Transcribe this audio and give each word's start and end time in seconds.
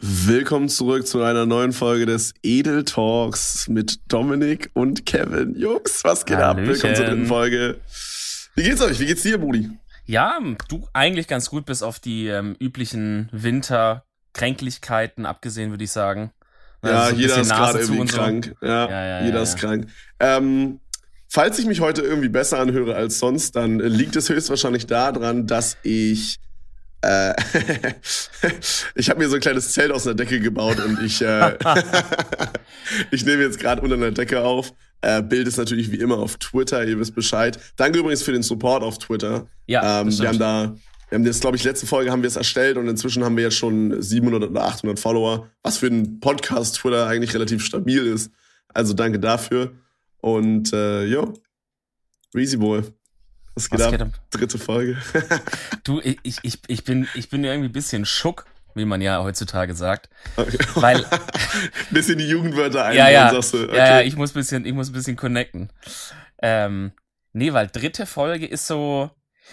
Willkommen 0.00 0.68
zurück 0.68 1.06
zu 1.08 1.22
einer 1.22 1.44
neuen 1.44 1.72
Folge 1.72 2.06
des 2.06 2.32
Edel 2.44 2.84
Talks 2.84 3.66
mit 3.68 3.98
Dominik 4.06 4.70
und 4.74 5.04
Kevin. 5.06 5.56
Jungs, 5.58 6.04
was 6.04 6.24
geht 6.24 6.36
Hallöchen. 6.36 6.60
ab? 6.62 6.68
Willkommen 6.68 6.94
zur 6.94 7.04
dritten 7.04 7.26
Folge. 7.26 7.80
Wie 8.54 8.62
geht's 8.62 8.80
euch? 8.80 9.00
Wie 9.00 9.06
geht's 9.06 9.22
dir, 9.22 9.38
Brudi? 9.38 9.70
Ja, 10.06 10.38
du 10.68 10.86
eigentlich 10.92 11.26
ganz 11.26 11.50
gut, 11.50 11.66
bis 11.66 11.82
auf 11.82 11.98
die 11.98 12.28
ähm, 12.28 12.54
üblichen 12.60 13.28
Winterkränklichkeiten, 13.32 15.26
abgesehen, 15.26 15.70
würde 15.70 15.82
ich 15.84 15.90
sagen. 15.90 16.30
Ja, 16.84 16.90
Also 16.90 17.08
so 17.10 17.14
ein 17.16 17.20
jeder 17.20 17.40
ist 17.40 17.48
gerade 17.50 17.78
irgendwie 17.80 18.00
und 18.00 18.10
so. 18.10 18.16
krank. 18.18 18.54
Ja, 18.62 18.88
Ja, 18.88 19.04
ja, 19.06 19.24
jeder 19.24 19.36
ja, 19.38 19.42
ist 19.42 19.54
ja. 19.54 19.60
krank. 19.68 19.88
Ähm, 20.20 20.78
falls 21.28 21.58
ich 21.58 21.66
mich 21.66 21.80
heute 21.80 22.02
irgendwie 22.02 22.28
besser 22.28 22.60
anhöre 22.60 22.94
als 22.94 23.18
sonst, 23.18 23.56
dann 23.56 23.80
liegt 23.80 24.14
es 24.14 24.28
höchstwahrscheinlich 24.28 24.86
daran, 24.86 25.48
dass 25.48 25.76
ich 25.82 26.38
äh, 27.02 27.34
ich 28.94 29.08
habe 29.08 29.20
mir 29.20 29.28
so 29.28 29.36
ein 29.36 29.40
kleines 29.40 29.72
Zelt 29.72 29.92
aus 29.92 30.06
einer 30.06 30.16
Decke 30.16 30.40
gebaut 30.40 30.80
und 30.80 31.02
ich 31.02 31.22
äh, 31.22 31.56
ich 33.10 33.24
nehme 33.24 33.42
jetzt 33.42 33.60
gerade 33.60 33.82
unter 33.82 33.94
einer 33.94 34.10
Decke 34.10 34.42
auf. 34.42 34.72
Äh, 35.00 35.22
Bild 35.22 35.46
ist 35.46 35.58
natürlich 35.58 35.92
wie 35.92 35.96
immer 35.96 36.18
auf 36.18 36.36
Twitter, 36.38 36.84
ihr 36.84 36.98
wisst 36.98 37.14
Bescheid. 37.14 37.58
Danke 37.76 38.00
übrigens 38.00 38.22
für 38.22 38.32
den 38.32 38.42
Support 38.42 38.82
auf 38.82 38.98
Twitter. 38.98 39.46
Ja, 39.66 40.00
ähm, 40.00 40.06
das 40.06 40.20
wir 40.20 40.28
haben 40.28 40.38
da, 40.38 40.74
wir 41.08 41.16
haben 41.16 41.24
jetzt, 41.24 41.40
glaube 41.40 41.56
ich, 41.56 41.62
letzte 41.62 41.86
Folge 41.86 42.10
haben 42.10 42.22
wir 42.22 42.28
es 42.28 42.36
erstellt 42.36 42.76
und 42.76 42.88
inzwischen 42.88 43.24
haben 43.24 43.36
wir 43.36 43.44
jetzt 43.44 43.56
schon 43.56 44.02
700 44.02 44.50
oder 44.50 44.64
800 44.64 44.98
Follower, 44.98 45.48
was 45.62 45.78
für 45.78 45.86
einen 45.86 46.18
Podcast 46.18 46.76
Twitter 46.76 47.06
eigentlich 47.06 47.32
relativ 47.32 47.64
stabil 47.64 48.06
ist. 48.06 48.32
Also 48.74 48.92
danke 48.92 49.20
dafür. 49.20 49.72
Und 50.20 50.72
äh, 50.72 51.04
jo, 51.04 51.32
Reezy 52.34 52.56
Boy. 52.56 52.82
Was 53.58 53.70
geht 53.70 53.80
Was 53.80 53.86
ab? 53.86 53.92
geht 53.92 54.02
ab? 54.02 54.08
Dritte 54.30 54.58
Folge. 54.58 54.96
Du, 55.82 56.00
ich, 56.00 56.38
ich, 56.42 56.60
ich, 56.68 56.84
bin, 56.84 57.08
ich 57.14 57.28
bin 57.28 57.42
irgendwie 57.42 57.68
ein 57.68 57.72
bisschen 57.72 58.04
schock, 58.04 58.44
wie 58.74 58.84
man 58.84 59.00
ja 59.00 59.20
heutzutage 59.20 59.74
sagt. 59.74 60.08
Okay. 60.36 60.58
Weil, 60.74 61.04
Bisschen 61.90 62.18
die 62.18 62.28
Jugendwörter 62.28 62.84
einbauen, 62.84 62.96
ja, 62.96 63.10
ja, 63.10 63.30
sagst 63.30 63.54
du. 63.54 63.64
Okay. 63.64 63.76
ja, 63.76 64.00
ich 64.02 64.14
muss 64.14 64.30
ein 64.30 64.34
bisschen, 64.34 64.64
ich 64.64 64.72
muss 64.72 64.90
ein 64.90 64.92
bisschen 64.92 65.16
connecten. 65.16 65.70
Ähm, 66.40 66.92
nee, 67.32 67.52
weil 67.52 67.66
dritte 67.66 68.06
Folge 68.06 68.46
ist 68.46 68.68
so, 68.68 69.10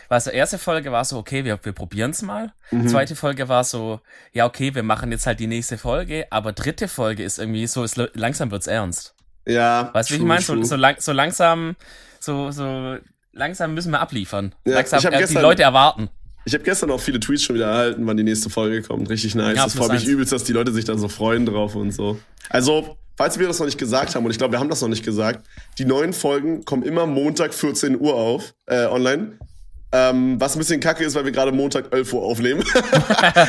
also 0.08 0.30
erste 0.30 0.59
Folge 0.59 0.92
war 0.92 1.03
so, 1.03 1.17
okay, 1.17 1.44
wir, 1.44 1.59
wir 1.64 1.73
probieren's 1.73 2.22
mal. 2.22 2.53
Mhm. 2.69 2.88
Zweite 2.88 3.16
Folge 3.16 3.50
war 3.50 3.64
so, 3.64 4.02
ja, 4.34 4.45
okay, 4.45 4.75
wir 4.75 4.84
machen 4.84 5.12
jetzt 5.12 5.25
halt 5.25 5.40
die 5.40 5.47
nächste 5.47 5.80
Folge, 5.80 6.28
aber 6.30 6.52
dritte 6.52 6.88
Folge 6.88 7.23
ist 7.23 7.40
irgendwie 7.40 7.66
so, 7.66 7.84
ist, 7.84 8.00
langsam 8.14 8.52
wird's 8.52 8.67
ernst. 8.67 9.16
Ja. 9.47 9.90
Weißt 9.94 10.12
du, 10.12 10.14
wie 10.14 10.17
ich 10.19 10.25
meine? 10.25 10.42
So, 10.42 10.62
so, 10.62 10.75
lang, 10.75 10.97
so 11.00 11.12
langsam, 11.12 11.75
so, 12.19 12.52
so 12.52 13.00
langsam 13.36 13.73
müssen 13.75 13.91
wir 13.91 14.00
abliefern. 14.02 14.55
Ja, 14.66 14.73
langsam, 14.75 15.00
ich 15.00 15.05
äh, 15.05 15.11
die 15.11 15.17
gestern- 15.17 15.41
Leute 15.44 15.61
erwarten. 15.64 16.09
Ich 16.47 16.53
habe 16.53 16.64
gestern 16.64 16.91
auch 16.91 17.00
viele 17.00 17.19
Tweets 17.19 17.44
schon 17.44 17.55
wieder 17.55 17.66
erhalten, 17.67 18.05
wann 18.05 18.17
die 18.17 18.23
nächste 18.23 18.50
Folge 18.52 18.81
kommt. 18.83 19.09
Richtig 19.09 19.33
nice. 19.33 19.55
Ja, 19.58 19.64
das 19.64 19.73
freut 19.75 19.91
mich 19.94 20.05
übelst, 20.05 20.31
dass 20.31 20.44
die 20.44 20.53
Leute 20.53 20.72
sich 20.72 20.86
da 20.86 20.95
so 20.97 21.08
freuen 21.08 21.45
drauf 21.45 21.73
und 21.75 21.91
so. 21.91 22.19
Also, 22.50 22.97
falls 23.17 23.39
wir 23.39 23.47
das 23.47 23.58
noch 23.59 23.66
nicht 23.66 23.80
gesagt 23.80 24.13
haben, 24.13 24.25
und 24.25 24.30
ich 24.31 24.38
glaube, 24.38 24.52
wir 24.53 24.59
haben 24.59 24.69
das 24.69 24.81
noch 24.81 24.88
nicht 24.89 25.03
gesagt, 25.03 25.44
die 25.80 25.86
neuen 25.86 26.13
Folgen 26.13 26.63
kommen 26.63 26.83
immer 26.83 27.08
Montag 27.08 27.52
14 27.53 28.00
Uhr 28.00 28.13
auf, 28.13 28.53
äh, 28.67 28.86
online. 28.86 29.39
Ähm, 29.91 30.39
was 30.39 30.56
ein 30.56 30.59
bisschen 30.59 30.80
kacke 30.81 31.03
ist, 31.03 31.16
weil 31.16 31.25
wir 31.25 31.31
gerade 31.31 31.52
Montag 31.52 31.91
11 31.91 32.13
Uhr 32.13 32.22
aufnehmen. 32.22 32.63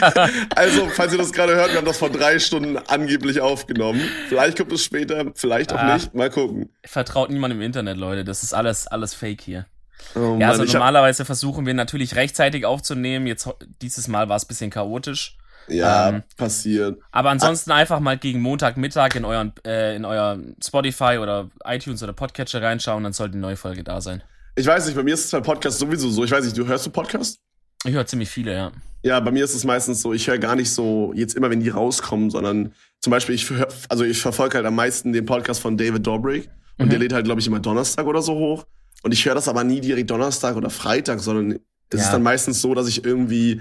also, 0.55 0.89
falls 0.95 1.13
ihr 1.13 1.19
das 1.19 1.33
gerade 1.33 1.55
hört, 1.55 1.71
wir 1.73 1.77
haben 1.79 1.85
das 1.87 1.99
vor 1.99 2.09
drei 2.11 2.39
Stunden 2.39 2.79
angeblich 2.79 3.41
aufgenommen. 3.41 4.01
Vielleicht 4.29 4.57
kommt 4.57 4.73
es 4.73 4.83
später, 4.83 5.33
vielleicht 5.35 5.73
auch 5.73 5.79
Ah. 5.79 5.95
nicht. 5.95 6.15
Mal 6.15 6.31
gucken. 6.31 6.71
Vertraut 6.85 7.31
niemand 7.31 7.53
im 7.53 7.61
Internet, 7.61 7.97
Leute. 7.99 8.25
Das 8.25 8.43
ist 8.43 8.55
alles, 8.55 8.87
alles 8.87 9.13
Fake 9.15 9.41
hier. 9.43 9.67
Oh, 10.15 10.37
Ja, 10.41 10.49
also 10.51 10.63
hab- 10.65 10.73
normalerweise 10.73 11.25
versuchen 11.25 11.67
wir 11.67 11.75
natürlich 11.75 12.17
rechtzeitig 12.17 12.65
aufzunehmen. 12.65 13.27
Jetzt 13.27 13.49
dieses 13.83 14.09
Mal 14.09 14.29
war 14.29 14.37
es 14.37 14.45
ein 14.45 14.49
bisschen 14.49 14.71
chaotisch. 14.71 15.37
ja 15.69 16.09
ähm, 16.11 16.23
passiert. 16.37 16.99
Aber 17.11 17.31
ansonsten 17.31 17.73
einfach 17.73 17.99
mal 18.01 18.17
gegen 18.17 18.41
Montagmittag 18.41 19.15
in 19.17 19.25
euren, 19.25 19.53
äh, 19.67 19.97
in 19.97 20.05
euer 20.05 20.39
Spotify 20.65 21.19
oder 21.21 21.51
iTunes 21.65 22.03
oder 22.03 22.13
Podcatcher 22.13 22.63
reinschauen, 22.63 23.03
dann 23.03 23.13
sollte 23.13 23.33
die 23.33 23.39
neue 23.41 23.57
Folge 23.57 23.83
da 23.83 24.01
sein. 24.01 24.23
Ich 24.55 24.65
weiß 24.67 24.87
nicht, 24.87 24.95
bei 24.95 25.03
mir 25.03 25.15
ist 25.15 25.25
es 25.25 25.31
bei 25.33 25.41
Podcasts 25.41 25.81
sowieso 25.81 26.09
so. 26.09 26.23
Ich 26.25 26.31
weiß 26.31 26.45
nicht, 26.45 26.57
du 26.57 26.67
hörst 26.67 26.87
du 26.87 26.91
Podcasts? 26.91 27.39
Ich 27.85 27.93
höre 27.95 28.07
ziemlich 28.07 28.31
viele, 28.31 28.55
ja. 28.55 28.73
Ja, 29.03 29.21
bei 29.21 29.31
mir 29.31 29.45
ist 29.45 29.55
es 29.55 29.65
meistens 29.65 30.03
so, 30.03 30.13
ich 30.13 30.27
höre 30.29 30.39
gar 30.39 30.57
nicht 30.57 30.71
so 30.71 31.13
jetzt 31.15 31.35
immer, 31.37 31.51
wenn 31.51 31.61
die 31.61 31.69
rauskommen, 31.69 32.31
sondern 32.31 32.73
zum 33.01 33.11
Beispiel, 33.11 33.35
ich, 33.35 33.51
hör, 33.51 33.69
also 33.89 34.03
ich 34.05 34.21
verfolge 34.21 34.57
halt 34.57 34.67
am 34.67 34.75
meisten 34.77 35.13
den 35.13 35.27
Podcast 35.27 35.61
von 35.61 35.77
David 35.77 36.07
Dobrik 36.07 36.49
und 36.79 36.87
Mhm. 36.87 36.91
der 36.91 36.99
lädt 37.01 37.13
halt, 37.13 37.25
glaube 37.27 37.41
ich, 37.41 37.47
immer 37.47 37.61
Donnerstag 37.61 38.07
oder 38.07 38.23
so 38.23 38.35
hoch. 38.35 38.65
Und 39.03 39.13
ich 39.13 39.25
höre 39.25 39.35
das 39.35 39.49
aber 39.49 39.65
nie 39.65 39.81
direkt 39.81 40.11
Donnerstag 40.11 40.57
oder 40.57 40.71
Freitag, 40.71 41.21
sondern 41.21 41.61
es 41.91 42.01
Ja. 42.01 42.07
ist 42.07 42.13
dann 42.13 42.23
meistens 42.23 42.61
so, 42.61 42.75
dass 42.75 42.89
ich 42.89 43.05
irgendwie, 43.05 43.61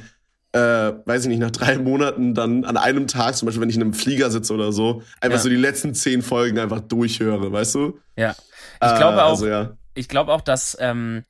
äh, 0.54 0.60
weiß 0.60 1.24
ich 1.24 1.28
nicht, 1.28 1.40
nach 1.40 1.52
drei 1.52 1.78
Monaten 1.78 2.34
dann 2.34 2.66
an 2.66 2.78
einem 2.78 3.08
Tag, 3.08 3.36
zum 3.36 3.46
Beispiel, 3.46 3.62
wenn 3.62 3.70
ich 3.70 3.76
in 3.76 3.82
einem 3.84 3.94
Flieger 3.94 4.32
sitze 4.32 4.54
oder 4.54 4.72
so, 4.72 5.04
einfach 5.22 5.38
Ja. 5.38 5.44
so 5.44 5.50
die 5.50 5.56
letzten 5.56 5.94
zehn 5.94 6.22
Folgen 6.22 6.58
einfach 6.60 6.80
durchhöre, 6.82 7.52
weißt 7.52 7.76
du? 7.76 8.00
Ja. 8.16 8.32
Ich 8.82 8.96
glaube 8.96 9.18
Äh, 9.18 9.22
auch, 9.22 9.30
Also, 9.32 9.48
ja. 9.48 9.78
ich 9.94 10.08
glaube 10.08 10.32
auch, 10.34 10.42
dass, 10.42 10.76
ähm, 10.80 11.24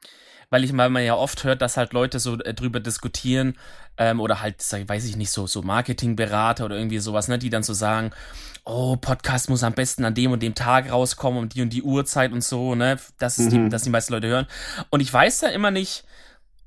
weil 0.50 0.64
ich 0.64 0.76
weil 0.78 0.90
man 0.90 1.04
ja 1.04 1.16
oft 1.16 1.44
hört, 1.44 1.62
dass 1.62 1.76
halt 1.76 1.92
Leute 1.94 2.20
so 2.20 2.38
äh, 2.40 2.54
drüber 2.54 2.80
diskutieren 2.80 3.58
ähm, 3.98 4.20
oder 4.20 4.42
halt, 4.42 4.58
weiß 4.88 5.06
ich 5.06 5.18
nicht, 5.18 5.32
so, 5.32 5.48
so 5.48 5.62
Marketingberater 5.64 6.66
oder 6.66 6.78
irgendwie 6.78 7.00
sowas, 7.00 7.28
ne, 7.28 7.38
die 7.40 7.50
dann 7.50 7.64
so 7.64 7.74
sagen, 7.74 8.12
oh, 8.66 8.96
Podcast 8.98 9.50
muss 9.50 9.64
am 9.64 9.74
besten 9.74 10.06
an 10.06 10.16
dem 10.16 10.32
und 10.32 10.42
dem 10.42 10.56
Tag 10.56 10.92
rauskommen 10.92 11.40
um 11.40 11.50
die 11.50 11.62
und 11.62 11.70
die 11.70 11.84
Uhrzeit 11.84 12.32
und 12.32 12.44
so, 12.44 12.76
ne, 12.76 12.98
dass, 13.20 13.38
es 13.38 13.46
Mhm. 13.46 13.50
die, 13.66 13.70
dass 13.70 13.84
die 13.84 13.90
meisten 13.92 14.14
Leute 14.14 14.28
hören. 14.28 14.48
Und 14.90 15.00
ich 15.02 15.14
weiß 15.14 15.40
da 15.40 15.48
immer 15.48 15.72
nicht, 15.72 16.04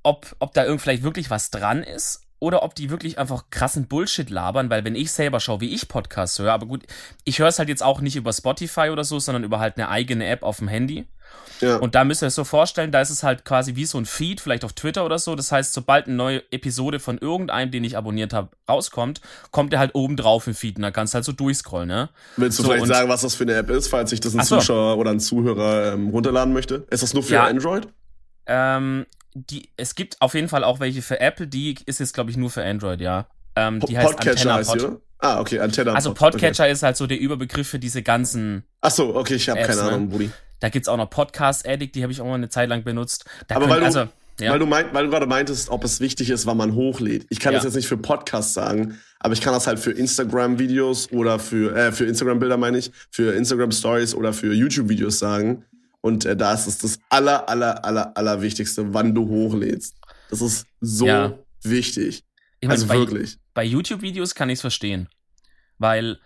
ob, 0.02 0.36
ob 0.38 0.54
da 0.54 0.64
irgend 0.64 0.80
vielleicht 0.80 1.02
wirklich 1.02 1.28
was 1.30 1.50
dran 1.50 1.82
ist 1.82 2.22
oder 2.38 2.62
ob 2.62 2.76
die 2.76 2.88
wirklich 2.88 3.18
einfach 3.18 3.50
krassen 3.50 3.88
Bullshit 3.88 4.30
labern, 4.30 4.70
weil 4.70 4.84
wenn 4.84 4.94
ich 4.94 5.10
selber 5.10 5.40
schaue, 5.40 5.60
wie 5.60 5.74
ich 5.74 5.88
Podcasts 5.88 6.38
höre, 6.38 6.52
aber 6.52 6.66
gut, 6.66 6.84
ich 7.24 7.40
höre 7.40 7.48
es 7.48 7.58
halt 7.58 7.68
jetzt 7.68 7.82
auch 7.82 8.00
nicht 8.00 8.14
über 8.14 8.32
Spotify 8.32 8.90
oder 8.90 9.02
so, 9.02 9.18
sondern 9.18 9.42
über 9.42 9.58
halt 9.58 9.76
eine 9.76 9.88
eigene 9.88 10.26
App 10.28 10.44
auf 10.44 10.58
dem 10.58 10.68
Handy. 10.68 11.06
Ja. 11.60 11.76
Und 11.76 11.94
da 11.94 12.04
müsst 12.04 12.22
ihr 12.22 12.26
es 12.28 12.34
so 12.36 12.44
vorstellen, 12.44 12.92
da 12.92 13.00
ist 13.00 13.10
es 13.10 13.22
halt 13.22 13.44
quasi 13.44 13.74
wie 13.74 13.84
so 13.84 13.98
ein 13.98 14.06
Feed, 14.06 14.40
vielleicht 14.40 14.64
auf 14.64 14.72
Twitter 14.74 15.04
oder 15.04 15.18
so. 15.18 15.34
Das 15.34 15.50
heißt, 15.50 15.72
sobald 15.72 16.06
eine 16.06 16.14
neue 16.14 16.42
Episode 16.52 17.00
von 17.00 17.18
irgendeinem, 17.18 17.70
den 17.70 17.82
ich 17.84 17.96
abonniert 17.96 18.32
habe, 18.32 18.50
rauskommt, 18.68 19.20
kommt 19.50 19.72
er 19.72 19.80
halt 19.80 19.94
oben 19.94 20.16
drauf 20.16 20.46
im 20.46 20.54
Feed 20.54 20.76
und 20.76 20.82
dann 20.82 20.92
kannst 20.92 21.14
du 21.14 21.16
halt 21.16 21.24
so 21.24 21.32
durchscrollen, 21.32 21.88
ne? 21.88 22.10
Willst 22.36 22.58
du 22.58 22.62
So, 22.62 22.70
vielleicht 22.70 22.86
sagen, 22.86 23.08
was 23.08 23.22
das 23.22 23.34
für 23.34 23.42
eine 23.44 23.54
App 23.54 23.70
ist, 23.70 23.88
falls 23.88 24.10
sich 24.10 24.20
das 24.20 24.34
ein 24.36 24.44
so. 24.44 24.58
Zuschauer 24.58 24.98
oder 24.98 25.10
ein 25.10 25.20
Zuhörer 25.20 25.94
ähm, 25.94 26.10
runterladen 26.10 26.52
möchte? 26.52 26.86
Ist 26.90 27.02
das 27.02 27.12
nur 27.14 27.22
für 27.24 27.34
Ja. 27.34 27.46
Android? 27.46 27.88
Ähm, 28.46 29.06
die, 29.34 29.68
es 29.76 29.94
gibt 29.94 30.20
auf 30.20 30.34
jeden 30.34 30.48
Fall 30.48 30.64
auch 30.64 30.80
welche 30.80 31.02
für 31.02 31.20
Apple, 31.20 31.46
die 31.46 31.76
ist 31.86 32.00
jetzt, 32.00 32.14
glaube 32.14 32.30
ich, 32.30 32.36
nur 32.36 32.50
für 32.50 32.64
Android, 32.64 33.00
ja. 33.00 33.26
Ähm, 33.56 33.80
die 33.80 33.98
heißt 33.98 34.06
Podcatcher 34.06 34.30
Antenna 34.30 34.54
heißt 34.54 34.70
Pod. 34.70 34.82
oder? 34.84 35.00
Ah, 35.20 35.40
okay, 35.40 35.58
Antenna. 35.58 35.92
Also 35.94 36.10
Pod, 36.14 36.32
Podcatcher 36.32 36.68
ist 36.68 36.82
halt 36.84 36.96
so 36.96 37.06
der 37.08 37.18
Überbegriff 37.18 37.68
für 37.68 37.78
diese 37.80 38.02
ganzen, 38.02 38.58
Okay. 38.58 38.64
Ach 38.82 38.90
so, 38.90 39.16
okay, 39.16 39.34
ich 39.34 39.48
habe 39.48 39.60
keine 39.62 39.82
ne? 39.82 39.82
Ahnung, 39.82 40.30
Da 40.60 40.68
gibt's 40.70 40.88
auch 40.88 40.96
noch 40.96 41.08
Podcast 41.10 41.66
Addict, 41.68 41.94
die 41.94 42.02
habe 42.02 42.12
ich 42.12 42.20
auch 42.20 42.26
mal 42.26 42.34
eine 42.34 42.48
Zeit 42.48 42.68
lang 42.68 42.82
benutzt. 42.84 43.24
Da 43.46 43.56
Aber 43.56 43.66
könnt- 43.66 43.74
weil 43.74 43.80
du- 43.80 43.86
also, 43.86 44.08
ja. 44.40 44.52
Weil 44.52 44.58
du, 44.58 44.66
meint, 44.66 44.92
weil 44.94 45.04
du 45.04 45.10
gerade 45.10 45.26
meintest, 45.26 45.68
ob 45.70 45.84
es 45.84 46.00
wichtig 46.00 46.30
ist, 46.30 46.46
wann 46.46 46.56
man 46.56 46.74
hochlädt. 46.74 47.26
Ich 47.30 47.40
kann 47.40 47.52
Ja. 47.52 47.58
das 47.58 47.64
jetzt 47.64 47.74
nicht 47.74 47.88
für 47.88 47.96
Podcasts 47.96 48.54
sagen, 48.54 48.98
aber 49.20 49.34
ich 49.34 49.40
kann 49.40 49.52
das 49.52 49.66
halt 49.66 49.78
für 49.78 49.90
Instagram-Videos 49.92 51.10
oder 51.12 51.38
für, 51.38 51.74
äh, 51.76 51.92
für 51.92 52.06
Instagram-Bilder 52.06 52.56
meine 52.56 52.78
ich, 52.78 52.90
für 53.10 53.34
Instagram-Stories 53.34 54.14
oder 54.14 54.32
für 54.32 54.52
YouTube-Videos 54.52 55.18
sagen. 55.18 55.64
Und 56.00 56.24
äh, 56.24 56.36
da 56.36 56.54
ist 56.54 56.66
es 56.68 56.78
das 56.78 56.98
aller, 57.08 57.48
aller, 57.48 57.84
aller, 57.84 58.16
aller 58.16 58.40
Wichtigste, 58.40 58.94
wann 58.94 59.14
du 59.14 59.26
hochlädst. 59.28 59.96
Das 60.30 60.40
ist 60.40 60.66
so 60.80 61.06
Ja. 61.06 61.34
wichtig. 61.62 62.22
ich 62.60 62.68
mein, 62.68 62.76
Also 62.76 62.86
bei, 62.86 62.98
wirklich. 62.98 63.38
bei 63.54 63.64
YouTube-Videos 63.64 64.34
kann 64.34 64.48
ich 64.50 64.54
es 64.54 64.60
verstehen. 64.60 65.08
Weil 65.78 66.18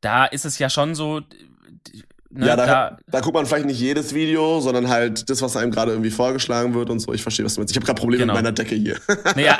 da 0.00 0.24
ist 0.26 0.44
es 0.44 0.58
ja 0.58 0.70
schon 0.70 0.94
so. 0.94 1.20
Ne, 2.30 2.46
ja, 2.46 2.56
da, 2.56 2.66
da, 2.66 2.96
da, 3.06 3.20
guckt 3.20 3.34
man 3.34 3.46
vielleicht 3.46 3.64
nicht 3.64 3.80
jedes 3.80 4.12
Video, 4.12 4.60
sondern 4.60 4.88
halt 4.88 5.30
das, 5.30 5.40
was 5.40 5.56
einem 5.56 5.70
gerade 5.70 5.92
irgendwie 5.92 6.10
vorgeschlagen 6.10 6.74
wird 6.74 6.90
und 6.90 7.00
so. 7.00 7.14
Ich 7.14 7.22
verstehe, 7.22 7.46
was 7.46 7.54
du 7.54 7.60
meinst. 7.60 7.72
Ich 7.72 7.76
habe 7.76 7.86
gerade 7.86 7.98
Probleme 7.98 8.22
Genau. 8.22 8.34
mit 8.34 8.42
meiner 8.42 8.52
Decke 8.52 8.74
hier. 8.74 8.98
naja, 9.34 9.58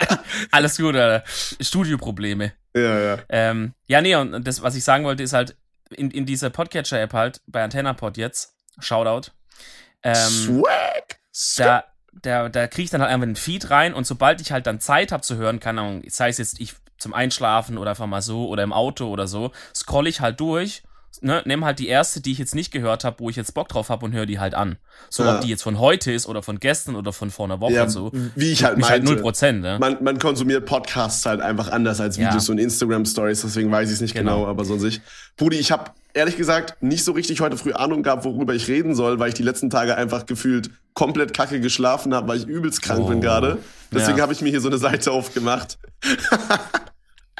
alles 0.50 0.76
gut, 0.76 0.94
Alter. 0.94 1.24
Studioprobleme. 1.60 2.52
ja, 2.74 3.00
ja. 3.00 3.18
Ähm, 3.30 3.72
ja, 3.86 4.02
nee, 4.02 4.14
und 4.14 4.46
das, 4.46 4.62
was 4.62 4.74
ich 4.74 4.84
sagen 4.84 5.04
wollte, 5.04 5.22
ist 5.22 5.32
halt, 5.32 5.56
in, 5.90 6.10
in 6.10 6.26
dieser 6.26 6.50
Podcatcher-App 6.50 7.14
halt, 7.14 7.40
bei 7.46 7.62
AntennaPod 7.62 8.18
jetzt, 8.18 8.54
Shoutout, 8.78 9.30
ähm, 10.02 10.14
Swag! 10.14 11.18
da, 11.56 11.84
da, 12.22 12.48
da 12.48 12.66
kriege 12.66 12.84
ich 12.84 12.90
dann 12.90 13.00
halt 13.00 13.10
einfach 13.10 13.26
einen 13.26 13.36
Feed 13.36 13.70
rein 13.70 13.94
und 13.94 14.06
sobald 14.06 14.40
ich 14.40 14.52
halt 14.52 14.66
dann 14.66 14.80
Zeit 14.80 15.12
habe 15.12 15.22
zu 15.22 15.36
hören, 15.36 15.60
keine 15.60 15.80
Ahnung, 15.80 16.02
sei 16.08 16.28
es 16.28 16.38
jetzt 16.38 16.60
ich 16.60 16.74
zum 16.98 17.14
Einschlafen 17.14 17.78
oder 17.78 17.90
einfach 17.90 18.06
mal 18.06 18.22
so 18.22 18.48
oder 18.48 18.62
im 18.62 18.72
Auto 18.72 19.08
oder 19.08 19.26
so, 19.26 19.52
scroll 19.74 20.06
ich 20.06 20.20
halt 20.20 20.40
durch, 20.40 20.82
ne, 21.20 21.42
nehme 21.46 21.66
halt 21.66 21.78
die 21.78 21.88
erste, 21.88 22.20
die 22.20 22.32
ich 22.32 22.38
jetzt 22.38 22.54
nicht 22.54 22.70
gehört 22.70 23.04
habe, 23.04 23.20
wo 23.20 23.30
ich 23.30 23.36
jetzt 23.36 23.54
Bock 23.54 23.68
drauf 23.68 23.88
habe 23.88 24.04
und 24.04 24.12
höre 24.12 24.26
die 24.26 24.38
halt 24.38 24.54
an. 24.54 24.76
So, 25.10 25.24
Ja. 25.24 25.34
ob 25.36 25.40
die 25.40 25.48
jetzt 25.48 25.62
von 25.62 25.78
heute 25.78 26.12
ist 26.12 26.26
oder 26.26 26.42
von 26.42 26.60
gestern 26.60 26.96
oder 26.96 27.12
von 27.12 27.30
vor 27.30 27.46
einer 27.46 27.60
Woche 27.60 27.72
Ja, 27.74 27.82
und 27.84 27.90
so. 27.90 28.12
wie 28.34 28.52
ich 28.52 28.64
halt 28.64 28.76
Mich 28.78 28.88
halt 28.88 29.04
meinte. 29.04 29.22
0%, 29.22 29.52
ne? 29.60 29.78
man, 29.80 30.02
man 30.02 30.18
konsumiert 30.18 30.66
Podcasts 30.66 31.24
halt 31.26 31.40
einfach 31.40 31.68
anders 31.70 32.00
als 32.00 32.16
Ja. 32.16 32.28
Videos 32.28 32.48
und 32.48 32.58
Instagram-Stories, 32.58 33.40
deswegen 33.42 33.70
weiß 33.70 33.88
ich 33.88 33.94
es 33.96 34.00
nicht 34.00 34.14
genau. 34.14 34.38
Genau. 34.40 34.48
aber 34.50 34.64
so 34.64 34.74
an 34.74 34.80
sich. 34.80 35.00
Pudi, 35.36 35.56
ich 35.56 35.70
habe 35.72 35.90
ehrlich 36.14 36.36
gesagt 36.36 36.82
nicht 36.82 37.04
so 37.04 37.12
richtig 37.12 37.40
heute 37.40 37.56
früh 37.56 37.72
Ahnung 37.72 38.02
gehabt, 38.02 38.24
worüber 38.24 38.54
ich 38.54 38.68
reden 38.68 38.94
soll, 38.94 39.18
weil 39.18 39.28
ich 39.28 39.34
die 39.34 39.42
letzten 39.42 39.70
Tage 39.70 39.96
einfach 39.96 40.26
gefühlt 40.26 40.70
komplett 40.94 41.32
kacke 41.34 41.60
geschlafen 41.60 42.12
habe, 42.14 42.26
weil 42.28 42.38
ich 42.38 42.46
übelst 42.46 42.82
krank 42.82 43.06
bin 43.08 43.18
Oh. 43.18 43.20
gerade. 43.20 43.58
Deswegen 43.92 44.18
Ja. 44.18 44.22
habe 44.22 44.32
ich 44.32 44.40
mir 44.40 44.50
hier 44.50 44.60
so 44.60 44.68
eine 44.68 44.78
Seite 44.78 45.12
aufgemacht. 45.12 45.78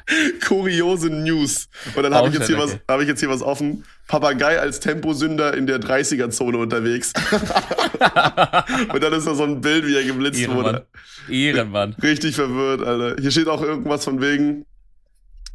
Kuriose 0.47 1.11
News. 1.11 1.69
Und 1.95 2.03
dann 2.03 2.15
habe 2.15 2.29
ich, 2.29 2.35
jetzt 2.35 2.47
hier 2.47 2.59
was- 2.59 2.79
hab 2.89 3.01
ich 3.01 3.09
jetzt 3.09 3.21
hier 3.21 3.29
was 3.29 3.43
offen. 3.43 3.85
Papagei 4.07 4.59
als 4.59 4.81
Temposünder 4.81 5.55
in 5.55 5.67
der 5.67 5.81
30er-Zone 5.81 6.57
unterwegs. 6.59 7.13
Und 8.93 9.03
dann 9.03 9.13
ist 9.13 9.27
da 9.27 9.35
so 9.35 9.45
ein 9.45 9.61
Bild, 9.61 9.87
wie 9.87 9.97
er 9.97 10.05
geblitzt 10.05 10.41
Ehrenmann. 10.41 10.65
wurde. 10.65 10.87
Ehrenmann. 11.29 11.95
Richtig 12.03 12.35
verwirrt, 12.35 12.83
Alter. 12.83 13.21
Hier 13.21 13.31
steht 13.31 13.49
auch 13.49 13.63
irgendwas 13.63 14.05
von 14.05 14.21
wegen, 14.21 14.65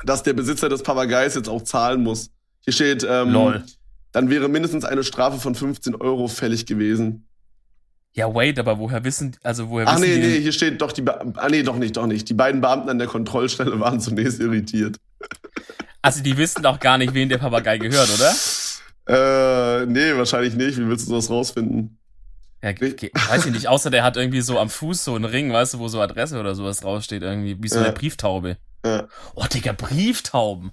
dass 0.05 0.23
der 0.23 0.33
Besitzer 0.33 0.69
des 0.69 0.83
Papageis 0.83 1.35
jetzt 1.35 1.49
auch 1.49 1.63
zahlen 1.63 2.03
muss. 2.03 2.29
Hier 2.61 2.73
steht, 2.73 3.05
ähm, 3.09 3.31
Lol. 3.31 3.63
dann 4.11 4.29
wäre 4.29 4.49
mindestens 4.49 4.85
eine 4.85 5.03
Strafe 5.03 5.39
von 5.39 5.55
15 5.55 5.95
Euro 5.95 6.27
fällig 6.27 6.65
gewesen. 6.65 7.27
Ja, 8.15 8.33
wait, 8.33 8.59
aber 8.59 8.77
woher 8.77 9.03
wissen, 9.03 9.35
also 9.41 9.69
woher 9.69 9.87
Ach 9.87 9.95
wissen 9.95 10.09
nee, 10.09 10.15
die 10.15 10.27
nee, 10.27 10.39
hier 10.39 10.51
steht 10.51 10.79
doch 10.81 10.91
die, 10.91 11.01
Be 11.01 11.33
ah 11.35 11.49
nee, 11.49 11.63
doch 11.63 11.77
nicht, 11.77 11.97
doch 11.97 12.05
nicht. 12.05 12.29
Die 12.29 12.35
beiden 12.35 12.61
Beamten 12.61 12.89
an 12.89 12.99
der 12.99 13.07
Kontrollstelle 13.07 13.79
waren 13.79 13.99
zunächst 13.99 14.39
irritiert. 14.39 14.97
Also 16.03 16.21
die 16.21 16.37
wissen 16.37 16.61
doch 16.61 16.79
gar 16.79 16.97
nicht, 16.97 17.13
wen 17.13 17.29
der 17.29 17.39
Papagei 17.39 17.77
gehört, 17.79 18.09
oder? 18.13 18.33
Äh, 19.07 19.85
nee, 19.87 20.15
wahrscheinlich 20.15 20.53
nicht. 20.53 20.77
Wie 20.77 20.87
willst 20.87 21.09
du 21.09 21.13
das 21.13 21.29
rausfinden? 21.29 21.97
Ja, 22.61 22.69
okay, 22.69 23.11
weiß 23.13 23.47
ich 23.47 23.51
nicht, 23.51 23.67
außer 23.67 23.89
der 23.89 24.03
hat 24.03 24.15
irgendwie 24.15 24.41
so 24.41 24.57
am 24.57 24.69
Fuß 24.69 25.03
so 25.03 25.15
einen 25.15 25.25
Ring, 25.25 25.51
weißt 25.51 25.73
du, 25.73 25.79
wo 25.79 25.89
so 25.89 25.99
Adresse 25.99 26.39
oder 26.39 26.55
sowas 26.55 26.79
draufsteht, 26.79 27.21
irgendwie, 27.21 27.57
wie 27.61 27.67
so 27.67 27.77
eine 27.79 27.87
Ja. 27.87 27.91
Brieftaube. 27.91 28.57
Ja. 28.85 29.07
Oh, 29.35 29.45
Digga, 29.51 29.73
Brieftauben. 29.73 30.71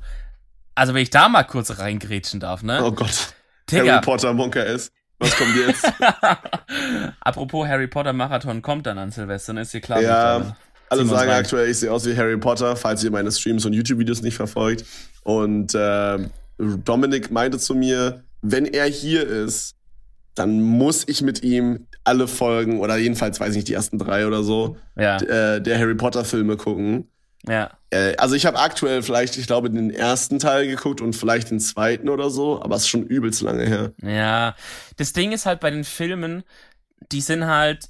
Also, 0.76 0.94
wenn 0.94 1.02
ich 1.02 1.10
da 1.10 1.28
mal 1.28 1.42
kurz 1.42 1.78
reingrätschen 1.78 2.38
darf, 2.38 2.62
ne? 2.62 2.80
Oh 2.84 2.92
Gott. 2.92 3.34
Harry 3.72 3.82
Digga, 3.82 4.00
Potter 4.02 4.32
Monka 4.34 4.60
S. 4.60 4.92
Was 5.20 5.36
kommt 5.36 5.54
jetzt? 5.56 5.84
apropos 7.20 7.66
Harry 7.68 7.86
Potter 7.86 8.12
Marathon 8.12 8.62
kommt 8.62 8.86
dann 8.86 8.98
an 8.98 9.10
Silvester, 9.10 9.52
dann 9.52 9.62
ist 9.62 9.72
dir 9.72 9.80
klar. 9.80 10.00
Ja, 10.02 10.56
Alle 10.88 11.04
sagen 11.04 11.30
rein. 11.30 11.40
aktuell, 11.40 11.70
ich 11.70 11.78
sehe 11.78 11.92
aus 11.92 12.06
wie 12.06 12.16
Harry 12.16 12.36
Potter, 12.38 12.74
falls 12.76 13.04
ihr 13.04 13.10
meine 13.10 13.30
Streams 13.30 13.64
und 13.64 13.72
YouTube-Videos 13.72 14.22
nicht 14.22 14.34
verfolgt. 14.36 14.84
Und 15.22 15.74
äh, 15.74 16.18
Dominik 16.58 17.30
meinte 17.30 17.58
zu 17.58 17.74
mir, 17.74 18.24
wenn 18.42 18.64
er 18.66 18.86
hier 18.86 19.26
ist, 19.28 19.76
dann 20.34 20.60
muss 20.62 21.06
ich 21.06 21.22
mit 21.22 21.42
ihm 21.42 21.86
alle 22.04 22.26
Folgen 22.26 22.80
oder 22.80 22.96
jedenfalls, 22.96 23.38
weiß 23.40 23.50
ich 23.50 23.56
nicht, 23.56 23.68
die 23.68 23.74
ersten 23.74 23.98
drei 23.98 24.26
oder 24.26 24.42
so, 24.42 24.76
Ja, 24.96 25.18
äh, 25.18 25.60
der 25.60 25.78
Harry 25.78 25.94
Potter-Filme 25.94 26.56
gucken. 26.56 27.08
Ja. 27.46 27.70
Äh, 27.90 28.16
also 28.16 28.34
ich 28.34 28.46
habe 28.46 28.58
aktuell 28.58 29.02
vielleicht, 29.02 29.36
ich 29.36 29.46
glaube, 29.46 29.70
den 29.70 29.90
ersten 29.90 30.38
Teil 30.38 30.66
geguckt 30.66 31.00
und 31.00 31.14
vielleicht 31.14 31.50
den 31.50 31.60
zweiten 31.60 32.08
oder 32.08 32.30
so, 32.30 32.62
aber 32.62 32.76
es 32.76 32.82
ist 32.82 32.88
schon 32.88 33.04
übelst 33.04 33.42
lange 33.42 33.66
her. 33.66 33.92
Ja, 34.02 34.54
das 34.96 35.12
Ding 35.12 35.32
ist 35.32 35.46
halt 35.46 35.60
bei 35.60 35.70
den 35.70 35.84
Filmen, 35.84 36.44
die 37.12 37.20
sind 37.20 37.46
halt, 37.46 37.88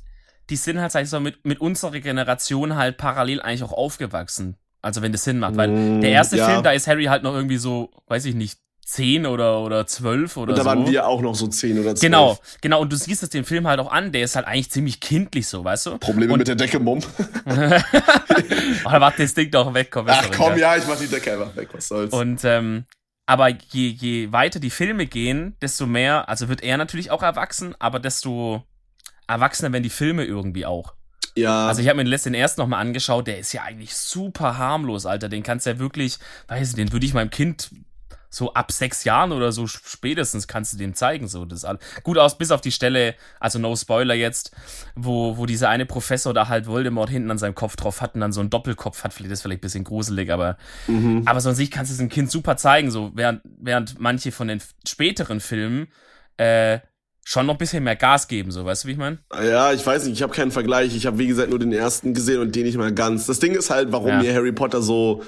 die 0.49 0.57
sind 0.57 0.81
halt, 0.81 0.93
sag 0.93 1.03
ich 1.03 1.11
so, 1.11 1.21
mit, 1.21 1.45
mit 1.45 1.61
unserer 1.61 1.99
Generation 2.01 2.77
halt 2.77 2.97
parallel 2.97 3.43
eigentlich 3.43 3.63
auch 3.63 3.73
aufgewachsen. 3.73 4.57
Also 4.83 5.03
wenn 5.03 5.13
das 5.13 5.25
Sinn 5.25 5.39
macht, 5.39 5.57
weil 5.57 5.69
Mm, 5.69 6.01
der 6.01 6.11
erste 6.11 6.39
ja. 6.39 6.47
Film, 6.49 6.63
da 6.63 6.71
ist 6.73 6.87
Harry 6.87 7.05
halt 7.05 7.23
noch 7.23 7.35
irgendwie 7.35 7.59
so, 7.59 7.91
weiß 8.07 8.25
ich 8.25 8.35
nicht, 8.35 8.59
zehn 8.91 9.25
oder, 9.27 9.61
oder 9.61 9.87
zwölf 9.87 10.37
oder 10.37 10.51
Und 10.53 10.59
da 10.59 10.63
so. 10.65 10.69
waren 10.69 10.87
wir 10.91 11.07
auch 11.07 11.21
noch 11.23 11.35
so 11.35 11.47
zehn 11.47 11.79
oder 11.79 11.95
zwölf. 11.95 12.01
Genau, 12.01 12.39
genau. 12.61 12.81
Und 12.81 12.93
du 12.93 12.97
siehst 12.97 13.23
es 13.23 13.31
den 13.31 13.45
Film 13.45 13.67
halt 13.69 13.79
auch 13.81 13.91
an, 13.93 14.11
der 14.13 14.23
ist 14.25 14.35
halt 14.37 14.47
eigentlich 14.47 14.71
ziemlich 14.71 14.99
kindlich 15.01 15.47
so, 15.47 15.63
weißt 15.65 15.87
du? 15.87 15.99
Probleme 15.99 16.33
Und- 16.33 16.39
mit 16.41 16.49
der 16.49 16.57
Decke, 16.57 16.79
Mumm. 16.81 16.99
Oder 18.85 19.01
warte 19.01 19.23
das 19.23 19.35
Ding 19.35 19.51
doch 19.51 19.73
weg, 19.75 19.89
komm. 19.91 20.07
Ach 20.09 20.29
komm, 20.37 20.57
ja, 20.59 20.77
ich 20.77 20.87
mach 20.87 20.99
die 20.99 21.07
Decke 21.07 21.33
einfach 21.33 21.55
weg, 21.57 21.69
was 21.73 21.89
soll's. 21.89 22.13
Und 22.13 22.45
ähm, 22.45 22.85
aber 23.27 23.49
je, 23.49 23.89
je 23.89 24.33
weiter 24.33 24.59
die 24.61 24.71
Filme 24.71 25.07
gehen, 25.07 25.57
desto 25.63 25.87
mehr, 25.87 26.29
also 26.29 26.49
wird 26.49 26.63
er 26.63 26.77
natürlich 26.77 27.11
auch 27.11 27.23
erwachsen, 27.23 27.75
aber 27.79 28.01
desto 28.01 28.65
erwachsener 29.29 29.73
werden 29.73 29.85
die 29.85 29.91
Filme 29.91 30.25
irgendwie 30.25 30.67
auch. 30.67 30.95
ja, 31.37 31.69
Also 31.69 31.81
ich 31.83 31.89
habe 31.89 31.99
mir 31.99 32.05
den 32.05 32.11
letzten 32.11 32.35
erst 32.35 32.59
nochmal 32.59 32.81
angeschaut, 32.81 33.29
der 33.29 33.39
ist 33.39 33.53
ja 33.53 33.63
eigentlich 33.63 33.95
super 33.95 34.59
harmlos, 34.59 35.07
Alter. 35.07 35.29
Den 35.29 35.45
kannst 35.45 35.67
du 35.67 35.71
ja 35.71 35.79
wirklich, 35.79 36.19
weiß 36.49 36.71
ich, 36.71 36.75
den 36.75 36.93
würde 36.93 37.07
ich 37.07 37.15
meinem 37.15 37.31
Kind 37.31 37.71
so 38.33 38.55
ab 38.55 38.71
sechs 38.71 39.03
Jahren 39.05 39.33
oder 39.33 39.51
so 39.51 39.67
spätestens 39.67 40.47
kannst 40.47 40.73
du 40.73 40.77
dem 40.79 40.95
zeigen. 40.95 41.27
So, 41.29 41.45
das 41.45 41.59
ist 41.61 41.65
all- 41.65 41.79
gut 42.05 42.17
aus, 42.17 42.39
bis 42.39 42.53
auf 42.53 42.61
die 42.61 42.71
Stelle, 42.73 43.15
also 43.41 43.59
no 43.59 43.75
Spoiler 43.75 44.15
jetzt, 44.15 44.53
wo, 44.95 45.37
wo 45.37 45.47
dieser 45.47 45.69
eine 45.69 45.85
Professor 45.85 46.33
da 46.33 46.49
halt 46.49 46.67
Voldemort 46.67 47.11
hinten 47.11 47.31
an 47.31 47.39
seinem 47.39 47.55
Kopf 47.57 47.75
drauf 47.77 48.01
hat 48.01 48.15
und 48.15 48.21
dann 48.21 48.33
so 48.33 48.41
einen 48.41 48.51
Doppelkopf 48.51 49.03
hat. 49.05 49.13
Vielleicht 49.13 49.33
ist 49.33 49.43
vielleicht 49.43 49.59
ein 49.59 49.63
bisschen 49.63 49.85
gruselig, 49.85 50.31
aber 50.31 50.57
mhm. 50.87 51.23
aber 51.27 51.41
so 51.41 51.49
an 51.49 51.55
sich 51.57 51.71
kannst 51.71 51.91
du 51.91 51.95
es 51.95 51.99
dem 51.99 52.09
Kind 52.09 52.31
super 52.31 52.57
zeigen, 52.57 52.91
so 52.91 53.11
während, 53.15 53.41
während 53.59 53.99
manche 53.99 54.31
von 54.33 54.49
den 54.49 54.63
späteren 54.87 55.41
Filmen 55.41 55.89
äh, 56.37 56.79
schon 57.25 57.47
noch 57.47 57.55
ein 57.55 57.59
bisschen 57.59 57.85
mehr 57.85 57.97
Gas 57.97 58.29
geben, 58.29 58.51
so 58.51 58.65
weißt 58.65 58.85
du, 58.85 58.89
wie 58.89 58.93
ich 58.93 58.99
meine? 58.99 59.19
Ja, 59.35 59.73
ich 59.73 59.85
weiß 59.85 60.05
nicht, 60.05 60.15
ich 60.15 60.23
habe 60.23 60.33
keinen 60.33 60.51
Vergleich. 60.51 60.97
Ich 60.97 61.07
habe, 61.07 61.19
wie 61.19 61.27
gesagt, 61.27 61.51
nur 61.51 61.59
den 61.59 61.73
ersten 61.73 62.15
gesehen 62.15 62.41
und 62.41 62.55
den 62.57 62.65
nicht 62.65 62.79
mal 62.79 62.93
ganz. 62.93 63.27
Das 63.27 63.39
Ding 63.41 63.55
ist 63.55 63.71
halt, 63.71 63.93
warum 63.93 64.09
Ja. 64.09 64.19
mir 64.23 64.35
Harry 64.35 64.53
Potter 64.53 64.81
so 64.83 65.23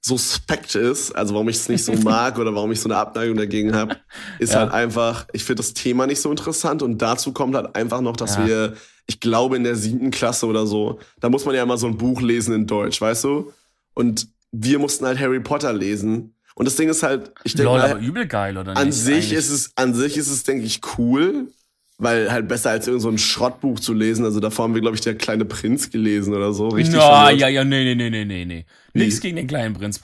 suspekt 0.00 0.74
ist, 0.74 1.12
also 1.12 1.34
warum 1.34 1.48
ich 1.48 1.56
es 1.56 1.68
nicht 1.68 1.84
so 1.84 1.92
mag 2.04 2.38
oder 2.38 2.54
warum 2.54 2.72
ich 2.72 2.80
so 2.80 2.88
eine 2.88 2.96
Abneigung 2.98 3.36
dagegen 3.36 3.74
habe, 3.74 3.96
ist 4.38 4.52
Ja. 4.52 4.60
halt 4.60 4.72
einfach, 4.72 5.26
ich 5.32 5.44
finde 5.44 5.62
das 5.62 5.74
Thema 5.74 6.06
nicht 6.06 6.20
so 6.20 6.30
interessant 6.30 6.82
und 6.82 7.00
dazu 7.02 7.32
kommt 7.32 7.54
halt 7.54 7.74
einfach 7.76 8.00
noch, 8.00 8.16
dass 8.16 8.36
Ja. 8.36 8.46
wir, 8.46 8.74
ich 9.06 9.20
glaube 9.20 9.56
in 9.56 9.64
der 9.64 9.76
siebten 9.76 10.10
Klasse 10.10 10.46
oder 10.46 10.66
so, 10.66 10.98
da 11.20 11.28
muss 11.28 11.44
man 11.44 11.54
ja 11.54 11.62
immer 11.62 11.78
so 11.78 11.86
ein 11.86 11.96
Buch 11.96 12.20
lesen 12.20 12.54
in 12.54 12.66
Deutsch, 12.66 13.00
weißt 13.00 13.24
du? 13.24 13.52
Und 13.94 14.28
wir 14.52 14.78
mussten 14.78 15.04
halt 15.06 15.18
Harry 15.18 15.40
Potter 15.40 15.72
lesen. 15.72 16.34
Und 16.54 16.64
das 16.64 16.76
Ding 16.76 16.88
ist 16.88 17.02
halt, 17.02 17.32
ich 17.44 17.54
denke 17.54 17.98
übel 18.00 18.26
geil, 18.26 18.56
oder 18.56 18.76
an 18.76 18.88
nicht? 18.88 18.98
sich 18.98 19.14
Eigentlich. 19.26 19.32
ist 19.38 19.50
es, 19.50 19.72
an 19.76 19.92
sich 19.94 20.16
ist 20.16 20.28
es, 20.30 20.42
denke 20.44 20.64
ich, 20.64 20.80
cool, 20.96 21.48
weil 21.98 22.30
halt 22.30 22.46
besser 22.48 22.70
als 22.70 22.86
irgend 22.86 23.02
so 23.02 23.08
ein 23.08 23.18
Schrottbuch 23.18 23.80
zu 23.80 23.94
lesen. 23.94 24.24
Also 24.24 24.40
davor 24.40 24.64
haben 24.64 24.74
wir, 24.74 24.80
glaube 24.82 24.96
ich, 24.96 25.00
der 25.00 25.14
kleine 25.14 25.44
Prinz 25.44 25.90
gelesen 25.90 26.34
oder 26.34 26.52
so. 26.52 26.68
Richtig. 26.68 26.96
Verwirrt. 26.96 27.40
ja, 27.40 27.48
ja, 27.48 27.64
nee, 27.64 27.84
nee, 27.84 27.94
nee, 27.94 28.10
nee, 28.10 28.24
nee, 28.24 28.44
nee. 28.44 28.66
Nix 28.92 29.20
gegen 29.20 29.36
den 29.36 29.46
kleinen 29.46 29.74
Prinz. 29.74 30.00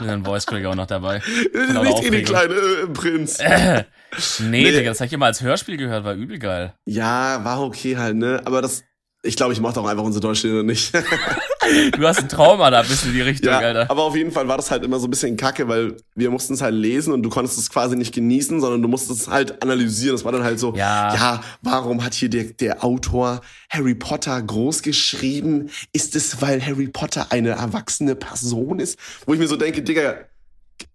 Ein 0.00 0.24
Voice 0.24 0.46
Crack 0.46 0.64
auch 0.66 0.74
noch 0.74 0.86
dabei. 0.86 1.16
Äh, 1.16 1.72
lauter 1.72 1.88
Nicht 1.88 2.04
in 2.04 2.12
den 2.12 2.24
kleinen 2.24 2.52
äh, 2.52 2.86
Prinz. 2.92 3.38
Nee, 4.40 4.62
Nee. 4.62 4.72
Digga, 4.72 4.88
das 4.88 5.00
habe 5.00 5.06
ich 5.08 5.12
immer 5.12 5.26
als 5.26 5.42
Hörspiel 5.42 5.76
gehört, 5.76 6.02
war 6.02 6.14
übel 6.14 6.38
geil. 6.38 6.72
Ja, 6.86 7.44
war 7.44 7.60
okay 7.60 7.98
halt, 7.98 8.16
ne? 8.16 8.40
Aber 8.46 8.62
das, 8.62 8.82
ich 9.22 9.36
glaube, 9.36 9.52
ich 9.52 9.60
mochte 9.60 9.80
auch 9.80 9.86
einfach 9.86 10.04
unsere 10.04 10.22
Deutschlehrer 10.22 10.62
nicht. 10.62 10.92
Du 11.98 12.06
hast 12.06 12.20
ein 12.20 12.30
Trauma 12.30 12.70
da, 12.70 12.80
bist 12.80 13.04
in 13.04 13.12
die 13.12 13.20
Richtung, 13.20 13.50
ja, 13.50 13.58
Alter. 13.58 13.90
aber 13.90 14.04
auf 14.04 14.16
jeden 14.16 14.32
Fall 14.32 14.48
war 14.48 14.56
das 14.56 14.70
halt 14.70 14.84
immer 14.84 14.98
so 14.98 15.06
ein 15.06 15.10
bisschen 15.10 15.36
kacke, 15.36 15.68
weil 15.68 15.96
wir 16.14 16.30
mussten 16.30 16.54
es 16.54 16.62
halt 16.62 16.74
lesen 16.74 17.12
und 17.12 17.22
du 17.22 17.28
konntest 17.28 17.58
es 17.58 17.68
quasi 17.68 17.94
nicht 17.94 18.14
genießen, 18.14 18.58
sondern 18.62 18.80
du 18.80 18.88
musstest 18.88 19.20
es 19.22 19.28
halt 19.28 19.62
analysieren. 19.62 20.16
Das 20.16 20.24
war 20.24 20.32
dann 20.32 20.44
halt 20.44 20.58
so, 20.58 20.74
Ja. 20.74 21.14
ja 21.14 21.40
warum 21.60 22.02
hat 22.02 22.14
hier 22.14 22.30
der, 22.30 22.44
der 22.44 22.82
Autor 22.82 23.42
Harry 23.68 23.94
Potter 23.94 24.40
groß 24.40 24.80
geschrieben? 24.82 25.68
Ist 25.92 26.16
es, 26.16 26.40
weil 26.40 26.64
Harry 26.64 26.88
Potter 26.88 27.26
eine 27.30 27.50
erwachsene 27.50 28.14
Person 28.14 28.78
ist? 28.78 28.98
Wo 29.26 29.34
ich 29.34 29.38
mir 29.38 29.48
so 29.48 29.56
denke, 29.56 29.82
Digga, 29.82 30.14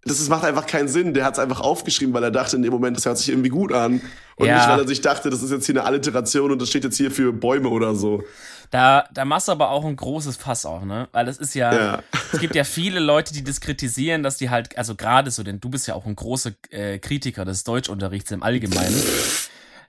das 0.04 0.20
ist, 0.20 0.28
macht 0.28 0.44
einfach 0.44 0.66
keinen 0.66 0.88
Sinn. 0.88 1.14
Der 1.14 1.24
hat 1.24 1.34
es 1.34 1.38
einfach 1.38 1.60
aufgeschrieben, 1.60 2.12
weil 2.14 2.22
er 2.24 2.30
dachte 2.30 2.56
in 2.56 2.62
dem 2.62 2.72
Moment, 2.72 2.96
das 2.96 3.06
hört 3.06 3.18
sich 3.18 3.28
irgendwie 3.30 3.48
gut 3.48 3.72
an. 3.72 4.00
Und 4.36 4.46
Ja. 4.48 4.56
nicht, 4.56 4.68
weil 4.68 4.80
er 4.80 4.88
sich 4.88 5.00
dachte, 5.00 5.30
das 5.30 5.42
ist 5.42 5.50
jetzt 5.50 5.66
hier 5.66 5.74
eine 5.76 5.84
Alliteration 5.84 6.50
und 6.50 6.60
das 6.60 6.68
steht 6.68 6.84
jetzt 6.84 6.96
hier 6.96 7.10
für 7.10 7.32
Bäume 7.32 7.68
oder 7.68 7.94
so. 7.94 8.22
Da, 8.70 9.04
da 9.12 9.24
machst 9.24 9.46
du 9.48 9.52
aber 9.52 9.70
auch 9.70 9.84
ein 9.84 9.94
großes 9.94 10.36
Fass 10.36 10.66
auf, 10.66 10.84
ne? 10.84 11.08
Weil 11.12 11.28
es 11.28 11.38
ist 11.38 11.54
ja, 11.54 11.72
Ja. 11.74 12.02
es 12.32 12.40
gibt 12.40 12.54
ja 12.56 12.64
viele 12.64 12.98
Leute, 12.98 13.32
die 13.32 13.44
das 13.44 13.60
kritisieren, 13.60 14.22
dass 14.24 14.36
die 14.36 14.50
halt, 14.50 14.76
also 14.76 14.96
gerade 14.96 15.30
so, 15.30 15.42
denn 15.44 15.60
du 15.60 15.68
bist 15.68 15.86
ja 15.86 15.94
auch 15.94 16.06
ein 16.06 16.16
großer 16.16 16.50
äh, 16.70 16.98
Kritiker 16.98 17.44
des 17.44 17.62
Deutschunterrichts 17.62 18.32
im 18.32 18.42
Allgemeinen. 18.42 19.00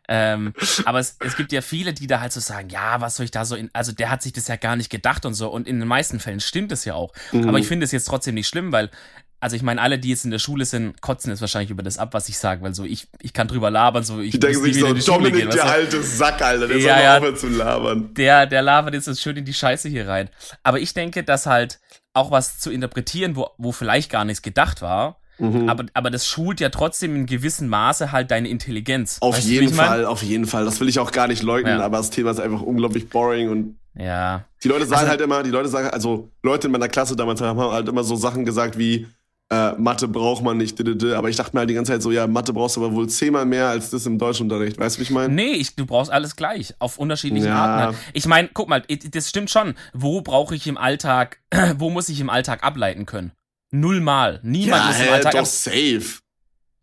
ähm, 0.08 0.54
aber 0.86 1.00
es, 1.00 1.16
es 1.26 1.36
gibt 1.36 1.52
ja 1.52 1.62
viele, 1.62 1.94
die 1.94 2.06
da 2.06 2.20
halt 2.20 2.32
so 2.32 2.40
sagen, 2.40 2.70
ja, 2.70 3.02
was 3.02 3.16
soll 3.16 3.24
ich 3.24 3.32
da 3.32 3.44
so 3.44 3.56
in, 3.56 3.72
also 3.74 3.92
der 3.92 4.12
hat 4.12 4.22
sich 4.22 4.34
das 4.34 4.48
ja 4.48 4.56
gar 4.56 4.76
nicht 4.76 4.92
gedacht 4.92 5.26
und 5.26 5.34
so. 5.34 5.50
Und 5.50 5.68
in 5.68 5.80
den 5.80 5.88
meisten 5.88 6.20
Fällen 6.20 6.40
stimmt 6.40 6.72
es 6.72 6.86
ja 6.86 6.94
auch. 6.94 7.12
Mhm. 7.32 7.50
Aber 7.50 7.58
ich 7.58 7.68
finde 7.68 7.86
es 7.86 7.92
jetzt 7.92 8.06
trotzdem 8.06 8.36
nicht 8.36 8.48
schlimm, 8.48 8.72
weil, 8.72 8.92
also 9.40 9.56
ich 9.56 9.62
meine, 9.62 9.82
alle, 9.82 10.00
die 10.00 10.10
jetzt 10.10 10.26
in 10.26 10.32
der 10.32 10.40
Schule 10.40 10.66
sind, 10.66 11.02
kotzen 11.02 11.30
jetzt 11.30 11.42
wahrscheinlich 11.42 11.70
über 11.70 11.84
das 11.84 11.98
ab, 11.98 12.14
was 12.14 12.30
ich 12.30 12.38
sage, 12.38 12.62
weil 12.64 12.74
so 12.74 12.84
ich, 12.84 13.08
ich 13.22 13.34
kann 13.34 13.48
drüber 13.48 13.70
labern, 13.70 14.04
so 14.04 14.20
ich 14.20 14.32
Die 14.32 14.40
denken 14.40 14.64
sich 14.64 14.80
so, 14.80 14.94
Dominik, 14.94 15.36
gehen, 15.36 15.50
der 15.50 15.64
du? 15.64 15.70
alte 15.70 16.02
Sack, 16.02 16.42
Alter, 16.42 16.68
der 16.68 16.78
Ja, 16.78 16.96
soll 16.96 17.04
ja. 17.04 17.18
aufhören 17.18 17.36
zu 17.38 17.48
labern. 17.50 18.14
der, 18.16 18.46
der 18.48 18.62
labert 18.62 18.94
jetzt 18.96 19.06
so 19.06 19.14
schön 19.14 19.38
in 19.38 19.46
die 19.46 19.54
Scheiße 19.54 19.90
hier 19.90 20.08
rein. 20.08 20.30
Aber 20.64 20.80
ich 20.80 20.94
denke, 20.94 21.24
dass 21.24 21.46
halt 21.46 21.80
auch 22.14 22.32
was 22.32 22.60
zu 22.60 22.72
interpretieren, 22.72 23.36
wo, 23.36 23.50
wo 23.58 23.72
vielleicht 23.72 24.10
gar 24.12 24.26
nichts 24.26 24.42
gedacht 24.42 24.82
war, 24.82 25.20
Mhm. 25.38 25.68
aber, 25.68 25.84
aber 25.94 26.10
das 26.12 26.26
schult 26.26 26.62
ja 26.62 26.70
trotzdem 26.70 27.14
in 27.14 27.26
gewissem 27.26 27.68
Maße 27.68 28.14
halt 28.14 28.32
deine 28.32 28.48
Intelligenz. 28.48 29.18
Auf 29.20 29.36
Weißt 29.36 29.46
jeden? 29.48 29.74
Fall, 29.74 30.06
auf 30.06 30.24
jeden 30.24 30.46
Fall. 30.46 30.64
Das 30.64 30.80
will 30.80 30.88
ich 30.88 30.98
auch 30.98 31.12
gar 31.12 31.28
nicht 31.28 31.44
leugnen, 31.44 31.78
Ja. 31.80 31.84
aber 31.86 31.98
das 31.98 32.10
Thema 32.10 32.32
ist 32.32 32.40
einfach 32.40 32.62
unglaublich 32.62 33.10
boring 33.10 33.50
und 33.50 33.76
Ja. 33.98 34.46
die 34.64 34.70
Leute 34.70 34.86
sagen 34.86 35.00
Also- 35.00 35.10
halt 35.10 35.20
immer, 35.20 35.44
die 35.44 35.50
Leute 35.50 35.68
sagen, 35.68 35.90
also 35.90 36.30
Leute 36.42 36.68
in 36.68 36.72
meiner 36.72 36.88
Klasse 36.88 37.18
damals 37.18 37.42
haben 37.42 37.60
halt 37.60 37.90
immer 37.90 38.06
so 38.06 38.16
Sachen 38.16 38.46
gesagt 38.46 38.78
wie, 38.78 39.08
äh, 39.52 39.74
Mathe 39.74 40.08
braucht 40.08 40.44
man 40.44 40.58
nicht, 40.58 40.80
aber 41.14 41.30
ich 41.30 41.36
dachte 41.36 41.56
mir 41.56 41.60
halt 41.60 41.70
die 41.70 41.76
ganze 41.76 41.92
Zeit 41.92 42.02
so, 42.02 42.12
ja, 42.12 42.26
Mathe 42.26 42.52
brauchst 42.52 42.78
du 42.78 42.84
aber 42.86 42.94
wohl 42.96 43.08
zehnmal 43.08 43.46
mehr 43.46 43.68
als 43.68 43.92
das 43.92 44.06
im 44.06 44.18
Deutschunterricht. 44.18 44.80
Weißt 44.80 44.96
du, 44.96 45.00
wie 45.00 45.04
ich 45.04 45.12
meine? 45.12 45.34
Nee, 45.34 45.52
ich, 45.54 45.76
du 45.76 45.86
brauchst 45.86 46.12
alles 46.12 46.36
gleich, 46.36 46.74
auf 46.80 46.98
unterschiedlichen 46.98 47.48
Ja. 47.48 47.56
Arten. 47.66 47.86
Halt. 47.88 47.96
Ich 48.14 48.26
meine, 48.26 48.50
guck 48.54 48.70
mal, 48.70 48.82
das 49.12 49.30
stimmt 49.30 49.50
schon. 49.52 49.76
Wo 49.94 50.22
brauche 50.22 50.56
ich 50.56 50.66
im 50.68 50.78
Alltag, 50.78 51.40
wo 51.78 51.90
muss 51.90 52.10
ich 52.10 52.20
im 52.20 52.30
Alltag 52.30 52.64
ableiten 52.64 53.06
können? 53.06 53.32
Nullmal. 53.72 54.40
Niemand 54.44 54.82
Ja, 54.84 54.88
muss 54.88 55.00
im 55.02 55.14
Alltag 55.14 55.32
doch 55.34 55.46
safe. 55.46 56.20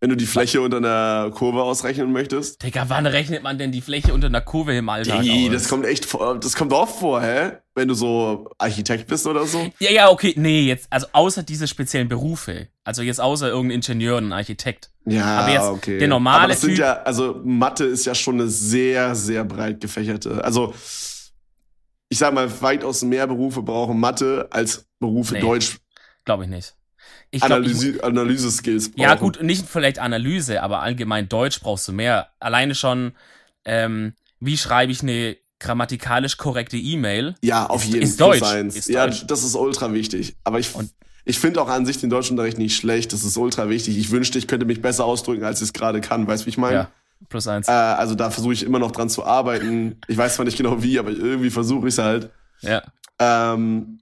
Wenn 0.02 0.10
du 0.10 0.16
die 0.16 0.26
Fläche 0.26 0.60
unter 0.60 0.78
einer 0.78 1.30
Kurve 1.30 1.62
ausrechnen 1.62 2.10
möchtest. 2.10 2.60
Digga, 2.60 2.86
wann 2.88 3.06
rechnet 3.06 3.44
man 3.44 3.56
denn 3.56 3.70
die 3.70 3.80
Fläche 3.80 4.12
unter 4.12 4.26
einer 4.26 4.40
Kurve 4.40 4.76
im 4.76 4.88
Alltag 4.88 5.20
Nee, 5.20 5.48
das 5.48 5.68
kommt 5.68 5.86
echt 5.86 6.06
vor, 6.06 6.40
das 6.40 6.56
kommt 6.56 6.72
oft 6.72 6.98
vor, 6.98 7.22
hä? 7.22 7.52
Wenn 7.76 7.86
du 7.86 7.94
so 7.94 8.50
Architekt 8.58 9.06
bist 9.06 9.28
oder 9.28 9.46
so. 9.46 9.64
Ja, 9.78 9.92
ja, 9.92 10.10
okay, 10.10 10.34
nee, 10.36 10.62
jetzt, 10.62 10.88
also 10.90 11.06
außer 11.12 11.44
diese 11.44 11.68
speziellen 11.68 12.08
Berufe. 12.08 12.66
Also 12.82 13.02
jetzt 13.02 13.20
außer 13.20 13.46
irgendein 13.46 13.76
Ingenieur 13.76 14.16
und 14.16 14.30
ein 14.30 14.32
Architekt. 14.32 14.90
Ja, 15.04 15.24
Aber 15.24 15.52
jetzt 15.52 15.66
okay. 15.66 15.98
der 15.98 16.08
normale 16.08 16.40
Aber 16.40 16.48
das 16.48 16.62
sind 16.62 16.72
Typ- 16.74 16.80
ja, 16.80 16.94
also 17.04 17.40
Mathe 17.44 17.84
ist 17.84 18.04
ja 18.04 18.16
schon 18.16 18.40
eine 18.40 18.48
sehr, 18.48 19.14
sehr 19.14 19.44
breit 19.44 19.80
gefächerte. 19.80 20.42
Also 20.42 20.74
ich 22.08 22.18
sag 22.18 22.34
mal, 22.34 22.50
weitaus 22.60 23.02
mehr 23.02 23.28
Berufe 23.28 23.62
brauchen 23.62 24.00
Mathe 24.00 24.48
als 24.50 24.84
Berufe 24.98 25.34
Nee, 25.34 25.40
Deutsch 25.40 25.76
Glaube 26.24 26.42
ich 26.42 26.50
nicht. 26.50 26.74
Ich 27.34 27.40
glaub, 27.40 27.60
ich, 27.62 27.70
Analyse, 27.72 28.04
Analyse-Skills 28.04 28.90
brauchen. 28.90 29.00
ja, 29.02 29.14
gut, 29.14 29.42
nicht 29.42 29.66
vielleicht 29.66 29.98
Analyse, 29.98 30.62
aber 30.62 30.80
allgemein 30.82 31.28
Deutsch 31.30 31.60
brauchst 31.60 31.88
du 31.88 31.92
mehr. 31.92 32.28
Alleine 32.40 32.74
schon, 32.74 33.12
ähm, 33.64 34.12
wie 34.38 34.56
schreibe 34.58 34.92
ich 34.92 35.02
eine 35.02 35.36
grammatikalisch 35.58 36.36
korrekte 36.36 36.76
E-Mail? 36.76 37.34
Ja, 37.42 37.66
auf 37.66 37.84
Ist- 37.84 37.92
jeden 37.94 38.02
ist 38.02 38.18
Fall. 38.18 38.38
Deutsch, 38.38 38.42
Eins. 38.52 38.76
ist 38.76 38.88
ja, 38.88 39.06
Deutsch. 39.06 39.24
das 39.26 39.44
ist 39.44 39.54
ultra 39.54 39.92
wichtig. 39.94 40.36
Aber 40.44 40.58
ich, 40.58 40.74
Und- 40.74 40.90
ich 41.24 41.38
finde 41.38 41.62
auch 41.62 41.68
an 41.68 41.86
sich 41.86 41.98
den 41.98 42.10
Deutschunterricht 42.10 42.58
nicht 42.58 42.76
schlecht. 42.76 43.12
Das 43.14 43.24
ist 43.24 43.36
ultra 43.38 43.68
wichtig. 43.70 43.96
Ich 43.96 44.10
wünschte, 44.10 44.38
ich 44.38 44.46
könnte 44.46 44.66
mich 44.66 44.82
besser 44.82 45.04
ausdrücken, 45.06 45.44
als 45.44 45.60
ich 45.62 45.68
es 45.68 45.72
gerade 45.72 46.00
kann. 46.02 46.26
Weißt 46.26 46.42
du, 46.42 46.46
wie 46.46 46.50
ich 46.50 46.58
meine? 46.58 46.74
Ja, 46.74 46.88
plus 47.30 47.48
eins. 47.48 47.66
Äh, 47.68 47.70
also 47.72 48.14
da 48.14 48.30
versuche 48.30 48.52
ich 48.52 48.62
immer 48.64 48.78
noch 48.80 48.90
dran 48.90 49.08
zu 49.08 49.24
arbeiten. 49.24 49.96
Ich 50.06 50.18
weiß 50.18 50.34
zwar 50.34 50.44
nicht 50.44 50.58
genau 50.58 50.82
wie, 50.82 50.98
aber 50.98 51.10
irgendwie 51.10 51.48
versuche 51.50 51.88
ich 51.88 51.94
es 51.94 51.98
halt. 51.98 52.30
Ja. 52.60 52.82
Ähm, 53.20 54.00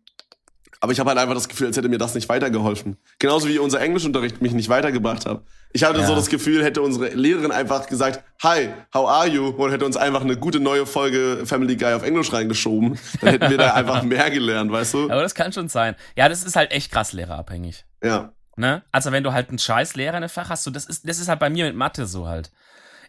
aber 0.80 0.92
ich 0.92 0.98
habe 1.00 1.10
halt 1.10 1.18
einfach 1.18 1.34
das 1.34 1.48
Gefühl, 1.48 1.66
als 1.68 1.76
hätte 1.76 1.88
mir 1.88 1.98
das 1.98 2.14
nicht 2.14 2.28
weitergeholfen. 2.28 2.96
Genauso 3.18 3.48
wie 3.48 3.58
unser 3.58 3.80
Englischunterricht 3.80 4.40
mich 4.42 4.52
nicht 4.52 4.68
weitergebracht 4.68 5.26
hat. 5.26 5.42
Ich 5.72 5.84
hatte 5.84 6.00
Ja. 6.00 6.06
so 6.06 6.14
das 6.14 6.28
Gefühl, 6.28 6.64
hätte 6.64 6.82
unsere 6.82 7.08
Lehrerin 7.10 7.52
einfach 7.52 7.86
gesagt, 7.86 8.24
Hi, 8.42 8.70
how 8.94 9.08
are 9.08 9.28
you? 9.28 9.48
Und 9.48 9.70
hätte 9.70 9.84
uns 9.84 9.96
einfach 9.96 10.22
eine 10.22 10.36
gute 10.36 10.58
neue 10.58 10.86
Folge 10.86 11.42
Family 11.44 11.76
Guy 11.76 11.92
auf 11.92 12.02
Englisch 12.02 12.32
reingeschoben. 12.32 12.98
Dann 13.20 13.30
hätten 13.30 13.50
wir 13.50 13.58
da 13.58 13.74
einfach 13.74 14.02
mehr 14.02 14.30
gelernt, 14.30 14.72
weißt 14.72 14.94
du? 14.94 15.04
Aber 15.04 15.22
das 15.22 15.34
kann 15.34 15.52
schon 15.52 15.68
sein. 15.68 15.94
Ja, 16.16 16.28
das 16.28 16.42
ist 16.42 16.56
halt 16.56 16.72
echt 16.72 16.90
krass 16.90 17.12
lehrerabhängig. 17.12 17.84
Ja. 18.02 18.32
Ne? 18.56 18.82
Also 18.90 19.12
wenn 19.12 19.22
du 19.22 19.32
halt 19.32 19.48
einen 19.50 19.58
scheiß 19.58 19.94
Lehrer 19.96 20.12
in 20.16 20.24
einem 20.24 20.28
Fach 20.28 20.50
hast, 20.50 20.64
so, 20.64 20.70
das 20.70 20.86
ist, 20.86 21.08
das 21.08 21.18
ist 21.18 21.28
halt 21.28 21.38
bei 21.40 21.50
mir 21.50 21.66
mit 21.66 21.76
Mathe 21.76 22.06
so 22.06 22.26
halt. 22.26 22.50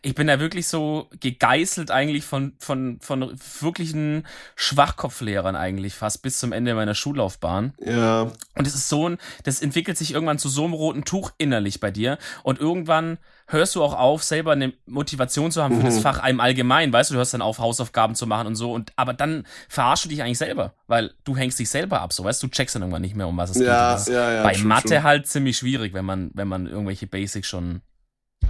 Ich 0.04 0.16
bin 0.16 0.28
da 0.28 0.40
wirklich 0.40 0.68
so 0.68 1.10
gegeißelt 1.20 1.92
eigentlich 1.92 2.26
von, 2.26 2.54
von, 2.58 2.98
von 3.02 3.40
wirklichen 3.60 4.26
Schwachkopflehrern 4.56 5.56
eigentlich 5.56 5.94
fast 5.94 6.24
bis 6.24 6.40
zum 6.40 6.52
Ende 6.54 6.74
meiner 6.74 6.96
Schullaufbahn. 6.96 7.74
Ja. 7.80 8.32
Und 8.56 8.68
es 8.68 8.74
ist 8.74 8.90
so 8.90 9.10
ein, 9.10 9.18
das 9.44 9.62
entwickelt 9.62 9.98
sich 9.98 10.14
irgendwann 10.14 10.40
zu 10.40 10.50
so 10.50 10.64
einem 10.64 10.74
roten 10.74 11.04
Tuch 11.06 11.32
innerlich 11.38 11.80
bei 11.80 11.92
dir. 11.92 12.18
Und 12.44 12.60
irgendwann 12.60 13.20
hörst 13.48 13.76
du 13.76 13.84
auch 13.84 13.94
auf, 13.94 14.24
selber 14.24 14.54
eine 14.54 14.74
Motivation 14.86 15.52
zu 15.52 15.62
haben 15.62 15.78
für 15.78 15.84
das 15.84 15.98
Mhm. 15.98 16.02
Fach 16.02 16.28
im 16.28 16.40
Allgemeinen. 16.40 16.92
Weißt 16.92 17.10
du, 17.10 17.14
du 17.14 17.18
hörst 17.20 17.34
dann 17.34 17.42
auf, 17.42 17.60
Hausaufgaben 17.60 18.16
zu 18.16 18.26
machen 18.26 18.48
und 18.48 18.56
so. 18.56 18.72
Und, 18.74 18.94
aber 18.96 19.14
dann 19.14 19.46
verarschst 19.70 20.06
du 20.06 20.10
dich 20.10 20.24
eigentlich 20.24 20.38
selber, 20.38 20.74
weil 20.88 21.14
du 21.26 21.36
hängst 21.36 21.60
dich 21.60 21.70
selber 21.70 22.02
ab, 22.02 22.14
so 22.14 22.24
weißt 22.24 22.42
du, 22.42 22.48
du 22.48 22.52
checkst 22.52 22.76
dann 22.76 22.82
irgendwann 22.82 23.02
nicht 23.02 23.16
mehr, 23.16 23.28
um 23.28 23.38
was 23.38 23.52
es 23.52 23.58
geht. 23.58 23.68
Ja, 23.68 23.92
das 23.94 24.08
ist 24.08 24.14
ja, 24.14 24.32
ja. 24.34 24.44
bei 24.44 24.54
true, 24.54 24.66
Mathe 24.66 24.88
true. 24.88 25.04
halt 25.04 25.28
ziemlich 25.28 25.58
schwierig, 25.58 25.94
wenn 25.94 26.06
man, 26.06 26.32
wenn 26.34 26.48
man 26.48 26.66
irgendwelche 26.66 27.08
Basics 27.08 27.48
schon. 27.48 27.82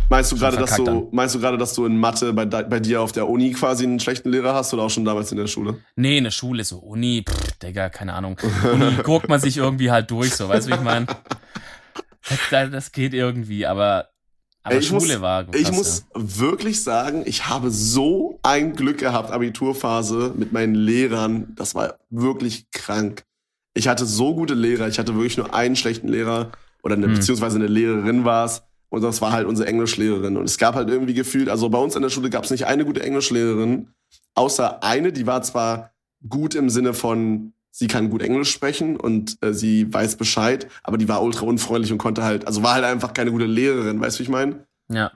Meinst 0.09 0.31
du 0.31 0.35
gerade, 0.37 0.57
dass 0.57 0.75
du, 0.75 1.07
meinst 1.11 1.35
du 1.35 1.39
gerade, 1.39 1.57
dass 1.57 1.73
du 1.73 1.85
in 1.85 1.97
Mathe 1.97 2.33
bei, 2.33 2.45
bei 2.45 2.79
dir 2.81 3.01
auf 3.01 3.11
der 3.13 3.29
Uni 3.29 3.51
quasi 3.53 3.85
einen 3.85 3.99
schlechten 3.99 4.29
Lehrer 4.29 4.53
hast 4.53 4.73
oder 4.73 4.83
auch 4.83 4.89
schon 4.89 5.05
damals 5.05 5.31
in 5.31 5.37
der 5.37 5.47
Schule? 5.47 5.79
Nee, 5.95 6.17
in 6.17 6.25
der 6.25 6.31
Schule, 6.31 6.63
so 6.65 6.79
Uni, 6.79 7.23
pff, 7.27 7.51
Digga, 7.63 7.89
keine 7.89 8.13
Ahnung. 8.13 8.37
Uni 8.73 8.95
guckt 9.03 9.29
man 9.29 9.39
sich 9.39 9.55
irgendwie 9.57 9.89
halt 9.89 10.11
durch, 10.11 10.33
so, 10.35 10.49
weißt 10.49 10.67
du, 10.67 10.71
wie 10.71 10.75
ich 10.75 10.81
meine? 10.81 11.05
Das, 12.51 12.69
das 12.71 12.91
geht 12.91 13.13
irgendwie, 13.13 13.65
aber, 13.65 14.09
aber 14.63 14.75
ich 14.77 14.87
Schule 14.87 15.13
muss- 15.13 15.21
war. 15.21 15.45
Ich 15.55 15.63
krass, 15.65 15.75
muss 15.75 16.05
wirklich 16.13 16.83
sagen, 16.83 17.23
ich 17.25 17.47
habe 17.47 17.71
so 17.71 18.39
ein 18.43 18.75
Glück 18.75 18.99
gehabt, 18.99 19.31
Abiturphase 19.31 20.33
mit 20.37 20.51
meinen 20.51 20.75
Lehrern. 20.75 21.53
Das 21.55 21.73
war 21.73 21.95
wirklich 22.09 22.69
krank. 22.71 23.23
Ich 23.73 23.87
hatte 23.87 24.05
so 24.05 24.35
gute 24.35 24.53
Lehrer. 24.53 24.87
Ich 24.87 24.99
hatte 24.99 25.15
wirklich 25.15 25.37
nur 25.37 25.53
einen 25.53 25.75
schlechten 25.75 26.09
Lehrer 26.09 26.51
oder 26.83 26.95
eine, 26.95 27.07
Hm. 27.07 27.13
beziehungsweise 27.15 27.55
eine 27.57 27.67
Lehrerin 27.67 28.25
war 28.25 28.45
es. 28.45 28.61
Und 28.91 29.01
das 29.03 29.21
war 29.21 29.31
halt 29.31 29.47
unsere 29.47 29.69
Englischlehrerin. 29.69 30.35
Und 30.35 30.43
es 30.43 30.57
gab 30.57 30.75
halt 30.75 30.89
irgendwie 30.89 31.13
gefühlt, 31.13 31.47
also 31.47 31.69
bei 31.69 31.77
uns 31.77 31.95
in 31.95 32.01
der 32.01 32.09
Schule 32.09 32.29
gab 32.29 32.43
es 32.43 32.51
nicht 32.51 32.67
eine 32.67 32.83
gute 32.83 33.01
Englischlehrerin, 33.01 33.87
außer 34.35 34.83
eine, 34.83 35.13
die 35.13 35.25
war 35.25 35.41
zwar 35.43 35.91
gut 36.27 36.55
im 36.55 36.69
Sinne 36.69 36.93
von, 36.93 37.53
sie 37.71 37.87
kann 37.87 38.09
gut 38.09 38.21
Englisch 38.21 38.51
sprechen 38.51 38.97
und 38.97 39.37
äh, 39.41 39.53
sie 39.53 39.91
weiß 39.91 40.17
Bescheid, 40.17 40.67
aber 40.83 40.97
die 40.97 41.07
war 41.07 41.23
ultra 41.23 41.45
unfreundlich 41.45 41.93
und 41.93 41.99
konnte 41.99 42.23
halt, 42.23 42.45
also 42.45 42.63
war 42.63 42.73
halt 42.73 42.83
einfach 42.83 43.13
keine 43.13 43.31
gute 43.31 43.45
Lehrerin, 43.45 44.01
weißt 44.01 44.17
du, 44.17 44.19
wie 44.19 44.23
ich 44.23 44.29
meine? 44.29 44.65
Ja. 44.89 45.11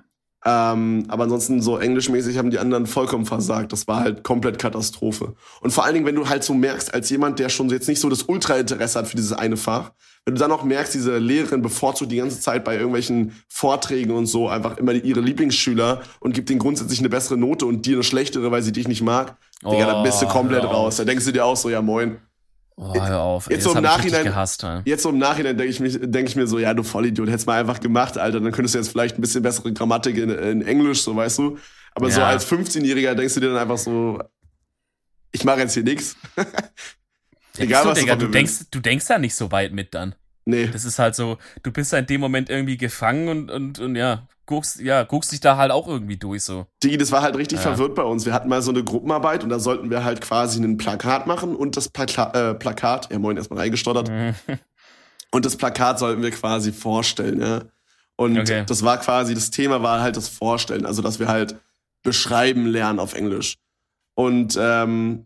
Ähm, 0.47 1.05
aber 1.07 1.23
ansonsten 1.23 1.59
so 1.61 1.77
englischmäßig 1.79 2.37
haben 2.37 2.51
die 2.51 2.59
anderen 2.59 2.85
vollkommen 2.85 3.25
versagt. 3.25 3.73
Das 3.73 3.87
war 3.87 4.01
halt 4.01 4.23
komplett 4.23 4.59
Katastrophe. 4.59 5.33
Und 5.61 5.71
vor 5.71 5.85
allen 5.85 5.95
Dingen, 5.95 6.05
wenn 6.05 6.15
du 6.15 6.29
halt 6.29 6.43
so 6.43 6.53
merkst, 6.53 6.93
als 6.93 7.09
jemand, 7.09 7.39
der 7.39 7.49
schon 7.49 7.67
jetzt 7.69 7.87
nicht 7.87 7.99
so 7.99 8.09
das 8.09 8.23
Ultrainteresse 8.23 8.99
hat 8.99 9.07
für 9.07 9.15
dieses 9.15 9.33
eine 9.33 9.57
Fach, 9.57 9.91
wenn 10.23 10.35
du 10.35 10.39
dann 10.39 10.51
auch 10.51 10.63
merkst, 10.63 10.93
diese 10.93 11.17
Lehrerin 11.17 11.61
bevorzugt 11.63 12.11
die 12.11 12.17
ganze 12.17 12.39
Zeit 12.39 12.63
bei 12.63 12.75
irgendwelchen 12.75 13.33
Vorträgen 13.47 14.11
und 14.11 14.27
so 14.27 14.47
einfach 14.47 14.77
immer 14.77 14.91
ihre 14.93 15.19
Lieblingsschüler 15.19 16.01
und 16.19 16.33
gibt 16.33 16.49
denen 16.49 16.59
grundsätzlich 16.59 16.99
eine 16.99 17.09
bessere 17.09 17.37
Note 17.37 17.65
und 17.65 17.85
dir 17.85 17.95
eine 17.95 18.03
schlechtere, 18.03 18.51
weil 18.51 18.61
sie 18.61 18.71
dich 18.71 18.87
nicht 18.87 19.01
mag, 19.01 19.37
Digga, 19.63 19.85
dann 19.85 20.03
bist 20.03 20.21
du 20.21 20.25
Oh, 20.27 20.29
komplett 20.29 20.63
hör 20.63 20.69
raus. 20.69 20.93
auf. 20.93 20.97
Da 20.97 21.05
denkst 21.05 21.25
du 21.25 21.31
dir 21.31 21.45
auch 21.45 21.55
so, 21.57 21.69
ja 21.69 21.81
moin. 21.81 22.17
Oh, 22.77 22.93
hör 22.93 23.21
auf. 23.21 23.49
Jetzt 23.49 23.65
Ey, 23.65 23.71
so 23.71 23.77
im 23.77 23.83
Nachhinein- 23.83 24.23
gehasst. 24.25 24.65
Jetzt 24.83 25.03
so 25.03 25.09
im 25.09 25.17
Nachhinein 25.17 25.57
denke 25.57 25.71
ich, 25.71 25.79
mich- 25.79 25.97
denk 26.01 26.27
ich 26.27 26.35
mir 26.35 26.45
so, 26.45 26.59
ja, 26.59 26.73
du 26.73 26.83
Vollidiot, 26.83 27.29
hättest 27.29 27.47
mal 27.47 27.59
einfach 27.59 27.79
gemacht, 27.79 28.17
Alter. 28.17 28.41
Dann 28.41 28.51
könntest 28.51 28.75
du 28.75 28.79
jetzt 28.79 28.89
vielleicht 28.89 29.17
ein 29.17 29.21
bisschen 29.21 29.41
bessere 29.43 29.71
Grammatik 29.71 30.17
in, 30.17 30.29
in 30.29 30.61
Englisch, 30.61 31.01
so 31.01 31.15
weißt 31.15 31.37
du. 31.37 31.57
Aber 31.93 32.11
so 32.11 32.19
Ja. 32.19 32.27
als 32.27 32.45
15-Jähriger 32.45 33.15
denkst 33.15 33.33
du 33.35 33.39
dir 33.39 33.47
dann 33.49 33.57
einfach 33.57 33.77
so, 33.77 34.21
ich 35.31 35.45
mache 35.45 35.59
jetzt 35.61 35.73
hier 35.73 35.83
nix. 35.83 36.17
Egal, 37.57 37.83
so, 37.83 37.89
was 37.89 37.95
du 37.99 38.03
Digga, 38.03 38.15
du 38.17 38.25
mir 38.25 38.31
denkst, 38.31 38.53
du 38.71 38.79
denkst 38.81 39.07
da 39.07 39.17
nicht 39.17 39.35
so 39.35 39.49
weit 39.51 39.71
mit 39.71 39.93
dann. 39.93 40.13
Nee. 40.45 40.67
Das 40.67 40.85
ist 40.85 40.99
halt 40.99 41.15
so, 41.15 41.37
du 41.63 41.71
bist 41.71 41.91
da 41.91 41.97
in 41.97 42.05
dem 42.05 42.21
Moment 42.21 42.49
irgendwie 42.49 42.77
gefangen 42.77 43.27
und, 43.29 43.49
und, 43.51 43.79
und 43.79 43.95
ja, 43.95 44.27
guckst, 44.45 44.79
ja, 44.79 45.03
guckst 45.03 45.31
dich 45.31 45.39
da 45.39 45.57
halt 45.57 45.71
auch 45.71 45.87
irgendwie 45.87 46.17
durch, 46.17 46.43
so. 46.43 46.67
Digi, 46.83 46.97
das 46.99 47.11
war 47.11 47.23
halt 47.23 47.35
richtig 47.35 47.57
Ja. 47.57 47.63
verwirrt 47.63 47.95
bei 47.95 48.03
uns. 48.03 48.25
Wir 48.27 48.33
hatten 48.33 48.47
mal 48.47 48.61
so 48.61 48.69
eine 48.71 48.83
Gruppenarbeit 48.83 49.43
und 49.43 49.49
da 49.49 49.57
sollten 49.57 49.89
wir 49.89 50.03
halt 50.03 50.21
quasi 50.21 50.63
ein 50.63 50.77
Plakat 50.77 51.25
machen 51.25 51.55
und 51.55 51.75
das 51.77 51.89
Plaka 51.89 52.51
äh, 52.51 52.53
Plakat, 52.53 53.11
ja 53.11 53.17
moin, 53.17 53.37
erstmal 53.37 53.59
reingestottert, 53.59 54.09
Mhm. 54.09 54.35
und 55.31 55.45
das 55.45 55.57
Plakat 55.57 55.97
sollten 55.97 56.21
wir 56.21 56.31
quasi 56.31 56.71
vorstellen, 56.71 57.41
ja. 57.41 57.63
Und 58.15 58.37
Okay. 58.39 58.63
das 58.67 58.83
war 58.83 58.99
quasi, 58.99 59.33
das 59.33 59.49
Thema 59.51 59.81
war 59.81 59.99
halt 60.01 60.15
das 60.15 60.27
Vorstellen, 60.29 60.85
also 60.85 61.01
dass 61.01 61.19
wir 61.19 61.27
halt 61.27 61.57
beschreiben 62.03 62.67
lernen 62.67 62.99
auf 62.99 63.13
Englisch. 63.15 63.57
Und 64.13 64.57
ähm, 64.61 65.25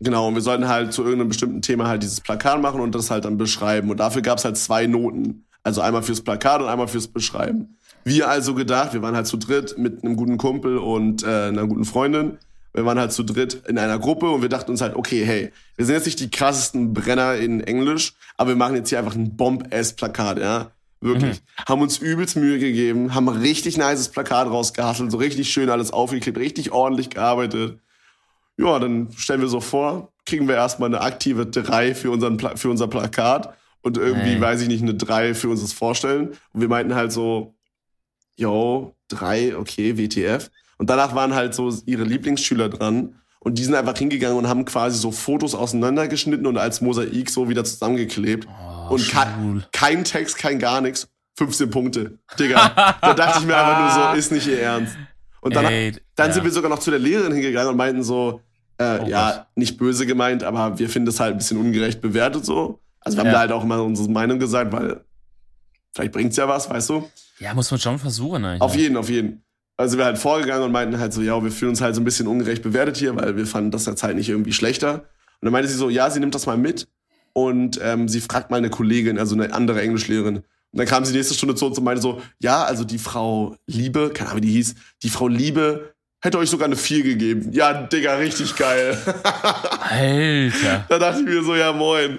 genau, 0.00 0.28
und 0.28 0.34
wir 0.34 0.42
sollten 0.42 0.68
halt 0.68 0.92
zu 0.92 1.02
irgendeinem 1.02 1.28
bestimmten 1.28 1.62
Thema 1.62 1.88
halt 1.88 2.02
dieses 2.02 2.20
Plakat 2.20 2.60
machen 2.60 2.80
und 2.80 2.94
das 2.94 3.10
halt 3.10 3.24
dann 3.24 3.38
beschreiben. 3.38 3.90
Und 3.90 3.98
dafür 4.00 4.22
gab 4.22 4.38
es 4.38 4.44
halt 4.44 4.56
zwei 4.56 4.86
Noten. 4.86 5.44
Also 5.62 5.80
einmal 5.80 6.02
fürs 6.02 6.22
Plakat 6.22 6.62
und 6.62 6.68
einmal 6.68 6.88
fürs 6.88 7.08
Beschreiben. 7.08 7.76
Wir 8.04 8.28
also 8.28 8.54
gedacht, 8.54 8.94
wir 8.94 9.02
waren 9.02 9.16
halt 9.16 9.26
zu 9.26 9.36
dritt 9.36 9.76
mit 9.76 10.02
einem 10.02 10.16
guten 10.16 10.38
Kumpel 10.38 10.78
und 10.78 11.24
äh, 11.24 11.48
einer 11.48 11.66
guten 11.66 11.84
Freundin. 11.84 12.38
Wir 12.72 12.84
waren 12.84 12.98
halt 12.98 13.12
zu 13.12 13.22
dritt 13.22 13.62
in 13.66 13.78
einer 13.78 13.98
Gruppe 13.98 14.30
und 14.30 14.40
wir 14.40 14.48
dachten 14.48 14.70
uns 14.70 14.80
halt, 14.80 14.94
okay, 14.94 15.24
hey, 15.24 15.52
wir 15.76 15.84
sind 15.84 15.94
jetzt 15.94 16.06
nicht 16.06 16.20
die 16.20 16.30
krassesten 16.30 16.92
Brenner 16.94 17.34
in 17.34 17.60
Englisch, 17.60 18.14
aber 18.36 18.50
wir 18.50 18.56
machen 18.56 18.76
jetzt 18.76 18.88
hier 18.88 18.98
einfach 18.98 19.14
ein 19.14 19.36
Bomb-Ass-Plakat, 19.36 20.38
ja. 20.38 20.70
Wirklich. 21.00 21.40
Haben 21.68 21.82
uns 21.82 21.98
übelst 21.98 22.36
Mühe 22.36 22.58
gegeben, 22.58 23.14
haben 23.14 23.28
ein 23.28 23.36
richtig 23.36 23.76
nices 23.78 24.08
Plakat 24.08 24.48
rausgehasselt, 24.48 25.10
so 25.12 25.18
richtig 25.18 25.50
schön 25.50 25.70
alles 25.70 25.92
aufgeklebt, 25.92 26.38
richtig 26.38 26.72
ordentlich 26.72 27.10
gearbeitet. 27.10 27.78
Ja, 28.58 28.78
dann 28.78 29.08
stellen 29.16 29.40
wir 29.40 29.48
so 29.48 29.60
vor, 29.60 30.12
kriegen 30.26 30.48
wir 30.48 30.56
erstmal 30.56 30.88
eine 30.88 31.00
aktive 31.00 31.46
3 31.46 31.94
für, 31.94 32.10
unseren 32.10 32.36
Pla 32.36 32.56
für 32.56 32.68
unser 32.70 32.88
Plakat 32.88 33.54
und 33.82 33.96
irgendwie, 33.96 34.30
Hey. 34.32 34.40
weiß 34.40 34.60
ich 34.62 34.68
nicht, 34.68 34.82
eine 34.82 34.94
3 34.94 35.34
für 35.34 35.48
unseres 35.48 35.72
Vorstellen. 35.72 36.30
Und 36.52 36.60
wir 36.60 36.68
meinten 36.68 36.94
halt 36.94 37.12
so, 37.12 37.54
yo, 38.36 38.94
3, 39.08 39.56
okay, 39.56 39.96
WTF. 39.96 40.50
Und 40.76 40.90
danach 40.90 41.14
waren 41.14 41.34
halt 41.34 41.54
so 41.54 41.72
ihre 41.86 42.04
Lieblingsschüler 42.04 42.68
dran. 42.68 43.14
Und 43.40 43.58
die 43.58 43.64
sind 43.64 43.74
einfach 43.74 43.96
hingegangen 43.96 44.36
und 44.36 44.48
haben 44.48 44.64
quasi 44.64 44.98
so 44.98 45.12
Fotos 45.12 45.54
auseinandergeschnitten 45.54 46.46
und 46.46 46.58
als 46.58 46.80
Mosaik 46.80 47.30
so 47.30 47.48
wieder 47.48 47.64
zusammengeklebt. 47.64 48.48
Oh, 48.48 48.94
und 48.94 49.08
ke 49.08 49.62
kein 49.72 50.04
Text, 50.04 50.36
kein 50.38 50.58
gar 50.58 50.80
nichts. 50.80 51.08
15 51.38 51.70
Punkte. 51.70 52.18
Digga. 52.36 52.96
da 53.00 53.14
dachte 53.14 53.38
ich 53.40 53.46
mir 53.46 53.56
einfach 53.56 53.96
nur 53.96 54.12
so, 54.12 54.12
ist 54.18 54.32
nicht 54.32 54.48
ihr 54.48 54.60
Ernst. 54.60 54.96
Und 55.40 55.54
dann, 55.54 55.66
Ey, 55.66 55.92
dann 56.16 56.28
ja. 56.28 56.34
sind 56.34 56.42
wir 56.44 56.50
sogar 56.50 56.68
noch 56.68 56.80
zu 56.80 56.90
der 56.90 56.98
Lehrerin 56.98 57.32
hingegangen 57.32 57.70
und 57.70 57.76
meinten 57.76 58.02
so, 58.02 58.40
äh, 58.78 58.98
Oh 59.02 59.06
ja, 59.08 59.30
Gott. 59.32 59.46
nicht 59.56 59.76
böse 59.78 60.06
gemeint, 60.06 60.42
aber 60.44 60.78
wir 60.78 60.88
finden 60.88 61.08
es 61.08 61.20
halt 61.20 61.34
ein 61.34 61.38
bisschen 61.38 61.58
ungerecht 61.58 62.00
bewertet 62.00 62.44
so. 62.44 62.80
Also 63.00 63.16
wir 63.16 63.20
haben 63.20 63.26
Ja. 63.28 63.32
da 63.34 63.38
halt 63.40 63.52
auch 63.52 63.64
mal 63.64 63.80
unsere 63.80 64.08
Meinung 64.10 64.38
gesagt, 64.38 64.72
weil 64.72 65.00
vielleicht 65.94 66.12
bringt's 66.12 66.36
ja 66.36 66.48
was, 66.48 66.68
weißt 66.70 66.88
du? 66.90 67.08
Ja, 67.40 67.54
muss 67.54 67.70
man 67.70 67.80
schon 67.80 67.98
versuchen, 67.98 68.44
eigentlich. 68.44 68.60
Auf 68.62 68.76
jeden, 68.76 68.96
auf 68.96 69.08
jeden. 69.08 69.42
Also 69.76 69.96
wir 69.96 70.04
halt 70.04 70.18
vorgegangen 70.18 70.64
und 70.64 70.72
meinten 70.72 70.98
halt 70.98 71.12
so, 71.12 71.22
ja, 71.22 71.42
wir 71.42 71.52
fühlen 71.52 71.70
uns 71.70 71.80
halt 71.80 71.94
so 71.94 72.00
ein 72.00 72.04
bisschen 72.04 72.26
ungerecht 72.26 72.62
bewertet 72.62 72.96
hier, 72.96 73.14
weil 73.14 73.36
wir 73.36 73.46
fanden 73.46 73.70
das 73.70 73.86
jetzt 73.86 74.02
halt 74.02 74.16
nicht 74.16 74.28
irgendwie 74.28 74.52
schlechter. 74.52 74.94
Und 74.94 75.02
dann 75.46 75.52
meinte 75.52 75.68
sie 75.68 75.76
so, 75.76 75.88
ja, 75.88 76.10
sie 76.10 76.18
nimmt 76.18 76.34
das 76.34 76.46
mal 76.46 76.56
mit 76.58 76.88
und 77.32 77.78
ähm, 77.82 78.08
sie 78.08 78.20
fragt 78.20 78.50
mal 78.50 78.56
eine 78.56 78.70
Kollegin, 78.70 79.18
also 79.20 79.36
eine 79.36 79.52
andere 79.54 79.80
Englischlehrerin, 79.80 80.36
Und 80.38 80.44
dann 80.72 80.86
kam 80.86 81.04
sie 81.04 81.12
die 81.12 81.18
nächste 81.18 81.34
Stunde 81.34 81.54
zu 81.54 81.64
uns 81.66 81.78
und 81.78 81.84
meinte 81.84 82.02
so, 82.02 82.20
ja, 82.40 82.64
also 82.64 82.82
die 82.82 82.98
Frau 82.98 83.54
Liebe, 83.66 84.10
keine 84.12 84.30
Ahnung, 84.30 84.42
wie 84.42 84.46
die 84.46 84.52
hieß, 84.52 84.74
die 85.04 85.10
Frau 85.10 85.28
Liebe 85.28 85.94
hätte 86.20 86.38
euch 86.38 86.50
sogar 86.50 86.66
eine 86.66 86.76
4 86.76 87.02
gegeben. 87.02 87.52
Ja, 87.52 87.82
Digga, 87.82 88.16
richtig 88.16 88.54
geil. 88.56 88.96
Alter. 89.80 90.86
da 90.88 90.98
dachte 90.98 91.20
ich 91.20 91.26
mir 91.26 91.42
so, 91.42 91.54
ja, 91.54 91.72
moin. 91.72 92.18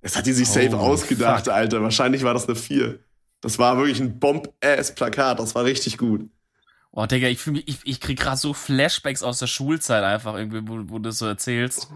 Das 0.00 0.16
hat 0.16 0.26
die 0.26 0.32
sich 0.32 0.48
safe 0.48 0.70
Oh, 0.74 0.78
ausgedacht, 0.78 1.44
fuck. 1.44 1.54
Alter. 1.54 1.82
Wahrscheinlich 1.82 2.22
war 2.24 2.34
das 2.34 2.46
eine 2.46 2.56
4. 2.56 2.98
Das 3.40 3.58
war 3.58 3.76
wirklich 3.76 4.00
ein 4.00 4.18
Bomb-Ass-Plakat. 4.18 5.38
Das 5.38 5.54
war 5.54 5.64
richtig 5.64 5.98
gut. 5.98 6.28
Oh, 6.90 7.06
Digga, 7.06 7.28
ich, 7.28 7.38
fühl 7.38 7.54
mich, 7.54 7.68
ich, 7.68 7.78
ich 7.84 8.00
krieg 8.00 8.18
gerade 8.18 8.36
so 8.36 8.52
Flashbacks 8.52 9.22
aus 9.22 9.38
der 9.38 9.46
Schulzeit 9.46 10.04
einfach 10.04 10.34
irgendwie, 10.34 10.60
wo, 10.66 10.78
wo 10.90 10.98
du 10.98 11.08
das 11.08 11.18
so 11.18 11.26
erzählst. 11.26 11.88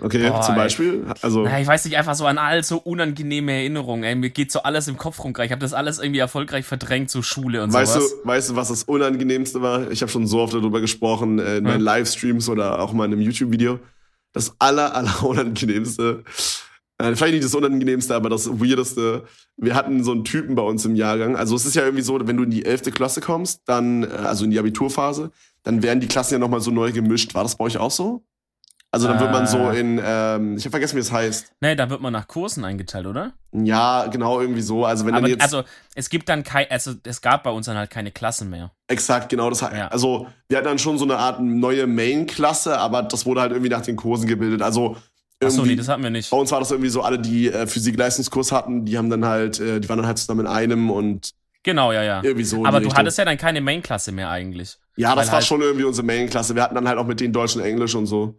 Okay, 0.00 0.28
Boah, 0.28 0.40
zum. 0.42 0.54
Beispiel. 0.54 1.04
Also, 1.20 1.42
Na, 1.42 1.60
ich 1.60 1.66
weiß 1.66 1.84
nicht, 1.84 1.96
einfach 1.96 2.14
so 2.14 2.26
an 2.26 2.38
all 2.38 2.62
so 2.62 2.78
unangenehme 2.78 3.52
Erinnerungen. 3.52 4.04
Ey, 4.04 4.14
mir 4.14 4.30
geht 4.30 4.52
so 4.52 4.62
alles 4.62 4.88
im 4.88 4.96
Kopf 4.96 5.22
rum. 5.22 5.32
Ich 5.42 5.50
habe 5.50 5.60
das 5.60 5.72
alles 5.72 5.98
irgendwie 5.98 6.20
erfolgreich 6.20 6.64
verdrängt, 6.64 7.10
so 7.10 7.22
Schule 7.22 7.62
und 7.62 7.72
weißt, 7.72 7.94
sowas. 7.94 8.10
du, 8.22 8.28
weißt 8.28 8.50
du, 8.50 8.56
was 8.56 8.68
das 8.68 8.84
Unangenehmste 8.84 9.60
war? 9.62 9.90
Ich 9.90 10.00
habe 10.02 10.10
schon 10.10 10.26
so 10.26 10.40
oft 10.40 10.54
darüber 10.54 10.80
gesprochen, 10.80 11.38
äh, 11.38 11.58
in 11.58 11.64
meinen 11.64 11.78
Hm. 11.78 11.84
Livestreams 11.84 12.48
oder 12.48 12.80
auch 12.80 12.92
mal 12.92 13.06
in 13.06 13.12
einem 13.12 13.22
YouTube-Video. 13.22 13.80
Das 14.32 14.54
aller, 14.58 14.94
aller 14.94 15.22
Unangenehmste, 15.24 16.22
äh, 16.98 17.14
vielleicht 17.16 17.34
nicht 17.34 17.44
das 17.44 17.54
Unangenehmste, 17.54 18.14
aber 18.14 18.28
das 18.30 18.48
Weirdeste. 18.48 19.24
Wir 19.56 19.74
hatten 19.74 20.04
so 20.04 20.12
einen 20.12 20.24
Typen 20.24 20.54
bei 20.54 20.62
uns 20.62 20.84
im 20.84 20.94
Jahrgang. 20.94 21.36
Also 21.36 21.56
es 21.56 21.66
ist 21.66 21.74
ja 21.74 21.82
irgendwie 21.82 22.02
so, 22.02 22.18
wenn 22.26 22.36
du 22.36 22.44
in 22.44 22.50
die 22.50 22.64
11. 22.64 22.92
Klasse 22.94 23.20
kommst, 23.20 23.62
dann, 23.66 24.04
äh, 24.04 24.06
also 24.06 24.44
in 24.44 24.50
die 24.50 24.58
Abiturphase, 24.58 25.30
dann 25.62 25.82
werden 25.82 26.00
die 26.00 26.06
Klassen 26.06 26.34
ja 26.34 26.38
nochmal 26.38 26.60
so 26.60 26.70
neu 26.70 26.92
gemischt. 26.92 27.34
War 27.34 27.42
das 27.42 27.56
bei 27.56 27.64
euch 27.64 27.76
auch 27.76 27.90
so? 27.90 28.22
Also 28.92 29.06
dann 29.06 29.20
wird 29.20 29.30
man 29.30 29.46
so 29.46 29.70
Äh. 29.70 29.78
in, 29.80 30.00
ähm, 30.04 30.56
ich 30.56 30.64
habe 30.64 30.70
vergessen, 30.72 30.96
wie 30.96 31.00
es 31.00 31.12
heißt. 31.12 31.52
Nee, 31.60 31.76
da 31.76 31.88
wird 31.90 32.00
man 32.00 32.12
nach 32.12 32.26
Kursen 32.26 32.64
eingeteilt, 32.64 33.06
oder? 33.06 33.32
Ja, 33.52 34.06
genau, 34.08 34.40
irgendwie 34.40 34.62
so. 34.62 34.84
Also 34.84 35.06
wenn 35.06 35.14
Aber 35.14 35.28
jetzt. 35.28 35.42
also, 35.42 35.62
es 35.94 36.10
gibt 36.10 36.28
dann 36.28 36.42
kein, 36.42 36.66
also 36.70 36.92
es 37.04 37.20
gab 37.20 37.44
bei 37.44 37.50
uns 37.50 37.66
dann 37.66 37.76
halt 37.76 37.90
keine 37.90 38.10
Klassen 38.10 38.50
mehr. 38.50 38.72
Exakt, 38.88 39.28
genau. 39.28 39.48
Das, 39.48 39.62
hat- 39.62 39.76
Ja. 39.76 39.88
Also, 39.88 40.26
wir 40.48 40.58
hatten 40.58 40.66
dann 40.66 40.78
schon 40.80 40.98
so 40.98 41.04
eine 41.04 41.18
Art 41.18 41.40
neue 41.40 41.86
Main-Klasse, 41.86 42.78
aber 42.78 43.02
das 43.04 43.26
wurde 43.26 43.42
halt 43.42 43.52
irgendwie 43.52 43.70
nach 43.70 43.82
den 43.82 43.94
Kursen 43.96 44.26
gebildet. 44.26 44.60
Also, 44.62 44.96
Achso, 45.42 45.64
nee, 45.64 45.76
das 45.76 45.88
hatten 45.88 46.02
wir 46.02 46.10
nicht. 46.10 46.28
bei 46.30 46.36
uns 46.36 46.50
war 46.50 46.58
das 46.58 46.70
irgendwie 46.72 46.90
so, 46.90 47.02
alle, 47.02 47.18
die 47.18 47.48
äh, 47.48 47.66
Physik-Leistungskurs 47.68 48.50
hatten, 48.52 48.84
die 48.84 48.98
haben 48.98 49.08
dann 49.08 49.24
halt, 49.24 49.58
äh, 49.60 49.80
die 49.80 49.88
waren 49.88 49.98
dann 49.98 50.06
halt 50.06 50.18
zusammen 50.18 50.40
in 50.40 50.46
einem 50.48 50.90
und 50.90 51.30
Genau, 51.62 51.92
ja, 51.92 52.02
ja. 52.02 52.22
irgendwie 52.24 52.44
so. 52.44 52.64
Aber 52.64 52.80
du 52.80 52.86
Richtung. 52.86 52.98
hattest 52.98 53.18
ja 53.18 53.24
dann 53.24 53.38
keine 53.38 53.60
Main-Klasse 53.60 54.10
mehr 54.12 54.30
eigentlich. 54.30 54.78
Ja, 54.96 55.14
das 55.14 55.28
war 55.28 55.34
halt- 55.34 55.44
schon 55.46 55.60
irgendwie 55.62 55.84
unsere 55.84 56.04
Main-Klasse. 56.06 56.54
Wir 56.56 56.62
hatten 56.62 56.74
dann 56.74 56.88
halt 56.88 56.98
auch 56.98 57.06
mit 57.06 57.20
denen 57.20 57.32
Deutsch 57.32 57.54
und 57.56 57.62
Englisch 57.62 57.94
und 57.94 58.06
so. 58.06 58.34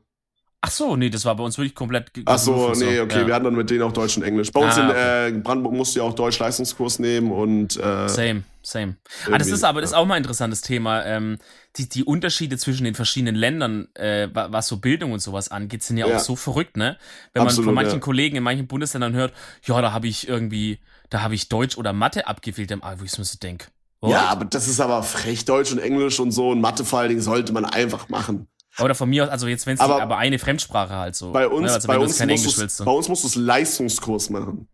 Ach 0.63 0.69
so, 0.69 0.95
nee, 0.95 1.09
das 1.09 1.25
war 1.25 1.35
bei 1.35 1.43
uns 1.43 1.57
wirklich 1.57 1.73
komplett. 1.73 2.11
Ach 2.25 2.37
so, 2.37 2.71
nee, 2.73 2.99
okay, 2.99 3.21
ja. 3.21 3.27
wir 3.27 3.33
hatten 3.33 3.45
dann 3.45 3.55
mit 3.55 3.69
denen 3.71 3.81
auch 3.81 3.91
Deutsch 3.91 4.15
und 4.17 4.23
Englisch. 4.23 4.51
Bei 4.51 4.59
uns 4.63 4.77
Ah, 4.77 5.27
in 5.27 5.37
äh, 5.37 5.39
Brandenburg 5.39 5.73
musst 5.73 5.95
du 5.95 5.99
ja 6.01 6.05
auch 6.05 6.13
Deutsch-Leistungskurs 6.13 6.99
nehmen 6.99 7.31
und 7.31 7.77
äh, 7.77 8.07
Same, 8.07 8.43
same. 8.61 8.95
Ah, 9.31 9.39
das 9.39 9.47
ist 9.47 9.63
aber 9.63 9.81
das 9.81 9.89
ist 9.89 9.95
auch 9.95 10.05
mal 10.05 10.13
ein 10.15 10.21
interessantes 10.21 10.61
Thema. 10.61 11.03
Ähm, 11.05 11.39
die, 11.77 11.89
die 11.89 12.03
Unterschiede 12.03 12.57
zwischen 12.59 12.83
den 12.83 12.93
verschiedenen 12.93 13.33
Ländern, 13.33 13.87
äh, 13.95 14.27
wa- 14.31 14.49
was 14.51 14.67
so 14.67 14.77
Bildung 14.77 15.13
und 15.13 15.19
sowas 15.19 15.49
angeht, 15.49 15.81
sind 15.81 15.97
ja, 15.97 16.05
Ja. 16.07 16.17
auch 16.17 16.19
so 16.19 16.35
verrückt, 16.35 16.77
ne? 16.77 16.95
Wenn 17.33 17.41
man 17.41 17.47
Absolut, 17.47 17.65
von 17.65 17.73
manchen 17.73 17.93
ja. 17.95 17.99
Kollegen 17.99 18.35
in 18.35 18.43
manchen 18.43 18.67
Bundesländern 18.67 19.13
hört, 19.13 19.33
ja, 19.63 19.81
da 19.81 19.93
habe 19.93 20.07
ich 20.07 20.27
irgendwie, 20.27 20.79
da 21.09 21.23
habe 21.23 21.33
ich 21.33 21.49
Deutsch 21.49 21.75
oder 21.75 21.91
Mathe 21.91 22.27
abgewählt, 22.27 22.69
im 22.69 22.83
A, 22.83 22.99
wo 22.99 23.03
ich 23.03 23.17
mir 23.17 23.25
so 23.25 23.37
denke. 23.39 23.65
ja, 24.03 24.27
aber 24.27 24.45
das 24.45 24.67
ist 24.67 24.79
aber 24.79 25.01
frech, 25.03 25.45
Deutsch 25.45 25.71
und 25.71 25.79
Englisch 25.79 26.19
und 26.19 26.31
so 26.31 26.49
und 26.49 26.61
Mathe 26.61 26.85
vor 26.85 26.99
allen 26.99 27.09
Dingen 27.09 27.21
sollte 27.21 27.51
man 27.53 27.65
einfach 27.65 28.09
machen. 28.09 28.47
Oder 28.79 28.95
von 28.95 29.09
mir 29.09 29.25
aus, 29.25 29.29
also 29.29 29.47
jetzt, 29.47 29.65
wenn 29.67 29.73
es 29.75 29.79
Aber 29.81 30.01
aber 30.01 30.17
eine 30.17 30.39
Fremdsprache 30.39 30.95
halt 30.95 31.15
so. 31.15 31.31
Bei 31.31 31.47
uns, 31.47 31.67
ne? 31.67 31.73
also 31.73 31.87
bei, 31.87 31.97
uns 31.99 32.17
kein 32.17 32.29
Englisch 32.29 32.57
willst. 32.57 32.79
bei 32.79 32.85
So. 32.85 32.97
uns 32.97 33.09
musst 33.09 33.23
du 33.23 33.27
es 33.27 33.35
Leistungskurs 33.35 34.29
machen. 34.29 34.67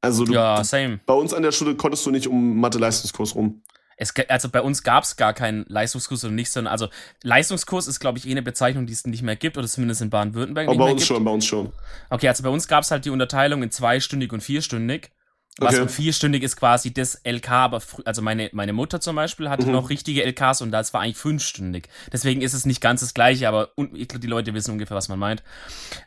Also 0.00 0.24
du, 0.24 0.32
Ja, 0.32 0.62
same. 0.64 1.00
bei 1.06 1.14
uns 1.14 1.34
an 1.34 1.42
der 1.42 1.52
Schule 1.52 1.74
konntest 1.74 2.06
du 2.06 2.10
nicht 2.10 2.26
um 2.28 2.58
Mathe-Leistungskurs 2.60 3.34
rum. 3.34 3.62
Es, 3.96 4.14
also 4.28 4.48
bei 4.48 4.62
uns 4.62 4.82
gab 4.82 5.04
es 5.04 5.16
gar 5.16 5.34
keinen 5.34 5.66
Leistungskurs 5.68 6.24
oder 6.24 6.32
nichts, 6.32 6.54
sondern 6.54 6.72
also 6.72 6.88
Leistungskurs 7.22 7.86
ist, 7.86 8.00
glaube 8.00 8.16
ich, 8.16 8.26
eh 8.26 8.30
eine 8.30 8.40
Bezeichnung, 8.40 8.86
die 8.86 8.94
es 8.94 9.04
nicht 9.06 9.22
mehr 9.22 9.36
gibt, 9.36 9.58
oder 9.58 9.66
zumindest 9.68 10.00
in 10.00 10.08
Baden-Württemberg 10.08 10.68
Aber 10.68 10.72
nicht 10.72 10.78
bei 10.86 10.90
uns 10.92 11.00
gibt. 11.02 11.06
schon, 11.08 11.24
bei 11.24 11.30
uns 11.32 11.44
schon. 11.44 11.72
Okay, 12.08 12.28
also 12.28 12.42
bei 12.42 12.48
uns 12.48 12.66
gab 12.66 12.82
es 12.84 12.90
halt 12.90 13.04
die 13.04 13.10
Unterteilung 13.10 13.62
in 13.62 13.70
zweistündig 13.70 14.32
und 14.32 14.40
vierstündig. 14.42 15.10
Was 15.58 15.74
Okay. 15.74 15.88
vierstündig 15.88 16.42
ist 16.42 16.56
quasi 16.56 16.94
das 16.94 17.20
LK, 17.24 17.50
aber 17.50 17.82
also 18.06 18.22
meine, 18.22 18.48
meine 18.52 18.72
Mutter 18.72 19.00
zum 19.00 19.16
Beispiel 19.16 19.50
hatte 19.50 19.66
Mhm. 19.66 19.72
noch 19.72 19.90
richtige 19.90 20.22
LKs 20.24 20.62
und 20.62 20.70
das 20.70 20.94
war 20.94 21.02
eigentlich 21.02 21.18
fünfstündig. 21.18 21.88
Deswegen 22.12 22.40
ist 22.40 22.54
es 22.54 22.64
nicht 22.64 22.80
ganz 22.80 23.00
das 23.00 23.12
gleiche, 23.14 23.46
aber 23.48 23.70
die 23.76 24.26
Leute 24.26 24.54
wissen 24.54 24.70
ungefähr, 24.70 24.96
was 24.96 25.08
man 25.08 25.18
meint. 25.18 25.42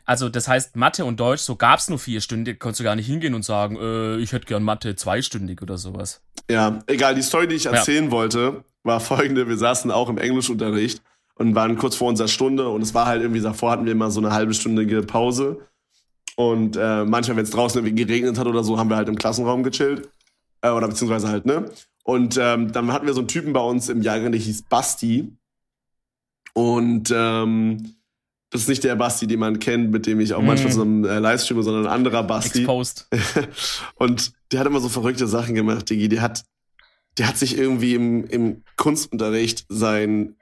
Also 0.06 0.28
das 0.28 0.48
heißt, 0.48 0.74
Mathe 0.76 1.04
und 1.04 1.20
Deutsch, 1.20 1.42
so 1.42 1.56
gab 1.56 1.78
es 1.78 1.88
nur 1.88 1.98
vierstündig, 1.98 2.58
konntest 2.58 2.80
du 2.80 2.84
gar 2.84 2.96
nicht 2.96 3.06
hingehen 3.06 3.34
und 3.34 3.44
sagen, 3.44 3.76
äh, 3.76 4.16
ich 4.16 4.32
hätte 4.32 4.46
gern 4.46 4.64
Mathe 4.64 4.96
zweistündig 4.96 5.62
oder 5.62 5.78
sowas. 5.78 6.22
Ja, 6.50 6.80
egal, 6.86 7.14
die 7.14 7.22
Story, 7.22 7.46
die 7.46 7.54
ich 7.54 7.64
Ja. 7.64 7.72
erzählen 7.72 8.10
wollte, 8.10 8.64
war 8.82 8.98
folgende. 8.98 9.46
Wir 9.48 9.56
saßen 9.56 9.90
auch 9.90 10.08
im 10.08 10.18
Englischunterricht 10.18 11.00
und 11.36 11.54
waren 11.54 11.76
kurz 11.76 11.94
vor 11.96 12.08
unserer 12.08 12.28
Stunde 12.28 12.68
und 12.68 12.82
es 12.82 12.92
war 12.94 13.06
halt 13.06 13.22
irgendwie, 13.22 13.40
davor 13.40 13.70
hatten 13.70 13.84
wir 13.84 13.92
immer 13.92 14.10
so 14.10 14.20
eine 14.20 14.32
halbe 14.32 14.52
stündige 14.54 15.02
Pause. 15.02 15.60
Und 16.36 16.76
äh, 16.76 17.04
manchmal, 17.04 17.36
wenn 17.36 17.44
es 17.44 17.50
draußen 17.50 17.78
irgendwie 17.84 18.04
geregnet 18.04 18.38
hat 18.38 18.46
oder 18.46 18.64
so, 18.64 18.78
haben 18.78 18.90
wir 18.90 18.96
halt 18.96 19.08
im 19.08 19.16
Klassenraum 19.16 19.62
gechillt. 19.62 20.08
Äh, 20.62 20.70
oder 20.70 20.88
beziehungsweise 20.88 21.28
halt, 21.28 21.46
ne? 21.46 21.70
Und 22.02 22.36
ähm, 22.40 22.72
dann 22.72 22.92
hatten 22.92 23.06
wir 23.06 23.14
so 23.14 23.20
einen 23.20 23.28
Typen 23.28 23.52
bei 23.52 23.60
uns 23.60 23.88
im 23.88 24.02
Jahrgang, 24.02 24.32
der 24.32 24.40
hieß 24.40 24.62
Basti. 24.68 25.32
Und 26.52 27.12
ähm, 27.14 27.94
das 28.50 28.62
ist 28.62 28.68
nicht 28.68 28.84
der 28.84 28.94
Basti, 28.94 29.26
den 29.26 29.40
man 29.40 29.58
kennt, 29.58 29.90
mit 29.90 30.06
dem 30.06 30.20
ich 30.20 30.34
auch 30.34 30.40
Mhm. 30.40 30.46
manchmal 30.46 30.72
zusammen 30.72 31.04
äh, 31.04 31.18
Livestreame, 31.18 31.62
sondern 31.62 31.86
ein 31.86 31.92
anderer 31.92 32.22
Basti. 32.22 32.60
Exposed. 32.60 33.08
Und 33.96 34.32
der 34.52 34.60
hat 34.60 34.66
immer 34.66 34.80
so 34.80 34.88
verrückte 34.88 35.26
Sachen 35.26 35.54
gemacht, 35.54 35.88
Digi. 35.90 36.08
Der 36.08 36.22
hat, 36.22 36.44
der 37.18 37.26
hat 37.28 37.36
sich 37.38 37.56
irgendwie 37.58 37.94
im, 37.94 38.24
im 38.26 38.62
Kunstunterricht 38.76 39.64
sein 39.68 40.36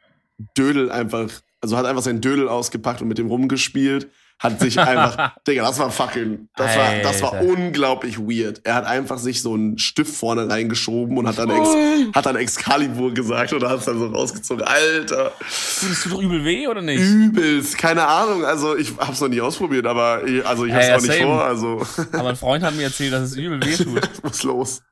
Dödel 0.59 0.91
einfach, 0.91 1.31
also 1.61 1.77
hat 1.77 1.87
einfach 1.87 2.03
sein 2.03 2.21
Dödel 2.21 2.49
ausgepackt 2.49 3.01
und 3.03 3.09
mit 3.09 3.19
dem 3.19 3.29
rumgespielt. 3.29 4.11
Hat 4.43 4.59
sich 4.59 4.77
einfach, 4.79 5.37
Digga, 5.47 5.63
das 5.63 5.79
war 5.79 5.91
fucking, 5.93 6.49
das 6.57 6.77
war, 6.77 6.95
das 7.03 7.23
war 7.23 7.41
unglaublich 7.43 8.19
weird. 8.19 8.61
Er 8.65 8.75
hat 8.75 8.87
einfach 8.87 9.19
sich 9.19 9.41
so 9.41 9.55
einen 9.55 9.79
Stift 9.79 10.13
vorne 10.13 10.51
reingeschoben 10.51 11.17
und 11.17 11.29
hat 11.29 11.39
dann, 11.39 11.51
Ex, 11.51 11.69
hat 12.13 12.27
dann 12.27 12.35
Excalibur 12.35 13.15
gesagt 13.15 13.53
und 13.53 13.63
hat 13.63 13.79
es 13.79 13.85
dann 13.85 14.01
so 14.01 14.07
rausgezogen. 14.09 14.65
Alter, 14.65 15.33
Tust 15.39 16.07
du 16.07 16.09
doch 16.11 16.21
übel 16.21 16.45
weh 16.45 16.67
oder 16.67 16.83
nicht? 16.83 17.01
übelst, 17.01 17.79
keine 17.79 18.05
Ahnung. 18.07 18.45
Also 18.45 18.77
ich 18.77 18.93
hab's 18.99 19.21
noch 19.21 19.29
nie 19.29 19.41
ausprobiert, 19.41 19.87
aber 19.87 20.27
ich, 20.27 20.45
also 20.45 20.65
ich 20.67 20.73
hab's 20.73 20.89
auch 20.91 21.01
nicht 21.03 21.13
same. 21.19 21.23
vor, 21.23 21.45
also. 21.45 21.87
Aber 22.13 22.31
ein 22.31 22.37
Freund 22.37 22.65
hat 22.65 22.75
mir 22.75 22.85
erzählt, 22.85 23.13
dass 23.13 23.23
es 23.23 23.37
übel 23.37 23.65
weh 23.65 23.77
tut. 23.77 24.11
was 24.23 24.33
ist 24.39 24.43
los? 24.43 24.83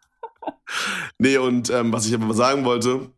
nee, 1.19 1.37
und 1.39 1.71
ähm, 1.71 1.93
was 1.93 2.07
ich 2.07 2.15
aber 2.15 2.33
sagen 2.35 2.65
wollte, 2.65 3.11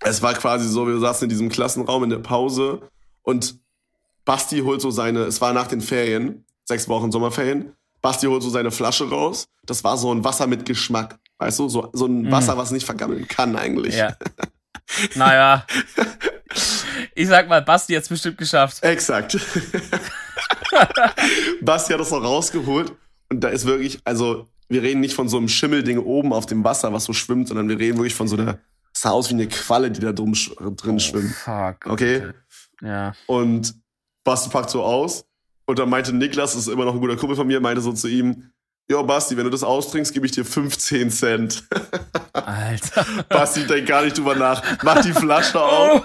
es 0.00 0.22
war 0.22 0.32
quasi 0.34 0.68
so, 0.68 0.86
wir 0.86 0.98
saßen 0.98 1.24
in 1.24 1.28
diesem 1.28 1.48
Klassenraum 1.48 2.04
in 2.04 2.10
der 2.10 2.18
Pause 2.18 2.82
und 3.22 3.58
Basti 4.24 4.60
holt 4.60 4.80
so 4.80 4.90
seine, 4.90 5.20
es 5.20 5.40
war 5.40 5.52
nach 5.52 5.66
den 5.66 5.80
Ferien, 5.80 6.44
sechs 6.64 6.88
Wochen 6.88 7.10
Sommerferien, 7.10 7.72
Basti 8.02 8.26
holt 8.26 8.42
so 8.42 8.50
seine 8.50 8.70
Flasche 8.70 9.08
raus. 9.08 9.46
Das 9.66 9.84
war 9.84 9.96
so 9.98 10.12
ein 10.12 10.24
Wasser 10.24 10.46
mit 10.46 10.64
Geschmack, 10.64 11.18
weißt 11.38 11.58
du, 11.58 11.68
so, 11.68 11.90
so 11.92 12.06
ein 12.06 12.22
Mm. 12.22 12.30
Wasser, 12.30 12.56
was 12.56 12.70
nicht 12.70 12.86
vergammeln 12.86 13.26
kann 13.28 13.56
eigentlich. 13.56 13.96
Ja. 13.96 14.16
Naja. 15.14 15.64
Ich 17.14 17.28
sag 17.28 17.48
mal, 17.48 17.62
Basti 17.62 17.94
hat's 17.94 18.08
bestimmt 18.08 18.38
geschafft. 18.38 18.82
Exakt. 18.82 19.34
Basti 21.60 21.92
hat 21.92 22.00
das 22.00 22.10
noch 22.10 22.22
rausgeholt 22.24 22.92
und 23.30 23.40
da 23.40 23.48
ist 23.48 23.66
wirklich, 23.66 24.00
also 24.04 24.48
wir 24.68 24.82
reden 24.82 25.00
nicht 25.00 25.14
von 25.14 25.28
so 25.28 25.36
einem 25.36 25.48
Schimmelding 25.48 25.98
oben 25.98 26.32
auf 26.32 26.46
dem 26.46 26.64
Wasser, 26.64 26.92
was 26.92 27.04
so 27.04 27.12
schwimmt, 27.12 27.48
sondern 27.48 27.68
wir 27.68 27.78
reden 27.78 27.98
wirklich 27.98 28.14
von 28.14 28.28
so 28.28 28.36
einer, 28.36 28.58
es 28.94 29.02
sah 29.02 29.10
aus 29.10 29.30
wie 29.30 29.34
eine 29.34 29.46
Qualle, 29.48 29.90
die 29.90 30.00
da 30.00 30.12
drum, 30.12 30.32
drin 30.32 30.98
schwimmt. 31.00 31.34
Fuck. 31.34 31.86
Okay? 31.86 32.30
Ja. 32.82 33.12
Und 33.26 33.74
Basti 34.30 34.48
packt 34.48 34.70
so 34.70 34.84
aus 34.84 35.24
und 35.66 35.80
dann 35.80 35.90
meinte 35.90 36.12
Niklas, 36.12 36.52
das 36.52 36.68
ist 36.68 36.72
immer 36.72 36.84
noch 36.84 36.94
ein 36.94 37.00
guter 37.00 37.16
Kumpel 37.16 37.34
von 37.34 37.48
mir, 37.48 37.58
meinte 37.58 37.82
so 37.82 37.92
zu 37.92 38.06
ihm, 38.06 38.52
Jo, 38.88 39.02
Basti, 39.02 39.36
wenn 39.36 39.44
du 39.44 39.50
das 39.50 39.64
austrinkst, 39.64 40.12
gebe 40.12 40.26
ich 40.26 40.32
dir 40.32 40.44
15 40.44 41.10
Cent. 41.10 41.64
Alter. 42.32 43.06
Basti 43.28 43.64
denkt 43.64 43.88
gar 43.88 44.02
nicht 44.02 44.18
drüber 44.18 44.34
nach. 44.34 44.62
Mach 44.84 45.00
die 45.02 45.12
Flasche 45.12 45.60
auf. 45.62 46.02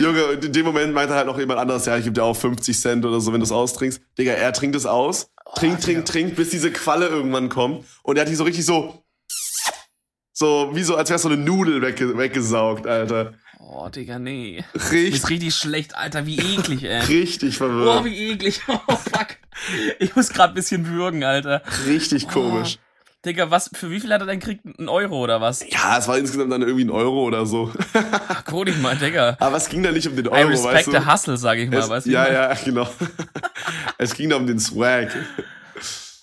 Junge, 0.00 0.22
in 0.40 0.52
dem 0.52 0.66
Moment 0.66 0.92
meinte 0.92 1.14
halt 1.14 1.26
noch 1.26 1.38
jemand 1.38 1.60
anderes, 1.60 1.86
ja, 1.86 1.96
ich 1.96 2.04
gebe 2.04 2.14
dir 2.14 2.24
auch 2.24 2.36
50 2.36 2.78
Cent 2.78 3.04
oder 3.04 3.20
so, 3.20 3.32
wenn 3.32 3.40
du 3.40 3.44
es 3.44 3.52
austrinkst. 3.52 4.00
Digga, 4.18 4.32
er 4.32 4.52
trinkt 4.52 4.76
es 4.76 4.86
aus, 4.86 5.30
trinkt, 5.56 5.82
trinkt, 5.84 6.08
trinkt, 6.08 6.36
bis 6.36 6.50
diese 6.50 6.72
Qualle 6.72 7.08
irgendwann 7.08 7.48
kommt. 7.48 7.84
Und 8.02 8.16
er 8.16 8.22
hat 8.22 8.28
die 8.28 8.36
so 8.36 8.44
richtig 8.44 8.64
so, 8.64 9.04
so, 10.32 10.70
wie 10.74 10.82
so, 10.84 10.94
als 10.96 11.10
wäre 11.10 11.18
so 11.18 11.28
eine 11.28 11.38
Nudel 11.38 11.82
wegge 11.82 12.16
weggesaugt, 12.18 12.86
Alter. 12.86 13.34
Oh, 13.58 13.88
Digga, 13.88 14.18
nee. 14.18 14.64
Richtig, 14.74 15.14
Ist 15.14 15.30
richtig 15.30 15.54
schlecht, 15.54 15.96
Alter. 15.96 16.26
Wie 16.26 16.38
eklig, 16.38 16.84
ey. 16.84 17.00
richtig 17.00 17.54
Oh, 17.56 17.64
verwirrt. 17.66 18.04
wie 18.04 18.30
eklig. 18.32 18.60
Oh, 18.68 18.96
fuck. 18.96 19.28
Ich 19.98 20.14
muss 20.14 20.28
gerade 20.28 20.52
ein 20.52 20.54
bisschen 20.54 20.86
würgen, 20.86 21.24
Alter. 21.24 21.62
Richtig 21.86 22.28
komisch. 22.28 22.78
Digga, 23.24 23.50
was, 23.50 23.70
für 23.74 23.90
wie 23.90 23.98
viel 23.98 24.12
hat 24.12 24.20
er 24.20 24.26
denn 24.26 24.38
gekriegt? 24.38 24.64
Ein 24.78 24.88
Euro 24.88 25.18
oder 25.18 25.40
was? 25.40 25.64
Ja, 25.68 25.98
es 25.98 26.06
war 26.06 26.16
insgesamt 26.18 26.52
dann 26.52 26.62
irgendwie 26.62 26.84
ein 26.84 26.90
Euro 26.90 27.24
oder 27.24 27.44
so. 27.46 27.72
Ach, 28.28 28.44
Kodig 28.44 28.80
mal, 28.80 28.94
Digga. 28.96 29.36
Aber 29.40 29.56
es 29.56 29.68
ging 29.68 29.82
da 29.82 29.90
nicht 29.90 30.06
um 30.06 30.14
den 30.14 30.26
I 30.26 30.28
Euro, 30.28 30.48
respect 30.50 30.74
weißt 30.74 30.86
du? 30.88 30.92
the 30.92 31.06
hustle, 31.10 31.36
sag 31.36 31.58
ich 31.58 31.68
mal. 31.70 31.78
Es, 31.78 31.88
weißt 31.88 32.06
du? 32.06 32.10
ja, 32.10 32.30
ja, 32.30 32.54
genau. 32.64 32.86
es 33.98 34.14
ging 34.14 34.28
da 34.30 34.36
um 34.36 34.46
den 34.46 34.60
Swag. 34.60 35.08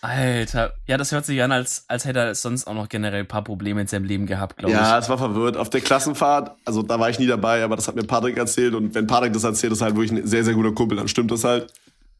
Alter, 0.03 0.73
ja, 0.85 0.97
das 0.97 1.13
hört 1.13 1.25
sich 1.25 1.41
an, 1.41 1.53
als, 1.53 1.85
als 1.87 2.03
hätte 2.03 2.19
er 2.19 2.35
sonst 2.35 2.67
auch 2.67 2.73
noch 2.73 2.89
generell 2.89 3.21
ein 3.21 3.27
paar 3.27 3.41
Probleme 3.41 3.79
in 3.79 3.87
seinem 3.87 4.03
Leben 4.03 4.25
gehabt, 4.25 4.57
glaube 4.57 4.73
ich. 4.73 4.77
Ja, 4.77 4.99
es 4.99 5.07
war 5.07 5.17
verwirrt. 5.17 5.55
Auf 5.55 5.69
der 5.69 5.79
Klassenfahrt, 5.79 6.57
also 6.65 6.81
da 6.83 6.99
war 6.99 7.09
ich 7.09 7.19
nie 7.19 7.25
dabei, 7.25 7.63
aber 7.63 7.77
das 7.77 7.87
hat 7.87 7.95
mir 7.95 8.03
Patrick 8.03 8.35
erzählt. 8.35 8.73
Und 8.73 8.93
wenn 8.95 9.07
Patrick 9.07 9.31
das 9.31 9.45
erzählt, 9.45 9.71
ist 9.71 9.81
halt 9.81 9.95
wirklich 9.95 10.11
ein 10.11 10.27
sehr, 10.27 10.43
sehr 10.43 10.55
guter 10.55 10.73
Kumpel, 10.73 10.97
dann 10.97 11.07
stimmt 11.07 11.31
das 11.31 11.45
halt. 11.45 11.71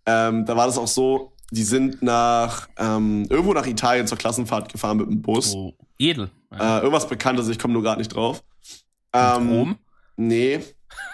Ähm, 0.05 0.45
da 0.45 0.55
war 0.55 0.65
das 0.65 0.77
auch 0.77 0.87
so, 0.87 1.33
die 1.51 1.63
sind 1.63 2.01
nach 2.01 2.69
ähm, 2.77 3.27
irgendwo 3.29 3.51
nach 3.53 3.67
Italien 3.67 4.07
zur 4.07 4.17
Klassenfahrt 4.17 4.71
gefahren 4.71 4.95
mit 4.95 5.07
dem 5.07 5.21
Bus. 5.21 5.53
Oh, 5.53 5.73
edel. 5.99 6.29
Äh, 6.57 6.77
irgendwas 6.77 7.09
Bekanntes, 7.09 7.49
ich 7.49 7.59
komme 7.59 7.73
nur 7.73 7.83
gerade 7.83 7.99
nicht 7.99 8.15
drauf. 8.15 8.41
Ähm, 9.11 9.49
Rom? 9.49 9.75
Nee. 10.15 10.61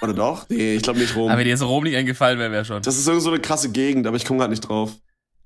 Oder 0.04 0.14
doch? 0.14 0.48
Nee, 0.50 0.76
ich 0.76 0.84
glaube 0.84 1.00
nicht 1.00 1.16
Rom. 1.16 1.32
Aber 1.32 1.44
dir 1.44 1.56
ist 1.56 1.64
Rom 1.64 1.84
nicht 1.84 1.96
eingefallen, 1.96 2.38
wäre 2.38 2.52
wär 2.52 2.64
schon. 2.64 2.84
Das 2.84 2.96
ist 2.96 3.08
irgend 3.08 3.24
so 3.24 3.32
eine 3.32 3.40
krasse 3.40 3.72
Gegend, 3.72 4.06
aber 4.06 4.18
ich 4.18 4.26
komme 4.26 4.38
gerade 4.38 4.52
nicht 4.52 4.62
drauf. 4.62 4.92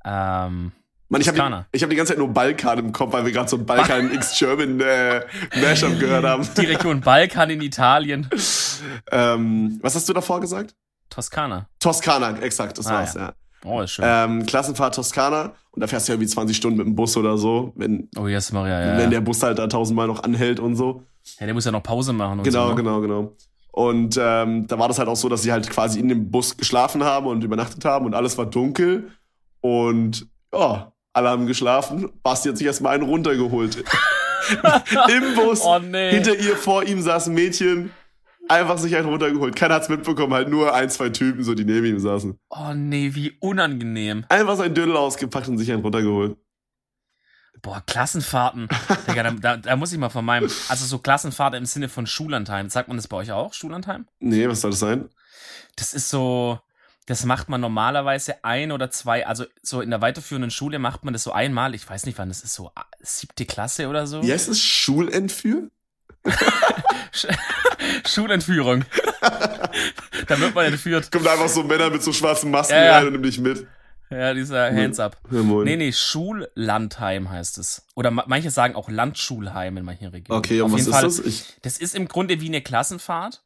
Ähm, 0.04 0.74
Mann, 1.10 1.22
ich 1.22 1.28
habe 1.28 1.38
Toskana. 1.38 1.66
die, 1.74 1.78
ich 1.78 1.84
hab 1.84 1.90
die 1.90 1.96
ganze 1.96 2.12
Zeit 2.14 2.18
nur 2.20 2.30
Balkan 2.30 2.80
im 2.80 2.92
Kopf, 2.92 3.14
weil 3.14 3.26
wir 3.26 3.32
gerade 3.32 3.50
so 3.50 3.58
ein 3.58 3.66
Balkan 3.66 4.12
X 4.16 4.38
German 4.38 4.80
äh, 4.80 5.22
Mashup 5.62 6.00
gehört 6.00 6.26
haben. 6.26 6.48
die 6.58 6.66
Region 6.66 7.02
Balkan 7.02 7.50
in 7.52 7.62
Italien. 7.62 8.28
Ähm, 9.12 9.80
was 9.82 9.96
hast 9.96 10.08
du 10.10 10.14
davor 10.14 10.40
gesagt? 10.42 10.76
Toskana. 11.10 11.68
Toskana, 11.80 12.38
exakt, 12.40 12.78
das 12.78 12.88
Ah, 12.88 12.94
war's, 12.94 13.14
ja. 13.14 13.22
ja. 13.22 13.34
Oh, 13.66 13.82
ist 13.82 13.92
schön. 13.92 14.06
Ähm, 14.08 14.46
Klassenfahrt 14.46 14.96
Toskana 14.96 15.54
und 15.72 15.80
da 15.82 15.88
fährst 15.88 16.08
du 16.08 16.12
ja 16.12 16.16
irgendwie 16.16 16.28
20 16.28 16.58
Stunden 16.58 16.78
mit 16.78 16.88
dem 16.88 16.96
Bus 16.96 17.16
oder 17.16 17.38
so, 17.38 17.72
wenn, 17.76 18.10
oh, 18.18 18.28
yes, 18.28 18.52
Maria, 18.52 18.80
ja. 18.82 18.92
wenn 18.98 19.04
ja. 19.06 19.10
der 19.10 19.22
Bus 19.22 19.42
halt 19.44 19.60
da 19.60 19.68
tausendmal 19.68 20.08
noch 20.08 20.24
anhält 20.24 20.60
und 20.60 20.76
so. 20.76 21.04
ja, 21.40 21.46
der 21.46 21.54
muss 21.54 21.66
ja 21.66 21.72
noch 21.72 21.84
Pause 21.84 22.12
machen 22.14 22.40
und 22.40 22.44
Genau, 22.46 22.64
so. 22.64 22.70
ne? 22.72 22.76
genau, 22.76 23.02
genau. 23.02 23.36
Und 23.72 24.20
ähm, 24.22 24.68
da 24.68 24.78
war 24.78 24.88
das 24.88 25.00
halt 25.00 25.08
auch 25.08 25.16
so, 25.16 25.30
dass 25.30 25.42
sie 25.44 25.52
halt 25.52 25.70
quasi 25.70 26.00
in 26.00 26.08
dem 26.08 26.30
Bus 26.30 26.58
geschlafen 26.58 27.04
haben 27.04 27.26
und 27.28 27.44
übernachtet 27.44 27.86
haben 27.86 28.06
und 28.06 28.14
alles 28.14 28.38
war 28.38 28.46
dunkel. 28.46 29.12
Und 29.62 30.28
ja, 30.54 30.92
alle 31.14 31.30
haben 31.30 31.48
geschlafen. 31.48 32.12
Basti 32.24 32.50
hat 32.50 32.58
sich 32.58 32.68
erstmal 32.68 32.96
einen 32.96 33.04
runtergeholt. 33.04 33.78
Im 35.10 35.36
Bus. 35.36 35.62
Oh, 35.64 35.80
nee. 35.80 36.12
Hinter 36.12 36.36
ihr, 36.36 36.58
vor 36.58 36.84
ihm 36.84 37.02
saß 37.02 37.28
ein 37.28 37.34
Mädchen. 37.34 37.92
Einfach 38.50 38.78
sich 38.78 38.96
einen 38.96 39.08
runtergeholt. 39.08 39.56
Keiner 39.56 39.76
hat's 39.76 39.88
mitbekommen, 39.88 40.34
halt 40.34 40.50
nur 40.50 40.74
ein, 40.74 40.90
zwei 40.90 41.10
Typen, 41.10 41.44
so 41.44 41.54
die 41.54 41.64
neben 41.64 41.86
ihm 41.86 42.00
saßen. 42.00 42.38
Oh 42.50 42.74
nee, 42.76 43.12
wie 43.14 43.32
unangenehm. 43.40 44.26
Einfach 44.28 44.58
sein 44.58 44.74
Dödel 44.74 44.98
ausgepackt 44.98 45.48
und 45.48 45.58
sich 45.58 45.72
einen 45.72 45.82
runtergeholt. 45.82 46.36
Boah, 47.62 47.82
Klassenfahrten. 47.86 48.68
Digga, 49.08 49.24
da, 49.24 49.32
da, 49.32 49.58
da 49.58 49.76
muss 49.78 49.94
ich 49.94 49.98
mal 49.98 50.10
von 50.10 50.26
meinem, 50.26 50.50
also 50.68 50.86
so 50.86 51.00
Klassenfahrt 51.00 51.56
im 51.56 51.66
Sinne 51.66 51.88
von 51.88 52.06
Schullandheim. 52.06 52.70
Sagt 52.70 52.90
man 52.90 52.98
das 52.98 53.08
bei 53.08 53.16
euch 53.16 53.32
auch, 53.32 53.54
Schullandheim? 53.54 54.08
Nee, 54.20 54.50
was 54.50 54.60
soll 54.60 54.72
das 54.72 54.82
sein? 54.82 55.08
Das 55.78 55.94
ist 55.94 56.10
so, 56.10 56.60
das 57.06 57.26
macht 57.26 57.50
man 57.50 57.60
normalerweise 57.62 58.44
ein 58.44 58.72
oder 58.72 58.90
zwei, 58.92 59.28
also 59.28 59.46
so 59.62 59.82
in 59.82 59.90
der 59.90 60.02
weiterführenden 60.02 60.52
Schule 60.52 60.80
macht 60.80 61.04
man 61.04 61.14
das 61.14 61.24
so 61.24 61.32
einmal, 61.34 61.76
ich 61.76 61.90
weiß 61.90 62.06
nicht 62.06 62.18
wann, 62.18 62.30
das 62.30 62.42
ist 62.44 62.54
so 62.54 62.72
ah, 62.76 62.86
siebte 63.02 63.46
Klasse 63.46 63.88
oder 63.90 64.08
so. 64.08 64.22
Heißt 64.24 64.48
es? 64.50 64.60
Schulentführ? 64.62 65.70
Schulentführung. 68.08 68.86
da 70.28 70.40
wird 70.40 70.56
man 70.56 70.66
entführt. 70.66 71.12
Kommt 71.12 71.28
einfach 71.28 71.50
so 71.50 71.64
Männer 71.64 71.90
mit 71.90 72.04
so 72.04 72.14
schwarzen 72.14 72.52
Masken 72.52 72.74
Ja, 72.76 72.86
ja. 72.86 72.98
rein 72.98 73.08
und 73.08 73.14
nimm 73.14 73.24
dich 73.24 73.40
mit. 73.40 73.68
Ja, 74.10 74.34
dieser 74.34 74.72
Hands 74.72 75.00
up. 75.00 75.18
Ja, 75.32 75.42
moin. 75.42 75.66
Nee, 75.66 75.76
nee, 75.76 75.92
Schullandheim 75.92 77.30
heißt 77.32 77.58
es. 77.58 77.86
Oder 77.96 78.12
ma- 78.12 78.26
manche 78.28 78.52
sagen 78.52 78.76
auch 78.76 78.90
Landschulheim 78.90 79.76
in 79.78 79.86
manchen 79.86 80.08
Regionen. 80.10 80.38
Okay, 80.38 80.62
und 80.62 80.68
Auf 80.68 80.74
was 80.74 80.80
jeden 80.82 80.90
ist 80.92 80.96
Fall, 80.96 81.04
das? 81.04 81.20
Ich, 81.20 81.46
Das 81.64 81.78
ist 81.80 81.96
im 81.96 82.08
Grunde 82.08 82.40
wie 82.40 82.48
eine 82.48 82.62
Klassenfahrt. 82.62 83.42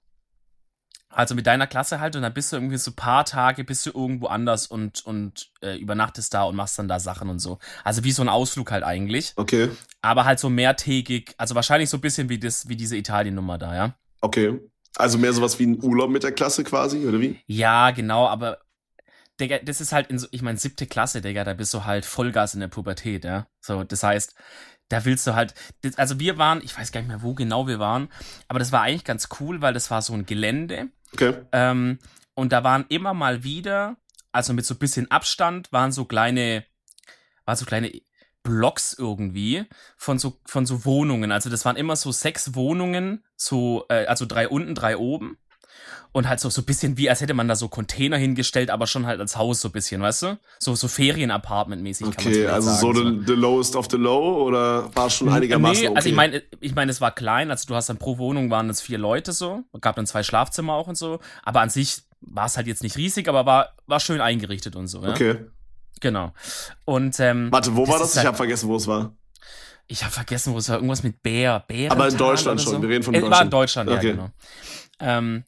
Also 1.17 1.33
mit 1.33 1.47
deiner 1.47 1.65
Klasse 1.65 1.99
halt 1.99 2.15
und 2.15 2.21
dann 2.21 2.33
bist 2.35 2.51
du 2.51 2.57
irgendwie 2.57 2.77
so 2.77 2.91
paar 2.91 3.25
Tage, 3.25 3.63
bist 3.63 3.83
du 3.87 3.89
irgendwo 3.89 4.27
anders 4.27 4.67
und, 4.67 5.03
und 5.03 5.49
äh, 5.61 5.75
übernachtest 5.75 6.31
da 6.31 6.43
und 6.43 6.55
machst 6.55 6.77
dann 6.77 6.87
da 6.87 6.99
Sachen 6.99 7.27
und 7.27 7.39
so. 7.39 7.57
Also 7.83 8.03
wie 8.03 8.11
so 8.11 8.21
ein 8.21 8.29
Ausflug 8.29 8.69
halt 8.69 8.83
eigentlich. 8.83 9.33
okay, 9.35 9.69
Aber 10.03 10.25
halt 10.25 10.37
so 10.37 10.47
mehrtägig, 10.51 11.33
also 11.39 11.55
wahrscheinlich 11.55 11.89
so 11.89 11.97
ein 11.97 12.01
bisschen 12.01 12.29
wie 12.29 12.37
das, 12.37 12.69
wie 12.69 12.75
diese 12.75 12.95
Italien-Nummer 12.95 13.57
da, 13.57 13.75
ja. 13.75 13.95
okay. 14.21 14.59
Also 14.95 15.17
mehr 15.17 15.33
sowas 15.33 15.57
wie 15.57 15.65
ein 15.65 15.83
Urlaub 15.83 16.11
mit 16.11 16.21
der 16.21 16.33
Klasse 16.33 16.63
quasi, 16.63 17.07
oder 17.07 17.19
wie? 17.19 17.39
Ja, 17.47 17.89
genau, 17.89 18.27
aber 18.27 18.59
Digga, 19.39 19.57
das 19.57 19.81
ist 19.81 19.93
halt 19.93 20.11
in 20.11 20.19
so, 20.19 20.27
ich 20.29 20.43
meine, 20.43 20.59
siebte 20.59 20.85
Klasse, 20.85 21.21
Digga, 21.21 21.43
da 21.43 21.55
bist 21.55 21.73
du 21.73 21.83
halt 21.85 22.05
Vollgas 22.05 22.53
in 22.53 22.59
der 22.59 22.67
Pubertät, 22.67 23.25
ja. 23.25 23.47
So, 23.59 23.83
das 23.83 24.03
heißt, 24.03 24.35
da 24.89 25.03
willst 25.03 25.25
du 25.25 25.33
halt, 25.33 25.55
also 25.95 26.19
wir 26.19 26.37
waren, 26.37 26.61
ich 26.63 26.77
weiß 26.77 26.91
gar 26.91 27.01
nicht 27.01 27.09
mehr, 27.09 27.23
wo 27.23 27.33
genau 27.33 27.67
wir 27.67 27.79
waren, 27.79 28.09
aber 28.47 28.59
das 28.59 28.71
war 28.71 28.81
eigentlich 28.81 29.03
ganz 29.03 29.29
cool, 29.39 29.61
weil 29.61 29.73
das 29.73 29.89
war 29.89 30.03
so 30.03 30.13
ein 30.13 30.27
Gelände, 30.27 30.89
Okay. 31.13 31.33
ähm, 31.51 31.99
und 32.33 32.51
da 32.51 32.63
waren 32.63 32.85
immer 32.89 33.13
mal 33.13 33.43
wieder, 33.43 33.97
also 34.31 34.53
mit 34.53 34.65
so 34.65 34.75
ein 34.75 34.79
bisschen 34.79 35.09
Abstand, 35.09 35.71
waren 35.71 35.91
so 35.91 36.05
kleine, 36.05 36.65
waren 37.45 37.55
so 37.55 37.65
kleine 37.65 37.91
Blocks 38.43 38.93
irgendwie 38.93 39.65
von 39.97 40.19
so, 40.19 40.39
von 40.45 40.65
so 40.65 40.85
Wohnungen. 40.85 41.31
Also 41.31 41.49
das 41.49 41.65
waren 41.65 41.75
immer 41.75 41.95
so 41.95 42.11
sechs 42.11 42.55
Wohnungen, 42.55 43.23
so, 43.35 43.85
äh, 43.89 44.05
also 44.05 44.25
drei 44.25 44.47
unten, 44.47 44.75
drei 44.75 44.97
oben. 44.97 45.37
Und 46.13 46.27
halt 46.27 46.39
so, 46.39 46.49
so 46.49 46.61
ein 46.61 46.65
bisschen 46.65 46.97
wie, 46.97 47.09
als 47.09 47.21
hätte 47.21 47.33
man 47.33 47.47
da 47.47 47.55
so 47.55 47.67
Container 47.67 48.17
hingestellt, 48.17 48.69
aber 48.71 48.87
schon 48.87 49.05
halt 49.05 49.19
als 49.19 49.35
Haus 49.37 49.61
so 49.61 49.67
ein 49.69 49.71
bisschen, 49.71 50.01
weißt 50.01 50.21
du? 50.23 50.39
So, 50.57 50.73
so 50.73 50.87
Ferien-Apartment-mäßig 50.87 52.09
kann 52.11 52.23
man 52.23 52.33
Okay, 52.33 52.47
also 52.47 52.71
so 52.71 52.93
sagen, 52.93 53.23
the, 53.27 53.33
lowest 53.33 53.75
of 53.75 53.87
the 53.91 53.97
low 53.97 54.43
oder 54.47 54.89
war 54.95 55.07
es 55.07 55.13
schon 55.15 55.29
einigermaßen 55.29 55.81
Nee, 55.83 55.87
okay? 55.89 55.95
also 55.97 56.09
ich 56.09 56.15
meine, 56.15 56.41
ich 56.59 56.73
meine, 56.73 56.91
es 56.91 57.01
war 57.01 57.11
klein, 57.11 57.51
also 57.51 57.65
du 57.67 57.75
hast 57.75 57.89
dann 57.89 57.97
pro 57.97 58.17
Wohnung 58.17 58.49
waren 58.49 58.69
es 58.69 58.81
vier 58.81 58.97
Leute 58.97 59.31
so, 59.31 59.63
gab 59.81 59.95
dann 59.95 60.07
zwei 60.07 60.23
Schlafzimmer 60.23 60.73
auch 60.73 60.87
und 60.87 60.97
so, 60.97 61.19
aber 61.43 61.61
an 61.61 61.69
sich 61.69 62.01
war 62.21 62.45
es 62.45 62.57
halt 62.57 62.65
jetzt 62.67 62.81
nicht 62.83 62.97
riesig, 62.97 63.27
aber 63.27 63.45
war, 63.45 63.75
war 63.85 63.99
schön 63.99 64.21
eingerichtet 64.21 64.75
und 64.75 64.87
so, 64.87 65.03
ja? 65.03 65.11
Okay. 65.11 65.35
Genau. 65.99 66.31
Und, 66.85 67.19
ähm, 67.19 67.49
Warte, 67.51 67.75
wo 67.75 67.81
Das 67.81 67.89
war 67.91 67.99
das? 67.99 68.11
Ich 68.11 68.17
halt- 68.17 68.27
habe 68.27 68.37
vergessen, 68.37 68.69
wo 68.69 68.75
es 68.75 68.87
war. 68.87 69.13
ich 69.87 70.03
habe 70.03 70.13
vergessen, 70.13 70.53
wo 70.53 70.57
es 70.57 70.69
war, 70.69 70.77
irgendwas 70.77 71.03
mit 71.03 71.21
Bär, 71.21 71.59
Bär. 71.67 71.91
Aber 71.91 72.07
in 72.07 72.17
Deutschland 72.17 72.61
schon, 72.61 72.81
wir 72.81 72.89
reden 72.89 73.03
von 73.03 73.13
Es 73.13 73.21
war 73.23 73.41
in 73.43 73.49
Deutschland, 73.49 73.89
Okay. 73.89 74.07
ja, 74.07 74.11
genau. 74.13 74.29
Ähm, 74.99 75.43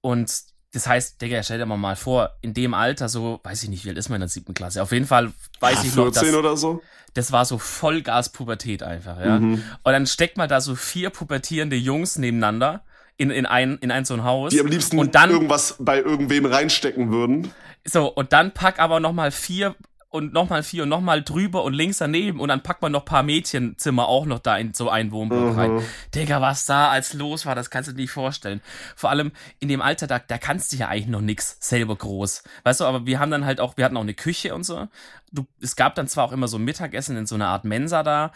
und 0.00 0.32
das 0.72 0.86
heißt, 0.86 1.20
Digga, 1.20 1.42
stell 1.42 1.58
dir 1.58 1.66
mal 1.66 1.76
mal 1.76 1.96
vor, 1.96 2.30
in 2.40 2.54
dem 2.54 2.74
Alter 2.74 3.08
so, 3.08 3.40
weiß 3.44 3.62
ich 3.62 3.68
nicht, 3.68 3.84
wie 3.84 3.90
alt 3.90 3.98
ist 3.98 4.08
man 4.08 4.16
in 4.16 4.22
der 4.22 4.28
siebten 4.28 4.54
Klasse? 4.54 4.82
Auf 4.82 4.92
jeden 4.92 5.06
Fall 5.06 5.32
weiß 5.60 5.82
ja, 5.82 5.88
ich 5.88 5.94
noch, 5.94 6.04
14 6.04 6.28
dass, 6.28 6.34
oder 6.34 6.56
so? 6.56 6.82
das 7.14 7.32
war 7.32 7.44
so 7.44 7.58
Vollgas-Pubertät 7.58 8.82
einfach, 8.82 9.20
ja. 9.20 9.38
Mhm. 9.38 9.62
Und 9.82 9.92
dann 9.92 10.06
steckt 10.06 10.38
man 10.38 10.48
da 10.48 10.60
so 10.60 10.74
vier 10.74 11.10
pubertierende 11.10 11.76
Jungs 11.76 12.16
nebeneinander 12.16 12.84
in, 13.18 13.30
in, 13.30 13.44
ein, 13.44 13.78
in 13.78 13.90
ein 13.90 14.04
so 14.04 14.14
ein 14.14 14.24
Haus. 14.24 14.52
Die 14.52 14.60
am 14.60 14.66
liebsten 14.66 14.98
und 14.98 15.14
dann, 15.14 15.30
irgendwas 15.30 15.76
bei 15.78 15.98
irgendwem 15.98 16.46
reinstecken 16.46 17.10
würden. 17.10 17.52
so, 17.84 18.06
und 18.06 18.32
dann 18.32 18.52
pack 18.52 18.78
aber 18.78 18.98
nochmal 18.98 19.30
vier 19.30 19.74
und 20.12 20.32
nochmal 20.34 20.62
vier 20.62 20.82
und 20.82 20.90
nochmal 20.90 21.22
drüber 21.22 21.64
und 21.64 21.72
links 21.72 21.98
daneben 21.98 22.38
und 22.38 22.48
dann 22.48 22.62
packt 22.62 22.82
man 22.82 22.92
noch 22.92 23.04
paar 23.04 23.22
Mädchenzimmer 23.22 24.06
auch 24.06 24.26
noch 24.26 24.38
da 24.40 24.56
in 24.58 24.74
so 24.74 24.90
einen 24.90 25.10
Wohnblock 25.10 25.54
Mhm. 25.54 25.58
rein. 25.58 25.82
Digga, 26.14 26.40
was 26.42 26.66
da 26.66 26.90
als 26.90 27.14
los 27.14 27.46
war, 27.46 27.54
das 27.54 27.70
kannst 27.70 27.88
du 27.88 27.94
dir 27.94 28.02
nicht 28.02 28.10
vorstellen. 28.12 28.60
Vor 28.94 29.08
allem 29.10 29.32
in 29.58 29.68
dem 29.68 29.80
Alter, 29.80 30.06
da, 30.06 30.18
da 30.18 30.36
kannst 30.38 30.72
du 30.72 30.76
ja 30.76 30.88
eigentlich 30.88 31.06
noch 31.08 31.22
nix 31.22 31.56
selber 31.60 31.96
groß. 31.96 32.42
Weißt 32.62 32.80
du, 32.80 32.84
aber 32.84 33.06
wir 33.06 33.18
haben 33.18 33.30
dann 33.30 33.46
halt 33.46 33.58
auch, 33.58 33.76
wir 33.78 33.84
hatten 33.86 33.96
auch 33.96 34.02
eine 34.02 34.14
Küche 34.14 34.54
und 34.54 34.64
so. 34.64 34.86
Du, 35.32 35.46
es 35.62 35.76
gab 35.76 35.94
dann 35.94 36.08
zwar 36.08 36.24
auch 36.24 36.32
immer 36.32 36.46
so 36.46 36.58
ein 36.58 36.64
Mittagessen 36.64 37.16
in 37.16 37.26
so 37.26 37.34
einer 37.34 37.48
Art 37.48 37.64
Mensa 37.64 38.02
da, 38.02 38.32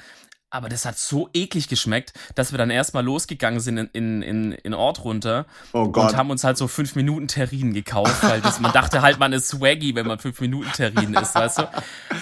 aber 0.50 0.68
das 0.68 0.84
hat 0.84 0.96
so 0.98 1.28
eklig 1.34 1.68
geschmeckt, 1.68 2.12
dass 2.34 2.52
wir 2.52 2.58
dann 2.58 2.70
erstmal 2.70 3.04
losgegangen 3.04 3.60
sind 3.60 3.78
in, 3.78 3.88
in, 3.92 4.22
in, 4.22 4.52
in 4.52 4.74
Ort 4.74 5.04
runter 5.04 5.44
Oh 5.72 5.88
Gott. 5.88 6.10
und 6.12 6.16
haben 6.16 6.30
uns 6.30 6.44
halt 6.44 6.56
so 6.56 6.68
5 6.68 6.94
Minuten 6.94 7.28
Terrinen 7.28 7.74
gekauft, 7.74 8.22
weil 8.22 8.40
das, 8.40 8.60
man 8.60 8.72
dachte 8.72 9.02
halt, 9.02 9.18
man 9.18 9.32
ist 9.32 9.48
swaggy, 9.48 9.94
wenn 9.94 10.06
man 10.06 10.18
5 10.18 10.40
Minuten 10.40 10.70
Terrinen 10.72 11.14
isst, 11.14 11.34
weißt 11.34 11.58
du? 11.58 11.62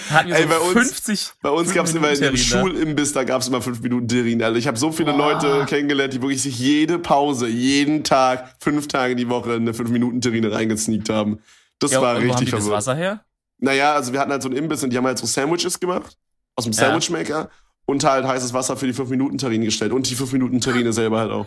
Hatten 0.09 0.29
wir 0.29 0.35
Ey, 0.35 0.43
so 0.43 0.49
bei 0.49 0.57
uns- 0.57 0.73
50 0.73 1.29
Bei 1.41 1.49
uns 1.49 1.73
gab 1.73 1.85
es 1.85 1.93
immer 1.93 2.09
im 2.09 2.15
Fünf-Minuten-Terrine. 2.15 2.69
Schulimbiss, 2.73 3.13
da 3.13 3.23
gab 3.23 3.41
es 3.41 3.47
immer 3.47 3.61
fünf 3.61 3.81
Minuten 3.81 4.07
Terrin. 4.07 4.43
Also 4.43 4.57
ich 4.57 4.67
habe 4.67 4.77
so 4.77 4.91
viele 4.91 5.13
Boah. 5.13 5.33
Leute 5.33 5.65
kennengelernt, 5.67 6.13
die 6.13 6.21
wirklich 6.21 6.41
sich 6.41 6.57
jede 6.59 6.99
Pause, 6.99 7.47
jeden 7.47 8.03
Tag, 8.03 8.55
fünf 8.59 8.87
Tage 8.87 9.15
die 9.15 9.29
Woche 9.29 9.53
eine 9.53 9.73
fünf 9.73 9.89
Minuten 9.91 10.19
Terrine 10.21 10.51
reingesneakt 10.51 11.09
haben. 11.09 11.39
Das 11.79 11.91
Ja, 11.91 12.01
war 12.01 12.15
und 12.17 12.23
wo 12.27 12.29
haben 12.33 12.39
richtig 12.39 12.49
die 12.49 12.55
das. 12.55 12.69
Wasser 12.69 12.95
her? 12.95 13.23
Naja, 13.59 13.93
also 13.93 14.11
wir 14.13 14.19
hatten 14.19 14.31
halt 14.31 14.41
so 14.41 14.49
einen 14.49 14.57
Imbiss 14.57 14.83
und 14.83 14.89
die 14.91 14.97
haben 14.97 15.05
halt 15.05 15.17
so 15.17 15.25
Sandwiches 15.25 15.79
gemacht 15.79 16.17
aus 16.55 16.65
dem 16.65 16.73
Ja. 16.73 17.49
Und 17.85 18.03
halt 18.03 18.25
heißes 18.25 18.53
Wasser 18.53 18.77
für 18.77 18.87
die 18.87 18.93
5 18.93 19.09
Minuten 19.11 19.37
Terrine 19.37 19.65
gestellt 19.65 19.91
und 19.91 20.09
die 20.09 20.15
5 20.15 20.33
Minuten 20.33 20.59
Terrine 20.59 20.91
selber 20.91 21.19
halt 21.19 21.31
auch. 21.31 21.45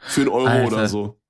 Für 0.00 0.22
einen 0.22 0.30
Euro 0.30 0.46
Alter. 0.48 0.66
oder 0.66 0.88
so. 0.88 1.20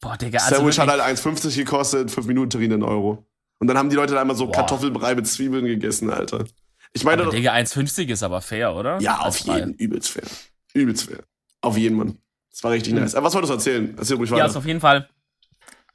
Boah, 0.00 0.16
Digga, 0.16 0.38
also 0.38 0.56
Sandwich 0.56 0.78
hat 0.78 0.88
halt 0.88 1.00
1,50 1.00 1.56
gekostet, 1.56 2.10
5 2.10 2.26
Minuten 2.28 2.50
Terrine 2.50 2.74
einen 2.74 2.84
Euro. 2.84 3.26
Und 3.58 3.66
dann 3.66 3.76
haben 3.76 3.90
die 3.90 3.96
Leute 3.96 4.14
da 4.14 4.20
einmal 4.20 4.36
so 4.36 4.46
Boah. 4.46 4.52
Kartoffelbrei 4.54 5.14
mit 5.16 5.26
Zwiebeln 5.26 5.64
gegessen, 5.66 6.08
Alter. 6.10 6.44
Ich 6.92 7.04
meine, 7.04 7.22
aber 7.22 7.30
Digga, 7.32 7.52
1,50 7.52 8.08
ist 8.08 8.22
aber 8.22 8.40
fair, 8.40 8.74
oder? 8.74 8.98
ja, 9.00 9.18
auf 9.18 9.24
Als 9.26 9.44
jeden, 9.44 9.74
übelst 9.74 10.10
fair. 10.10 10.22
Übelst 10.72 11.04
fair. 11.10 11.18
Auf 11.60 11.76
jeden, 11.76 11.96
Mann. 11.96 12.16
Das 12.50 12.64
war 12.64 12.70
richtig 12.70 12.94
Mhm. 12.94 13.00
nice. 13.00 13.14
Aber 13.14 13.26
was 13.26 13.34
wolltest 13.34 13.50
du 13.50 13.54
erzählen? 13.54 13.94
Erzähl 13.98 14.16
ruhig 14.16 14.30
Ja, 14.30 14.36
weiter. 14.36 14.44
also 14.44 14.58
auf 14.60 14.66
jeden 14.66 14.80
Fall 14.80 15.08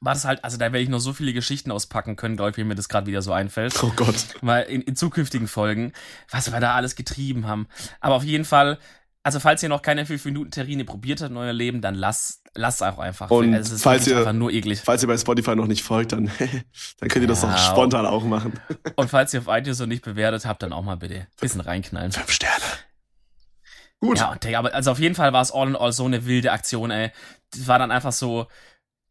war 0.05 0.13
das 0.13 0.23
halt, 0.25 0.43
also 0.43 0.57
da 0.57 0.65
werde 0.65 0.79
ich 0.79 0.89
noch 0.89 0.99
so 0.99 1.11
viele 1.13 1.33
Geschichten 1.33 1.71
auspacken 1.71 2.15
können, 2.15 2.35
glaube 2.37 2.51
ich, 2.51 2.57
wie 2.57 2.63
mir 2.63 2.75
das 2.75 2.87
gerade 2.89 3.07
wieder 3.07 3.21
so 3.21 3.33
einfällt. 3.33 3.81
oh 3.83 3.91
Gott. 3.95 4.15
mal 4.41 4.61
in, 4.61 4.81
in 4.81 4.95
zukünftigen 4.95 5.47
Folgen, 5.47 5.91
was 6.29 6.51
wir 6.51 6.59
da 6.59 6.75
alles 6.75 6.95
getrieben 6.95 7.47
haben. 7.47 7.67
Aber 7.99 8.15
auf 8.15 8.23
jeden 8.23 8.45
Fall, 8.45 8.77
also 9.23 9.39
falls 9.39 9.61
ihr 9.63 9.69
noch 9.69 9.81
keine 9.81 10.05
5 10.05 10.23
Minuten 10.25 10.51
Terrine 10.51 10.85
probiert 10.85 11.21
habt 11.21 11.31
in 11.31 11.37
euer 11.37 11.53
Leben, 11.53 11.81
dann 11.81 11.95
lasst 11.95 12.43
lasst 12.57 12.81
auch 12.83 12.99
einfach. 12.99 13.29
Und 13.31 13.53
es 13.53 13.69
ist 13.69 13.83
falls 13.83 14.07
ihr- 14.07 14.17
einfach 14.19 14.31
nur 14.31 14.49
eklig. 14.51 14.79
Falls 14.79 15.01
ihr 15.01 15.07
bei 15.07 15.17
Spotify 15.17 15.55
noch 15.57 15.67
nicht 15.67 15.83
folgt, 15.83 16.13
dann, 16.13 16.31
dann 16.99 17.09
könnt 17.09 17.23
ihr 17.23 17.27
das 17.27 17.41
Ja, 17.41 17.53
auch 17.53 17.57
spontan 17.57 18.05
auch 18.05 18.23
machen. 18.23 18.53
Und 18.95 19.09
falls 19.09 19.33
ihr 19.33 19.41
auf 19.41 19.47
iTunes 19.49 19.79
noch 19.79 19.87
nicht 19.87 20.05
bewertet 20.05 20.45
habt, 20.45 20.63
dann 20.63 20.71
auch 20.71 20.83
mal 20.83 20.95
bitte 20.95 21.15
ein 21.15 21.27
bisschen 21.41 21.59
reinknallen. 21.61 22.11
Fünf 22.13 22.31
Sterne. 22.31 22.63
Gut. 23.99 24.19
Ja, 24.19 24.37
aber 24.59 24.73
also 24.73 24.91
auf 24.91 24.99
jeden 24.99 25.15
Fall 25.15 25.33
war 25.33 25.41
es 25.41 25.51
all 25.51 25.67
in 25.69 25.75
all 25.75 25.91
so 25.91 26.05
eine 26.05 26.25
wilde 26.25 26.51
Aktion, 26.51 26.91
ey. 26.91 27.11
Das 27.51 27.67
war 27.67 27.79
dann 27.79 27.91
einfach 27.91 28.11
so 28.11 28.47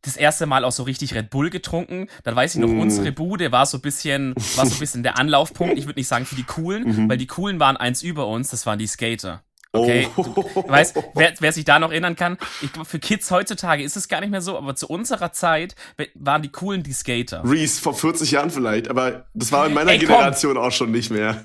das 0.05 0.17
erste 0.17 0.47
Mal 0.47 0.65
auch 0.65 0.73
so 0.73 0.83
richtig 0.83 1.15
Red 1.15 1.31
Bull 1.31 1.51
getrunken. 1.51 2.09
Dann 2.25 2.37
weiß 2.37 2.55
ich 2.55 2.61
noch, 2.61 2.69
Mm. 2.69 2.81
unsere 2.81 3.13
Bude 3.13 3.53
war 3.53 3.67
so 3.67 3.79
ein 3.79 3.83
bisschen, 3.83 4.35
war 4.57 4.67
so 4.67 4.75
ein 4.75 4.79
bisschen 4.79 5.03
der 5.03 5.19
Anlaufpunkt. 5.19 5.79
Ich 5.79 5.87
würde 5.87 5.99
nicht 6.01 6.09
sagen 6.09 6.27
für 6.27 6.35
die 6.37 6.45
Coolen, 6.45 6.85
Mhm. 7.05 7.09
weil 7.09 7.17
die 7.19 7.27
Coolen 7.27 7.59
waren 7.61 7.77
eins 7.77 8.03
über 8.03 8.27
uns, 8.27 8.51
das 8.51 8.67
waren 8.67 8.79
die 8.79 8.87
Skater. 8.87 9.43
Okay. 9.77 10.07
Oh. 10.17 10.25
Weißt, 10.69 10.95
wer, 11.17 11.35
wer 11.41 11.53
sich 11.53 11.65
da 11.65 11.81
noch 11.81 11.91
erinnern 11.91 12.15
kann, 12.15 12.39
ich 12.63 12.73
glaube, 12.73 12.89
für 12.89 13.01
Kids 13.01 13.29
heutzutage 13.33 13.83
ist 13.83 13.97
es 13.97 14.07
gar 14.07 14.21
nicht 14.21 14.31
mehr 14.31 14.41
so, 14.41 14.57
aber 14.57 14.77
zu 14.77 14.87
unserer 14.87 15.33
Zeit 15.33 15.75
waren 16.15 16.43
die 16.43 16.49
Coolen 16.53 16.85
die 16.85 16.93
Skater. 16.93 17.43
Reese, 17.45 17.81
vor 17.81 17.93
40 17.93 18.31
Jahren 18.31 18.53
vielleicht, 18.53 18.87
aber 18.89 19.27
das 19.35 19.51
war 19.51 19.67
in 19.67 19.75
meiner 19.75 19.91
Ey. 19.91 19.99
Generation 19.99 20.59
auch 20.59 20.71
schon 20.71 20.93
nicht 20.93 21.11
mehr. 21.11 21.43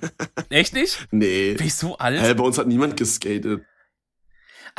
Echt 0.50 0.74
nicht? 0.76 1.08
Nee. 1.12 1.54
Bin 1.56 1.66
ich 1.66 1.74
so 1.74 1.98
alt? 1.98 2.22
Hä, 2.22 2.36
bei 2.36 2.44
uns 2.44 2.60
hat 2.60 2.68
niemand 2.68 2.98
geskatet. 2.98 3.64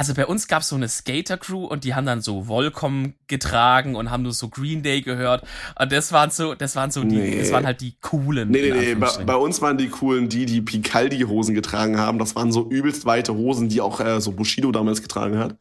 Also 0.00 0.14
bei 0.14 0.24
uns 0.24 0.48
gab's 0.48 0.68
so 0.68 0.76
eine 0.76 0.88
Skater-Crew 0.88 1.66
und 1.66 1.84
die 1.84 1.94
haben 1.94 2.06
dann 2.06 2.22
so 2.22 2.48
Volcom 2.48 3.12
getragen 3.26 3.96
und 3.96 4.10
haben 4.10 4.22
nur 4.22 4.32
so 4.32 4.48
Green 4.48 4.82
Day 4.82 5.02
gehört. 5.02 5.44
Und 5.78 5.92
das 5.92 6.10
waren 6.10 6.30
so, 6.30 6.54
das 6.54 6.74
waren 6.74 6.90
so 6.90 7.04
die, 7.04 7.16
Nee. 7.16 7.38
das 7.38 7.52
waren 7.52 7.66
halt 7.66 7.82
die 7.82 7.96
coolen. 8.00 8.48
Nee, 8.50 8.70
nee, 8.70 8.80
nee. 8.80 8.94
Bei, 8.94 9.10
bei 9.26 9.34
uns 9.36 9.60
waren 9.60 9.76
die 9.76 9.88
coolen, 9.90 10.30
die, 10.30 10.46
die 10.46 10.62
Picaldi-Hosen 10.62 11.54
getragen 11.54 11.98
haben. 11.98 12.18
Das 12.18 12.34
waren 12.34 12.50
so 12.50 12.66
übelst 12.70 13.04
weite 13.04 13.34
Hosen, 13.34 13.68
die 13.68 13.82
auch 13.82 14.00
äh, 14.00 14.22
so 14.22 14.32
Bushido 14.32 14.72
damals 14.72 15.02
getragen 15.02 15.36
hat. 15.38 15.56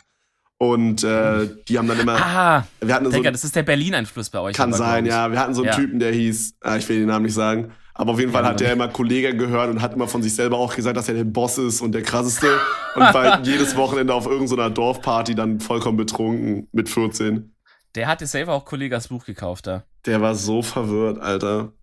Und 0.57 1.03
äh, 1.03 1.49
die 1.67 1.77
haben 1.77 1.89
dann 1.89 1.99
immer. 1.99 2.15
ah, 2.15 2.65
wir 2.79 2.95
hatten 2.95 3.07
so. 3.07 3.11
Digga, 3.11 3.31
das 3.31 3.43
ist 3.43 3.57
der 3.57 3.63
Berlin-Einfluss 3.63 4.29
bei 4.29 4.39
euch. 4.39 4.55
Kann 4.55 4.71
sein, 4.71 5.05
ja. 5.05 5.29
Wir 5.33 5.37
hatten 5.41 5.53
so 5.53 5.63
einen 5.63 5.71
Ja. 5.71 5.75
Typen, 5.75 5.99
der 5.99 6.13
hieß, 6.13 6.55
äh, 6.63 6.77
ich 6.77 6.87
will 6.87 6.99
den 6.99 7.07
Namen 7.07 7.25
nicht 7.25 7.35
sagen, 7.35 7.71
aber 7.99 8.13
auf 8.13 8.19
jeden 8.19 8.31
Fall 8.31 8.45
hat 8.45 8.61
der 8.61 8.71
immer 8.71 8.87
Kollege 8.87 9.35
gehört 9.35 9.69
und 9.69 9.81
hat 9.81 9.93
immer 9.93 10.07
von 10.07 10.23
sich 10.23 10.33
selber 10.33 10.57
auch 10.57 10.73
gesagt, 10.73 10.95
dass 10.95 11.09
er 11.09 11.15
der 11.15 11.25
Boss 11.25 11.57
ist 11.57 11.81
und 11.81 11.91
der 11.91 12.01
krasseste. 12.01 12.47
und 12.95 13.01
war 13.13 13.41
jedes 13.43 13.75
Wochenende 13.75 14.13
auf 14.13 14.25
irgendeiner 14.25 14.69
Dorfparty 14.69 15.35
dann 15.35 15.59
vollkommen 15.59 15.97
betrunken 15.97 16.69
mit 16.71 16.87
14. 16.87 17.53
Der 17.95 18.07
hatte 18.07 18.25
selber 18.25 18.53
auch 18.53 18.63
Kollegas 18.63 19.09
Buch 19.09 19.25
gekauft 19.25 19.67
da. 19.67 19.83
Der 20.05 20.21
war 20.21 20.33
so 20.33 20.61
verwirrt, 20.61 21.19
Alter. 21.19 21.73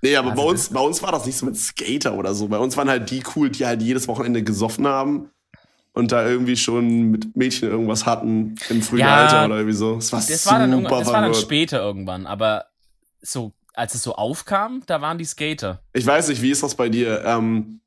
Nee, 0.00 0.14
aber 0.14 0.30
Also 0.30 0.42
bei, 0.42 0.48
uns, 0.48 0.68
bei 0.68 0.80
uns 0.80 1.02
war 1.02 1.10
das 1.10 1.26
nicht 1.26 1.36
so 1.36 1.44
mit 1.46 1.56
Skater 1.56 2.14
oder 2.14 2.32
so. 2.32 2.46
Bei 2.46 2.58
uns 2.58 2.76
waren 2.76 2.88
halt 2.88 3.10
die 3.10 3.24
cool, 3.34 3.50
die 3.50 3.66
halt 3.66 3.82
jedes 3.82 4.06
Wochenende 4.06 4.44
gesoffen 4.44 4.86
haben 4.86 5.30
und 5.92 6.12
da 6.12 6.24
irgendwie 6.24 6.56
schon 6.56 7.10
mit 7.10 7.34
Mädchen 7.36 7.68
irgendwas 7.68 8.06
hatten 8.06 8.54
im 8.68 8.80
frühen 8.80 9.00
Ja, 9.00 9.24
Alter 9.24 9.46
oder 9.46 9.56
irgendwie 9.56 9.74
so. 9.76 9.96
Das 9.96 10.12
war 10.12 10.20
Das 10.20 10.44
super 10.44 10.60
war 10.60 10.68
dann, 10.68 10.84
das 10.84 11.06
war 11.08 11.20
dann 11.22 11.34
später 11.34 11.80
irgendwann, 11.80 12.26
aber 12.28 12.66
so, 13.22 13.54
als 13.76 13.94
es 13.94 14.02
so 14.02 14.14
aufkam, 14.16 14.82
da 14.86 15.00
waren 15.00 15.18
die 15.18 15.24
Skater. 15.24 15.82
Ich 15.92 16.06
weiß 16.06 16.28
nicht, 16.28 16.42
wie 16.42 16.50
ist 16.50 16.62
das 16.62 16.74
bei 16.74 16.88
dir? 16.88 17.24
Ähm, 17.24 17.80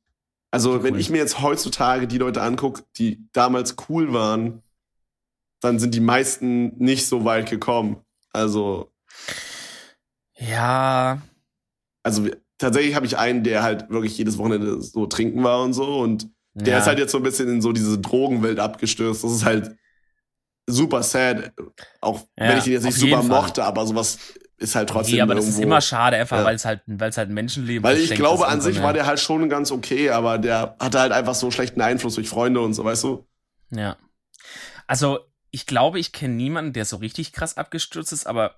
also, 0.50 0.82
wenn 0.82 0.94
Cool. 0.94 1.00
ich 1.00 1.10
mir 1.10 1.18
jetzt 1.18 1.40
heutzutage 1.42 2.06
die 2.08 2.18
Leute 2.18 2.42
angucke, 2.42 2.82
die 2.96 3.26
damals 3.32 3.76
cool 3.88 4.12
waren, 4.12 4.62
dann 5.60 5.78
sind 5.78 5.94
die 5.94 6.00
meisten 6.00 6.76
nicht 6.78 7.06
so 7.06 7.24
weit 7.24 7.50
gekommen. 7.50 7.98
Also, 8.32 8.90
Ja, 10.36 11.20
also 12.02 12.28
tatsächlich 12.58 12.94
habe 12.94 13.06
ich 13.06 13.18
einen, 13.18 13.44
der 13.44 13.62
halt 13.62 13.90
wirklich 13.90 14.16
jedes 14.16 14.38
Wochenende 14.38 14.80
so 14.80 15.06
trinken 15.06 15.42
war 15.44 15.62
und 15.62 15.72
so. 15.74 15.98
Und 16.00 16.28
der 16.54 16.74
ja. 16.74 16.78
ist 16.78 16.86
halt 16.86 16.98
jetzt 16.98 17.12
so 17.12 17.18
ein 17.18 17.22
bisschen 17.24 17.48
in 17.48 17.60
so 17.62 17.72
diese 17.72 17.98
Drogenwelt 17.98 18.58
abgestürzt. 18.58 19.22
Das 19.22 19.32
ist 19.32 19.44
halt 19.44 19.76
super 20.66 21.02
sad. 21.02 21.52
Auch 22.00 22.20
Ja, 22.38 22.48
wenn 22.48 22.58
ich 22.58 22.64
den 22.64 22.72
jetzt 22.74 22.84
nicht 22.84 22.98
super 22.98 23.18
Fall. 23.22 23.28
mochte, 23.28 23.64
aber 23.64 23.86
sowas 23.86 24.18
ist 24.60 24.74
halt 24.76 24.88
trotzdem. 24.90 25.16
Nee, 25.16 25.20
aber 25.22 25.34
das 25.34 25.44
ist 25.46 25.54
irgendwo- 25.54 25.66
immer 25.68 25.80
schade, 25.80 26.16
einfach 26.16 26.38
Ja. 26.38 26.44
weil 26.44 26.54
es 26.54 26.64
halt, 26.64 26.82
weil 26.86 27.10
es 27.10 27.16
halt 27.16 27.30
Menschenleben 27.30 27.82
Weil 27.82 27.94
ich 27.96 28.08
verschenkt 28.08 28.20
glaube, 28.20 28.46
an 28.46 28.60
sich 28.60 28.80
war 28.82 28.92
der 28.92 29.06
halt 29.06 29.18
schon 29.18 29.48
ganz 29.48 29.72
okay, 29.72 30.10
aber 30.10 30.38
der 30.38 30.76
hatte 30.78 31.00
halt 31.00 31.12
einfach 31.12 31.34
so 31.34 31.50
schlechten 31.50 31.80
Einfluss 31.80 32.14
durch 32.14 32.28
Freunde 32.28 32.60
und 32.60 32.74
so, 32.74 32.84
weißt 32.84 33.04
du? 33.04 33.26
Ja. 33.70 33.96
Also, 34.86 35.20
ich 35.50 35.66
glaube, 35.66 35.98
ich 35.98 36.12
kenne 36.12 36.34
niemanden, 36.34 36.72
der 36.72 36.84
so 36.84 36.96
richtig 36.96 37.32
krass 37.32 37.56
abgestürzt 37.56 38.12
ist, 38.12 38.26
aber 38.26 38.56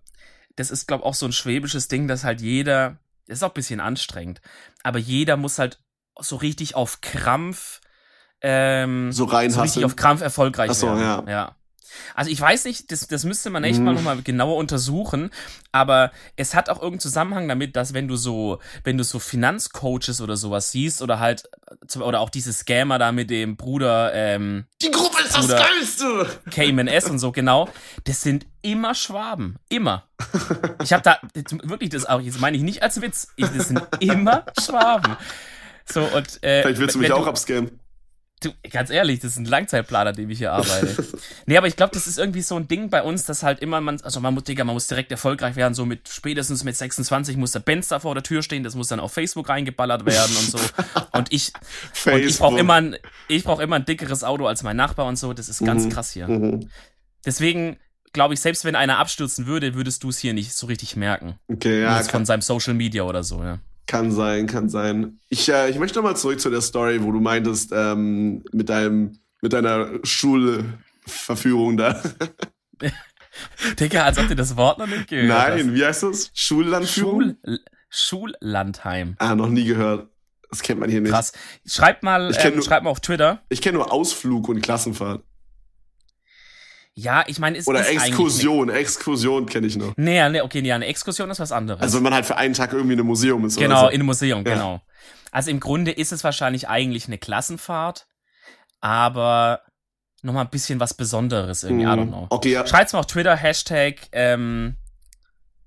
das 0.56 0.70
ist, 0.70 0.86
glaube 0.86 1.02
ich, 1.02 1.06
auch 1.06 1.14
so 1.14 1.24
ein 1.26 1.32
schwäbisches 1.32 1.88
Ding, 1.88 2.08
dass 2.08 2.24
halt 2.24 2.40
jeder, 2.40 2.98
das 3.26 3.38
ist 3.38 3.42
auch 3.44 3.50
ein 3.50 3.54
bisschen 3.54 3.80
anstrengend, 3.80 4.40
aber 4.82 4.98
jeder 4.98 5.36
muss 5.36 5.58
halt 5.58 5.78
so 6.20 6.36
richtig 6.36 6.74
auf 6.74 7.00
Krampf, 7.00 7.80
ähm, 8.42 9.12
So 9.12 9.26
so 9.28 9.36
richtig 9.62 9.84
auf 9.84 9.96
Krampf 9.96 10.20
erfolgreich 10.20 10.70
Ach 10.70 10.74
so, 10.74 10.86
werden. 10.88 11.00
ja. 11.00 11.24
ja. 11.30 11.56
Also 12.14 12.30
ich 12.30 12.40
weiß 12.40 12.64
nicht, 12.64 12.90
das, 12.90 13.06
das 13.08 13.24
müsste 13.24 13.50
man 13.50 13.64
echt 13.64 13.78
Mhm. 13.78 13.84
mal 13.86 13.94
nochmal 13.94 14.22
genauer 14.22 14.56
untersuchen, 14.56 15.30
aber 15.72 16.10
es 16.36 16.54
hat 16.54 16.68
auch 16.68 16.76
irgendeinen 16.76 17.00
Zusammenhang 17.00 17.48
damit, 17.48 17.76
dass 17.76 17.92
wenn 17.94 18.08
du 18.08 18.16
so, 18.16 18.58
wenn 18.84 18.96
du 18.98 19.04
so 19.04 19.18
Finanzcoaches 19.18 20.20
oder 20.20 20.36
sowas 20.36 20.70
siehst 20.72 21.02
oder 21.02 21.18
halt, 21.20 21.44
zum- 21.86 22.02
oder 22.02 22.20
auch 22.20 22.30
diese 22.30 22.52
Scammer 22.52 22.98
da 22.98 23.12
mit 23.12 23.30
dem 23.30 23.56
Bruder, 23.56 24.12
ähm, 24.14 24.64
Die 24.82 24.90
Gruppe 24.90 25.22
ist 25.22 25.36
das 25.36 25.44
Oder- 25.46 25.58
Geilste! 25.58 26.26
Cayman 26.50 26.88
S 26.88 27.08
und 27.10 27.18
so, 27.18 27.32
genau, 27.32 27.68
das 28.04 28.20
sind 28.22 28.46
immer 28.62 28.94
Schwaben. 28.94 29.56
Immer. 29.68 30.06
Ich 30.82 30.92
habe 30.92 31.02
da, 31.02 31.18
das- 31.34 31.44
wirklich, 31.68 31.90
das 31.90 32.06
auch, 32.06 32.20
jetzt 32.20 32.40
meine 32.40 32.56
ich 32.56 32.62
nicht 32.62 32.82
als 32.82 33.00
Witz, 33.02 33.28
ich, 33.36 33.46
das 33.48 33.68
sind 33.68 33.82
immer 34.00 34.44
Schwaben. 34.62 35.16
So, 35.84 36.00
und, 36.02 36.42
äh, 36.44 36.62
Vielleicht 36.62 36.78
willst 36.80 36.94
du 36.94 37.00
mich 37.00 37.12
auch 37.12 37.26
abscammen. 37.26 37.78
Du, 38.42 38.50
ganz 38.70 38.90
ehrlich, 38.90 39.20
das 39.20 39.32
ist 39.32 39.38
ein 39.38 39.44
Langzeitplaner, 39.44 40.12
dem 40.12 40.28
ich 40.30 40.38
hier 40.38 40.52
arbeite. 40.52 41.04
nee, 41.46 41.56
aber 41.56 41.66
ich 41.68 41.76
glaube, 41.76 41.92
das 41.94 42.06
ist 42.06 42.18
irgendwie 42.18 42.42
so 42.42 42.56
ein 42.56 42.66
Ding 42.68 42.90
bei 42.90 43.02
uns, 43.02 43.24
dass 43.24 43.42
halt 43.42 43.60
immer 43.60 43.80
man, 43.80 44.00
also 44.02 44.20
man 44.20 44.34
muss, 44.34 44.44
Digga, 44.44 44.64
man 44.64 44.74
muss 44.74 44.86
direkt 44.88 45.10
erfolgreich 45.12 45.56
werden, 45.56 45.74
so 45.74 45.86
mit, 45.86 46.08
spätestens 46.08 46.64
mit 46.64 46.76
26 46.76 47.36
muss 47.36 47.52
der 47.52 47.60
Benz 47.60 47.88
da 47.88 48.00
vor 48.00 48.14
der 48.14 48.22
Tür 48.22 48.42
stehen, 48.42 48.62
das 48.64 48.74
muss 48.74 48.88
dann 48.88 49.00
auf 49.00 49.12
Facebook 49.12 49.48
reingeballert 49.48 50.04
werden 50.04 50.36
und 50.36 50.50
so. 50.50 50.58
Und 51.12 51.30
ich, 51.32 51.52
und 52.06 52.18
ich 52.24 52.38
brauche 52.38 52.58
immer 52.58 52.74
ein, 52.74 52.96
ich 53.28 53.44
brauche 53.44 53.62
immer 53.62 53.76
ein 53.76 53.84
dickeres 53.84 54.24
Auto 54.24 54.46
als 54.46 54.62
mein 54.62 54.76
Nachbar 54.76 55.06
und 55.06 55.16
so, 55.16 55.32
das 55.34 55.48
ist 55.50 55.62
ganz 55.64 55.84
Mhm. 55.84 55.90
krass 55.90 56.10
hier. 56.12 56.26
Mhm. 56.26 56.70
Deswegen 57.26 57.76
glaube 58.14 58.34
ich, 58.34 58.40
selbst 58.40 58.64
wenn 58.64 58.74
einer 58.76 58.98
abstürzen 58.98 59.46
würde, 59.46 59.74
würdest 59.74 60.02
du 60.04 60.08
es 60.08 60.18
hier 60.18 60.32
nicht 60.34 60.52
so 60.54 60.66
richtig 60.66 60.96
merken. 60.96 61.36
Okay, 61.48 61.82
Ja, 61.82 62.02
von 62.02 62.24
seinem 62.26 62.40
Social 62.42 62.74
Media 62.74 63.02
oder 63.04 63.22
so, 63.24 63.42
ja. 63.42 63.58
Kann 63.92 64.10
sein, 64.10 64.46
kann 64.46 64.70
sein. 64.70 65.18
Ich, 65.28 65.50
äh, 65.50 65.68
ich 65.68 65.78
möchte 65.78 65.98
nochmal 65.98 66.16
zurück 66.16 66.40
zu 66.40 66.48
der 66.48 66.62
Story, 66.62 67.02
wo 67.02 67.12
du 67.12 67.20
meintest, 67.20 67.72
ähm, 67.74 68.42
mit 68.50 68.70
deinem, 68.70 69.18
mit 69.42 69.52
deiner 69.52 69.86
Schulverführung 70.02 71.76
da. 71.76 72.02
Digga, 73.78 74.04
als 74.04 74.16
ob 74.16 74.28
du 74.28 74.34
das 74.34 74.56
Wort 74.56 74.78
noch 74.78 74.86
nicht 74.86 75.08
gehört 75.08 75.30
hast. 75.30 75.48
Nein, 75.56 75.74
wie 75.74 75.84
heißt 75.84 76.04
das? 76.04 76.30
Schullandführung? 76.32 77.36
Schul, 77.44 77.60
Schullandheim. 77.90 79.14
Ah, 79.18 79.34
noch 79.34 79.48
nie 79.50 79.64
gehört. 79.66 80.08
Das 80.48 80.62
kennt 80.62 80.80
man 80.80 80.88
hier 80.88 81.02
nicht. 81.02 81.12
Krass. 81.12 81.32
Schreibt 81.66 82.02
mal, 82.02 82.34
ähm, 82.34 82.54
nur- 82.54 82.64
schreibt 82.64 82.84
mal 82.84 82.90
auf 82.90 83.00
Twitter. 83.00 83.42
Ich 83.50 83.60
kenne 83.60 83.76
nur 83.76 83.92
Ausflug 83.92 84.48
und 84.48 84.62
Klassenfahrt. 84.62 85.22
Ja, 86.94 87.24
ich 87.26 87.38
meine, 87.38 87.56
es 87.56 87.66
Oder 87.66 87.80
ist 87.80 87.88
Exkursion. 88.06 88.68
Exkursion 88.68 89.46
kenne 89.46 89.66
ich 89.66 89.76
noch. 89.76 89.94
Nee, 89.96 90.28
nee, 90.28 90.42
okay, 90.42 90.60
nee, 90.60 90.72
eine 90.72 90.86
Exkursion 90.86 91.30
ist 91.30 91.40
was 91.40 91.50
anderes. 91.52 91.80
Also 91.80 91.96
wenn 91.96 92.02
man 92.04 92.12
halt 92.14 92.26
für 92.26 92.36
einen 92.36 92.52
Tag 92.54 92.72
irgendwie 92.72 92.92
in 92.92 92.98
einem 93.00 93.06
Museum 93.08 93.44
ist 93.46 93.58
genau, 93.58 93.84
oder 93.84 93.90
in 93.92 94.00
einem 94.00 94.06
Museum, 94.06 94.44
Ja. 94.46 94.54
genau. 94.54 94.80
Also 95.30 95.50
im 95.50 95.58
Grunde 95.60 95.90
ist 95.92 96.12
es 96.12 96.22
wahrscheinlich 96.22 96.68
eigentlich 96.68 97.06
eine 97.06 97.16
Klassenfahrt, 97.16 98.06
aber 98.80 99.62
nochmal 100.22 100.44
ein 100.44 100.50
bisschen 100.50 100.80
was 100.80 100.92
Besonderes 100.94 101.62
so. 101.62 101.68
irgendwie, 101.68 101.84
I 101.86 101.88
don't 101.88 102.04
Mhm. 102.04 102.08
know. 102.08 102.26
Okay, 102.30 102.52
ja. 102.52 102.66
Schreibt's 102.66 102.92
mal 102.92 102.98
auf 103.00 103.06
Twitter, 103.06 103.34
Hashtag, 103.36 103.94
ähm, 104.12 104.76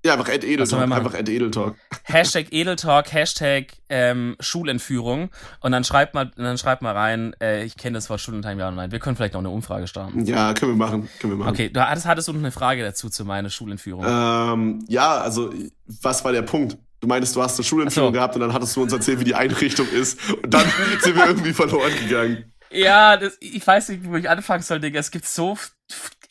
ja, 0.06 0.14
einfach 0.14 0.28
Ed 0.28 0.44
Edeltalk. 0.44 0.82
Einfach 0.82 1.14
Ed 1.14 1.28
Edeltalk. 1.28 1.74
Hashtag 2.04 2.46
Edeltalk, 2.50 3.12
Hashtag 3.12 3.72
ähm, 3.88 4.36
Schulentführung 4.40 5.30
und 5.60 5.72
dann 5.72 5.84
schreibt 5.84 6.14
mal, 6.14 6.30
dann 6.36 6.56
schreibt 6.58 6.82
mal 6.82 6.92
rein, 6.92 7.34
äh, 7.40 7.64
ich 7.64 7.76
kenne 7.76 7.94
das 7.94 8.08
Wort 8.08 8.20
Schulentime, 8.20 8.60
ja 8.60 8.70
nein. 8.70 8.92
Wir 8.92 8.98
können 8.98 9.16
vielleicht 9.16 9.34
noch 9.34 9.40
eine 9.40 9.50
Umfrage 9.50 9.86
starten. 9.86 10.24
Ja, 10.24 10.54
können 10.54 10.72
wir 10.72 10.76
machen. 10.76 11.08
Können 11.20 11.34
wir 11.34 11.38
machen. 11.38 11.50
Okay, 11.50 11.68
du 11.68 11.80
hattest, 11.80 12.06
hattest 12.06 12.28
du 12.28 12.32
noch 12.32 12.40
eine 12.40 12.52
Frage 12.52 12.82
dazu 12.82 13.10
zu 13.10 13.24
meiner 13.24 13.50
Schulentführung? 13.50 14.04
Ähm, 14.06 14.84
ja, 14.88 15.18
also, 15.18 15.52
was 16.00 16.24
war 16.24 16.32
der 16.32 16.42
Punkt? 16.42 16.78
Du 17.00 17.08
meintest, 17.08 17.36
du 17.36 17.42
hast 17.42 17.58
eine 17.58 17.64
Schulentführung 17.64 18.08
so. 18.08 18.12
gehabt 18.12 18.34
und 18.36 18.40
dann 18.40 18.52
hattest 18.52 18.74
du 18.76 18.82
uns 18.82 18.92
erzählt, 18.92 19.20
wie 19.20 19.24
die 19.24 19.34
Einrichtung 19.34 19.88
ist. 19.88 20.18
Und 20.42 20.52
dann 20.52 20.66
sind 21.00 21.16
wir 21.16 21.26
irgendwie 21.26 21.52
verloren 21.52 21.92
gegangen. 22.02 22.52
Ja, 22.70 23.16
das, 23.16 23.36
ich 23.40 23.64
weiß 23.66 23.90
nicht, 23.90 24.04
wo 24.04 24.16
ich 24.16 24.28
anfangen 24.28 24.62
soll, 24.62 24.80
Digga. 24.80 24.98
Es 24.98 25.10
gibt 25.10 25.26
so 25.26 25.56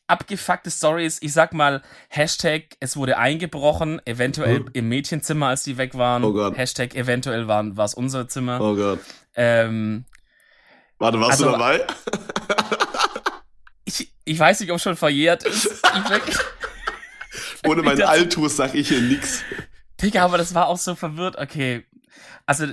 abgefuckte 0.08 0.70
Stories. 0.72 1.20
Ich 1.22 1.34
sag 1.34 1.54
mal, 1.54 1.82
Hashtag, 2.10 2.78
es 2.80 2.96
wurde 2.98 3.18
eingebrochen, 3.18 4.02
eventuell 4.06 4.58
Hm. 4.60 4.70
im 4.74 4.90
Mädchenzimmer, 4.90 5.48
als 5.48 5.64
die 5.64 5.78
weg 5.78 5.96
waren. 5.96 6.24
Oh 6.24 6.34
Gott. 6.34 6.58
Hashtag, 6.58 6.96
eventuell 6.96 7.48
war 7.48 7.66
es 7.80 7.94
unser 7.94 8.28
Zimmer. 8.28 8.60
Oh 8.62 8.76
Gott. 8.76 9.00
Ähm, 9.36 10.06
Warte, 11.00 11.20
warst 11.20 11.32
Also- 11.42 11.46
du 11.46 11.52
dabei? 11.52 11.86
ich, 13.86 14.12
ich 14.24 14.40
weiß 14.40 14.60
nicht, 14.62 14.72
ob 14.72 14.80
schon 14.80 14.96
verjährt 14.96 15.44
ist. 15.44 15.70
Ohne 17.68 17.82
mein 17.84 18.02
Altus 18.02 18.56
sag 18.58 18.74
ich 18.76 18.88
hier 18.90 19.02
nix. 19.02 19.42
Digga, 20.02 20.24
aber 20.24 20.38
das 20.38 20.54
war 20.54 20.68
auch 20.68 20.78
so 20.78 20.96
verwirrt. 20.96 21.38
Okay, 21.38 21.86
also 22.46 22.68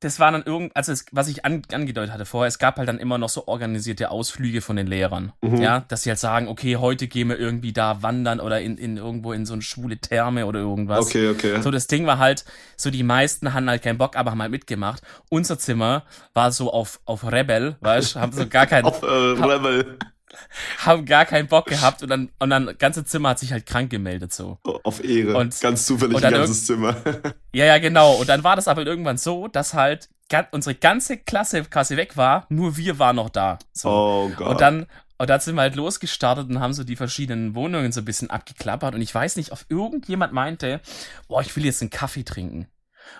das 0.00 0.20
war 0.20 0.30
dann 0.30 0.44
irgend, 0.44 0.76
also 0.76 0.92
es, 0.92 1.06
was 1.10 1.28
ich 1.28 1.44
an, 1.44 1.62
angedeutet 1.72 2.12
hatte 2.12 2.24
vorher, 2.24 2.46
es 2.46 2.58
gab 2.58 2.76
halt 2.76 2.88
dann 2.88 2.98
immer 2.98 3.18
noch 3.18 3.28
so 3.28 3.48
organisierte 3.48 4.10
Ausflüge 4.10 4.60
von 4.60 4.76
den 4.76 4.86
Lehrern. 4.86 5.32
Mhm. 5.40 5.56
Ja, 5.56 5.80
dass 5.88 6.02
sie 6.02 6.10
halt 6.10 6.20
sagen, 6.20 6.46
okay, 6.46 6.76
heute 6.76 7.08
gehen 7.08 7.28
wir 7.28 7.38
irgendwie 7.38 7.72
da 7.72 8.02
wandern 8.02 8.38
oder 8.38 8.60
in, 8.60 8.78
in 8.78 8.96
irgendwo 8.96 9.32
in 9.32 9.44
so 9.44 9.54
eine 9.54 9.62
schwule 9.62 9.98
Therme 9.98 10.46
oder 10.46 10.60
irgendwas. 10.60 11.06
Okay, 11.06 11.30
okay. 11.30 11.60
So, 11.60 11.72
das 11.72 11.88
Ding 11.88 12.06
war 12.06 12.18
halt, 12.18 12.44
so 12.76 12.90
die 12.90 13.02
meisten 13.02 13.52
hatten 13.52 13.68
halt 13.68 13.82
keinen 13.82 13.98
Bock, 13.98 14.16
aber 14.16 14.30
haben 14.30 14.42
halt 14.42 14.52
mitgemacht. 14.52 15.02
Unser 15.30 15.58
Zimmer 15.58 16.04
war 16.32 16.52
so 16.52 16.72
auf, 16.72 17.00
auf 17.04 17.24
Rebel, 17.30 17.76
weißt 17.80 18.14
haben 18.16 18.32
so 18.32 18.46
gar 18.46 18.66
keinen, 18.66 18.84
Auf 18.88 19.02
äh, 19.02 19.06
Rebel. 19.06 19.98
haben 20.78 21.04
gar 21.04 21.24
keinen 21.24 21.48
Bock 21.48 21.66
gehabt 21.66 22.02
und 22.02 22.08
dann, 22.08 22.30
und 22.38 22.50
dann, 22.50 22.66
das 22.66 22.78
ganze 22.78 23.04
Zimmer 23.04 23.30
hat 23.30 23.38
sich 23.38 23.52
halt 23.52 23.66
krank 23.66 23.90
gemeldet, 23.90 24.32
so. 24.32 24.58
Auf 24.84 25.02
Ehre. 25.02 25.36
Und- 25.36 25.58
Ganz 25.60 25.86
zufällig 25.86 26.16
und 26.16 26.24
ein 26.24 26.32
ganzes 26.32 26.66
Zimmer. 26.66 26.96
Ja, 27.52 27.64
ja, 27.64 27.78
genau. 27.78 28.14
Und 28.14 28.28
dann 28.28 28.44
war 28.44 28.56
das 28.56 28.68
aber 28.68 28.84
irgendwann 28.86 29.16
so, 29.16 29.48
dass 29.48 29.74
halt 29.74 30.08
unsere 30.52 30.74
ganze 30.74 31.16
Klasse 31.16 31.64
quasi 31.64 31.96
weg 31.96 32.16
war, 32.16 32.44
nur 32.50 32.76
wir 32.76 32.98
waren 32.98 33.16
noch 33.16 33.30
da. 33.30 33.58
So. 33.72 33.88
Oh 33.88 34.30
Gott. 34.36 34.48
Und 34.48 34.60
dann, 34.60 34.86
und 35.16 35.30
dann 35.30 35.40
sind 35.40 35.54
wir 35.56 35.62
halt 35.62 35.74
losgestartet 35.74 36.48
und 36.48 36.60
haben 36.60 36.74
so 36.74 36.84
die 36.84 36.94
verschiedenen 36.94 37.54
Wohnungen 37.54 37.90
so 37.90 38.02
ein 38.02 38.04
bisschen 38.04 38.30
abgeklappert. 38.30 38.94
Und 38.94 39.00
ich 39.00 39.12
weiß 39.14 39.36
nicht, 39.36 39.50
ob 39.50 39.60
irgendjemand 39.70 40.32
meinte, 40.34 40.80
boah, 41.26 41.40
ich 41.40 41.56
will 41.56 41.64
jetzt 41.64 41.80
einen 41.80 41.90
Kaffee 41.90 42.22
trinken. 42.22 42.68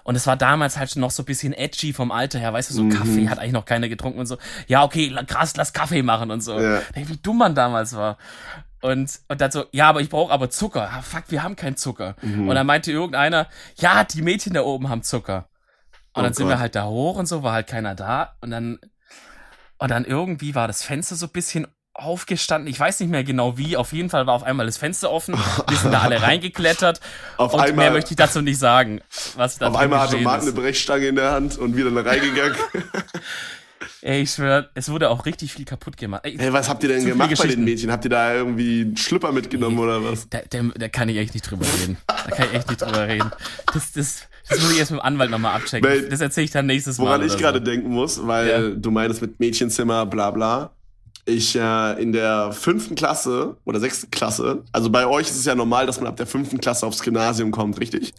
Und 0.04 0.14
es 0.16 0.26
war 0.26 0.36
damals 0.36 0.76
halt 0.78 0.90
schon 0.90 1.00
noch 1.00 1.10
so 1.10 1.22
ein 1.22 1.26
bisschen 1.26 1.52
edgy 1.52 1.92
vom 1.92 2.10
Alter 2.10 2.38
her, 2.38 2.52
weißt 2.52 2.70
du, 2.70 2.74
so 2.74 2.82
Mhm. 2.84 2.90
Kaffee 2.90 3.28
hat 3.28 3.38
eigentlich 3.38 3.52
noch 3.52 3.64
keiner 3.64 3.88
getrunken 3.88 4.18
und 4.20 4.26
so. 4.26 4.38
Ja, 4.66 4.84
okay, 4.84 5.14
krass, 5.26 5.56
lass 5.56 5.72
Kaffee 5.72 6.02
machen 6.02 6.30
und 6.30 6.40
so. 6.42 6.58
Ja. 6.58 6.80
Wie 6.94 7.16
dumm 7.16 7.38
man 7.38 7.54
damals 7.54 7.94
war. 7.96 8.16
Und, 8.80 9.10
und 9.28 9.40
dann 9.40 9.50
so, 9.50 9.64
ja, 9.72 9.88
aber 9.88 10.00
ich 10.00 10.08
brauche 10.08 10.32
aber 10.32 10.50
Zucker. 10.50 10.88
Ah, 10.92 11.02
fuck, 11.02 11.24
wir 11.28 11.42
haben 11.42 11.56
keinen 11.56 11.76
Zucker. 11.76 12.14
Mhm. 12.22 12.48
Und 12.48 12.54
dann 12.54 12.66
meinte 12.66 12.92
irgendeiner, 12.92 13.48
ja, 13.76 14.04
die 14.04 14.22
Mädchen 14.22 14.54
da 14.54 14.62
oben 14.62 14.88
haben 14.88 15.02
Zucker. 15.02 15.48
Und 16.14 16.20
Oh 16.20 16.22
dann 16.22 16.32
sind 16.32 16.46
Gott. 16.46 16.54
wir 16.56 16.60
halt 16.60 16.74
da 16.74 16.86
hoch 16.86 17.16
und 17.16 17.26
so, 17.26 17.42
war 17.42 17.52
halt 17.52 17.66
keiner 17.66 17.94
da. 17.94 18.36
Und 18.40 18.50
dann, 18.50 18.78
und 19.78 19.90
dann 19.90 20.04
irgendwie 20.04 20.54
war 20.54 20.66
das 20.68 20.82
Fenster 20.82 21.16
so 21.16 21.26
ein 21.26 21.32
bisschen 21.32 21.66
aufgestanden. 21.98 22.70
Ich 22.70 22.78
weiß 22.78 23.00
nicht 23.00 23.10
mehr 23.10 23.24
genau 23.24 23.58
wie. 23.58 23.76
Auf 23.76 23.92
jeden 23.92 24.08
Fall 24.10 24.26
war 24.26 24.34
auf 24.34 24.42
einmal 24.44 24.66
das 24.66 24.76
Fenster 24.78 25.10
offen. 25.10 25.34
Wir 25.68 25.76
sind 25.76 25.92
da 25.92 26.00
alle 26.00 26.22
reingeklettert. 26.22 27.00
Auf 27.36 27.52
und 27.54 27.60
einmal- 27.60 27.86
mehr 27.86 27.92
möchte 27.92 28.10
ich 28.12 28.16
dazu 28.16 28.40
nicht 28.40 28.58
sagen. 28.58 29.00
Was 29.36 29.58
da 29.58 29.68
Auf 29.68 29.76
einmal 29.76 30.00
hatte 30.00 30.16
Marc 30.18 30.42
eine. 30.42 30.52
Brechstange 30.52 31.06
in 31.08 31.16
der 31.16 31.32
Hand 31.32 31.58
und 31.58 31.76
wieder 31.76 31.94
reingegangen. 32.04 32.56
Ey, 34.00 34.22
ich 34.22 34.30
schwör, 34.30 34.68
es 34.74 34.90
wurde 34.90 35.10
auch 35.10 35.26
richtig 35.26 35.52
viel 35.52 35.64
kaputt 35.64 35.96
gemacht. 35.96 36.22
Ey, 36.24 36.36
hey, 36.38 36.52
was 36.52 36.68
habt 36.68 36.82
ihr 36.84 36.88
denn 36.88 37.04
gemacht 37.04 37.36
bei 37.36 37.46
den. 37.48 37.64
Mädchen? 37.64 37.90
Habt 37.90 38.04
ihr 38.04 38.10
da 38.10 38.32
irgendwie 38.32 38.82
einen 38.82 38.96
Schlüpper 38.96 39.32
mitgenommen 39.32 39.76
oder 39.78 40.02
was? 40.04 40.28
Da, 40.28 40.38
da, 40.50 40.60
da 40.76 40.88
kann 40.88 41.08
ich 41.08 41.16
echt 41.16 41.34
nicht 41.34 41.48
drüber 41.50 41.66
reden. 41.80 41.96
Da 42.06 42.14
kann 42.36 42.46
ich 42.48 42.54
echt 42.54 42.68
nicht 42.68 42.80
drüber 42.80 43.08
reden. 43.08 43.30
Das, 43.74 43.90
das, 43.92 44.22
das 44.48 44.60
muss 44.60 44.72
ich 44.72 44.78
erst 44.78 44.92
mit 44.92 45.00
dem 45.00 45.04
Anwalt 45.04 45.30
nochmal 45.30 45.56
abchecken. 45.56 45.88
Weil- 45.88 46.08
das 46.08 46.20
erzähle 46.20 46.44
ich 46.44 46.50
dann 46.52 46.66
nächstes 46.66 46.98
Mal. 46.98 47.06
Woran 47.06 47.22
ich 47.26 47.36
gerade 47.38 47.58
so. 47.58 47.64
denken 47.64 47.88
muss, 47.90 48.24
weil 48.24 48.48
Ja. 48.48 48.68
du 48.70 48.90
meinst 48.92 49.20
mit 49.20 49.40
Mädchenzimmer, 49.40 50.06
bla 50.06 50.30
bla. 50.30 50.70
Ich 51.28 51.54
äh, 51.56 52.02
in 52.02 52.12
der 52.12 52.52
fünften 52.52 52.94
Klasse 52.94 53.58
oder 53.66 53.80
sechsten 53.80 54.10
Klasse, 54.10 54.64
also 54.72 54.88
bei 54.88 55.06
euch 55.06 55.28
ist 55.28 55.36
es 55.36 55.44
ja 55.44 55.54
normal, 55.54 55.84
dass 55.84 56.00
man 56.00 56.08
ab 56.08 56.16
der 56.16 56.26
fünften 56.26 56.58
Klasse 56.58 56.86
aufs 56.86 57.02
Gymnasium 57.02 57.50
kommt, 57.50 57.78
richtig? 57.78 58.14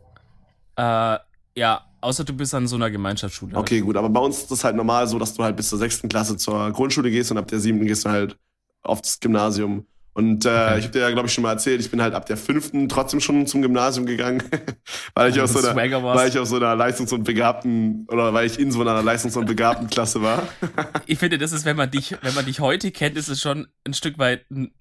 Äh, 0.75 1.17
ja, 1.55 1.81
außer 2.01 2.23
du 2.23 2.33
bist 2.33 2.53
an 2.53 2.67
so 2.67 2.75
einer 2.75 2.91
Gemeinschaftsschule. 2.91 3.57
Okay, 3.57 3.81
gut, 3.81 3.97
aber 3.97 4.09
bei 4.09 4.19
uns 4.19 4.37
ist 4.37 4.51
das 4.51 4.63
halt 4.63 4.75
normal 4.75 5.07
so, 5.07 5.17
dass 5.17 5.33
du 5.33 5.43
halt 5.43 5.55
bis 5.57 5.69
zur 5.69 5.79
sechsten 5.79 6.07
Klasse 6.07 6.37
zur 6.37 6.71
Grundschule 6.71 7.09
gehst 7.09 7.31
und 7.31 7.39
ab 7.39 7.47
der 7.47 7.59
siebten 7.59 7.87
gehst 7.87 8.05
du 8.05 8.11
halt 8.11 8.37
aufs 8.83 9.19
Gymnasium. 9.19 9.87
Und 10.13 10.45
äh, 10.45 10.49
Okay. 10.49 10.79
ich 10.79 10.83
habe 10.85 10.93
dir 10.93 10.99
ja, 11.01 11.11
glaube 11.11 11.27
ich, 11.27 11.33
schon 11.33 11.43
mal 11.43 11.51
erzählt, 11.51 11.79
ich 11.79 11.89
bin 11.91 12.01
halt 12.01 12.13
ab 12.13 12.25
der 12.25 12.35
fünften 12.35 12.89
trotzdem 12.89 13.19
schon 13.21 13.45
zum 13.47 13.61
Gymnasium 13.61 14.05
gegangen, 14.05 14.43
weil 15.15 15.29
ich, 15.31 15.39
aus 15.39 15.53
so 15.53 15.59
einer, 15.59 15.75
weil 15.75 16.29
ich 16.29 16.37
auf 16.37 16.47
so 16.47 16.55
einer 16.57 16.75
Leistungs- 16.75 17.13
und 17.13 17.23
Begabten 17.23 18.05
oder 18.09 18.33
weil 18.33 18.45
ich 18.47 18.59
in 18.59 18.71
so 18.71 18.81
einer 18.81 19.01
Leistungs- 19.01 19.37
und 19.37 19.45
Begabten 19.45 19.89
Klasse 19.89 20.21
war. 20.21 20.43
Ich 21.05 21.17
finde, 21.19 21.37
das 21.37 21.51
ist, 21.53 21.65
wenn 21.65 21.75
man 21.77 21.89
dich, 21.91 22.15
wenn 22.21 22.33
man 22.35 22.45
dich 22.45 22.59
heute 22.59 22.91
kennt, 22.91 23.17
ist 23.17 23.29
es 23.29 23.41
schon 23.41 23.67
ein 23.85 23.93
Stück 23.93 24.17
weit 24.19 24.45
ein, 24.51 24.71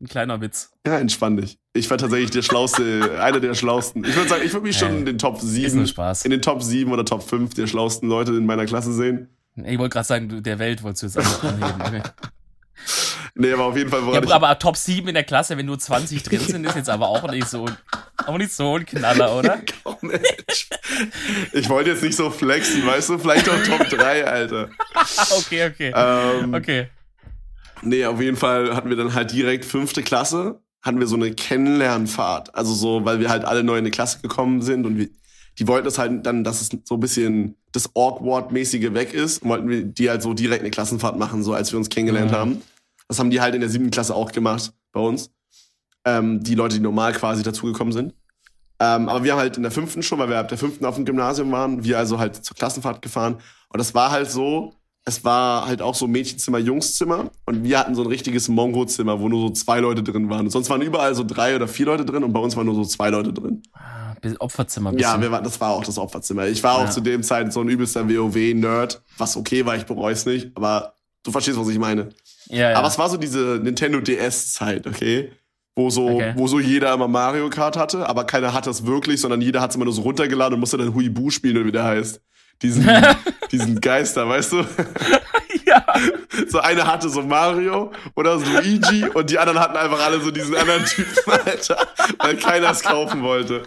ein 0.00 0.06
kleiner 0.08 0.40
Witz. 0.40 0.70
Ja, 0.86 0.98
entspann 0.98 1.36
dich. 1.36 1.58
Ich 1.72 1.90
war 1.90 1.98
tatsächlich 1.98 2.30
der 2.30 2.42
schlauste, 2.42 3.18
einer 3.20 3.40
der 3.40 3.54
schlausten. 3.54 4.04
Ich 4.04 4.14
würde 4.14 4.28
sagen, 4.28 4.42
ich 4.44 4.52
würde 4.52 4.66
mich 4.66 4.78
schon 4.78 4.90
Hey, 4.90 4.98
in 5.00 5.06
den 5.06 5.18
Top 5.18 5.36
Ist 5.38 5.42
nur 5.44 5.50
7, 5.52 5.86
Spaß. 5.86 6.24
in 6.24 6.30
den 6.30 6.42
Top 6.42 6.62
7 6.62 6.92
oder 6.92 7.04
Top 7.04 7.22
5 7.22 7.54
der 7.54 7.66
schlausten 7.66 8.08
Leute 8.08 8.32
in 8.32 8.46
meiner 8.46 8.66
Klasse 8.66 8.92
sehen. 8.92 9.28
Ich 9.56 9.78
wollte 9.78 9.92
gerade 9.94 10.06
sagen, 10.06 10.42
der 10.42 10.58
Welt 10.58 10.82
wolltest 10.82 11.02
du 11.02 11.06
jetzt 11.06 11.18
einfach 11.18 11.44
anheben. 11.44 11.80
Okay. 11.80 12.02
Nee, 13.36 13.52
aber 13.52 13.64
auf 13.64 13.76
jeden 13.76 13.90
Fall 13.90 14.00
Ja, 14.12 14.30
aber 14.34 14.58
Top 14.60 14.76
7 14.76 15.08
in 15.08 15.14
der 15.14 15.24
Klasse, 15.24 15.56
wenn 15.58 15.66
nur 15.66 15.78
20 15.78 16.22
drin 16.22 16.38
sind, 16.40 16.64
ist 16.64 16.76
jetzt 16.76 16.88
aber 16.90 17.08
auch 17.08 17.28
nicht 17.30 17.48
so, 17.48 17.66
auch 18.26 18.38
nicht 18.38 18.52
so 18.52 18.76
ein 18.76 18.86
Knaller, 18.86 19.36
oder? 19.38 19.60
Ich 21.52 21.68
wollte 21.68 21.90
jetzt 21.90 22.02
nicht 22.02 22.16
so 22.16 22.30
flexen, 22.30 22.86
weißt 22.86 23.08
du? 23.10 23.18
Vielleicht 23.18 23.48
auch 23.48 23.60
Top 23.64 23.88
3, 23.88 24.24
Alter. 24.26 24.68
okay, 25.38 25.66
okay. 25.68 25.92
Ähm, 25.94 26.54
Okay. 26.54 26.88
Nee, 27.82 28.06
auf 28.06 28.20
jeden 28.20 28.36
Fall 28.36 28.74
hatten 28.74 28.88
wir 28.88 28.96
dann 28.96 29.12
halt 29.14 29.32
direkt 29.32 29.64
fünfte 29.64 30.02
Klasse, 30.02 30.60
hatten 30.80 31.00
wir 31.00 31.06
so 31.06 31.16
eine 31.16 31.32
Kennenlernfahrt. 31.34 32.54
Also 32.54 32.72
so, 32.72 33.04
weil 33.04 33.20
wir 33.20 33.28
halt 33.28 33.44
alle 33.44 33.62
neu 33.62 33.76
in 33.78 33.84
die 33.84 33.90
Klasse 33.90 34.20
gekommen 34.20 34.62
sind 34.62 34.86
und 34.86 34.96
wir, 34.96 35.08
die 35.58 35.66
wollten 35.68 35.84
das 35.84 35.98
halt 35.98 36.24
dann, 36.24 36.44
dass 36.44 36.60
es 36.62 36.70
so 36.84 36.94
ein 36.94 37.00
bisschen 37.00 37.56
das 37.72 37.90
Awkward-mäßige 37.94 38.94
weg 38.94 39.12
ist, 39.12 39.44
wollten 39.44 39.68
wir 39.68 39.82
die 39.82 40.08
halt 40.08 40.22
so 40.22 40.32
direkt 40.32 40.62
eine 40.62 40.70
Klassenfahrt 40.70 41.18
machen, 41.18 41.42
so 41.42 41.52
als 41.52 41.72
wir 41.72 41.78
uns 41.78 41.90
kennengelernt 41.90 42.30
Mhm. 42.30 42.36
haben. 42.36 42.62
Das 43.14 43.20
haben 43.20 43.30
die 43.30 43.40
halt 43.40 43.54
in 43.54 43.60
der 43.60 43.70
siebten 43.70 43.92
Klasse 43.92 44.12
auch 44.12 44.32
gemacht 44.32 44.72
bei 44.90 44.98
uns. 44.98 45.30
Ähm, 46.04 46.42
die 46.42 46.56
Leute, 46.56 46.74
die 46.74 46.82
normal 46.82 47.12
quasi 47.12 47.44
dazugekommen 47.44 47.92
sind. 47.92 48.12
Ähm, 48.80 49.08
aber 49.08 49.22
wir 49.22 49.32
haben 49.32 49.38
halt 49.38 49.56
in 49.56 49.62
der 49.62 49.70
fünften 49.70 50.02
schon, 50.02 50.18
weil 50.18 50.28
wir 50.28 50.40
ab 50.40 50.48
der 50.48 50.58
fünften 50.58 50.84
auf 50.84 50.96
dem 50.96 51.04
Gymnasium 51.04 51.52
waren, 51.52 51.84
wir 51.84 51.96
also 51.96 52.18
halt 52.18 52.44
zur 52.44 52.56
Klassenfahrt 52.56 53.02
gefahren. 53.02 53.36
Und 53.68 53.78
das 53.78 53.94
war 53.94 54.10
halt 54.10 54.28
so, 54.32 54.74
es 55.04 55.24
war 55.24 55.64
halt 55.66 55.80
auch 55.80 55.94
so 55.94 56.08
Mädchenzimmer, 56.08 56.58
Jungszimmer. 56.58 57.30
Und 57.46 57.62
wir 57.62 57.78
hatten 57.78 57.94
so 57.94 58.02
ein 58.02 58.08
richtiges 58.08 58.48
Mongo-Zimmer, 58.48 59.20
wo 59.20 59.28
nur 59.28 59.42
so 59.46 59.50
zwei 59.50 59.78
Leute 59.78 60.02
drin 60.02 60.28
waren. 60.28 60.50
Sonst 60.50 60.68
waren 60.70 60.82
überall 60.82 61.14
so 61.14 61.22
drei 61.22 61.54
oder 61.54 61.68
vier 61.68 61.86
Leute 61.86 62.04
drin 62.04 62.24
und 62.24 62.32
bei 62.32 62.40
uns 62.40 62.56
waren 62.56 62.66
nur 62.66 62.74
so 62.74 62.84
zwei 62.84 63.10
Leute 63.10 63.32
drin. 63.32 63.62
Ah, 63.74 64.16
Opferzimmer. 64.40 64.90
Bisschen. 64.90 65.02
Ja, 65.08 65.20
wir 65.20 65.30
waren, 65.30 65.44
das 65.44 65.60
war 65.60 65.70
auch 65.70 65.84
das 65.84 65.98
Opferzimmer. 65.98 66.46
Ich 66.48 66.64
war 66.64 66.74
auch 66.78 66.86
Ja. 66.86 66.90
zu 66.90 67.00
dem 67.00 67.22
Zeit 67.22 67.52
so 67.52 67.60
ein 67.60 67.68
übelster 67.68 68.08
WoW-Nerd, 68.08 69.02
was 69.18 69.36
okay 69.36 69.64
war, 69.64 69.76
ich 69.76 69.86
bereue 69.86 70.14
es 70.14 70.26
nicht, 70.26 70.50
aber 70.56 70.94
du 71.22 71.30
verstehst, 71.30 71.58
was 71.58 71.68
ich 71.68 71.78
meine. 71.78 72.08
Ja, 72.48 72.70
ja. 72.70 72.76
Aber 72.76 72.88
es 72.88 72.98
war 72.98 73.08
so 73.08 73.16
diese 73.16 73.60
Nintendo 73.62 74.00
DS-Zeit, 74.00 74.86
okay? 74.86 75.32
Wo 75.76 75.90
so, 75.90 76.06
Okay. 76.08 76.32
wo 76.36 76.46
so 76.46 76.60
jeder 76.60 76.94
immer 76.94 77.08
Mario 77.08 77.50
Kart 77.50 77.76
hatte, 77.76 78.08
aber 78.08 78.24
keiner 78.24 78.52
hat 78.54 78.66
das 78.66 78.86
wirklich, 78.86 79.20
sondern 79.20 79.40
jeder 79.40 79.60
hat 79.60 79.70
es 79.70 79.76
immer 79.76 79.84
nur 79.86 79.94
so 79.94 80.02
runtergeladen 80.02 80.54
und 80.54 80.60
musste 80.60 80.76
dann 80.78 80.94
Huibu 80.94 81.30
spielen, 81.30 81.56
oder 81.56 81.66
wie 81.66 81.72
der 81.72 81.84
heißt. 81.84 82.20
Diesen, 82.62 82.88
diesen 83.50 83.80
Geister, 83.80 84.28
weißt 84.28 84.52
du? 84.52 84.56
ja. 85.66 85.84
So 86.48 86.60
einer 86.60 86.86
hatte 86.86 87.08
so 87.08 87.22
Mario 87.22 87.90
oder 88.14 88.38
so 88.38 88.44
Luigi 88.52 89.04
und 89.12 89.28
die 89.30 89.38
anderen 89.38 89.58
hatten 89.58 89.76
einfach 89.76 90.00
alle 90.04 90.20
so 90.20 90.30
diesen 90.30 90.54
anderen 90.54 90.84
Typen, 90.84 91.32
Alter, 91.32 91.76
weil 92.18 92.36
keiner 92.36 92.70
es 92.70 92.82
kaufen 92.82 93.22
wollte. 93.22 93.62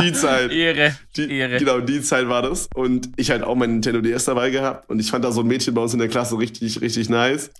Die 0.00 0.12
Zeit. 0.14 0.50
Ehre. 0.50 0.96
Die, 1.16 1.30
Ehre. 1.30 1.58
Genau, 1.58 1.80
die 1.80 2.00
Zeit 2.00 2.28
war 2.28 2.40
das. 2.42 2.68
Und 2.74 3.10
ich 3.16 3.30
halt 3.30 3.42
auch 3.42 3.54
mein 3.54 3.72
Nintendo 3.72 4.00
DS 4.00 4.24
dabei 4.24 4.48
gehabt. 4.50 4.88
Und 4.88 4.98
ich 5.00 5.10
fand 5.10 5.24
da 5.24 5.32
so 5.32 5.40
ein 5.42 5.46
Mädchen 5.46 5.74
bei 5.74 5.82
uns 5.82 5.92
in 5.92 5.98
der 5.98 6.08
Klasse 6.08 6.38
richtig, 6.38 6.80
richtig 6.80 7.10
nice. 7.10 7.50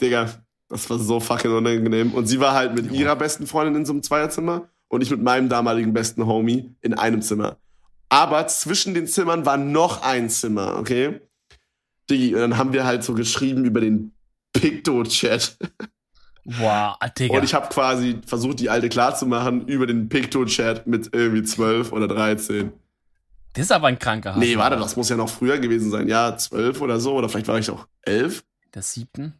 Digga, 0.00 0.28
das 0.68 0.90
war 0.90 0.98
so 0.98 1.20
fucking 1.20 1.52
unangenehm. 1.52 2.12
Und 2.12 2.26
sie 2.26 2.40
war 2.40 2.54
halt 2.54 2.74
mit 2.74 2.90
ihrer 2.92 3.16
besten 3.16 3.46
Freundin 3.46 3.76
in 3.76 3.86
so 3.86 3.92
einem 3.92 4.02
Zweierzimmer 4.02 4.68
und 4.88 5.02
ich 5.02 5.10
mit 5.10 5.22
meinem 5.22 5.48
damaligen 5.48 5.92
besten 5.92 6.26
Homie 6.26 6.74
in 6.80 6.94
einem 6.94 7.22
Zimmer. 7.22 7.56
Aber 8.08 8.46
zwischen 8.46 8.94
den 8.94 9.06
Zimmern 9.06 9.46
war 9.46 9.56
noch 9.56 10.02
ein 10.02 10.30
Zimmer, 10.30 10.76
okay? 10.78 11.20
Diggi, 12.08 12.34
und 12.34 12.40
dann 12.40 12.56
haben 12.56 12.72
wir 12.72 12.84
halt 12.84 13.02
so 13.02 13.14
geschrieben 13.14 13.64
über 13.64 13.80
den 13.80 14.12
Picto-Chat. 14.52 15.56
Wow, 16.44 16.96
Digga. 17.18 17.36
Und 17.36 17.44
ich 17.44 17.54
habe 17.54 17.68
quasi 17.68 18.20
versucht, 18.24 18.60
die 18.60 18.70
alte 18.70 18.88
klarzumachen 18.88 19.66
über 19.66 19.86
den 19.86 20.08
Picto-Chat 20.08 20.86
mit 20.86 21.10
irgendwie 21.12 21.42
12 21.42 21.92
oder 21.92 22.06
13. 22.06 22.72
das 23.54 23.64
ist 23.64 23.72
aber 23.72 23.88
ein 23.88 23.98
kranker 23.98 24.34
Hass. 24.34 24.38
Nee, 24.38 24.56
warte, 24.56 24.76
das 24.76 24.94
muss 24.94 25.08
ja 25.08 25.16
noch 25.16 25.28
früher 25.28 25.58
gewesen 25.58 25.90
sein. 25.90 26.06
Ja, 26.06 26.36
zwölf 26.36 26.80
oder 26.80 27.00
so. 27.00 27.14
Oder 27.14 27.28
vielleicht 27.28 27.48
war 27.48 27.58
ich 27.58 27.68
auch 27.70 27.88
elf. 28.02 28.44
Der 28.72 28.82
siebten? 28.82 29.34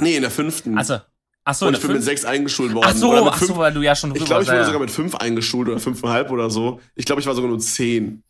Nee, 0.00 0.16
in 0.16 0.22
der 0.22 0.30
fünften. 0.30 0.76
Also, 0.76 0.98
ach 1.44 1.54
so, 1.54 1.66
und 1.66 1.74
ich 1.74 1.80
bin 1.80 1.88
mit 1.88 1.96
fünften? 1.96 2.02
sechs 2.04 2.24
eingeschult 2.24 2.74
worden. 2.74 2.86
Ach 2.90 2.94
so, 2.96 3.10
oder 3.12 3.24
mit 3.24 3.32
ach 3.34 3.38
fünf, 3.38 3.50
so, 3.50 3.56
weil 3.58 3.72
du 3.72 3.82
ja 3.82 3.94
schon 3.94 4.10
ich 4.10 4.18
drüber 4.18 4.26
glaube, 4.26 4.42
ich 4.42 4.48
wurde 4.48 4.58
warst, 4.58 4.66
sogar 4.68 4.80
mit 4.80 4.90
fünf 4.90 5.14
eingeschult 5.16 5.68
oder 5.68 5.78
fünfeinhalb 5.78 6.30
oder 6.30 6.50
so. 6.50 6.80
Ich 6.94 7.04
glaube, 7.04 7.20
ich 7.20 7.26
war 7.26 7.34
sogar 7.34 7.50
nur 7.50 7.58
zehn. 7.60 8.22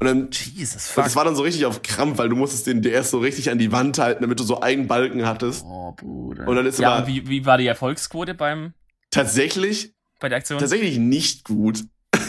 Und 0.00 0.06
dann, 0.06 0.28
Jesus, 0.32 0.88
fuck. 0.88 1.04
das 1.04 1.14
war 1.14 1.24
dann 1.24 1.36
so 1.36 1.42
richtig 1.42 1.64
auf 1.64 1.82
Krampf, 1.82 2.18
weil 2.18 2.28
du 2.28 2.34
musstest 2.34 2.66
den 2.66 2.82
DS 2.82 3.10
so 3.12 3.18
richtig 3.20 3.50
an 3.50 3.58
die 3.58 3.70
Wand 3.70 3.98
halten, 3.98 4.22
damit 4.22 4.40
du 4.40 4.42
so 4.42 4.60
einen 4.60 4.88
Balken 4.88 5.24
hattest. 5.26 5.64
oh, 5.64 5.92
Bruder. 5.92 6.48
Und 6.48 6.56
dann 6.56 6.66
ist 6.66 6.80
ja, 6.80 6.94
aber- 6.94 7.06
wie, 7.06 7.28
wie 7.28 7.46
war 7.46 7.56
die 7.58 7.66
Erfolgsquote 7.68 8.34
beim, 8.34 8.72
Tatsächlich, 9.10 9.94
bei 10.18 10.28
der 10.28 10.38
Aktion? 10.38 10.58
tatsächlich 10.58 10.98
nicht 10.98 11.44
gut. 11.44 11.84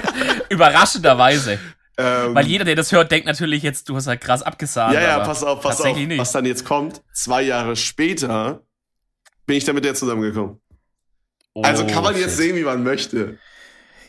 Überraschenderweise. 0.48 1.58
Ähm, 1.96 2.34
Weil 2.34 2.46
jeder, 2.46 2.64
der 2.64 2.74
das 2.74 2.90
hört, 2.92 3.10
denkt 3.12 3.26
natürlich 3.26 3.62
jetzt, 3.62 3.88
du 3.88 3.96
hast 3.96 4.06
halt 4.08 4.20
krass 4.20 4.42
abgesahnt. 4.42 4.94
ja, 4.94 5.00
ja, 5.00 5.18
pass 5.20 5.44
auf, 5.44 5.60
pass 5.60 5.80
auf, 5.80 5.96
nicht. 5.96 6.18
was 6.18 6.32
dann 6.32 6.44
jetzt 6.44 6.64
kommt. 6.64 7.02
Zwei 7.12 7.42
Jahre 7.42 7.76
später 7.76 8.62
bin 9.46 9.56
ich 9.56 9.64
dann 9.64 9.74
mit 9.76 9.84
der 9.84 9.94
zusammengekommen. 9.94 10.60
Also 11.62 11.84
Oh, 11.84 11.86
kann 11.86 12.02
man 12.02 12.14
jetzt 12.16 12.30
shit. 12.30 12.38
sehen, 12.38 12.56
wie 12.56 12.64
man 12.64 12.82
möchte. 12.82 13.38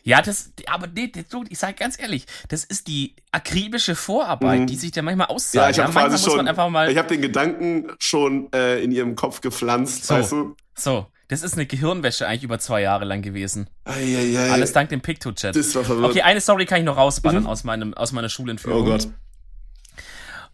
Ja, 0.04 0.22
das, 0.22 0.52
aber 0.68 0.88
nee, 0.88 1.08
das, 1.12 1.26
ich 1.50 1.58
sage 1.60 1.74
ganz 1.74 2.00
ehrlich, 2.00 2.26
das 2.50 2.64
ist 2.64 2.88
die 2.88 3.16
akribische 3.32 3.96
Vorarbeit, 3.96 4.62
Mhm. 4.62 4.68
die 4.68 4.76
sich 4.76 4.92
da 4.92 5.02
manchmal 5.02 5.28
auszahlt. 5.28 5.54
Ja, 5.66 5.70
ich 5.70 5.80
habe 5.80 5.94
manchmal 5.94 6.10
quasi 6.12 6.30
schon, 6.30 6.90
ich 6.92 6.98
habe 6.98 7.08
den 7.08 7.22
Gedanken 7.22 7.92
schon 8.00 8.52
äh, 8.54 8.84
in 8.84 8.92
ihrem 8.92 9.16
Kopf 9.16 9.42
gepflanzt, 9.42 10.06
So. 10.06 10.14
weißt 10.16 10.32
du? 10.32 10.56
so, 10.76 11.08
das 11.28 11.42
ist 11.44 11.54
eine 11.56 11.66
Gehirnwäsche 11.66 12.28
eigentlich 12.28 12.44
über 12.44 12.60
zwei 12.60 12.82
Jahre 12.82 13.06
lang 13.06 13.22
gewesen. 13.22 13.70
Eieiei. 13.86 14.52
Alles 14.52 14.74
dank 14.74 14.90
dem 14.90 15.02
Picto-Chat. 15.02 15.56
das 15.56 15.74
war 15.76 15.84
verwirrt. 15.84 16.12
Okay, 16.12 16.22
eine 16.22 16.40
Story 16.42 16.66
kann 16.66 16.80
ich 16.80 16.86
noch 16.86 16.98
rausballern 16.98 17.44
Mhm. 17.44 17.50
aus, 17.50 17.64
meinem, 17.64 17.94
aus 17.94 18.12
meiner 18.12 18.30
Schulentführung. 18.30 18.82
oh 18.82 18.86
Gott. 18.86 19.08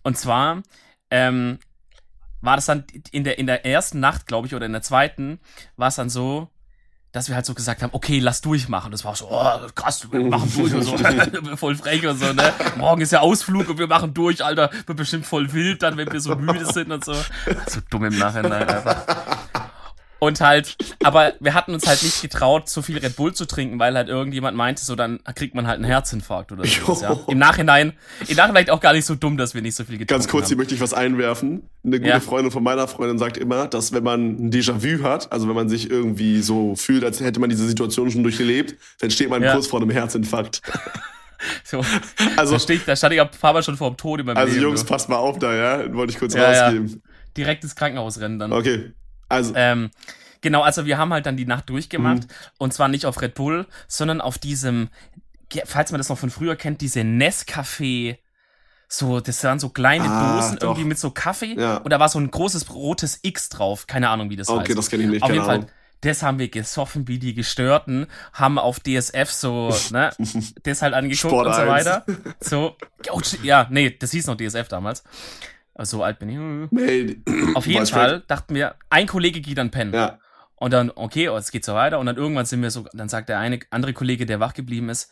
Und 0.04 0.18
zwar 0.18 0.62
ähm, 1.10 1.60
war 2.42 2.56
das 2.56 2.66
dann 2.66 2.86
in 3.12 3.24
der, 3.24 3.38
in 3.38 3.48
der 3.48 3.66
ersten 3.66 4.00
Nacht, 4.00 4.26
glaube 4.28 4.48
ich, 4.48 4.56
oder 4.56 4.66
in 4.66 4.72
der 4.72 4.82
zweiten, 4.82 5.40
war 5.78 5.90
es 5.90 5.96
dann 5.96 6.10
so, 6.10 6.48
dass 7.12 7.28
wir 7.28 7.36
halt 7.36 7.46
so 7.46 7.54
gesagt 7.54 7.84
haben, 7.84 7.90
okay, 7.94 8.20
lass 8.20 8.40
durchmachen. 8.42 8.92
Das 8.92 9.04
war 9.04 9.12
auch 9.12 9.16
so, 9.18 9.28
oh, 9.30 9.68
krass, 9.76 10.08
wir 10.12 10.22
machen 10.22 10.52
durch 10.56 10.74
und 10.74 10.84
so, 10.84 10.98
voll 11.58 11.76
frech 11.76 12.08
und 12.08 12.18
so, 12.18 12.32
ne? 12.32 12.54
Morgen 12.78 13.02
ist 13.02 13.12
ja 13.12 13.20
Ausflug 13.20 13.68
und 13.70 13.78
wir 13.78 13.88
machen 13.88 14.14
durch, 14.14 14.44
Alter, 14.44 14.72
wird 14.88 14.98
bestimmt 14.98 15.26
voll 15.26 15.52
wild 15.52 15.84
dann, 15.84 15.98
wenn 15.98 16.10
wir 16.12 16.22
so 16.22 16.36
müde 16.36 16.66
sind 16.66 16.90
und 16.92 17.04
so. 17.04 17.14
So 17.68 17.82
dumm 17.90 18.06
im 18.06 18.18
Nachhinein 18.18 18.64
einfach. 18.68 19.06
Und 20.24 20.40
halt, 20.40 20.76
aber 21.04 21.34
wir 21.40 21.56
hatten 21.56 21.74
uns 21.74 21.88
halt 21.88 22.04
nicht 22.04 22.22
getraut, 22.22 22.70
so 22.70 22.84
viel 22.84 23.00
Red 23.00 23.16
Bull 23.16 23.34
zu 23.34 23.46
trinken, 23.48 23.80
weil 23.80 23.96
halt 23.96 24.08
irgendjemand 24.08 24.56
meinte, 24.56 24.86
so 24.86 24.96
dann 24.96 25.20
kriegt 25.34 25.56
man 25.56 25.66
halt 25.66 25.78
einen 25.78 25.86
Herzinfarkt 25.86 26.52
oder 26.52 26.64
so. 26.64 27.02
Ja. 27.02 27.20
Im 27.28 27.40
Nachhinein, 27.40 27.94
im 28.28 28.38
Nachhinein 28.38 28.70
auch 28.70 28.82
gar 28.82 28.94
nicht 28.94 29.06
so 29.06 29.16
dumm, 29.16 29.36
dass 29.38 29.56
wir 29.56 29.64
nicht 29.64 29.74
so 29.74 29.84
viel 29.84 29.98
getrunken 29.98 30.14
Ganz 30.22 30.28
kurz, 30.28 30.46
hier 30.48 30.54
haben. 30.54 30.60
möchte 30.60 30.76
ich 30.76 30.80
was 30.82 30.94
einwerfen. 30.94 31.64
Eine 31.84 31.98
gute 31.98 32.10
Ja. 32.12 32.20
Freundin 32.20 32.52
von 32.52 32.62
meiner 32.62 32.88
Freundin 32.88 33.18
sagt 33.18 33.38
immer, 33.38 33.66
dass 33.68 33.94
wenn 33.94 34.04
man 34.04 34.36
ein 34.46 34.52
Déjà-vu 34.52 35.02
hat, 35.02 35.32
also 35.32 35.48
wenn 35.48 35.56
man 35.56 35.70
sich 35.70 35.90
irgendwie 35.90 36.44
so 36.44 36.76
fühlt, 36.76 37.04
als 37.04 37.20
hätte 37.20 37.40
man 37.40 37.50
diese 37.50 37.68
Situation 37.68 38.12
schon 38.12 38.22
durchlebt, 38.22 38.76
dann 39.00 39.10
steht 39.10 39.32
man 39.32 39.42
Ja. 39.42 39.54
kurz 39.54 39.66
vor 39.66 39.82
einem 39.82 39.90
Herzinfarkt. 39.90 40.62
So, 41.64 41.84
Also, 42.38 42.54
da, 42.54 42.60
stehe 42.60 42.78
ich, 42.78 42.86
da 42.86 42.96
stand 42.96 43.16
ich 43.16 43.20
ein 43.22 43.28
paar 43.32 43.54
Mal 43.54 43.64
schon 43.64 43.76
vor 43.76 43.90
dem 43.90 43.98
Tod 43.98 44.20
in 44.20 44.28
meinem 44.28 44.38
also 44.38 44.54
Leben. 44.54 44.62
Jungs, 44.66 44.82
du. 44.82 44.88
passt 44.88 45.10
mal 45.10 45.16
auf 45.16 45.40
da, 45.40 45.56
ja? 45.56 45.92
Wollte 45.96 46.14
ich 46.14 46.20
kurz 46.20 46.36
rausgeben. 46.38 47.02
Direkt 47.36 47.64
ins 47.64 47.76
Krankenhaus 47.76 48.20
rennen 48.20 48.38
dann. 48.38 48.54
Okay. 48.54 48.92
Also, 49.32 49.54
Ähm, 49.56 49.90
genau, 50.42 50.62
also 50.62 50.86
wir 50.86 50.98
haben 50.98 51.12
halt 51.14 51.26
dann 51.26 51.38
die 51.38 51.46
Nacht 51.46 51.70
durchgemacht 51.70 52.24
Mhm. 52.24 52.28
und 52.58 52.74
zwar 52.74 52.88
nicht 52.88 53.06
auf 53.06 53.22
Red 53.22 53.34
Bull, 53.36 53.66
sondern 53.88 54.22
auf 54.22 54.38
diesem, 54.38 54.90
falls 55.66 55.92
man 55.92 56.00
das 56.00 56.10
noch 56.10 56.18
von 56.18 56.30
früher 56.30 56.56
kennt, 56.56 56.82
diese 56.82 57.02
Nescafé. 57.02 58.18
So, 58.88 59.22
das 59.22 59.42
waren 59.46 59.58
so 59.60 59.70
kleine 59.70 60.04
Ah, 60.10 60.36
Dosen 60.42 60.58
doch. 60.58 60.70
irgendwie 60.70 60.84
mit 60.90 61.00
so 61.00 61.12
Kaffee 61.12 61.54
Ja. 61.58 61.78
und 61.78 61.92
da 61.92 62.00
war 62.00 62.10
so 62.10 62.20
ein 62.20 62.30
großes 62.30 62.74
rotes 62.74 63.20
X 63.22 63.48
drauf. 63.50 63.88
Keine 63.88 64.10
Ahnung, 64.10 64.30
wie 64.30 64.36
das 64.36 64.50
okay, 64.50 64.60
heißt. 64.70 64.78
das 64.78 64.90
kenne 64.90 65.04
ich 65.04 65.10
nicht, 65.10 65.24
Auf 65.24 65.32
jeden 65.32 65.46
Fall, 65.46 65.56
Ahnung. 65.60 65.70
das 66.02 66.24
haben 66.24 66.40
wir 66.40 66.50
gesoffen 66.50 67.08
wie 67.08 67.18
die 67.18 67.34
Gestörten, 67.34 68.08
haben 68.34 68.58
auf 68.60 68.82
DSF 68.82 69.32
so, 69.32 69.74
ne, 69.92 70.12
das 70.64 70.82
halt 70.82 70.94
angeguckt 70.94 71.20
Sport 71.20 71.48
und 71.48 71.54
so 71.56 71.62
1. 71.62 71.70
weiter. 71.70 72.06
So, 72.42 72.76
oh, 73.12 73.22
ja, 73.44 73.68
nee, 73.70 73.96
das 73.98 74.12
hieß 74.12 74.28
noch 74.28 74.36
DSF 74.36 74.68
damals. 74.68 75.04
Also 75.74 75.98
so 75.98 76.04
alt 76.04 76.20
bin 76.20 76.30
ich. 76.30 76.38
Nee, 76.72 77.22
Auf 77.56 77.66
jeden 77.66 77.86
Fall 77.86 78.24
dachten 78.28 78.54
wir, 78.56 78.76
ein 78.90 79.08
Kollege 79.08 79.42
geht 79.42 79.58
dann 79.58 79.72
pennen. 79.72 79.94
ja. 79.94 80.20
Und 80.56 80.74
dann, 80.74 80.92
okay, 80.94 81.28
oh, 81.30 81.38
es 81.38 81.50
geht 81.50 81.66
so 81.66 81.74
weiter. 81.74 81.98
Und 81.98 82.06
dann 82.06 82.18
irgendwann 82.18 82.46
sind 82.46 82.62
wir 82.62 82.70
so, 82.70 82.86
dann 82.94 83.10
sagt 83.10 83.30
der 83.30 83.40
eine 83.40 83.60
andere 83.72 83.94
Kollege, 83.94 84.28
der 84.28 84.40
wach 84.40 84.54
geblieben 84.54 84.90
ist, 84.90 85.10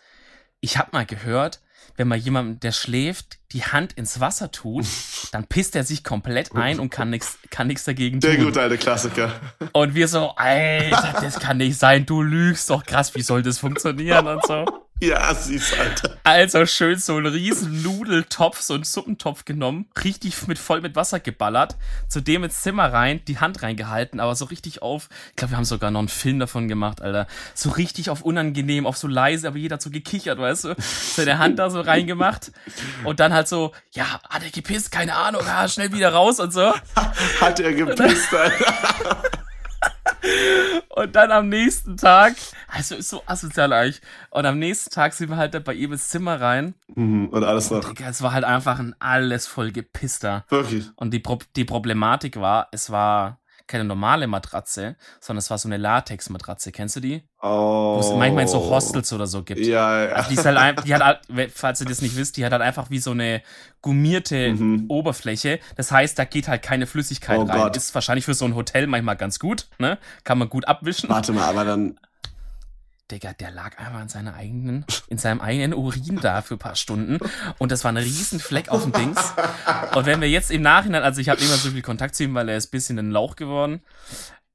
ich 0.60 0.78
habe 0.78 0.90
mal 0.92 1.08
gehört, 1.08 1.60
wenn 1.98 2.08
man 2.08 2.20
jemandem, 2.20 2.60
der 2.60 2.72
schläft, 2.72 3.40
die 3.52 3.64
Hand 3.64 3.94
ins 3.94 4.20
Wasser 4.20 4.52
tut, 4.52 4.86
dann 5.32 5.48
pisst 5.48 5.76
er 5.76 5.84
sich 5.84 6.04
komplett 6.04 6.56
ein 6.56 6.80
und 6.80 6.92
kann 6.92 7.10
nichts 7.10 7.40
kann 7.50 7.66
nix 7.66 7.84
dagegen 7.84 8.20
Der 8.20 8.36
tun. 8.36 8.46
gute 8.46 8.62
alte 8.62 8.78
Klassiker. 8.78 9.32
Und 9.74 9.96
wir 9.96 10.08
so, 10.08 10.36
Alter, 10.36 11.16
das 11.20 11.40
kann 11.40 11.58
nicht 11.58 11.80
sein, 11.80 12.06
du 12.06 12.22
lügst 12.22 12.70
doch 12.70 12.86
krass, 12.86 13.16
wie 13.16 13.22
soll 13.24 13.42
das 13.42 13.58
funktionieren 13.58 14.28
und 14.28 14.46
so. 14.46 14.66
Ja, 15.02 15.34
süß, 15.34 15.80
Alter. 15.80 16.18
Also 16.24 16.66
schön 16.66 17.00
so 17.00 17.16
einen 17.16 17.28
riesen 17.28 17.84
Nudeltopf, 17.84 18.60
so 18.60 18.74
einen 18.74 18.84
Suppentopf 18.84 19.46
genommen, 19.46 19.88
richtig 20.04 20.46
mit 20.48 20.60
voll 20.60 20.82
mit 20.82 20.98
Wasser 20.98 21.22
geballert, 21.22 21.78
zudem 22.10 22.44
ins 22.44 22.62
Zimmer 22.62 22.92
rein, 22.92 23.22
die 23.26 23.40
Hand 23.40 23.64
reingehalten, 23.64 24.20
aber 24.20 24.36
so 24.36 24.46
richtig 24.46 24.82
auf, 24.82 25.08
ich 25.30 25.38
glaube, 25.38 25.54
wir 25.54 25.58
haben 25.58 25.66
sogar 25.66 25.90
noch 25.90 26.00
einen 26.00 26.10
Film 26.10 26.40
davon 26.40 26.68
gemacht, 26.68 27.02
Alter. 27.02 27.28
So 27.54 27.70
richtig 27.70 28.10
auf 28.10 28.24
unangenehm, 28.24 28.86
auf 28.86 28.98
so 28.98 29.08
leise, 29.08 29.48
aber 29.48 29.58
jeder 29.58 29.76
hat 29.76 29.82
so 29.82 29.90
gekichert, 29.90 30.38
weißt 30.38 30.66
du? 30.66 30.76
Seine 30.80 31.38
Hand 31.38 31.60
da 31.60 31.70
so 31.70 31.80
reingemacht 31.80 32.52
und 33.06 33.22
dann 33.22 33.34
halt 33.34 33.48
so, 33.48 33.72
ja, 33.92 34.20
hat 34.30 34.44
er 34.44 34.50
gepisst, 34.50 34.92
keine 34.92 35.16
Ahnung, 35.16 35.44
ah, 35.48 35.68
schnell 35.70 35.94
wieder 35.94 36.12
raus 36.12 36.42
und 36.42 36.52
so. 36.52 36.74
Hat 37.42 37.60
er 37.60 37.74
gepisst, 37.74 38.34
Alter. 38.34 39.22
Und 40.90 41.16
dann 41.16 41.32
am 41.32 41.50
nächsten 41.50 41.98
Tag, 41.98 42.36
also 42.68 42.96
ist 42.96 43.10
so 43.10 43.22
asozial 43.26 43.72
eigentlich. 43.72 44.02
Und 44.32 44.46
am 44.46 44.60
nächsten 44.60 44.90
Tag 44.92 45.14
sind 45.14 45.30
wir 45.30 45.38
halt 45.38 45.54
da 45.54 45.60
bei 45.60 45.74
ihm 45.74 45.94
ins 45.94 46.10
Zimmer 46.10 46.42
rein. 46.42 46.74
Mhm, 46.94 47.28
Und 47.30 47.44
alles 47.44 47.72
noch. 47.72 47.88
Digga, 47.88 48.10
es 48.10 48.22
war 48.22 48.34
halt 48.34 48.44
einfach 48.44 48.80
ein 48.80 48.96
alles 49.00 49.48
voll 49.48 49.72
gepisster. 49.72 50.46
Wirklich. 50.50 50.90
Und 50.96 51.12
die, 51.12 51.20
Pro 51.20 51.40
die 51.56 51.66
Problematik 51.66 52.40
war, 52.40 52.68
es 52.72 52.90
war 52.90 53.39
keine 53.70 53.86
normale 53.86 54.28
Matratze, 54.28 54.98
sondern 55.22 55.40
es 55.40 55.50
war 55.50 55.58
so 55.58 55.70
eine 55.70 55.78
Latex-Matratze. 55.78 56.74
Kennst 56.74 56.98
du 56.98 57.00
die? 57.00 57.24
Wo 57.42 57.48
Oh. 57.48 57.98
es 58.02 58.10
manchmal 58.10 58.42
in 58.42 58.48
so 58.50 58.60
Hostels 58.70 59.14
oder 59.14 59.28
so 59.28 59.44
gibt. 59.44 59.62
Ja, 59.66 60.06
ja. 60.06 60.12
Also 60.14 60.30
die 60.30 60.36
ist 60.36 60.46
halt, 60.46 60.58
ein- 60.58 60.76
die 60.84 60.94
hat 60.94 61.02
halt, 61.30 61.52
falls 61.56 61.80
ihr 61.80 61.88
das 61.88 62.02
nicht 62.02 62.18
wisst, 62.18 62.36
die 62.36 62.44
hat 62.46 62.52
halt 62.52 62.62
einfach 62.62 62.90
wie 62.90 63.00
so 63.00 63.12
eine 63.12 63.42
gummierte 63.82 64.52
Mhm. 64.54 64.86
Oberfläche. 64.90 65.60
Das 65.78 65.92
heißt, 65.92 66.20
da 66.20 66.26
geht 66.26 66.48
halt 66.48 66.62
keine 66.64 66.86
Flüssigkeit 66.88 67.40
Oh 67.40 67.44
rein. 67.44 67.58
Gott. 67.58 67.78
Ist 67.78 67.94
wahrscheinlich 67.96 68.26
für 68.26 68.34
so 68.34 68.46
ein 68.46 68.56
Hotel 68.56 68.88
manchmal 68.88 69.16
ganz 69.16 69.40
gut, 69.40 69.68
ne? 69.78 69.98
Kann 70.24 70.38
man 70.38 70.50
gut 70.50 70.68
abwischen. 70.68 71.08
Warte 71.10 71.32
mal, 71.32 71.46
aber 71.46 71.64
dann. 71.64 71.98
Digga, 73.12 73.34
der 73.34 73.52
lag 73.52 73.78
einfach 73.78 74.02
in 74.02 74.10
seiner 74.10 74.36
eigenen, 74.36 74.86
in 75.08 75.18
seinem 75.18 75.42
eigenen 75.42 75.74
Urin 75.74 76.20
da 76.22 76.42
für 76.42 76.56
ein 76.56 76.60
paar 76.60 76.76
Stunden. 76.76 77.18
Und 77.58 77.72
das 77.72 77.84
war 77.84 77.92
ein 77.92 77.98
riesen 77.98 78.40
Fleck 78.40 78.70
auf 78.70 78.84
dem 78.84 78.92
Dings. 78.92 79.34
Und 79.96 80.06
wenn 80.06 80.22
wir 80.22 80.30
jetzt 80.30 80.52
im 80.52 80.62
Nachhinein, 80.62 81.04
also 81.04 81.20
ich 81.22 81.30
habe 81.30 81.40
nicht 81.40 81.50
mehr 81.50 81.58
so 81.58 81.72
viel 81.72 81.82
Kontakt 81.82 82.16
zu 82.16 82.24
ihm, 82.24 82.36
weil 82.36 82.50
er 82.50 82.58
ist 82.58 82.68
ein 82.68 82.72
bisschen 82.72 83.00
ein 83.00 83.12
Lauch 83.12 83.36
geworden. 83.36 83.82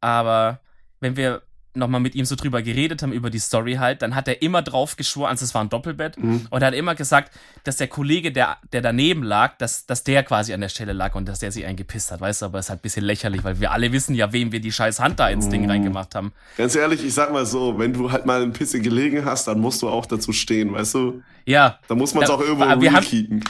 Aber 0.00 0.61
wenn 1.00 1.16
wir 1.16 1.42
nochmal 1.77 2.01
mit 2.01 2.14
ihm 2.14 2.25
so 2.25 2.37
drüber 2.37 2.62
geredet 2.62 3.03
haben, 3.03 3.12
über 3.12 3.31
die 3.31 3.39
Story 3.39 3.75
halt, 3.75 4.03
dann 4.03 4.14
hat 4.14 4.29
er 4.29 4.43
immer 4.43 4.62
drauf 4.62 4.97
geschworen, 4.97 5.31
also 5.31 5.45
es 5.45 5.55
war 5.55 5.62
ein 5.62 5.68
Doppelbett, 5.68 6.16
Mhm. 6.16 6.47
und 6.51 6.62
er 6.62 6.68
hat 6.68 6.75
immer 6.75 6.95
gesagt, 6.95 7.33
dass 7.64 7.77
der 7.77 7.89
Kollege, 7.89 8.31
der, 8.33 8.59
der 8.72 8.81
daneben 8.81 9.22
lag, 9.22 9.57
dass, 9.59 9.87
dass 9.87 10.05
der 10.05 10.22
quasi 10.22 10.53
an 10.55 10.61
der 10.61 10.68
Stelle 10.68 10.93
lag 10.93 11.14
und 11.14 11.27
dass 11.29 11.41
der 11.41 11.51
sich 11.53 11.64
eingepisst 11.66 12.11
hat, 12.12 12.20
weißt 12.20 12.43
du, 12.43 12.47
aber 12.47 12.59
es 12.59 12.66
ist 12.66 12.70
halt 12.70 12.81
ein 12.81 12.83
bisschen 12.83 13.05
lächerlich, 13.05 13.43
weil 13.45 13.59
wir 13.61 13.72
alle 13.72 13.91
wissen 13.93 14.14
ja, 14.14 14.33
wem 14.33 14.53
wir 14.53 14.61
die 14.61 14.72
scheiß 14.72 15.01
Hand 15.01 15.18
da 15.20 15.29
ins 15.29 15.49
Ding 15.49 15.62
Mhm. 15.64 15.70
reingemacht 15.70 16.14
haben. 16.14 16.33
Ganz 16.57 16.75
ehrlich, 16.77 17.05
ich 17.05 17.12
sag 17.14 17.33
mal 17.33 17.47
so, 17.47 17.79
wenn 17.79 17.93
du 17.93 18.11
halt 18.12 18.25
mal 18.27 18.43
in 18.43 18.53
Pisse 18.53 18.81
gelegen 18.81 19.25
hast, 19.25 19.47
dann 19.49 19.61
musst 19.61 19.83
du 19.83 19.89
auch 19.89 20.07
dazu 20.07 20.33
stehen, 20.33 20.72
weißt 20.72 20.95
du? 20.95 21.22
Ja, 21.47 21.79
Da 21.89 21.95
muss 21.95 22.14
man 22.14 22.25
es 22.25 22.31
auch 22.31 22.41
irgendwo 22.41 22.64
wir 22.81 22.93
haben- 22.93 23.43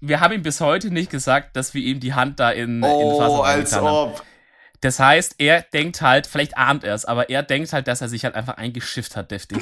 wir 0.00 0.20
haben 0.20 0.34
ihm 0.34 0.42
bis 0.42 0.60
heute 0.60 0.90
nicht 0.90 1.10
gesagt, 1.10 1.56
dass 1.56 1.74
wir 1.74 1.82
ihm 1.82 2.00
die 2.00 2.14
Hand 2.14 2.38
da 2.38 2.50
in, 2.50 2.76
in 2.76 2.80
das 2.82 2.90
Oh, 2.92 3.40
als 3.42 3.72
haben. 3.74 4.12
Das 4.86 5.00
heißt, 5.00 5.34
er 5.38 5.62
denkt 5.62 6.00
halt, 6.00 6.28
vielleicht 6.28 6.56
ahnt 6.56 6.84
er 6.84 6.94
es, 6.94 7.04
aber 7.04 7.28
er 7.28 7.42
denkt 7.42 7.72
halt, 7.72 7.88
dass 7.88 8.02
er 8.02 8.08
sich 8.08 8.22
halt 8.22 8.36
einfach 8.36 8.56
eingeschifft 8.56 9.16
hat, 9.16 9.32
deftig. 9.32 9.58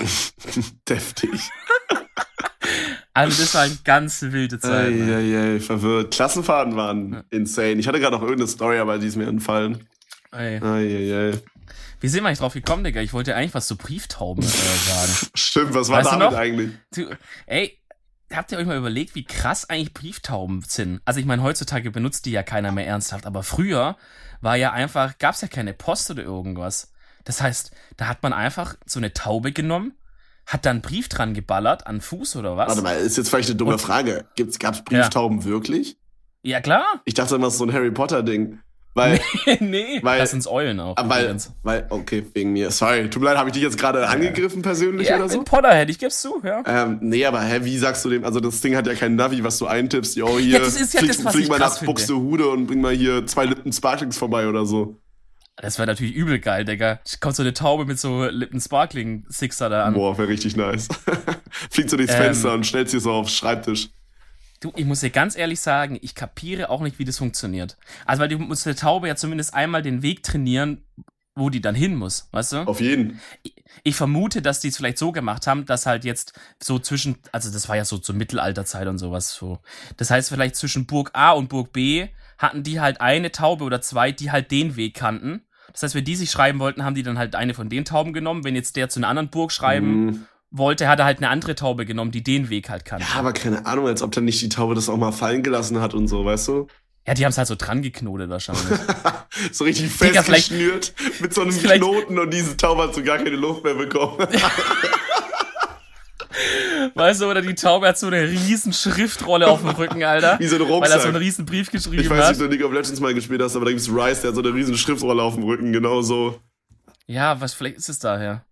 Deftig. 0.87 1.51
Also 3.15 3.43
das 3.43 3.55
war 3.55 3.63
eine 3.63 3.79
ganz 3.85 4.21
wilde 4.21 4.59
Zeit. 4.59 4.91
ne? 4.91 5.17
Eieiei, 5.17 5.61
verwirrt. 5.61 6.13
Klassenfahrten 6.13 6.77
waren 6.77 7.25
insane. 7.31 7.77
Ich 7.77 7.89
hatte 7.89 8.01
gerade 8.01 8.17
noch 8.17 8.21
irgendeine 8.21 8.49
Story, 8.49 8.79
aber 8.79 8.99
die 8.99 9.07
ist 9.07 9.17
mir 9.17 9.27
entfallen. 9.27 9.89
Ey. 10.31 10.63
Eieiei. 10.63 11.39
Wie 12.01 12.09
sind 12.09 12.23
wir 12.23 12.29
eigentlich 12.29 12.41
drauf 12.41 12.53
gekommen, 12.53 12.85
Digga? 12.85 13.01
Ich 13.01 13.15
wollte 13.15 13.35
eigentlich 13.35 13.55
was 13.55 13.67
zu 13.67 13.79
Brieftauben 13.79 14.45
äh, 14.45 14.47
sagen. 14.47 15.31
Stimmt, 15.35 15.73
was 15.73 15.89
war 15.89 16.01
Weißt 16.01 16.13
damit 16.13 16.35
eigentlich? 16.35 16.71
Du, 16.95 17.09
ey, 17.47 17.79
habt 18.31 18.53
ihr 18.53 18.59
euch 18.59 18.67
mal 18.67 18.77
überlegt, 18.77 19.15
wie 19.15 19.25
krass 19.25 19.71
eigentlich 19.71 19.95
Brieftauben 19.95 20.63
sind? 20.69 21.01
Also 21.07 21.19
ich 21.19 21.25
meine, 21.25 21.43
heutzutage 21.43 21.91
benutzt 21.91 22.27
die 22.27 22.33
ja 22.33 22.43
keiner 22.43 22.73
mehr 22.73 22.87
ernsthaft, 22.87 23.25
aber 23.25 23.43
früher 23.43 23.97
war 24.45 24.57
ja 24.57 24.73
einfach, 24.73 25.19
gab's 25.19 25.41
ja 25.41 25.49
keine 25.49 25.75
Post 25.75 26.11
oder 26.11 26.23
irgendwas. 26.23 26.93
Das 27.25 27.41
heißt, 27.41 27.73
da 27.97 28.07
hat 28.07 28.23
man 28.23 28.33
einfach 28.33 28.77
so 28.87 29.01
eine 29.01 29.13
Taube 29.13 29.53
genommen, 29.53 29.95
hat 30.47 30.67
dann 30.67 30.77
einen 30.77 30.83
Brief 30.83 31.09
dran 31.09 31.33
geballert, 31.35 31.87
an 31.87 32.01
Fuß 32.01 32.37
oder 32.37 32.57
was? 32.57 32.69
Warte 32.69 32.83
mal, 32.83 32.97
ist 32.97 33.17
jetzt 33.17 33.31
vielleicht 33.31 33.49
eine 33.49 33.57
dumme 33.57 33.73
Und- 33.73 33.81
Frage. 33.81 34.27
Gibt's, 34.37 34.59
gab's 34.59 34.85
Brieftauben 34.85 35.45
wirklich? 35.45 35.99
Ja, 36.43 36.61
klar. 36.61 37.01
Ich 37.07 37.15
dachte 37.15 37.35
immer, 37.37 37.47
das 37.47 37.55
ist 37.55 37.59
so 37.59 37.65
ein 37.65 37.73
Harry 37.73 37.91
Potter-Ding. 37.91 38.61
Weil, 38.95 39.21
nee, 39.61 39.99
Weil- 40.03 40.21
das 40.21 40.31
sind 40.31 40.47
Eulen 40.47 40.79
auch. 40.79 40.97
Ah, 40.97 41.09
weil, 41.09 41.25
übrigens. 41.25 41.53
weil, 41.65 41.87
okay, 41.91 42.25
wegen 42.33 42.53
mir. 42.53 42.71
Sorry, 42.71 43.11
tut 43.11 43.21
mir 43.21 43.31
leid, 43.31 43.39
habe 43.39 43.49
ich 43.49 43.55
dich 43.55 43.63
jetzt 43.63 43.77
gerade 43.77 44.07
angegriffen 44.09 44.63
persönlich 44.63 45.09
ja, 45.09 45.17
oder 45.17 45.29
so? 45.29 45.39
in 45.39 45.45
Potterhead, 45.45 45.91
ich 45.91 45.99
geb's 45.99 46.23
zu, 46.23 46.41
ja. 46.45 46.63
Ähm, 46.65 46.99
nee, 47.01 47.25
aber 47.27 47.41
hä, 47.43 47.61
wie 47.65 47.77
sagst 47.77 48.05
du 48.05 48.11
dem? 48.11 48.25
Also 48.25 48.39
das 48.39 48.61
Ding 48.61 48.77
hat 48.77 48.87
ja 48.87 48.95
kein 48.95 49.17
Navi, 49.17 49.43
was 49.43 49.59
du 49.59 49.67
eintippst. 49.67 50.17
Jo, 50.17 50.39
hier, 50.39 50.55
Ja, 50.55 50.59
das 50.61 50.81
ist 50.81 50.95
ja 50.95 51.01
flieg, 51.01 51.11
das, 51.11 51.25
was 51.25 51.33
flieg 51.33 51.45
ich 51.45 51.51
mal 51.51 51.59
nach. 51.59 51.83
Buxtehude 51.83 52.49
und 52.49 52.67
bring 52.69 52.81
mal 52.81 52.95
hier 52.95 53.27
zwei 53.27 53.47
Lippen 53.47 53.73
Sparklings 53.73 54.17
vorbei 54.17 54.47
oder 54.49 54.65
so. 54.65 55.01
Das 55.57 55.79
wäre 55.79 55.87
natürlich 55.87 56.15
übel 56.15 56.39
geil, 56.41 56.65
Digga. 56.65 57.01
Kommt 57.21 57.37
so 57.37 57.43
eine 57.43 57.53
Taube 57.53 57.85
mit 57.87 57.99
so 57.99 58.25
Lippen 58.27 58.61
Sparkling 58.61 59.25
Sixer 59.29 59.69
da 59.71 59.85
an. 59.85 59.95
Boah, 59.95 60.17
wäre 60.19 60.29
richtig 60.29 60.57
nice. 60.57 60.89
Fliegt 61.71 61.91
so 61.91 61.97
durchs 61.97 62.13
Ähm. 62.15 62.19
Fenster 62.23 62.53
und 62.55 62.67
stellt 62.67 62.91
sie 62.91 62.99
so 63.01 63.11
aufs 63.13 63.33
Schreibtisch. 63.37 63.91
Du, 64.65 64.73
ich 64.77 64.87
muss 64.87 65.01
dir 65.01 65.11
ganz 65.11 65.37
ehrlich 65.37 65.61
sagen, 65.61 65.99
ich 66.01 66.15
kapiere 66.15 66.71
auch 66.71 66.81
nicht, 66.81 66.99
wie 66.99 67.05
das 67.05 67.19
funktioniert. 67.19 67.77
Also, 68.07 68.23
weil 68.23 68.31
du 68.31 68.39
musst 68.39 68.65
der 68.65 68.75
Taube 68.75 69.09
ja 69.09 69.15
zumindest 69.15 69.53
einmal 69.53 69.83
den 69.83 70.01
Weg 70.01 70.23
trainieren, 70.23 70.87
wo 71.35 71.51
die 71.51 71.61
dann 71.61 71.75
hin 71.75 71.95
muss, 71.97 72.29
weißt 72.33 72.53
du? 72.53 72.57
Auf 72.61 72.81
jeden. 72.81 73.21
Ich, 73.43 73.55
ich 73.83 73.95
vermute, 73.95 74.41
dass 74.41 74.61
die 74.61 74.69
es 74.69 74.79
vielleicht 74.79 74.97
so 74.97 75.13
gemacht 75.13 75.47
haben, 75.47 75.67
dass 75.67 75.85
halt 75.85 76.07
jetzt 76.07 76.33
so 76.63 76.79
zwischen, 76.79 77.19
also 77.31 77.53
das 77.53 77.69
war 77.69 77.77
ja 77.77 77.85
so 77.85 77.99
zur 77.99 78.15
Mittelalterzeit 78.15 78.89
und 78.89 78.97
sowas 78.97 79.35
so. 79.35 79.59
Das 79.99 80.11
heißt, 80.11 80.31
vielleicht 80.31 80.57
zwischen 80.57 80.87
Burg 80.87 81.11
A 81.13 81.33
und 81.33 81.51
Burg 81.51 81.75
B 81.75 82.09
hatten 82.39 82.63
die 82.63 82.81
halt 82.81 83.03
eine 83.03 83.33
Taube 83.33 83.65
oder 83.65 83.83
zwei, 83.83 84.13
die 84.13 84.31
halt 84.31 84.51
den 84.51 84.77
Weg 84.77 84.95
kannten. 84.95 85.43
Das 85.73 85.83
heißt, 85.83 85.95
wenn 85.95 86.05
die 86.05 86.17
sich 86.17 86.31
schreiben 86.31 86.59
wollten, 86.59 86.85
haben 86.85 86.95
die 86.95 87.03
dann 87.03 87.19
halt 87.19 87.35
eine 87.35 87.53
von 87.53 87.69
den 87.69 87.85
Tauben 87.85 88.15
genommen. 88.15 88.45
Wenn 88.45 88.55
jetzt 88.55 88.77
der 88.77 88.89
zu 88.89 89.01
einer 89.01 89.09
anderen 89.09 89.29
Burg 89.29 89.53
schreiben 89.53 90.05
Mhm. 90.07 90.27
Wollte, 90.57 90.89
hat 90.89 91.01
er 91.01 91.05
halt 91.05 91.19
eine 91.19 91.29
andere 91.29 91.55
Taube 91.55 91.85
genommen, 91.85 92.11
die 92.13 92.23
den 92.23 92.49
Weg 92.49 92.69
halt 92.71 92.85
kannte. 92.85 93.05
Ja, 93.13 93.19
aber 93.19 93.33
keine 93.33 93.67
Ahnung, 93.67 93.87
als 93.87 94.03
ob 94.03 94.13
dann 94.13 94.25
nicht 94.25 94.41
die 94.41 94.49
Taube 94.49 94.75
das 94.75 94.89
auch 94.89 94.97
mal 94.97 95.13
fallen 95.13 95.43
gelassen 95.43 95.81
hat 95.81 95.95
und 95.95 96.07
so, 96.09 96.25
weißt 96.25 96.49
du? 96.49 96.67
Ja, 97.07 97.13
die 97.13 97.25
haben 97.25 97.31
es 97.31 97.39
halt 97.39 97.49
so 97.49 97.55
dran 97.55 97.83
geknotet 97.83 98.31
wahrscheinlich. 98.31 98.65
so 99.53 99.65
richtig 99.65 99.91
festgeschnürt 99.91 100.95
mit 101.21 101.35
so 101.35 101.43
einem 101.43 101.51
Knoten 101.59 102.19
und 102.19 102.33
diese 102.33 102.57
Taube 102.57 102.85
hat 102.85 102.95
so 102.95 103.03
gar 103.03 103.19
keine 103.19 103.37
Luft 103.37 103.63
mehr 103.65 103.75
bekommen. 103.75 104.17
weißt 106.95 107.21
du, 107.21 107.27
oder 107.27 107.43
die 107.43 107.55
Taube 107.55 107.89
hat 107.89 107.99
so 107.99 108.07
eine 108.07 108.23
riesen 108.23 108.73
Schriftrolle 108.73 109.47
auf 109.49 109.61
dem 109.61 109.71
Rücken, 109.71 110.03
Alter. 110.03 110.39
Wie 110.39 110.47
so 110.47 110.57
ein 110.57 110.63
Weil 110.63 110.69
er 110.69 110.75
Rucksack. 110.77 111.01
so 111.03 111.09
einen 111.09 111.17
riesen 111.17 111.45
Brief 111.45 111.67
Ich 111.67 111.73
geschrieben 111.73 112.09
weiß 112.09 112.19
hat. 112.25 112.31
nicht, 112.31 112.43
ob 112.43 112.49
du 112.51 112.57
League 112.57 112.65
of 112.65 112.73
Legends 112.73 113.01
mal 113.01 113.13
gespielt 113.13 113.43
hast, 113.43 113.55
aber 113.57 113.67
da 113.67 113.71
gibt's 113.73 113.89
Rice, 113.91 114.23
der 114.23 114.29
hat 114.31 114.37
so 114.37 114.43
eine 114.43 114.55
riesen 114.55 114.77
Schriftrolle 114.77 115.23
auf 115.23 115.35
dem 115.35 115.43
Rücken, 115.45 115.73
genau 115.73 116.01
so. 116.01 116.41
Ja, 117.07 117.39
was, 117.41 117.53
vielleicht 117.55 117.77
ist 117.77 117.89
es 117.89 117.99
daher. 117.99 118.45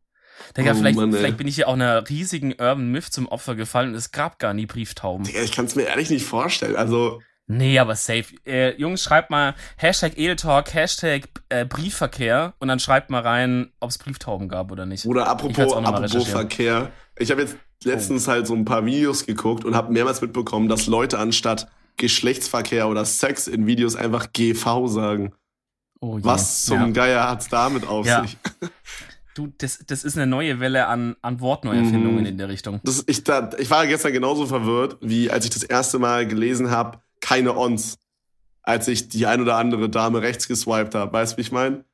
Digga, 0.56 0.72
Oh 0.72 0.74
vielleicht, 0.74 0.96
Mann, 0.96 1.12
vielleicht 1.12 1.36
bin 1.36 1.46
ich 1.48 1.54
hier 1.56 1.68
auch 1.68 1.74
einer 1.74 2.08
riesigen 2.08 2.52
Urban 2.52 2.90
Myth 2.90 3.12
zum 3.12 3.28
Opfer 3.28 3.54
gefallen 3.54 3.90
und 3.90 3.94
es 3.96 4.12
gab 4.12 4.38
gar 4.38 4.54
nie 4.54 4.66
Brieftauben. 4.66 5.24
Digga, 5.24 5.42
ich 5.42 5.52
kann 5.52 5.66
es 5.66 5.74
mir 5.74 5.84
ehrlich 5.84 6.10
nicht 6.10 6.24
vorstellen. 6.26 6.76
Also, 6.76 7.20
Nee, 7.48 7.78
aber 7.78 7.96
safe. 7.96 8.26
Äh, 8.46 8.76
Jungs, 8.76 9.02
schreibt 9.02 9.30
mal 9.30 9.54
Hashtag 9.76 10.16
Edeltalk, 10.16 10.72
Hashtag 10.74 11.28
äh, 11.48 11.64
Briefverkehr 11.64 12.54
und 12.60 12.68
dann 12.68 12.78
schreibt 12.78 13.10
mal 13.10 13.20
rein, 13.20 13.72
ob 13.80 13.90
es 13.90 13.98
Brieftauben 13.98 14.48
gab 14.48 14.70
oder 14.70 14.86
nicht. 14.86 15.04
Ich 15.04 15.10
apropos, 15.10 15.72
apropos. 15.74 16.28
Verkehr. 16.28 16.92
Ich 17.18 17.30
habe 17.30 17.42
jetzt 17.42 17.56
letztens 17.84 18.28
halt 18.28 18.46
so 18.46 18.54
ein 18.54 18.64
paar 18.64 18.86
Videos 18.86 19.26
geguckt 19.26 19.64
und 19.64 19.74
habe 19.74 19.92
mehrmals 19.92 20.20
mitbekommen, 20.20 20.68
dass 20.68 20.86
Leute 20.86 21.18
anstatt 21.18 21.68
Geschlechtsverkehr 21.96 22.88
oder 22.88 23.04
Sex 23.04 23.48
in 23.48 23.66
Videos 23.66 23.96
einfach 23.96 24.32
GV 24.32 24.86
sagen. 24.86 25.32
Oh. 26.00 26.18
Was 26.22 26.64
zum 26.64 26.80
ja. 26.80 26.88
Geier 26.90 27.28
hat's 27.28 27.48
damit 27.48 27.86
auf 27.86 28.06
Ja. 28.06 28.22
sich? 28.22 28.36
Du, 29.34 29.48
das, 29.58 29.78
das 29.86 30.04
ist 30.04 30.16
eine 30.16 30.26
neue 30.26 30.60
Welle 30.60 30.86
an, 30.88 31.16
an 31.22 31.40
Wortneuerfindungen 31.40 32.20
Mhm. 32.20 32.26
in 32.26 32.38
der 32.38 32.48
Richtung. 32.48 32.80
Das, 32.84 33.02
ich, 33.06 33.24
da, 33.24 33.50
ich 33.58 33.70
war 33.70 33.86
gestern 33.86 34.12
genauso 34.12 34.46
verwirrt, 34.46 34.98
wie 35.00 35.30
als 35.30 35.44
ich 35.44 35.50
das 35.50 35.62
erste 35.62 35.98
Mal 35.98 36.26
gelesen 36.26 36.70
habe, 36.70 37.00
keine 37.20 37.56
Ons. 37.56 37.98
Als 38.62 38.86
ich 38.88 39.08
die 39.08 39.26
ein 39.26 39.40
oder 39.40 39.56
andere 39.56 39.88
Dame 39.88 40.22
rechts 40.22 40.46
geswiped 40.48 40.94
habe. 40.94 41.12
Weißt 41.12 41.32
du, 41.32 41.36
wie 41.38 41.40
ich 41.40 41.50
meine? 41.52 41.84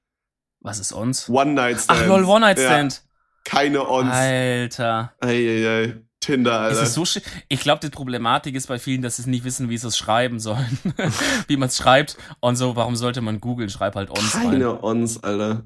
Was 0.61 0.80
ist 0.80 0.93
uns? 0.93 1.28
One-Night-Stand. 1.28 2.01
Ach 2.03 2.07
lol, 2.07 2.24
One-Night 2.24 2.59
Ja, 2.59 2.66
Stand. 2.66 3.03
keine 3.45 3.86
Ons. 3.89 4.11
Alter. 4.12 5.12
Eieiei. 5.20 5.95
Tinder, 6.20 6.68
Ist 6.68 6.78
Alter. 6.78 6.82
es 6.82 6.95
so 6.95 7.20
ich 7.49 7.61
glaube, 7.61 7.78
die 7.80 7.91
Problematik 7.91 8.57
ist 8.57 8.66
bei 8.66 8.80
vielen, 8.80 9.03
dass 9.03 9.18
sie 9.18 9.30
nicht 9.30 9.45
wissen, 9.45 9.68
wie 9.70 9.78
sie 9.78 9.86
es 9.86 9.97
schreiben 9.97 10.41
sollen. 10.41 10.66
wie 11.47 11.57
man 11.57 11.68
es 11.68 11.76
schreibt. 11.76 12.16
Und 12.41 12.57
so, 12.57 12.74
warum 12.74 12.97
sollte 12.97 13.20
man 13.20 13.41
googeln? 13.41 13.70
Schreib 13.70 13.95
halt 13.95 14.11
ons 14.11 14.34
rein. 14.34 14.51
keine 14.51 14.82
Ons, 14.82 15.22
Alter. 15.22 15.62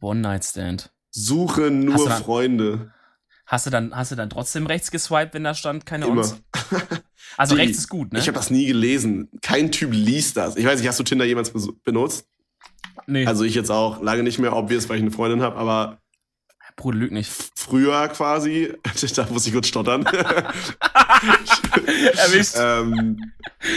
One-Night-Stand. 0.00 0.90
Suche 1.10 1.64
Hast 1.64 1.72
nur 1.72 1.96
du 1.96 2.04
dann- 2.06 2.22
Freunde. 2.22 2.92
Hast 3.46 3.64
du 3.66 3.70
dann, 3.70 3.94
hast 3.94 4.10
du 4.10 4.16
dann 4.16 4.28
trotzdem 4.28 4.66
rechts 4.66 4.90
geswiped, 4.90 5.32
wenn 5.34 5.44
da 5.44 5.54
stand, 5.54 5.86
keine 5.86 6.06
Immer. 6.06 6.22
ons? 6.22 6.36
Also 7.38 7.54
Die- 7.54 7.60
rechts 7.62 7.78
ist 7.78 7.88
gut, 7.88 8.12
ne? 8.12 8.18
Ich 8.18 8.28
habe 8.28 8.36
das 8.38 8.50
nie 8.50 8.66
gelesen. 8.66 9.28
Kein 9.42 9.70
Typ 9.70 9.90
liest 9.92 10.36
das. 10.38 10.56
Ich 10.56 10.64
weiß 10.64 10.78
nicht, 10.80 10.88
hast 10.88 10.98
du 10.98 11.02
Tinder 11.04 11.24
jemals 11.26 11.52
benutzt? 11.84 12.26
nee, 13.06 13.26
Also 13.26 13.44
ich 13.44 13.54
jetzt 13.54 13.70
auch 13.70 14.00
lange 14.02 14.22
nicht 14.22 14.38
mehr, 14.38 14.54
obvious, 14.56 14.88
weil 14.88 14.96
ich 14.96 15.02
eine 15.02 15.10
Freundin 15.10 15.42
habe, 15.42 15.56
aber 15.56 15.98
Bruder, 16.76 16.98
lüg 16.98 17.12
nicht. 17.12 17.30
früher 17.54 18.08
quasi, 18.08 18.72
da 19.16 19.26
muss 19.30 19.46
ich 19.46 19.52
kurz 19.52 19.68
stottern. 19.68 20.04
Erwischt. 22.16 22.54
ähm, 22.56 23.18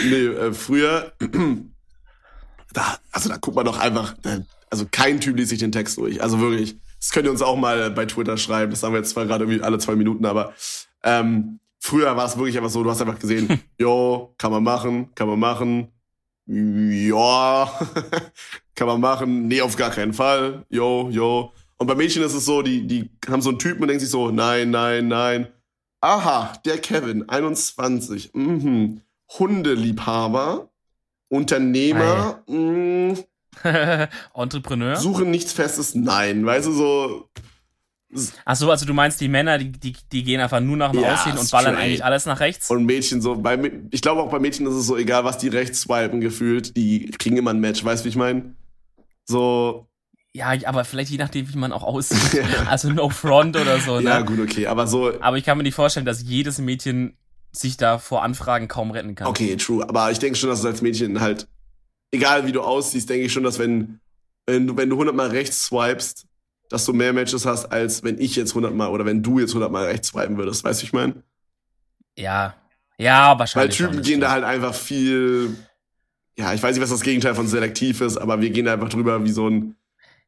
nee, 0.04 0.26
äh, 0.26 0.52
früher, 0.52 1.12
da, 2.72 2.98
also 3.12 3.28
da 3.28 3.36
guckt 3.36 3.56
man 3.56 3.64
doch 3.66 3.78
einfach, 3.78 4.14
da, 4.22 4.38
also 4.70 4.86
kein 4.90 5.20
Typ 5.20 5.36
liest 5.36 5.50
sich 5.50 5.58
den 5.58 5.72
Text 5.72 5.98
durch. 5.98 6.22
Also 6.22 6.40
wirklich, 6.40 6.76
das 6.98 7.10
könnt 7.10 7.26
ihr 7.26 7.32
uns 7.32 7.42
auch 7.42 7.56
mal 7.56 7.90
bei 7.90 8.06
Twitter 8.06 8.36
schreiben. 8.36 8.70
Das 8.70 8.80
sagen 8.80 8.94
wir 8.94 8.98
jetzt 9.00 9.10
zwar 9.10 9.26
gerade 9.26 9.44
irgendwie 9.44 9.62
alle 9.62 9.78
zwei 9.78 9.96
Minuten, 9.96 10.24
aber 10.24 10.54
ähm, 11.02 11.58
früher 11.80 12.16
war 12.16 12.26
es 12.26 12.36
wirklich 12.36 12.56
einfach 12.56 12.70
so, 12.70 12.82
du 12.82 12.90
hast 12.90 13.00
einfach 13.00 13.18
gesehen, 13.18 13.60
jo, 13.78 14.34
kann 14.38 14.52
man 14.52 14.62
machen, 14.62 15.14
kann 15.14 15.28
man 15.28 15.40
machen, 15.40 15.88
ja, 16.46 17.70
kann 18.74 18.86
man 18.86 19.00
machen, 19.00 19.48
nee, 19.48 19.60
auf 19.60 19.76
gar 19.76 19.90
keinen 19.90 20.12
Fall, 20.12 20.64
jo, 20.68 21.08
jo. 21.10 21.52
Und 21.76 21.86
bei 21.86 21.94
Mädchen 21.94 22.22
ist 22.22 22.34
es 22.34 22.44
so, 22.44 22.62
die, 22.62 22.86
die 22.86 23.10
haben 23.28 23.40
so 23.40 23.50
einen 23.50 23.58
Typen 23.58 23.82
und 23.82 23.88
denken 23.88 24.00
sich 24.00 24.10
so, 24.10 24.30
nein, 24.30 24.70
nein, 24.70 25.08
nein. 25.08 25.48
Aha, 26.02 26.52
der 26.64 26.78
Kevin, 26.78 27.28
21, 27.28 28.34
mhm. 28.34 29.00
Hundeliebhaber, 29.38 30.70
Unternehmer, 31.28 32.42
mh, 32.46 33.18
Entrepreneur? 34.34 34.96
suchen 34.96 35.30
nichts 35.30 35.52
Festes, 35.52 35.94
nein. 35.94 36.44
Weißt 36.46 36.66
du, 36.66 36.72
so, 36.72 37.28
Ach 38.44 38.56
so, 38.56 38.68
also 38.70 38.86
du 38.86 38.92
meinst, 38.92 39.20
die 39.20 39.28
Männer, 39.28 39.56
die, 39.58 39.70
die, 39.70 39.94
die 40.10 40.24
gehen 40.24 40.40
einfach 40.40 40.58
nur 40.58 40.76
nach 40.76 40.90
dem 40.90 41.00
Ja, 41.00 41.12
Aussehen 41.14 41.38
und 41.38 41.48
ballern 41.50 41.74
straight. 41.74 41.84
eigentlich 41.86 42.04
alles 42.04 42.26
nach 42.26 42.40
rechts? 42.40 42.68
und 42.68 42.84
Mädchen 42.84 43.20
so, 43.22 43.36
bei, 43.36 43.56
ich 43.92 44.02
glaube 44.02 44.20
auch 44.22 44.30
bei 44.30 44.40
Mädchen 44.40 44.66
ist 44.66 44.74
es 44.74 44.86
so, 44.86 44.96
egal 44.96 45.22
was 45.24 45.38
die 45.38 45.46
rechts 45.48 45.82
swipen 45.82 46.20
gefühlt, 46.20 46.76
die 46.76 47.10
kriegen 47.18 47.36
immer 47.36 47.50
ein 47.52 47.60
Match, 47.60 47.84
weißt 47.84 48.02
du, 48.02 48.06
wie 48.06 48.08
ich 48.08 48.16
meine? 48.16 48.56
So, 49.26 49.86
Ja, 50.32 50.52
aber 50.64 50.84
vielleicht 50.84 51.12
je 51.12 51.18
nachdem, 51.18 51.52
wie 51.52 51.56
man 51.58 51.72
auch 51.72 51.84
aussieht. 51.84 52.42
Also 52.68 52.90
no 52.90 53.10
front 53.10 53.56
oder 53.56 53.78
so, 53.78 53.98
ne? 54.00 54.10
ja 54.10 54.20
gut, 54.22 54.40
okay, 54.40 54.66
aber 54.66 54.88
so, 54.88 55.12
Aber 55.20 55.38
ich 55.38 55.44
kann 55.44 55.56
mir 55.56 55.62
nicht 55.62 55.74
vorstellen, 55.76 56.06
dass 56.06 56.20
jedes 56.22 56.58
Mädchen 56.58 57.16
sich 57.52 57.76
da 57.76 57.98
vor 57.98 58.24
Anfragen 58.24 58.66
kaum 58.66 58.90
retten 58.90 59.14
kann. 59.14 59.28
okay, 59.28 59.56
true, 59.56 59.88
aber 59.88 60.10
ich 60.10 60.18
denke 60.18 60.36
schon, 60.36 60.48
dass 60.50 60.58
es 60.60 60.64
als 60.64 60.82
Mädchen 60.82 61.20
halt, 61.20 61.46
egal 62.12 62.46
wie 62.46 62.52
du 62.52 62.62
aussiehst, 62.62 63.08
denke 63.08 63.26
ich 63.26 63.32
schon, 63.32 63.44
dass 63.44 63.58
wenn, 63.58 64.00
wenn 64.46 64.66
du, 64.66 64.76
wenn 64.76 64.88
du 64.88 64.96
100 64.96 65.14
Mal 65.14 65.28
rechts 65.28 65.64
swipest, 65.66 66.26
dass 66.68 66.84
du 66.84 66.92
mehr 66.92 67.12
Matches 67.12 67.46
hast, 67.46 67.66
als 67.66 68.02
wenn 68.04 68.20
ich 68.20 68.36
jetzt 68.36 68.50
100 68.50 68.74
Mal 68.74 68.88
oder 68.88 69.04
wenn 69.04 69.22
du 69.22 69.38
jetzt 69.40 69.50
100 69.50 69.70
Mal 69.72 69.86
rechts 69.86 70.08
swipen 70.08 70.36
würdest, 70.36 70.62
weißt 70.64 70.82
du, 70.82 70.86
ich 70.86 70.92
meine? 70.92 71.22
Ja. 72.16 72.54
Ja, 72.98 73.32
Weil 73.32 73.38
wahrscheinlich. 73.40 73.76
Typen 73.76 73.94
schon, 73.94 74.02
das 74.02 74.06
gehen 74.06 74.20
da 74.20 74.30
halt 74.30 74.44
einfach 74.44 74.74
viel, 74.74 75.56
ja, 76.36 76.52
ich 76.54 76.62
weiß 76.62 76.74
nicht, 76.74 76.82
was 76.82 76.90
das 76.90 77.00
Gegenteil 77.02 77.34
von 77.34 77.46
selektiv 77.48 78.00
ist, 78.00 78.18
aber 78.18 78.40
wir 78.40 78.50
gehen 78.50 78.66
da 78.66 78.74
einfach 78.74 78.88
drüber 78.90 79.24
wie 79.24 79.30
so 79.32 79.48
ein, 79.48 79.76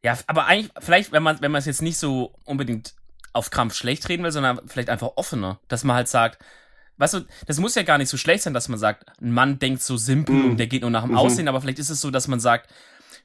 Ja, 0.03 0.19
aber 0.27 0.47
eigentlich, 0.47 0.73
vielleicht, 0.81 1.13
wenn 1.13 1.23
man 1.23 1.41
wenn 1.41 1.53
man 1.53 1.61
es 1.61 1.67
jetzt 1.67 1.83
nicht 1.83 1.99
so 1.99 2.35
unbedingt 2.45 2.95
auf 3.33 3.51
Krampf 3.51 3.75
schlecht 3.75 4.09
reden 4.09 4.25
will, 4.25 4.33
sondern 4.33 4.61
vielleicht 4.67 4.91
einfach 4.91 5.13
offener, 5.17 5.61
dass 5.69 5.85
man 5.85 5.97
halt 5.97 6.09
sagt, 6.09 6.43
weißt 7.03 7.15
du, 7.15 7.21
das 7.47 7.59
muss 7.59 7.75
ja 7.75 7.83
gar 7.83 7.99
nicht 7.99 8.09
so 8.09 8.17
schlecht 8.17 8.43
sein, 8.45 8.55
dass 8.55 8.69
man 8.69 8.79
sagt, 8.79 9.05
ein 9.21 9.33
Mann 9.33 9.59
denkt 9.59 9.83
so 9.83 9.97
simpel 9.97 10.35
Mhm. 10.35 10.51
und 10.53 10.57
der 10.57 10.67
geht 10.69 10.83
nur 10.83 10.91
nach 10.91 11.03
dem 11.03 11.11
Mhm. 11.13 11.19
Aussehen, 11.19 11.49
aber 11.49 11.61
vielleicht 11.61 11.79
ist 11.79 11.91
es 11.91 12.01
so, 12.01 12.11
dass 12.11 12.29
man 12.29 12.41
sagt, 12.41 12.71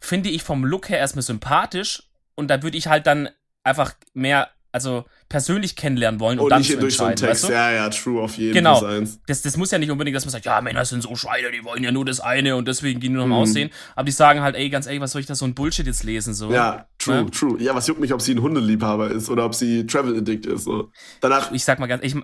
finde 0.02 0.30
ich 0.30 0.44
vom 0.44 0.64
Look 0.66 0.90
her 0.90 1.00
erstmal 1.00 1.24
sympathisch 1.24 2.04
und 2.36 2.50
da 2.50 2.62
würde 2.64 2.78
ich 2.78 2.88
halt 2.88 3.08
dann 3.08 3.30
einfach 3.64 3.94
mehr, 4.14 4.50
also 4.72 5.06
persönlich 5.30 5.76
kennenlernen 5.76 6.20
wollen 6.20 6.38
und, 6.40 6.46
und 6.46 6.50
dann 6.52 6.60
nicht 6.60 6.72
zu 6.72 6.78
durch 6.78 6.96
so 6.98 7.06
einen 7.06 7.16
Text. 7.16 7.44
weißt 7.44 7.50
du? 7.50 7.54
Ja, 7.54 7.72
ja, 7.72 7.90
true, 7.90 8.22
auf 8.22 8.38
jeden 8.38 8.54
Genau. 8.54 8.80
Fall. 8.80 8.98
Eins. 9.00 9.20
Das, 9.26 9.42
das 9.42 9.58
muss 9.58 9.72
ja 9.72 9.78
nicht 9.80 9.90
unbedingt, 9.90 10.16
dass 10.16 10.24
man 10.26 10.32
sagt, 10.32 10.46
ja, 10.46 10.62
Männer 10.62 10.86
sind 10.86 11.02
so 11.02 11.16
Schweine, 11.16 11.52
die 11.52 11.64
wollen 11.64 11.84
ja 11.84 11.92
nur 11.92 12.06
das 12.06 12.20
eine 12.20 12.56
und 12.56 12.68
deswegen 12.68 13.00
gehen 13.00 13.14
nur 13.14 13.24
nach 13.24 13.28
dem 13.28 13.38
Mhm. 13.38 13.42
Aussehen. 13.44 13.70
Aber 13.96 14.06
die 14.06 14.12
sagen 14.12 14.42
halt, 14.42 14.56
ey, 14.56 14.70
ganz 14.70 14.86
ehrlich, 14.86 15.02
was 15.02 15.12
soll 15.12 15.22
ich 15.22 15.28
da 15.28 15.36
so 15.36 15.46
ein 15.46 15.56
Bullshit 15.56 15.86
jetzt 15.88 16.04
lesen? 16.04 16.34
So. 16.34 16.52
Ja, 16.52 16.88
true, 17.00 17.24
Ne? 17.24 17.32
true. 17.32 17.62
Ja, 17.62 17.74
was 17.76 17.88
juckt 17.88 18.00
mich, 18.00 18.14
ob 18.14 18.22
sie 18.22 18.34
ein 18.36 18.42
Hundeliebhaber 18.42 19.10
ist 19.12 19.30
oder 19.30 19.46
ob 19.46 19.56
sie 19.56 19.86
Travel 19.88 20.16
Addict 20.18 20.46
ist. 20.46 20.64
So. 20.66 20.92
Danach, 21.22 21.52
Ich 21.52 21.64
sag 21.66 21.80
mal 21.80 21.88
ganz, 21.88 22.04
ich, 22.04 22.16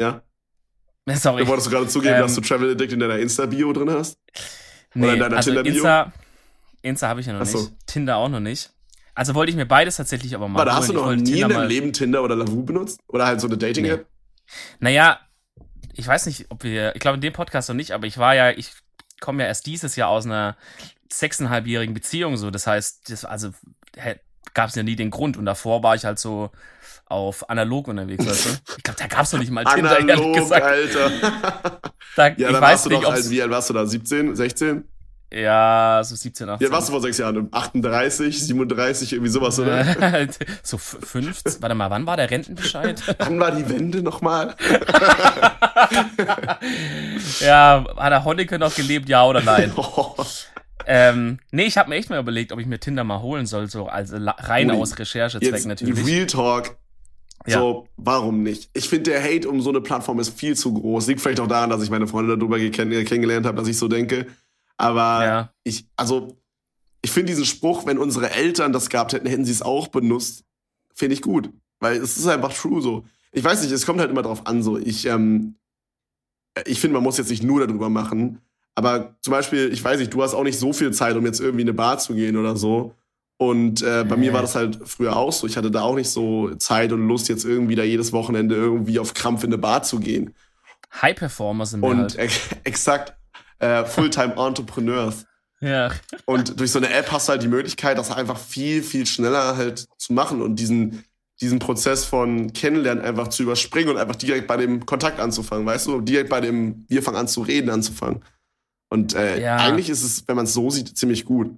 ja, 0.00 0.22
sorry. 1.14 1.46
wolltest 1.46 1.66
du 1.66 1.70
gerade 1.70 1.88
zugeben, 1.88 2.14
Ähm, 2.14 2.22
dass 2.22 2.34
du 2.34 2.40
Travel 2.40 2.72
Addict 2.72 2.92
in 2.92 3.00
deiner 3.00 3.18
Insta-Bio 3.18 3.72
drin 3.72 3.90
hast? 3.90 4.18
Nee, 4.94 5.14
in 5.14 5.20
deiner 5.20 5.36
also 5.36 5.50
Tinder-Bio? 5.50 5.74
Insta, 5.74 6.12
Insta 6.82 7.08
habe 7.08 7.20
ich 7.20 7.26
ja 7.26 7.32
noch 7.32 7.46
so. 7.46 7.58
nicht. 7.58 7.72
Tinder 7.86 8.16
auch 8.16 8.28
noch 8.28 8.40
nicht. 8.40 8.70
Also 9.14 9.34
wollte 9.34 9.50
ich 9.50 9.56
mir 9.56 9.66
beides 9.66 9.96
tatsächlich 9.96 10.34
aber 10.34 10.48
mal 10.48 10.60
Warte, 10.60 10.74
hast 10.74 10.88
du 10.88 10.94
noch 10.94 11.14
nie 11.14 11.24
Tinder 11.24 11.46
in 11.46 11.52
deinem 11.52 11.68
Leben 11.68 11.92
Tinder 11.92 12.22
oder 12.22 12.34
Lavu 12.34 12.62
benutzt? 12.62 13.00
Oder 13.08 13.26
halt 13.26 13.40
so 13.40 13.46
eine 13.46 13.58
Dating-App? 13.58 14.06
Naja, 14.80 15.20
ich 15.94 16.06
weiß 16.06 16.26
nicht, 16.26 16.46
ob 16.50 16.64
wir, 16.64 16.94
ich 16.94 17.00
glaube 17.00 17.16
in 17.16 17.20
dem 17.20 17.32
Podcast 17.32 17.68
noch 17.68 17.76
nicht, 17.76 17.92
aber 17.92 18.06
ich 18.06 18.16
war 18.16 18.34
ja, 18.34 18.50
ich 18.50 18.72
komme 19.20 19.42
ja 19.42 19.48
erst 19.48 19.66
dieses 19.66 19.96
Jahr 19.96 20.08
aus 20.08 20.24
einer 20.24 20.56
sechseinhalbjährigen 21.12 21.94
Beziehung 21.94 22.36
so. 22.36 22.50
Das 22.50 22.66
heißt, 22.66 23.10
das, 23.10 23.24
also 23.24 23.52
gab 24.54 24.68
es 24.70 24.74
ja 24.74 24.82
nie 24.82 24.96
den 24.96 25.10
Grund. 25.10 25.36
Und 25.36 25.44
davor 25.44 25.82
war 25.82 25.94
ich 25.94 26.04
halt 26.04 26.18
so 26.18 26.50
auf 27.12 27.48
analog 27.48 27.88
unterwegs, 27.88 28.26
weißt 28.26 28.44
du? 28.46 28.50
Ich 28.78 28.82
glaube, 28.82 28.98
da 28.98 29.06
gab 29.06 29.22
es 29.24 29.32
noch 29.32 29.40
nicht 29.40 29.52
mal 29.52 29.64
Tinder, 29.64 29.98
ehrlich 29.98 30.12
Analog, 30.14 30.34
gesagt. 30.36 30.64
Alter. 30.64 31.10
Da, 32.14 32.26
ja, 32.26 32.32
ich 32.32 32.44
dann 32.44 32.54
weiß 32.54 32.60
warst 32.60 32.84
du 32.86 32.90
nicht, 32.90 33.04
doch 33.04 33.12
halt, 33.12 33.30
wie 33.30 33.40
alt 33.40 33.50
warst 33.50 33.70
du 33.70 33.74
da? 33.74 33.86
17, 33.86 34.36
16? 34.36 34.84
Ja, 35.32 36.02
so 36.04 36.14
17, 36.14 36.46
18. 36.46 36.60
Wie 36.60 36.64
alt 36.66 36.72
warst 36.74 36.88
du 36.88 36.92
vor 36.92 37.00
sechs 37.00 37.16
Jahren? 37.16 37.48
38, 37.50 38.46
37, 38.46 39.12
irgendwie 39.14 39.30
sowas, 39.30 39.58
oder? 39.58 39.82
so 40.62 40.76
f- 40.76 40.98
15. 41.02 41.62
Warte 41.62 41.74
mal, 41.74 41.88
wann 41.88 42.04
war 42.04 42.18
der 42.18 42.30
Rentenbescheid? 42.30 43.02
Wann 43.18 43.40
war 43.40 43.50
die 43.52 43.66
Wende 43.66 44.02
nochmal? 44.02 44.54
ja, 47.40 47.84
hat 47.96 48.12
der 48.12 48.24
Honecker 48.24 48.58
noch 48.58 48.74
gelebt, 48.74 49.08
ja 49.08 49.24
oder 49.24 49.40
nein? 49.40 49.72
Oh, 49.76 50.14
ähm, 50.86 51.38
nee, 51.50 51.64
ich 51.64 51.78
habe 51.78 51.88
mir 51.88 51.96
echt 51.96 52.10
mal 52.10 52.18
überlegt, 52.20 52.52
ob 52.52 52.58
ich 52.58 52.66
mir 52.66 52.78
Tinder 52.78 53.04
mal 53.04 53.20
holen 53.20 53.46
soll, 53.46 53.68
so 53.70 53.86
also 53.86 54.16
rein 54.20 54.70
Uli, 54.70 54.80
aus 54.80 54.98
Recherchezweck 54.98 55.52
Jetzt 55.52 55.66
natürlich. 55.66 56.04
Real 56.06 56.26
Talk. 56.26 56.76
Ja. 57.46 57.58
So, 57.58 57.88
warum 57.96 58.42
nicht? 58.42 58.70
Ich 58.72 58.88
finde, 58.88 59.10
der 59.10 59.22
Hate 59.22 59.48
um 59.48 59.60
so 59.60 59.70
eine 59.70 59.80
Plattform 59.80 60.20
ist 60.20 60.38
viel 60.38 60.56
zu 60.56 60.72
groß. 60.72 61.06
Liegt 61.08 61.20
vielleicht 61.20 61.40
auch 61.40 61.48
daran, 61.48 61.70
dass 61.70 61.82
ich 61.82 61.90
meine 61.90 62.06
Freunde 62.06 62.36
darüber 62.38 62.58
kenn 62.58 62.90
kennengelernt 63.04 63.46
habe, 63.46 63.56
dass 63.56 63.68
ich 63.68 63.76
so 63.78 63.88
denke. 63.88 64.26
Aber 64.76 65.24
Ja. 65.24 65.52
ich, 65.64 65.86
also, 65.96 66.36
ich 67.02 67.10
finde 67.10 67.32
diesen 67.32 67.44
Spruch, 67.44 67.84
wenn 67.86 67.98
unsere 67.98 68.30
Eltern 68.30 68.72
das 68.72 68.88
gehabt 68.90 69.12
hätten, 69.12 69.26
hätten 69.26 69.44
sie 69.44 69.52
es 69.52 69.62
auch 69.62 69.88
benutzt, 69.88 70.44
finde 70.94 71.14
ich 71.14 71.22
gut. 71.22 71.50
Weil 71.80 71.96
es 71.96 72.16
ist 72.16 72.26
einfach 72.28 72.52
true 72.52 72.80
so. 72.80 73.04
Ich 73.32 73.42
weiß 73.42 73.62
nicht, 73.62 73.72
es 73.72 73.86
kommt 73.86 73.98
halt 74.00 74.10
immer 74.10 74.22
drauf 74.22 74.46
an, 74.46 74.62
so. 74.62 74.78
Ich, 74.78 75.06
ähm, 75.06 75.56
ich 76.66 76.80
finde, 76.80 76.94
man 76.94 77.02
muss 77.02 77.18
jetzt 77.18 77.30
nicht 77.30 77.42
nur 77.42 77.66
darüber 77.66 77.88
machen. 77.88 78.38
Aber 78.74 79.16
zum 79.20 79.32
Beispiel, 79.32 79.70
ich 79.72 79.82
weiß 79.82 79.98
nicht, 79.98 80.14
du 80.14 80.22
hast 80.22 80.34
auch 80.34 80.44
nicht 80.44 80.58
so 80.58 80.72
viel 80.72 80.92
Zeit, 80.92 81.16
um 81.16 81.26
jetzt 81.26 81.40
irgendwie 81.40 81.62
in 81.62 81.68
eine 81.68 81.74
Bar 81.74 81.98
zu 81.98 82.14
gehen 82.14 82.36
oder 82.36 82.56
so. 82.56 82.94
Und 83.48 83.82
äh, 83.82 84.04
bei 84.08 84.16
mir 84.16 84.32
war 84.32 84.42
das 84.42 84.54
halt 84.54 84.78
früher 84.86 85.16
auch 85.16 85.32
so. 85.32 85.46
Ich 85.46 85.56
hatte 85.56 85.70
da 85.70 85.82
auch 85.82 85.94
nicht 85.96 86.10
so 86.10 86.54
Zeit 86.56 86.92
und 86.92 87.06
Lust, 87.08 87.28
jetzt 87.28 87.44
irgendwie 87.44 87.74
da 87.74 87.82
jedes 87.82 88.12
Wochenende 88.12 88.54
irgendwie 88.54 88.98
auf 88.98 89.14
Krampf 89.14 89.42
in 89.42 89.48
eine 89.50 89.58
Bar 89.58 89.82
zu 89.82 89.98
gehen. 89.98 90.34
High 91.00 91.16
Performer 91.16 91.66
sind 91.66 91.80
wir 91.80 91.88
Und 91.88 91.98
halt. 92.00 92.16
ex 92.18 92.40
exakt, 92.64 93.14
äh, 93.58 93.84
Fulltime 93.84 94.34
Entrepreneurs. 94.36 95.24
Ja. 95.60 95.90
Und 96.24 96.58
durch 96.60 96.70
so 96.72 96.78
eine 96.78 96.92
App 96.92 97.10
hast 97.12 97.28
du 97.28 97.32
halt 97.32 97.42
die 97.42 97.48
Möglichkeit, 97.48 97.96
das 97.96 98.10
einfach 98.10 98.38
viel, 98.38 98.82
viel 98.82 99.06
schneller 99.06 99.56
halt 99.56 99.86
zu 99.96 100.12
machen 100.12 100.42
und 100.42 100.56
diesen, 100.56 101.04
diesen 101.40 101.58
Prozess 101.60 102.04
von 102.04 102.52
Kennenlernen 102.52 103.02
einfach 103.04 103.28
zu 103.28 103.42
überspringen 103.44 103.90
und 103.90 103.96
einfach 103.96 104.16
direkt 104.16 104.46
bei 104.48 104.56
dem 104.56 104.84
Kontakt 104.86 105.18
anzufangen, 105.20 105.64
weißt 105.66 105.86
du? 105.86 106.00
Direkt 106.00 106.30
bei 106.30 106.40
dem, 106.40 106.84
wir 106.88 107.02
fangen 107.02 107.16
an 107.16 107.28
zu 107.28 107.42
reden, 107.42 107.70
anzufangen. 107.70 108.22
Und 108.90 109.14
äh, 109.14 109.40
Ja. 109.40 109.56
eigentlich 109.56 109.88
ist 109.88 110.02
es, 110.02 110.24
wenn 110.28 110.36
man 110.36 110.44
es 110.44 110.52
so 110.52 110.68
sieht, 110.68 110.96
ziemlich 110.98 111.24
gut. 111.24 111.56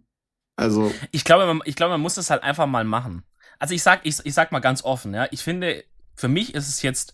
Also, 0.56 0.92
Ich 1.10 1.24
glaube, 1.24 1.46
man, 1.46 1.60
ich 1.64 1.76
glaube, 1.76 1.92
man 1.92 2.00
muss 2.00 2.14
das 2.14 2.30
halt 2.30 2.42
einfach 2.42 2.66
mal 2.66 2.84
machen. 2.84 3.24
Also 3.58 3.74
ich 3.74 3.82
sag, 3.82 4.00
ich, 4.04 4.16
ich 4.24 4.34
sag 4.34 4.52
mal 4.52 4.60
ganz 4.60 4.82
offen, 4.84 5.14
ja. 5.14 5.26
Ich 5.30 5.42
finde, 5.42 5.84
für 6.14 6.28
mich 6.28 6.54
ist 6.54 6.68
es 6.68 6.82
jetzt, 6.82 7.12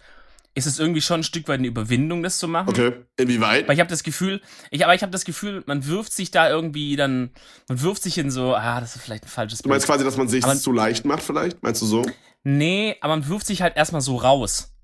ist 0.55 0.67
es 0.67 0.79
irgendwie 0.79 1.01
schon 1.01 1.21
ein 1.21 1.25
Stück 1.25 1.47
weit 1.49 1.59
eine 1.59 1.69
Überwindung, 1.69 2.23
das 2.23 2.39
zu 2.39 2.49
machen. 2.49 2.69
okay, 2.71 2.93
inwieweit? 3.17 3.69
Weil 3.69 3.75
ich 3.75 3.81
habe 3.81 3.91
das 3.91 4.03
Gefühl, 4.03 4.41
ich, 4.71 4.85
aber 4.85 4.95
ich 4.95 5.03
habe 5.03 5.13
das 5.13 5.25
Gefühl, 5.25 5.63
man 5.67 5.87
wirft 5.87 6.13
sich 6.13 6.31
da 6.31 6.49
irgendwie 6.51 6.97
dann, 6.97 7.31
man 7.69 7.81
wirft 7.83 8.03
sich 8.03 8.19
in 8.19 8.31
so, 8.31 8.55
ah, 8.55 8.81
das 8.81 8.97
ist 8.97 9.03
vielleicht 9.03 9.25
ein 9.25 9.29
falsches 9.29 9.61
Du 9.63 9.69
meinst 9.69 9.87
Bild. 9.87 9.95
quasi, 9.97 10.05
dass 10.05 10.17
man 10.17 10.29
sich 10.29 10.45
Aber- 10.45 10.57
zu 10.57 10.73
leicht 10.73 11.05
macht, 11.05 11.23
vielleicht? 11.23 11.63
Meinst 11.63 11.81
du 11.83 11.87
so? 11.87 12.05
Nee, 12.43 12.97
aber 13.01 13.17
man 13.17 13.29
wirft 13.29 13.47
sich 13.47 13.63
halt 13.63 13.77
erstmal 13.77 14.01
so 14.01 14.17
raus. 14.17 14.75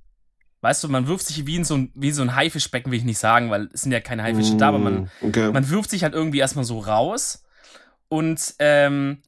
Weißt 0.61 0.83
du, 0.85 0.89
man 0.89 1.07
wirft 1.09 1.27
sich 1.27 1.47
wie 1.47 1.57
in 1.57 1.65
so 1.65 1.75
ein, 1.77 1.93
wie 1.95 2.11
so 2.13 2.23
ein 2.23 2.35
Haifischbecken, 2.35 2.91
will 2.93 2.99
ich 2.99 3.05
nicht 3.05 3.19
sagen, 3.19 3.51
weil 3.51 3.69
es 3.73 3.83
sind 3.83 3.93
ja 3.93 4.01
keine 4.01 4.23
Haifische 4.23 4.57
da, 4.57 4.69
aber 4.69 4.79
man, 4.79 4.95
Mm, 5.05 5.09
Okay. 5.29 5.53
man 5.53 5.69
wirft 5.71 5.91
sich 5.91 6.03
halt 6.03 6.15
irgendwie 6.15 6.39
erstmal 6.39 6.65
so 6.65 6.81
raus 6.81 7.43
und 8.09 8.55
ähm, 8.59 9.23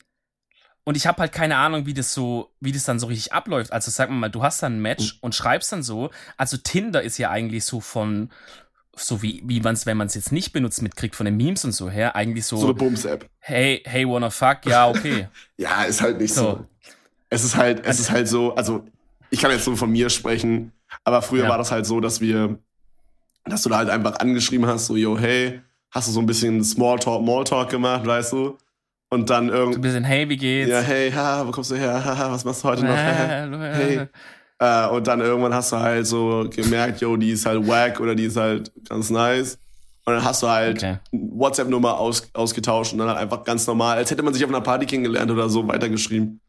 und 0.84 0.96
ich 0.96 1.06
habe 1.06 1.18
halt 1.20 1.32
keine 1.32 1.56
Ahnung, 1.58 1.84
wie 1.84 1.92
das 1.92 2.14
so, 2.14 2.50
wie 2.60 2.72
das 2.72 2.84
dann 2.84 2.98
so 2.98 3.08
richtig 3.08 3.32
abläuft. 3.34 3.72
Also 3.72 3.90
sag 3.90 4.08
mal, 4.10 4.30
du 4.30 4.42
hast 4.42 4.62
dann 4.62 4.76
ein 4.78 4.80
Match 4.80 5.14
Mhm. 5.14 5.18
und 5.20 5.34
schreibst 5.34 5.70
dann 5.70 5.82
so. 5.82 6.10
Also 6.38 6.56
Tinder 6.56 7.02
ist 7.02 7.18
ja 7.18 7.30
eigentlich 7.30 7.64
so 7.64 7.80
von 7.80 8.30
so 8.96 9.22
wie 9.22 9.42
wie 9.44 9.60
man 9.60 9.74
es, 9.74 9.84
wenn 9.86 9.96
man 9.96 10.06
es 10.08 10.14
jetzt 10.14 10.32
nicht 10.32 10.52
benutzt, 10.52 10.80
mitkriegt 10.82 11.14
von 11.14 11.26
den 11.26 11.36
Memes 11.36 11.64
und 11.64 11.72
so 11.72 11.88
her, 11.90 12.16
eigentlich 12.16 12.46
so, 12.46 12.56
so 12.56 12.66
eine 12.68 12.74
Bums-App. 12.74 13.28
hey 13.38 13.82
hey 13.84 14.04
wanna 14.08 14.30
fuck, 14.30 14.64
ja 14.66 14.88
okay. 14.88 15.28
Ja, 15.58 15.82
ist 15.84 16.00
halt 16.00 16.18
nicht 16.20 16.32
so. 16.34 16.42
So. 16.42 16.66
Es 17.30 17.44
ist 17.44 17.54
halt, 17.56 17.84
es 17.84 18.00
ist 18.00 18.10
halt 18.10 18.26
so, 18.26 18.54
also 18.54 18.84
ich 19.30 19.40
kann 19.40 19.50
jetzt 19.50 19.66
nur 19.66 19.76
von 19.76 19.90
mir 19.90 20.08
sprechen, 20.08 20.72
aber 21.04 21.20
früher 21.20 21.44
Ja. 21.44 21.48
war 21.50 21.58
das 21.58 21.70
halt 21.70 21.84
so, 21.84 22.00
dass 22.00 22.20
wir, 22.20 22.58
dass 23.44 23.62
du 23.62 23.68
da 23.68 23.76
halt 23.78 23.90
einfach 23.90 24.16
angeschrieben 24.20 24.66
hast, 24.66 24.86
so, 24.86 24.96
yo, 24.96 25.18
hey, 25.18 25.60
hast 25.90 26.08
du 26.08 26.12
so 26.12 26.20
ein 26.20 26.26
bisschen 26.26 26.64
Smalltalk, 26.64 27.22
Smalltalk 27.22 27.68
gemacht, 27.70 28.06
weißt 28.06 28.32
du? 28.32 28.56
Und 29.10 29.30
dann 29.30 29.46
So 29.48 29.52
ein 29.54 29.58
irgendwie, 29.58 29.78
bisschen 29.80 30.04
hey, 30.04 30.28
wie 30.28 30.36
geht's? 30.36 30.70
ja, 30.70 30.80
hey, 30.80 31.10
ha, 31.10 31.46
wo 31.46 31.50
kommst 31.50 31.70
du 31.70 31.76
her? 31.76 32.04
Haha, 32.04 32.30
was 32.30 32.44
machst 32.44 32.62
du 32.62 32.68
heute 32.68 32.84
noch? 32.84 32.94
hey. 32.96 33.48
hey. 33.98 34.06
Äh, 34.60 34.88
und 34.88 35.06
dann 35.06 35.20
irgendwann 35.20 35.54
hast 35.54 35.72
du 35.72 35.76
halt 35.76 36.06
so 36.06 36.46
gemerkt, 36.54 37.00
yo, 37.00 37.16
die 37.16 37.30
ist 37.30 37.46
halt 37.46 37.66
wack 37.66 38.00
oder 38.00 38.14
die 38.14 38.24
ist 38.24 38.36
halt 38.36 38.70
ganz 38.88 39.08
nice. 39.08 39.58
Und 40.04 40.14
dann 40.14 40.24
hast 40.24 40.42
du 40.42 40.48
halt 40.48 40.76
Okay. 40.78 40.98
WhatsApp-Nummer 41.12 41.98
aus, 41.98 42.28
ausgetauscht 42.34 42.92
und 42.92 42.98
dann 42.98 43.08
halt 43.08 43.18
einfach 43.18 43.44
ganz 43.44 43.66
normal, 43.66 43.98
als 43.98 44.10
hätte 44.10 44.22
man 44.22 44.34
sich 44.34 44.42
auf 44.44 44.50
einer 44.50 44.60
Party 44.60 44.84
kennengelernt 44.86 45.30
oder 45.30 45.48
so, 45.48 45.66
weitergeschrieben. 45.68 46.40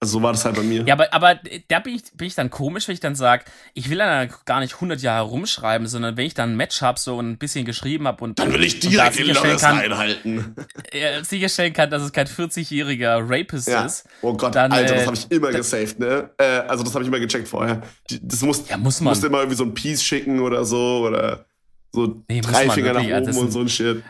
Also 0.00 0.18
so 0.18 0.22
war 0.22 0.32
das 0.32 0.44
halt 0.44 0.56
bei 0.56 0.62
mir. 0.62 0.84
Ja, 0.86 0.94
aber, 0.94 1.12
aber 1.14 1.38
da 1.68 1.78
bin 1.78 1.94
ich, 1.94 2.02
bin 2.14 2.26
ich 2.26 2.34
dann 2.34 2.50
komisch, 2.50 2.88
wenn 2.88 2.92
ich 2.94 3.00
dann 3.00 3.14
sage, 3.14 3.44
ich 3.72 3.88
will 3.88 3.96
dann 3.96 4.28
gar 4.44 4.60
nicht 4.60 4.74
100 4.74 5.00
Jahre 5.00 5.26
rumschreiben, 5.28 5.86
sondern 5.86 6.16
wenn 6.18 6.26
ich 6.26 6.34
dann 6.34 6.52
ein 6.52 6.56
Match 6.56 6.82
habe 6.82 6.98
so 6.98 7.16
und 7.16 7.30
ein 7.30 7.38
bisschen 7.38 7.64
geschrieben 7.64 8.06
habe 8.06 8.22
und 8.22 8.38
Dann 8.38 8.52
will 8.52 8.64
ich 8.64 8.80
direkt 8.80 9.18
den 9.18 9.26
sicherstellen 9.26 9.48
Loris 9.50 9.60
kann, 9.62 9.78
reinhalten. 9.78 10.54
äh, 10.92 11.22
sicherstellen 11.24 11.72
kann, 11.72 11.88
dass 11.88 12.02
es 12.02 12.12
kein 12.12 12.26
40-jähriger 12.26 13.22
Rapist 13.26 13.68
Ja. 13.68 13.86
ist. 13.86 14.06
Oh 14.20 14.34
Gott, 14.34 14.54
Dann, 14.54 14.72
Alter, 14.72 14.94
das 14.94 15.02
äh, 15.04 15.06
habe 15.06 15.16
ich 15.16 15.30
immer 15.30 15.50
gesaved, 15.52 15.98
ne? 15.98 16.30
Äh, 16.36 16.44
also 16.44 16.84
das 16.84 16.92
habe 16.92 17.02
ich 17.04 17.08
immer 17.08 17.20
gecheckt 17.20 17.48
vorher. 17.48 17.82
Das 18.20 18.42
muss, 18.42 18.68
Ja, 18.68 18.76
muss 18.76 19.00
man. 19.00 19.12
musste 19.12 19.28
immer 19.28 19.38
irgendwie 19.38 19.56
so 19.56 19.64
ein 19.64 19.72
Piece 19.72 20.02
schicken 20.02 20.40
oder 20.40 20.64
so 20.66 21.06
oder 21.06 21.46
so 21.92 22.22
Nee, 22.28 22.40
drei 22.40 22.68
Finger 22.68 22.92
nach 22.92 23.00
wirklich, 23.00 23.14
also 23.14 23.26
oben 23.30 23.36
das 23.36 23.36
und 23.38 23.50
so 23.52 23.60
ein 23.60 23.68
Shit. 23.68 24.02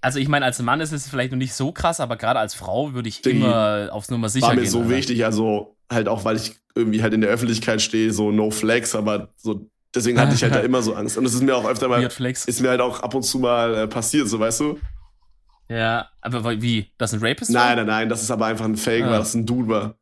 Also 0.00 0.18
ich 0.18 0.28
meine, 0.28 0.44
als 0.44 0.60
Mann 0.60 0.80
ist 0.80 0.92
es 0.92 1.08
vielleicht 1.08 1.32
noch 1.32 1.38
nicht 1.38 1.54
so 1.54 1.72
krass, 1.72 1.98
aber 2.00 2.16
gerade 2.16 2.38
als 2.38 2.54
Frau 2.54 2.92
würde 2.94 3.08
ich 3.08 3.22
Die- 3.22 3.30
immer 3.30 3.88
aufs 3.90 4.10
Nummer 4.10 4.28
sicher 4.28 4.46
War 4.48 4.54
mir 4.54 4.62
gehen. 4.62 4.70
so 4.70 4.80
Alter. 4.80 4.90
wichtig, 4.90 5.24
also 5.24 5.76
halt 5.90 6.08
auch, 6.08 6.24
weil 6.24 6.36
ich 6.36 6.56
irgendwie 6.74 7.02
halt 7.02 7.14
in 7.14 7.20
der 7.20 7.30
Öffentlichkeit 7.30 7.80
stehe, 7.82 8.12
so 8.12 8.30
no 8.30 8.50
flex, 8.50 8.94
aber 8.94 9.28
so 9.36 9.66
deswegen 9.94 10.20
hatte 10.20 10.34
ich 10.34 10.42
halt 10.42 10.54
da 10.54 10.60
immer 10.60 10.82
so 10.82 10.94
Angst. 10.94 11.16
Und 11.18 11.24
es 11.24 11.34
ist 11.34 11.42
mir 11.42 11.56
auch 11.56 11.64
öfter 11.68 11.88
mal, 11.88 12.02
ist 12.02 12.60
mir 12.60 12.68
halt 12.68 12.80
auch 12.80 13.00
ab 13.00 13.14
und 13.14 13.22
zu 13.22 13.38
mal 13.38 13.74
äh, 13.74 13.86
passiert, 13.88 14.28
so 14.28 14.38
weißt 14.38 14.60
du? 14.60 14.78
Ja, 15.68 16.08
aber 16.20 16.60
wie? 16.60 16.90
Das 16.98 17.12
ist 17.12 17.20
ein 17.22 17.26
Rapist? 17.26 17.50
Nein, 17.50 17.76
nein, 17.78 17.86
nein, 17.86 18.08
das 18.08 18.22
ist 18.22 18.30
aber 18.30 18.46
einfach 18.46 18.66
ein 18.66 18.76
Fake, 18.76 19.04
Ah. 19.04 19.10
weil 19.12 19.18
das 19.18 19.34
ein 19.34 19.46
Dude 19.46 19.68
war. 19.68 19.94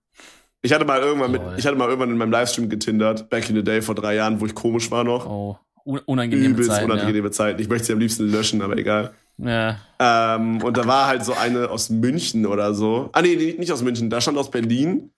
Ich 0.61 0.73
hatte 0.73 0.85
mal 0.85 1.01
irgendwann 1.01 1.31
mit, 1.33 1.43
Lol. 1.43 1.55
ich 1.59 1.67
hatte 1.67 1.77
mal 1.77 1.89
irgendwann 1.89 2.11
in 2.11 2.17
meinem 2.17 2.31
Livestream 2.33 2.69
getindert, 2.69 3.31
back 3.31 3.49
in 3.49 3.57
the 3.57 3.63
day 3.65 3.81
vor 3.83 3.95
drei 3.95 4.15
Jahren, 4.17 4.41
wo 4.41 4.47
ich 4.47 4.55
komisch 4.55 4.91
war 4.91 5.05
noch. 5.05 5.27
Oh, 5.27 5.59
unangenehme 5.85 6.49
Übelst 6.55 6.71
Zeiten, 6.71 6.91
unangenehme 6.91 7.31
Zeiten. 7.31 7.61
Ich 7.61 7.69
möchte 7.69 7.87
sie 7.87 7.93
am 7.93 7.99
liebsten 7.99 8.31
löschen, 8.31 8.63
aber 8.63 8.77
egal. 8.77 9.13
ja. 9.39 9.77
ja. 10.01 10.37
Ähm, 10.37 10.63
und 10.63 10.77
da 10.77 10.87
war 10.87 11.07
halt 11.07 11.25
so 11.25 11.33
eine 11.35 11.71
aus 11.71 11.91
München 11.91 12.47
oder 12.47 12.75
so. 12.75 13.11
Ah, 13.13 13.23
nee, 13.23 13.37
nee, 13.37 13.55
nicht 13.59 13.73
aus 13.73 13.83
München, 13.83 14.11
da 14.11 14.21
stand 14.21 14.37
aus 14.39 14.51
Berlin. 14.51 15.11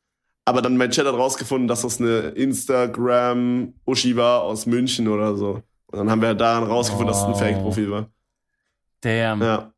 Aber 0.47 0.61
dann 0.61 0.77
mein 0.77 0.91
Chat 0.91 1.07
hat 1.07 1.15
rausgefunden, 1.15 1.69
dass 1.69 1.83
das 1.83 2.01
eine 2.01 2.19
Instagram-Uschi 2.31 4.17
war 4.17 4.43
aus 4.43 4.67
München 4.67 5.09
oder 5.09 5.37
so. 5.37 5.63
Und 5.87 5.99
dann 5.99 6.11
haben 6.11 6.21
wir 6.21 6.29
halt 6.29 6.41
daran 6.41 6.65
rausgefunden, 6.65 7.09
dass 7.09 7.19
es 7.19 7.25
ein 7.25 7.33
Oh. 7.33 7.39
Fake-Profil 7.39 7.91
war. 7.91 8.09
Damn. 9.01 9.41
Ja, 9.43 9.73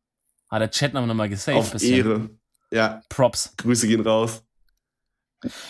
Hat 0.49 0.61
der 0.61 0.71
Chat 0.71 0.93
nochmal 0.93 1.29
gesaved. 1.29 1.57
auf 1.59 1.71
bisschen. 1.71 1.95
Ehre. 1.95 2.29
Ja, 2.71 3.01
Props. 3.09 3.53
Grüße 3.57 3.87
gehen 3.87 4.01
raus. 4.01 4.43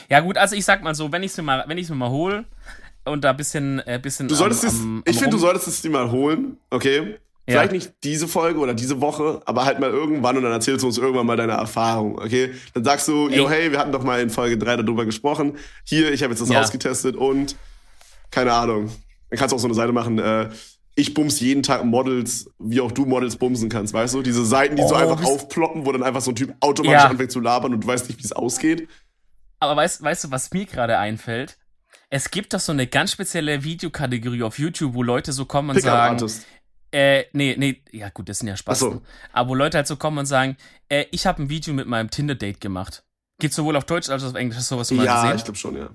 Ja 0.09 0.21
gut, 0.21 0.37
also 0.37 0.55
ich 0.55 0.63
sag 0.65 0.81
mal 0.81 0.95
so, 0.95 1.11
wenn 1.11 1.21
ich 1.23 1.31
es 1.31 1.37
mir 1.37 1.43
mal, 1.43 1.63
wenn 1.67 1.77
mir 1.89 1.95
mal 1.95 2.09
hol 2.09 2.45
und 3.07 3.23
da 3.23 3.31
ein 3.31 3.37
bisschen, 3.37 3.79
äh, 3.85 3.99
bisschen 4.01 4.27
Du 4.27 4.35
solltest 4.35 4.63
am, 4.63 4.69
es, 4.69 4.75
am, 4.81 5.03
ich 5.05 5.15
am 5.15 5.19
finde, 5.23 5.35
du 5.37 5.41
solltest 5.41 5.67
es 5.67 5.81
dir 5.81 5.89
mal 5.89 6.11
holen, 6.11 6.57
okay? 6.69 7.15
Ja. 7.49 7.53
Vielleicht 7.53 7.71
nicht 7.71 7.93
diese 8.03 8.27
Folge 8.27 8.59
oder 8.59 8.73
diese 8.73 8.99
Woche, 8.99 9.41
aber 9.45 9.63
halt 9.65 9.79
mal 9.79 9.89
irgendwann 9.89 10.35
und 10.35 10.43
dann 10.43 10.51
erzählst 10.51 10.83
du 10.83 10.87
uns 10.87 10.97
irgendwann 10.97 11.25
mal 11.25 11.37
deine 11.37 11.53
Erfahrung, 11.53 12.19
okay? 12.19 12.51
Dann 12.73 12.83
sagst 12.83 13.07
du, 13.07 13.29
yo, 13.29 13.45
Ey. 13.47 13.49
hey, 13.61 13.71
wir 13.71 13.79
hatten 13.79 13.93
doch 13.93 14.03
mal 14.03 14.19
in 14.21 14.29
Folge 14.29 14.57
3 14.57 14.77
darüber 14.77 15.05
gesprochen. 15.05 15.57
Hier, 15.85 16.11
ich 16.11 16.23
habe 16.23 16.33
jetzt 16.33 16.41
das 16.41 16.49
Ja. 16.49 16.59
ausgetestet 16.61 17.15
und 17.15 17.55
keine 18.31 18.51
Ahnung. 18.51 18.91
Dann 19.29 19.39
kannst 19.39 19.53
du 19.53 19.55
auch 19.55 19.59
so 19.61 19.67
eine 19.67 19.75
Seite 19.75 19.93
machen, 19.93 20.19
äh, 20.19 20.49
ich 20.95 21.13
bums 21.13 21.39
jeden 21.39 21.63
Tag 21.63 21.85
Models, 21.85 22.49
wie 22.59 22.81
auch 22.81 22.91
du 22.91 23.05
Models 23.05 23.35
bumsen 23.37 23.69
kannst, 23.69 23.93
weißt 23.93 24.15
du? 24.15 24.21
Diese 24.23 24.43
Seiten, 24.45 24.75
die 24.75 24.81
so 24.81 24.89
Oh, 24.95 24.97
einfach 24.97 25.17
bist- 25.19 25.29
aufploppen, 25.29 25.85
wo 25.85 25.91
dann 25.91 26.03
einfach 26.03 26.21
so 26.21 26.31
ein 26.31 26.35
Typ 26.35 26.53
automatisch 26.59 27.01
Ja. 27.03 27.07
anfängt 27.09 27.31
zu 27.31 27.39
labern 27.39 27.73
und 27.73 27.83
du 27.83 27.87
weißt 27.87 28.09
nicht, 28.09 28.19
wie 28.19 28.23
es 28.25 28.33
ausgeht. 28.33 28.89
Aber 29.59 29.75
weißt, 29.77 30.01
weißt 30.01 30.25
du, 30.25 30.31
was 30.31 30.51
mir 30.51 30.65
gerade 30.65 30.97
einfällt? 30.97 31.57
Es 32.09 32.31
gibt 32.31 32.53
doch 32.53 32.59
so 32.59 32.71
eine 32.71 32.87
ganz 32.87 33.11
spezielle 33.11 33.63
Videokategorie 33.63 34.43
auf 34.43 34.59
YouTube, 34.59 34.93
wo 34.93 35.03
Leute 35.03 35.33
so 35.33 35.45
kommen 35.45 35.71
und 35.71 35.75
Pickup 35.75 36.19
sagen, 36.19 36.31
äh, 36.91 37.25
nee, 37.33 37.55
nee, 37.57 37.83
ja 37.91 38.09
gut, 38.09 38.29
das 38.29 38.39
sind 38.39 38.47
ja 38.47 38.55
Spaß. 38.55 38.79
So. 38.79 39.01
Aber 39.33 39.49
wo 39.49 39.55
Leute 39.55 39.77
halt 39.77 39.87
so 39.87 39.97
kommen 39.97 40.19
und 40.19 40.25
sagen, 40.25 40.55
äh, 40.87 41.05
ich 41.11 41.25
habe 41.27 41.43
ein 41.43 41.49
Video 41.49 41.73
mit 41.73 41.85
meinem 41.87 42.09
Tinder-Date 42.09 42.61
gemacht. 42.61 43.03
Geht 43.39 43.53
sowohl 43.53 43.75
auf 43.75 43.83
Deutsch 43.83 44.09
als 44.09 44.23
auch 44.23 44.29
auf 44.29 44.35
Englisch. 44.35 44.57
Hast 44.57 44.71
du 44.71 44.75
sowas 44.75 44.89
mal 44.91 45.05
Ja, 45.05 45.21
gesehen? 45.21 45.35
ich 45.37 45.43
glaube 45.43 45.57
schon, 45.57 45.75
ja. 45.75 45.89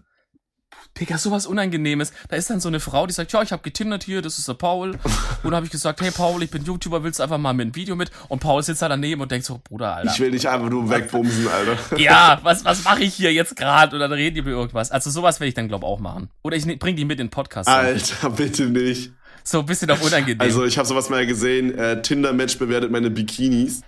Digga, 1.00 1.16
sowas 1.16 1.46
Unangenehmes. 1.46 2.12
Da 2.28 2.36
ist 2.36 2.50
dann 2.50 2.60
so 2.60 2.68
eine 2.68 2.78
Frau, 2.78 3.06
die 3.06 3.14
sagt, 3.14 3.32
ja, 3.32 3.42
ich 3.42 3.50
habe 3.50 3.62
getindert 3.62 4.04
hier, 4.04 4.20
das 4.20 4.38
ist 4.38 4.46
der 4.46 4.54
Paul. 4.54 4.90
Und 5.42 5.44
dann 5.44 5.54
habe 5.54 5.66
ich 5.66 5.72
gesagt, 5.72 6.00
hey 6.02 6.10
Paul, 6.10 6.42
ich 6.42 6.50
bin 6.50 6.64
YouTuber, 6.64 7.02
willst 7.02 7.18
du 7.18 7.22
einfach 7.22 7.38
mal 7.38 7.54
mit 7.54 7.68
ein 7.68 7.74
Video 7.74 7.96
mit? 7.96 8.10
Und 8.28 8.40
Paul 8.40 8.62
sitzt 8.62 8.82
da 8.82 8.88
daneben 8.88 9.20
und 9.20 9.30
denkt 9.30 9.46
so, 9.46 9.60
Bruder, 9.62 9.96
Alter. 9.96 10.12
Ich 10.12 10.20
will 10.20 10.30
dich 10.30 10.48
einfach 10.48 10.68
nur 10.68 10.88
wegbumsen, 10.88 11.48
Alter. 11.48 11.96
ja, 11.98 12.38
was, 12.42 12.64
was 12.64 12.84
mache 12.84 13.02
ich 13.02 13.14
hier 13.14 13.32
jetzt 13.32 13.56
gerade? 13.56 13.96
Und 13.96 14.00
dann 14.00 14.12
reden 14.12 14.34
die 14.34 14.40
über 14.40 14.50
irgendwas. 14.50 14.90
Also 14.90 15.10
sowas 15.10 15.40
will 15.40 15.48
ich 15.48 15.54
dann, 15.54 15.68
glaube 15.68 15.86
auch 15.86 15.98
machen. 15.98 16.28
Oder 16.42 16.56
ich 16.56 16.66
ne- 16.66 16.76
bring 16.76 16.94
die 16.94 17.04
mit 17.04 17.18
in 17.18 17.26
den 17.26 17.30
Podcast. 17.30 17.68
Alter, 17.68 18.30
bitte 18.30 18.66
nicht. 18.66 19.12
So 19.44 19.60
ein 19.60 19.66
bisschen 19.66 19.90
auf 19.90 20.02
unangenehm. 20.02 20.40
Also 20.40 20.64
ich 20.64 20.78
habe 20.78 20.86
sowas 20.86 21.10
mal 21.10 21.26
gesehen, 21.26 21.76
äh, 21.76 22.00
Tinder-Match 22.02 22.58
bewertet 22.58 22.92
meine 22.92 23.10
Bikinis. 23.10 23.82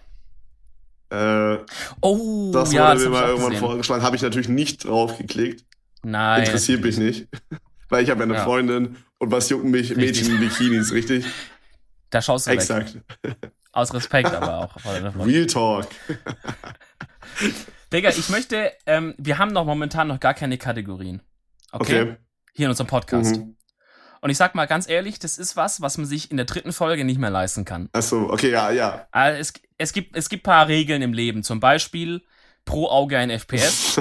Äh, 1.10 1.58
oh, 2.00 2.50
das 2.52 2.72
ja, 2.72 2.88
wurde 2.88 2.94
das 2.94 3.04
mir 3.04 3.10
mal 3.10 3.22
auch 3.22 3.28
irgendwann 3.28 3.50
gesehen. 3.50 3.66
vorgeschlagen, 3.66 4.02
habe 4.02 4.16
ich 4.16 4.22
natürlich 4.22 4.48
nicht 4.48 4.84
drauf 4.84 5.16
geklickt. 5.18 5.64
Nein. 6.04 6.44
Interessiert 6.44 6.82
mich 6.82 6.98
nicht. 6.98 7.28
Weil 7.88 8.04
ich 8.04 8.10
habe 8.10 8.20
ja 8.20 8.24
eine 8.24 8.34
Ja. 8.34 8.44
Freundin 8.44 8.96
und 9.18 9.30
was 9.30 9.48
jucken 9.50 9.70
mich 9.70 9.90
Richtig. 9.90 10.28
Mädchen 10.28 10.34
in 10.34 10.40
Bikinis, 10.40 10.92
richtig? 10.92 11.24
Da 12.10 12.22
schaust 12.22 12.46
du 12.46 12.52
weg. 12.52 12.60
Exakt. 12.60 12.96
Aus 13.72 13.92
Respekt 13.92 14.32
aber 14.32 14.58
auch. 14.58 14.76
Real 15.26 15.46
Talk. 15.46 15.88
Digga, 17.92 18.10
ich 18.10 18.28
möchte, 18.28 18.70
ähm, 18.86 19.16
wir 19.18 19.38
haben 19.38 19.52
noch 19.52 19.64
momentan 19.64 20.06
noch 20.06 20.20
gar 20.20 20.32
keine 20.32 20.56
Kategorien. 20.56 21.22
Okay. 21.72 22.02
okay. 22.02 22.16
Hier 22.52 22.66
in 22.66 22.70
unserem 22.70 22.86
Podcast. 22.86 23.34
Mhm. 23.34 23.56
Und 24.20 24.30
ich 24.30 24.36
sag 24.36 24.54
mal 24.54 24.66
ganz 24.66 24.88
ehrlich, 24.88 25.18
das 25.18 25.38
ist 25.38 25.56
was, 25.56 25.80
was 25.80 25.98
man 25.98 26.06
sich 26.06 26.30
in 26.30 26.36
der 26.36 26.46
dritten 26.46 26.72
Folge 26.72 27.04
nicht 27.04 27.18
mehr 27.18 27.30
leisten 27.30 27.64
kann. 27.64 27.88
Ach 27.92 28.02
so, 28.02 28.30
okay, 28.30 28.52
ja, 28.52 28.70
ja. 28.70 29.08
Also 29.10 29.40
es, 29.40 29.52
es, 29.76 29.92
gibt, 29.92 30.16
es 30.16 30.28
gibt 30.28 30.44
paar 30.44 30.68
Regeln 30.68 31.02
im 31.02 31.12
Leben. 31.12 31.42
Zum 31.42 31.58
Beispiel 31.58 32.22
pro 32.64 32.88
Auge 32.88 33.18
ein 33.18 33.30
FPS. 33.30 34.00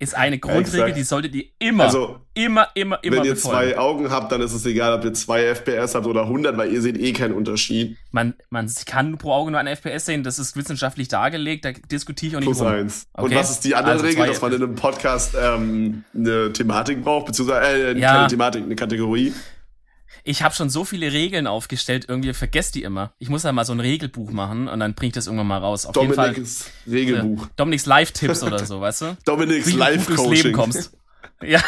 Ist 0.00 0.14
eine 0.14 0.38
Grundregel, 0.38 0.92
die 0.92 1.02
solltet 1.02 1.34
ihr 1.34 1.44
immer, 1.58 1.84
also, 1.84 2.20
immer, 2.34 2.68
immer, 2.74 3.02
immer 3.02 3.16
Wenn 3.16 3.24
ihr 3.24 3.34
befolgen. 3.34 3.58
zwei 3.58 3.78
Augen 3.78 4.10
habt, 4.10 4.30
dann 4.30 4.40
ist 4.40 4.52
es 4.52 4.64
egal, 4.64 4.92
ob 4.94 5.04
ihr 5.04 5.12
zwei 5.12 5.42
FPS 5.54 5.94
habt 5.94 6.06
oder 6.06 6.22
100, 6.22 6.56
weil 6.56 6.72
ihr 6.72 6.80
seht 6.80 6.98
eh 6.98 7.12
keinen 7.12 7.34
Unterschied. 7.34 7.96
Man, 8.12 8.34
man 8.50 8.70
kann 8.86 9.18
pro 9.18 9.32
Auge 9.32 9.50
nur 9.50 9.58
ein 9.58 9.66
FPS 9.66 10.06
sehen, 10.06 10.22
das 10.22 10.38
ist 10.38 10.56
wissenschaftlich 10.56 11.08
dargelegt, 11.08 11.64
da 11.64 11.72
diskutiere 11.72 12.30
ich 12.30 12.36
auch 12.36 12.40
nicht 12.40 12.46
Plus 12.46 12.60
rum. 12.60 12.68
eins. 12.68 13.06
Okay? 13.12 13.24
Und 13.24 13.34
was 13.34 13.50
ist 13.50 13.64
die 13.64 13.74
andere 13.74 13.94
also 13.94 14.06
Regel, 14.06 14.26
dass 14.26 14.40
man 14.40 14.52
in 14.52 14.62
einem 14.62 14.74
Podcast 14.76 15.34
ähm, 15.40 16.04
eine 16.14 16.52
Thematik 16.52 17.02
braucht, 17.02 17.26
beziehungsweise 17.26 17.88
äh, 17.88 17.98
ja. 17.98 18.14
keine 18.14 18.28
Thematik, 18.28 18.62
eine 18.62 18.76
Kategorie? 18.76 19.32
Ich 20.28 20.42
habe 20.42 20.54
schon 20.54 20.68
so 20.68 20.84
viele 20.84 21.10
Regeln 21.12 21.46
aufgestellt, 21.46 22.04
irgendwie 22.06 22.34
vergesst 22.34 22.74
die 22.74 22.82
immer. 22.82 23.12
Ich 23.18 23.30
muss 23.30 23.42
da 23.42 23.52
mal 23.52 23.64
so 23.64 23.72
ein 23.72 23.80
Regelbuch 23.80 24.30
machen 24.30 24.68
und 24.68 24.78
dann 24.78 24.94
bringe 24.94 25.08
ich 25.08 25.14
das 25.14 25.26
irgendwann 25.26 25.46
mal 25.46 25.58
raus. 25.58 25.86
Auf 25.86 25.94
Dominiks 25.94 26.66
jeden 26.86 26.86
Fall, 26.86 26.94
Regelbuch. 26.94 27.46
Äh, 27.46 27.50
Dominiks 27.56 27.86
Live-Tipps 27.86 28.42
oder 28.42 28.64
so, 28.64 28.80
weißt 28.80 29.00
du? 29.02 29.16
Dominiks 29.24 29.72
Live-Coaching. 29.72 30.30
Leben 30.30 30.52
kommst. 30.52 30.92
Ja. 31.42 31.62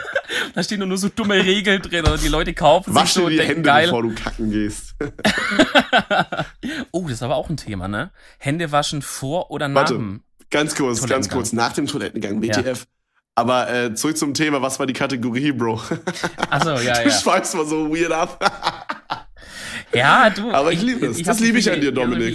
da 0.54 0.62
stehen 0.62 0.88
nur 0.88 0.96
so 0.96 1.10
dumme 1.10 1.34
Regeln 1.34 1.82
drin 1.82 2.06
oder 2.06 2.16
die 2.16 2.28
Leute 2.28 2.54
kaufen 2.54 2.94
Wasch 2.94 3.12
sich 3.12 3.22
so 3.22 3.28
die 3.28 3.38
Hände, 3.40 3.62
geil. 3.62 3.84
bevor 3.84 4.02
du 4.02 4.14
kacken 4.14 4.50
gehst. 4.50 4.94
oh, 6.92 7.02
das 7.02 7.12
ist 7.12 7.22
aber 7.22 7.36
auch 7.36 7.50
ein 7.50 7.58
Thema, 7.58 7.86
ne? 7.86 8.12
Hände 8.38 8.72
waschen 8.72 9.02
vor 9.02 9.50
oder 9.50 9.68
nach 9.68 9.90
Warte, 9.90 10.20
ganz 10.50 10.74
kurz, 10.74 11.06
ganz 11.06 11.28
kurz. 11.28 11.52
Nach 11.52 11.74
dem 11.74 11.86
Toilettengang, 11.86 12.42
WTF. 12.42 12.64
Ja. 12.64 12.95
Aber 13.38 13.70
äh, 13.70 13.94
zurück 13.94 14.16
zum 14.16 14.32
Thema, 14.32 14.62
was 14.62 14.78
war 14.78 14.86
die 14.86 14.94
Kategorie, 14.94 15.52
Bro? 15.52 15.80
Achso, 16.50 16.70
ja, 16.70 16.80
ja. 16.82 17.04
Du 17.04 17.10
schweifst 17.10 17.54
mal 17.54 17.66
so 17.66 17.94
weird 17.94 18.10
ab. 18.10 18.40
ja, 19.94 20.30
du. 20.30 20.50
Aber 20.50 20.72
ich, 20.72 20.80
liebe 20.80 21.06
es. 21.06 21.22
Das 21.22 21.38
liebe 21.38 21.58
ich 21.58 21.70
an 21.70 21.80
dir, 21.82 21.92
Dominik. 21.92 22.34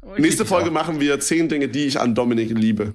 Oh, 0.00 0.14
Nächste 0.16 0.46
Folge 0.46 0.70
auch. 0.70 0.74
machen 0.74 0.98
wir 0.98 1.20
zehn 1.20 1.48
Dinge, 1.50 1.68
die 1.68 1.84
ich 1.84 2.00
an 2.00 2.14
Dominik 2.14 2.50
liebe. 2.50 2.94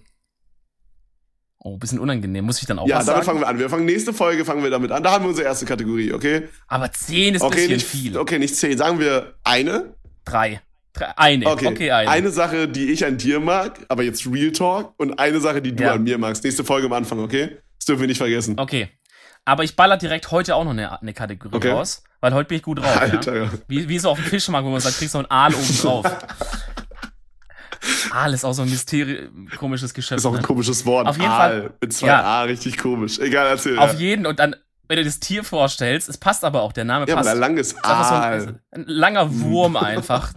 Oh, 1.59 1.77
bisschen 1.77 1.99
unangenehm. 1.99 2.45
Muss 2.45 2.59
ich 2.61 2.67
dann 2.67 2.79
auch 2.79 2.87
Ja, 2.87 2.95
damit 2.97 3.07
sagen? 3.07 3.25
fangen 3.25 3.39
wir 3.41 3.47
an. 3.47 3.59
Wir 3.59 3.69
fangen 3.69 3.85
nächste 3.85 4.11
Folge 4.13 4.43
fangen 4.43 4.63
wir 4.63 4.71
damit 4.71 4.91
an. 4.91 5.03
Da 5.03 5.11
haben 5.11 5.23
wir 5.25 5.29
unsere 5.29 5.47
erste 5.47 5.65
Kategorie, 5.67 6.13
okay? 6.13 6.47
Aber 6.67 6.91
zehn 6.91 7.35
ist 7.35 7.41
okay, 7.43 7.55
bisschen 7.55 7.73
nicht, 7.73 7.87
viel. 7.87 8.17
Okay, 8.17 8.39
nicht 8.39 8.55
zehn. 8.55 8.77
Sagen 8.77 8.99
wir 8.99 9.35
eine. 9.43 9.93
Drei. 10.25 10.61
Eine. 11.15 11.45
Okay. 11.47 11.67
okay, 11.67 11.91
eine. 11.91 12.09
Eine 12.09 12.31
Sache, 12.31 12.67
die 12.67 12.91
ich 12.91 13.05
an 13.05 13.17
dir 13.17 13.39
mag, 13.39 13.79
aber 13.89 14.03
jetzt 14.03 14.25
Real 14.25 14.51
Talk. 14.51 14.93
Und 14.97 15.19
eine 15.19 15.39
Sache, 15.39 15.61
die 15.61 15.75
du 15.75 15.83
ja. 15.83 15.93
an 15.93 16.03
mir 16.03 16.17
magst. 16.17 16.43
Nächste 16.43 16.63
Folge 16.63 16.87
am 16.87 16.93
Anfang, 16.93 17.19
okay? 17.19 17.57
Das 17.79 17.85
dürfen 17.85 18.01
wir 18.01 18.07
nicht 18.07 18.17
vergessen. 18.17 18.55
Okay. 18.57 18.89
Aber 19.45 19.63
ich 19.63 19.75
baller 19.75 19.97
direkt 19.97 20.31
heute 20.31 20.55
auch 20.55 20.63
noch 20.63 20.71
eine, 20.71 20.99
eine 21.01 21.13
Kategorie 21.13 21.55
okay. 21.55 21.69
raus, 21.69 22.03
weil 22.19 22.33
heute 22.33 22.47
bin 22.47 22.57
ich 22.57 22.63
gut 22.63 22.79
drauf. 22.79 22.99
Alter, 22.99 23.35
ja? 23.35 23.49
Wie, 23.67 23.87
wie 23.87 23.99
so 23.99 24.09
auf 24.09 24.17
dem 24.17 24.25
Fischmarkt, 24.25 24.65
wo 24.65 24.71
man 24.71 24.79
sagt, 24.79 24.97
kriegst 24.97 25.13
du 25.13 25.19
einen 25.19 25.29
Aal 25.29 25.53
oben 25.53 25.77
drauf. 25.77 26.05
Aal 28.09 28.33
ist 28.33 28.43
auch 28.43 28.53
so 28.53 28.63
ein 28.63 28.69
mysteri 28.69 29.29
komisches 29.57 29.93
Geschäft. 29.93 30.19
Ist 30.19 30.25
auch 30.25 30.33
ein 30.33 30.41
ne? 30.41 30.47
komisches 30.47 30.83
Wort. 30.85 31.07
Auf 31.07 31.17
jeden 31.17 31.29
Aal. 31.29 31.61
Fall. 31.61 31.73
Mit 31.79 31.93
zwei 31.93 32.07
ja. 32.07 32.23
A, 32.23 32.41
richtig 32.43 32.77
komisch. 32.77 33.19
Egal, 33.19 33.47
erzähl. 33.47 33.77
Auf 33.77 33.99
jeden. 33.99 34.25
Und 34.25 34.39
dann 34.39 34.55
wenn 34.87 34.97
du 34.97 35.03
das 35.03 35.19
Tier 35.19 35.43
vorstellst, 35.43 36.09
es 36.09 36.17
passt 36.17 36.43
aber 36.43 36.61
auch, 36.61 36.73
der 36.73 36.85
Name 36.85 37.07
ja, 37.07 37.15
passt. 37.15 37.27
Ja, 37.27 37.33
ein 37.33 37.39
langes 37.39 37.75
Aal. 37.83 38.41
So 38.41 38.47
ein, 38.47 38.59
ein, 38.71 38.85
langer 38.87 39.39
Wurm 39.41 39.75
einfach, 39.77 40.33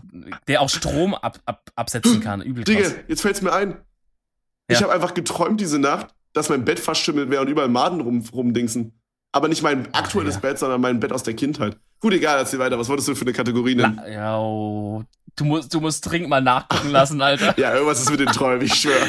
der 0.47 0.63
auch 0.63 0.69
Strom 0.69 1.15
ab, 1.15 1.41
ab, 1.45 1.71
absetzen 1.75 2.21
kann. 2.21 2.43
Übel 2.43 2.65
Digga, 2.65 2.89
jetzt 3.07 3.23
fällt's 3.23 3.43
mir 3.43 3.53
ein. 3.53 3.71
Ja. 3.71 4.77
Ich 4.77 4.83
habe 4.83 4.93
einfach 4.93 5.15
geträumt 5.15 5.61
diese 5.61 5.79
Nacht, 5.79 6.09
dass 6.33 6.49
mein 6.49 6.65
Bett 6.65 6.79
verschimmelt 6.79 7.31
wäre 7.31 7.43
und 7.43 7.49
überall 7.49 7.69
Maden 7.69 8.01
rum, 8.01 8.25
rumdingsen. 8.33 8.93
Aber 9.33 9.49
nicht 9.49 9.63
mein 9.63 9.93
aktuelles 9.95 10.37
ja. 10.37 10.41
Bett, 10.41 10.59
sondern 10.59 10.81
mein 10.81 11.01
Bett 11.01 11.13
aus 11.13 11.23
der 11.23 11.35
Kindheit. 11.35 11.77
Gut, 12.01 12.13
egal, 12.13 12.39
erzähl 12.39 12.59
weiter. 12.59 12.79
Was 12.79 12.89
wolltest 12.89 13.09
du 13.09 13.15
für 13.15 13.23
eine 13.23 13.33
Kategorie 13.33 13.75
nennen? 13.75 14.01
Ja, 14.11 14.39
oh. 14.39 15.05
du, 15.37 15.45
musst, 15.45 15.75
du 15.75 15.81
musst 15.81 16.09
dringend 16.09 16.31
mal 16.31 16.41
nachgucken 16.41 16.91
lassen, 16.91 17.21
Alter. 17.21 17.59
ja, 17.59 17.75
irgendwas 17.75 18.01
ist 18.01 18.11
mit 18.11 18.21
den 18.21 18.29
Träumen, 18.29 18.63
ich 18.63 18.75
schwöre. 18.75 19.07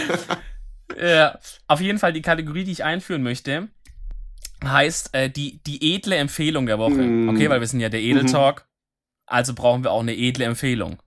ja, 1.01 1.39
auf 1.67 1.81
jeden 1.81 1.99
Fall 1.99 2.13
die 2.13 2.21
Kategorie, 2.21 2.63
die 2.63 2.71
ich 2.71 2.83
einführen 2.83 3.23
möchte, 3.23 3.69
heißt 4.63 5.13
äh, 5.13 5.29
die, 5.29 5.61
die 5.63 5.95
edle 5.95 6.15
Empfehlung 6.15 6.65
der 6.65 6.79
Woche. 6.79 7.01
Mm. 7.01 7.29
Okay, 7.29 7.49
weil 7.49 7.59
wir 7.59 7.67
sind 7.67 7.79
ja 7.79 7.89
der 7.89 8.01
Edeltalk. 8.01 8.61
Mhm. 8.61 8.65
Also 9.25 9.53
brauchen 9.53 9.83
wir 9.83 9.91
auch 9.91 10.01
eine 10.01 10.15
edle 10.15 10.45
Empfehlung. 10.45 10.99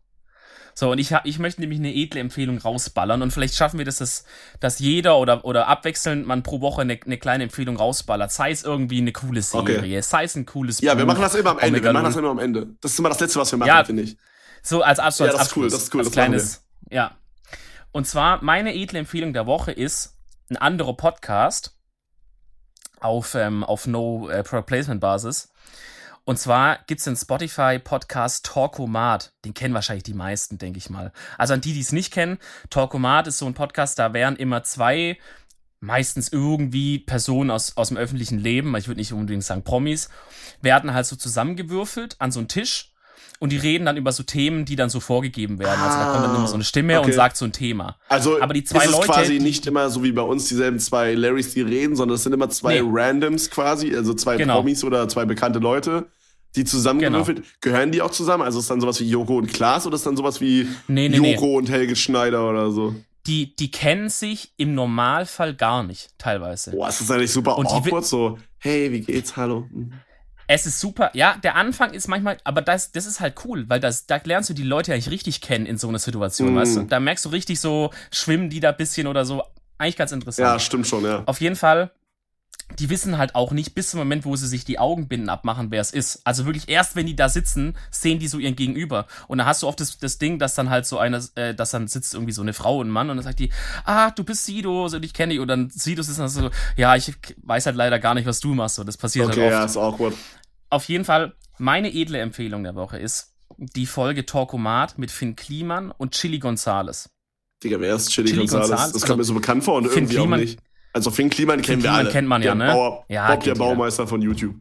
So, 0.74 0.90
und 0.90 0.98
ich, 0.98 1.14
ich 1.24 1.38
möchte 1.38 1.61
nämlich 1.61 1.78
eine 1.78 1.94
edle 1.94 2.20
Empfehlung 2.20 2.57
rausballern 2.59 3.20
und 3.20 3.30
vielleicht 3.30 3.55
schaffen 3.55 3.76
wir 3.76 3.84
das, 3.84 3.96
dass, 3.96 4.24
dass 4.59 4.78
jeder 4.78 5.18
oder, 5.18 5.44
oder 5.44 5.68
abwechselnd 5.68 6.26
man 6.26 6.42
pro 6.42 6.61
Woche 6.61 6.80
eine, 6.80 6.98
eine 7.05 7.18
kleine 7.18 7.44
Empfehlung 7.44 7.76
rausballert. 7.76 8.32
Sei 8.32 8.50
es 8.50 8.64
irgendwie 8.64 8.98
eine 8.98 9.12
coole 9.12 9.42
Serie, 9.42 9.78
okay. 9.78 10.00
sei 10.00 10.24
es 10.24 10.34
ein 10.34 10.46
cooles 10.46 10.80
Ja, 10.80 10.94
Buch, 10.94 11.00
wir 11.00 11.07
machen 11.07 11.20
das 11.20 11.34
immer 11.34 11.50
am 11.50 11.59
Ende. 11.59 11.82
Wir 11.82 11.92
machen 11.92 12.05
das 12.05 12.16
immer 12.16 12.30
am 12.30 12.38
Ende. 12.38 12.68
Das 12.80 12.92
ist 12.92 12.98
immer 12.98 13.11
das 13.11 13.20
Letzte, 13.20 13.38
was 13.40 13.53
wir 13.53 13.59
machen, 13.59 13.68
ja, 13.68 13.84
finde 13.84 14.03
ich. 14.03 14.16
So 14.62 14.82
als 14.82 14.98
Abschluss. 14.98 15.26
Ja, 15.28 15.32
das 15.36 15.48
ist 15.48 15.57
cool, 15.57 15.68
das 15.68 15.82
ist 15.82 15.94
cool. 15.94 16.00
Als 16.00 16.09
das 16.09 16.12
kleines, 16.14 16.64
ja. 16.90 17.16
Und 17.90 18.07
zwar, 18.07 18.42
meine 18.42 18.74
edle 18.74 18.98
Empfehlung 18.98 19.34
der 19.34 19.46
Woche 19.46 19.72
ist 19.72 20.16
ein 20.48 20.57
anderer 20.57 20.96
Podcast 20.96 21.76
auf, 23.03 23.34
ähm, 23.34 23.64
auf 23.64 23.86
No 23.86 24.28
äh, 24.28 24.38
Replacement 24.38 25.00
Basis. 25.00 25.53
Und 26.24 26.38
zwar 26.38 26.78
gibt's 26.86 27.05
den 27.05 27.16
Spotify-Podcast 27.16 28.46
Talkomat. 28.46 29.32
Den 29.44 29.55
kennen 29.55 29.74
wahrscheinlich 29.74 30.05
die 30.05 30.14
meisten, 30.14 30.57
denke 30.57 30.78
ich 30.78 30.88
mal. 30.88 31.12
Also 31.36 31.55
an 31.55 31.61
die, 31.61 31.72
die 31.72 31.80
es 31.80 31.90
nicht 31.92 32.12
kennen, 32.12 32.38
Talkomat 32.70 33.26
ist 33.26 33.38
so 33.38 33.46
ein 33.46 33.55
Podcast, 33.55 33.98
da 33.98 34.12
wären 34.12 34.36
immer 34.36 34.62
zwei, 34.62 35.18
meistens 35.80 36.32
irgendwie 36.32 37.00
Personen 37.00 37.50
aus, 37.50 37.76
aus 37.76 37.88
dem 37.88 37.96
öffentlichen 37.96 38.38
Leben, 38.38 38.76
ich 38.76 38.86
würde 38.86 39.00
nicht 39.00 39.12
unbedingt 39.12 39.42
sagen 39.42 39.64
Promis, 39.64 40.11
werden 40.61 40.94
halt 40.94 41.07
so 41.07 41.16
zusammengewürfelt 41.16 42.14
an 42.20 42.30
so 42.30 42.38
einen 42.38 42.48
Tisch 42.48 42.91
und 43.43 43.51
die 43.51 43.57
reden 43.57 43.86
dann 43.86 43.97
über 43.97 44.12
so 44.12 44.22
Themen, 44.22 44.64
die 44.64 44.76
dann 44.76 44.88
so 44.88 45.01
vorgegeben 45.01 45.59
werden. 45.59 45.80
Ah, 45.80 45.86
also 45.86 45.99
da 45.99 46.12
kommt 46.12 46.26
dann 46.26 46.36
immer 46.36 46.47
so 46.47 46.55
eine 46.55 46.62
Stimme 46.62 47.01
okay. 47.01 47.07
und 47.07 47.12
sagt 47.12 47.36
so 47.36 47.45
ein 47.45 47.51
Thema. 47.51 47.97
Also 48.09 48.40
aber 48.40 48.55
die 48.55 48.62
zwei 48.62 48.84
ist 48.84 48.90
es 48.90 48.93
Leute, 48.93 49.07
quasi 49.09 49.40
nicht 49.40 49.66
immer 49.66 49.90
so 49.90 50.05
wie 50.05 50.12
bei 50.12 50.22
uns 50.22 50.47
dieselben 50.47 50.78
zwei 50.78 51.14
Larrys, 51.14 51.53
die 51.53 51.62
reden, 51.62 51.97
sondern 51.97 52.14
es 52.14 52.22
sind 52.22 52.32
immer 52.32 52.51
zwei 52.51 52.80
nee. 52.80 52.88
Randoms 52.88 53.51
quasi, 53.51 53.97
also 53.97 54.14
zwei 54.14 54.36
genau. 54.36 54.55
Promis 54.55 54.84
oder 54.84 55.09
zwei 55.09 55.24
bekannte 55.24 55.59
Leute. 55.59 56.07
Die 56.55 56.62
zusammengewürfelt, 56.62 57.38
genau. 57.38 57.49
gehören 57.61 57.90
die 57.90 58.01
auch 58.01 58.12
zusammen? 58.12 58.45
Also 58.45 58.61
ist 58.61 58.70
dann 58.70 58.80
sowas 58.80 59.01
wie 59.01 59.09
Joko 59.09 59.38
und 59.38 59.53
Klaas 59.53 59.88
oder 59.88 59.97
ist 59.97 60.07
dann 60.07 60.16
sowas 60.16 60.40
wie 60.40 60.68
nee, 60.86 61.09
nee, 61.09 61.16
Joko 61.32 61.57
und 61.57 61.68
Helge 61.68 61.97
Schneider 61.97 62.49
oder 62.49 62.70
so? 62.70 62.95
Die, 63.26 63.57
die 63.57 63.72
kennen 63.72 64.09
sich 64.09 64.53
im 64.57 64.76
Normalfall 64.76 65.55
gar 65.55 65.82
nicht, 65.82 66.11
teilweise. 66.16 66.70
Boah, 66.70 66.90
ist 66.90 67.01
das 67.01 67.11
eigentlich 67.11 67.32
super 67.32 67.59
und 67.59 67.66
awkward, 67.66 68.05
so, 68.05 68.38
hey, 68.59 68.93
wie 68.93 69.01
geht's, 69.01 69.36
hallo? 69.36 69.66
Es 70.55 70.66
ist 70.66 70.80
super. 70.80 71.11
Ja, 71.14 71.36
der 71.42 71.57
Anfang 71.57 71.94
ist 71.94 72.09
manchmal, 72.09 72.36
aber 72.44 72.61
das, 72.61 72.92
das 72.92 73.07
ist 73.07 73.20
halt 73.20 73.36
cool, 73.46 73.64
weil 73.70 73.80
das, 73.80 74.07
da 74.07 74.20
lernst 74.22 74.50
du 74.50 74.55
die 74.55 74.62
Leute 74.62 74.92
eigentlich 74.92 75.11
richtig 75.11 75.40
kennen 75.40 75.64
in 75.64 75.78
so 75.78 75.88
einer 75.88 75.98
Situation, 75.98 76.53
mm. 76.53 76.57
weißt 76.57 76.76
du? 76.76 76.82
Da 76.82 77.00
merkst 77.00 77.24
du 77.24 77.30
richtig 77.30 77.59
so, 77.59 77.90
schwimmen 78.11 78.50
die 78.50 78.61
da 78.61 78.68
ein 78.68 78.76
bisschen 78.76 79.07
oder 79.07 79.24
so. 79.24 79.42
Eigentlich 79.78 79.96
ganz 79.96 80.12
interessant. 80.12 80.46
Ja, 80.46 80.59
stimmt 80.59 80.86
schon, 80.86 81.05
ja. 81.05 81.22
Auf 81.24 81.40
jeden 81.40 81.57
Fall, 81.57 81.90
die 82.78 82.90
wissen 82.90 83.16
halt 83.16 83.34
auch 83.34 83.53
nicht 83.53 83.74
bis 83.74 83.90
zum 83.90 83.98
Moment, 83.98 84.26
wo 84.26 84.36
sie 84.36 84.46
sich 84.46 84.66
die 84.66 84.78
Augenbinden 84.78 85.30
abmachen, 85.30 85.70
wer 85.70 85.80
es 85.80 85.90
ist. 85.90 86.20
Also 86.24 86.44
wirklich 86.44 86.68
erst, 86.68 86.96
wenn 86.96 87.07
die 87.07 87.16
da 87.16 87.30
sitzen, 87.30 87.74
sehen 87.90 88.18
die 88.18 88.28
so 88.28 88.38
ihren 88.38 88.55
Gegenüber. 88.55 89.07
Und 89.28 89.38
da 89.38 89.46
hast 89.46 89.62
du 89.62 89.68
oft 89.68 89.80
das, 89.80 89.98
das 89.98 90.18
Ding, 90.18 90.38
dass 90.38 90.55
dann 90.55 90.68
halt 90.68 90.84
so 90.84 90.98
eine, 90.98 91.22
äh, 91.34 91.55
dass 91.55 91.70
dann 91.70 91.88
sitzt 91.88 92.12
irgendwie 92.12 92.32
so 92.32 92.42
eine 92.42 92.53
Frau 92.53 92.78
und 92.78 92.88
ein 92.88 92.90
Mann 92.90 93.09
und 93.09 93.16
dann 93.16 93.24
sagt 93.24 93.38
die, 93.38 93.50
ah, 93.84 94.11
du 94.11 94.22
bist 94.22 94.44
Sido, 94.44 94.88
so 94.88 94.98
dich 94.98 95.14
kenne 95.14 95.32
ich. 95.32 95.40
Und 95.40 95.48
dann 95.48 95.70
Sido 95.70 96.03
ist 96.03 96.18
dann 96.18 96.28
so, 96.28 96.50
ja, 96.76 96.94
ich 96.94 97.14
weiß 97.42 97.64
halt 97.64 97.76
leider 97.76 97.98
gar 97.98 98.14
nicht, 98.14 98.26
was 98.26 98.40
du 98.40 98.55
machst. 98.55 98.76
So, 98.76 98.84
das 98.84 98.98
passiert 98.98 99.28
okay, 99.28 99.40
halt 99.40 99.53
oft. 99.53 99.55
Okay, 99.55 99.61
ja, 99.61 99.64
ist 99.64 99.76
awkward. 99.76 100.14
Auf 100.72 100.88
jeden 100.88 101.04
Fall, 101.04 101.34
meine 101.58 101.92
edle 101.92 102.18
Empfehlung 102.18 102.62
der 102.62 102.74
Woche 102.74 102.96
ist 102.96 103.34
die 103.58 103.84
Folge 103.84 104.24
Talkomat 104.24 104.96
mit 104.96 105.10
Finn 105.10 105.36
Kliman 105.36 105.90
und 105.90 106.12
Chili 106.12 106.38
Gonzales. 106.38 107.10
Digga, 107.62 107.78
wer 107.78 107.94
ist 107.94 108.08
Chili, 108.08 108.30
Chili 108.30 108.46
Gonzales? 108.46 108.70
Gonzales? 108.70 108.92
Das 108.92 109.02
kommt 109.02 109.18
mir 109.18 109.24
so 109.24 109.34
bekannt 109.34 109.64
vor 109.64 109.74
und 109.74 109.84
Finn 109.88 110.04
irgendwie 110.04 110.14
Kliman, 110.14 110.40
auch 110.40 110.44
nicht. 110.44 110.58
Also 110.94 111.10
Finn 111.10 111.28
Kliman 111.28 111.58
Finn 111.58 111.66
kennen 111.66 111.80
Kliman 111.82 111.96
wir 111.96 112.04
alle. 112.04 112.10
kennt 112.10 112.26
man 112.26 112.40
ja, 112.40 112.54
der 112.54 112.66
ne? 112.66 112.72
Bauer, 112.72 113.04
ja, 113.08 113.34
Bob, 113.34 113.44
der 113.44 113.54
Baumeister 113.54 114.06
von 114.06 114.22
YouTube. 114.22 114.54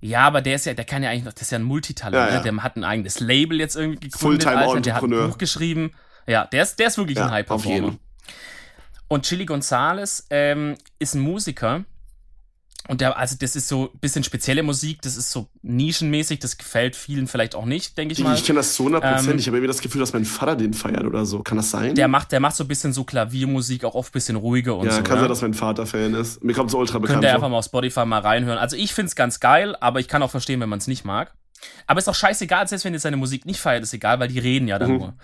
Ja, 0.00 0.20
aber 0.28 0.42
der 0.42 0.54
ist 0.54 0.66
ja, 0.66 0.74
der 0.74 0.84
kann 0.84 1.02
ja 1.02 1.10
eigentlich 1.10 1.24
noch, 1.24 1.32
das 1.32 1.42
ist 1.42 1.50
ja 1.50 1.58
ein 1.58 1.64
Multitalent, 1.64 2.14
ja, 2.14 2.28
ja. 2.28 2.36
Ne? 2.44 2.52
der 2.52 2.62
hat 2.62 2.76
ein 2.76 2.84
eigenes 2.84 3.18
Label 3.18 3.58
jetzt 3.58 3.74
irgendwie 3.74 3.98
gegründet, 3.98 4.44
Fulltime 4.44 4.58
Alter, 4.58 4.80
der 4.80 4.94
hat 4.94 5.02
ein 5.02 5.10
Buch 5.10 5.38
geschrieben. 5.38 5.90
Ja, 6.28 6.44
der 6.44 6.62
ist, 6.62 6.78
der 6.78 6.86
ist 6.86 6.98
wirklich 6.98 7.18
ja, 7.18 7.24
ein 7.24 7.32
High-Performer. 7.32 7.96
Und 9.08 9.24
Chili 9.26 9.44
Gonzales 9.44 10.24
ähm, 10.30 10.76
ist 11.00 11.14
ein 11.14 11.20
Musiker, 11.20 11.84
und 12.88 13.00
der, 13.00 13.16
also 13.16 13.36
das 13.38 13.56
ist 13.56 13.68
so 13.68 13.90
ein 13.92 13.98
bisschen 13.98 14.22
spezielle 14.22 14.62
Musik, 14.62 15.02
das 15.02 15.16
ist 15.16 15.30
so 15.30 15.48
nischenmäßig, 15.62 16.38
das 16.38 16.56
gefällt 16.56 16.96
vielen 16.96 17.26
vielleicht 17.26 17.54
auch 17.54 17.64
nicht, 17.64 17.98
denke 17.98 18.12
ich 18.12 18.20
mal. 18.20 18.34
Ich 18.34 18.44
kenne 18.44 18.58
das 18.58 18.74
zu 18.74 18.84
100 18.84 19.02
Prozent. 19.02 19.28
Ähm, 19.28 19.38
ich 19.38 19.46
habe 19.46 19.56
irgendwie 19.56 19.68
das 19.68 19.80
Gefühl, 19.80 20.00
dass 20.00 20.12
mein 20.12 20.24
Vater 20.24 20.56
den 20.56 20.74
feiert 20.74 21.04
oder 21.04 21.26
so. 21.26 21.42
Kann 21.42 21.56
das 21.56 21.70
sein? 21.70 21.94
Der 21.94 22.08
macht, 22.08 22.32
der 22.32 22.40
macht 22.40 22.56
so 22.56 22.64
ein 22.64 22.68
bisschen 22.68 22.92
so 22.92 23.04
Klaviermusik, 23.04 23.84
auch 23.84 23.94
oft 23.94 24.10
ein 24.10 24.12
bisschen 24.12 24.36
ruhiger 24.36 24.76
und 24.76 24.86
ja, 24.86 24.92
so. 24.92 24.98
Ja, 24.98 25.02
kann 25.02 25.18
sein, 25.18 25.28
dass 25.28 25.42
mein 25.42 25.54
Vater 25.54 25.86
Fan 25.86 26.14
ist. 26.14 26.42
Mir 26.44 26.54
kommt 26.54 26.70
so 26.70 26.78
ultra 26.78 26.98
bekannt 26.98 27.20
Könnt 27.20 27.24
ihr 27.24 27.34
einfach 27.34 27.48
mal 27.48 27.58
auf 27.58 27.64
Spotify 27.64 28.04
mal 28.04 28.20
reinhören. 28.20 28.58
Also 28.58 28.76
ich 28.76 28.94
find's 28.94 29.16
ganz 29.16 29.40
geil, 29.40 29.76
aber 29.80 30.00
ich 30.00 30.08
kann 30.08 30.22
auch 30.22 30.30
verstehen, 30.30 30.60
wenn 30.60 30.68
man 30.68 30.78
es 30.78 30.86
nicht 30.86 31.04
mag. 31.04 31.34
Aber 31.86 31.98
ist 31.98 32.08
auch 32.08 32.14
scheißegal, 32.14 32.68
selbst 32.68 32.84
wenn 32.84 32.92
ihr 32.92 33.00
seine 33.00 33.16
Musik 33.16 33.46
nicht 33.46 33.60
feiert, 33.60 33.82
ist 33.82 33.94
egal, 33.94 34.20
weil 34.20 34.28
die 34.28 34.38
reden 34.38 34.68
ja 34.68 34.78
dann 34.78 34.92
mhm. 34.92 34.98
nur. 34.98 35.14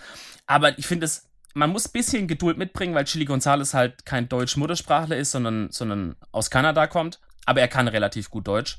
Aber 0.46 0.78
ich 0.78 0.86
finde 0.86 1.06
es, 1.06 1.28
man 1.54 1.70
muss 1.70 1.86
ein 1.86 1.92
bisschen 1.92 2.26
Geduld 2.26 2.58
mitbringen, 2.58 2.94
weil 2.94 3.04
Chili 3.04 3.24
Gonzales 3.24 3.74
halt 3.74 4.06
kein 4.06 4.28
Deutsch-Muttersprachler 4.28 5.16
ist, 5.16 5.32
sondern, 5.32 5.70
sondern 5.70 6.16
aus 6.30 6.50
Kanada 6.50 6.86
kommt. 6.86 7.20
Aber 7.46 7.60
er 7.60 7.68
kann 7.68 7.88
relativ 7.88 8.30
gut 8.30 8.46
Deutsch. 8.46 8.78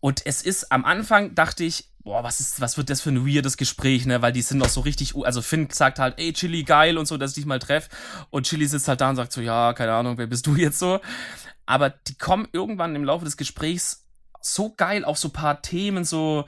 Und 0.00 0.24
es 0.26 0.42
ist 0.42 0.70
am 0.70 0.84
Anfang, 0.84 1.34
dachte 1.34 1.64
ich, 1.64 1.86
boah, 2.04 2.22
was 2.22 2.40
ist, 2.40 2.60
was 2.60 2.76
wird 2.76 2.88
das 2.88 3.00
für 3.00 3.10
ein 3.10 3.26
weirdes 3.26 3.56
Gespräch, 3.56 4.06
ne? 4.06 4.22
Weil 4.22 4.32
die 4.32 4.42
sind 4.42 4.58
noch 4.58 4.68
so 4.68 4.80
richtig, 4.80 5.14
also 5.16 5.42
Finn 5.42 5.68
sagt 5.70 5.98
halt, 5.98 6.18
ey, 6.18 6.32
Chili, 6.32 6.62
geil 6.62 6.96
und 6.96 7.06
so, 7.06 7.16
dass 7.16 7.32
ich 7.32 7.36
dich 7.36 7.46
mal 7.46 7.58
treffe. 7.58 7.90
Und 8.30 8.46
Chili 8.46 8.66
sitzt 8.66 8.88
halt 8.88 9.00
da 9.00 9.10
und 9.10 9.16
sagt 9.16 9.32
so, 9.32 9.40
ja, 9.40 9.72
keine 9.72 9.92
Ahnung, 9.92 10.16
wer 10.18 10.26
bist 10.26 10.46
du 10.46 10.54
jetzt 10.56 10.78
so? 10.78 11.00
Aber 11.66 11.90
die 11.90 12.14
kommen 12.14 12.48
irgendwann 12.52 12.94
im 12.94 13.04
Laufe 13.04 13.24
des 13.24 13.36
Gesprächs 13.36 14.06
so 14.40 14.72
geil 14.74 15.04
auf 15.04 15.18
so 15.18 15.28
paar 15.28 15.60
Themen, 15.60 16.04
so 16.04 16.46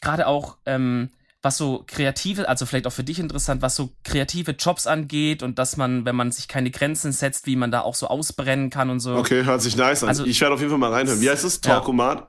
gerade 0.00 0.26
auch, 0.26 0.58
ähm, 0.66 1.10
was 1.42 1.56
so 1.56 1.84
kreative, 1.86 2.48
also 2.48 2.66
vielleicht 2.66 2.86
auch 2.86 2.92
für 2.92 3.04
dich 3.04 3.18
interessant, 3.18 3.62
was 3.62 3.76
so 3.76 3.90
kreative 4.04 4.52
Jobs 4.52 4.86
angeht 4.86 5.42
und 5.42 5.58
dass 5.58 5.76
man, 5.76 6.04
wenn 6.04 6.14
man 6.14 6.32
sich 6.32 6.48
keine 6.48 6.70
Grenzen 6.70 7.12
setzt, 7.12 7.46
wie 7.46 7.56
man 7.56 7.70
da 7.70 7.80
auch 7.80 7.94
so 7.94 8.08
ausbrennen 8.08 8.68
kann 8.68 8.90
und 8.90 9.00
so. 9.00 9.16
Okay, 9.16 9.44
hört 9.44 9.62
sich 9.62 9.76
nice 9.76 10.02
an. 10.02 10.10
Also, 10.10 10.24
ich 10.26 10.40
werde 10.40 10.54
auf 10.54 10.60
jeden 10.60 10.70
Fall 10.70 10.78
mal 10.78 10.92
reinhören. 10.92 11.20
Wie 11.20 11.30
heißt 11.30 11.44
es? 11.44 11.60
Talkomat? 11.60 12.18
Ja. 12.18 12.28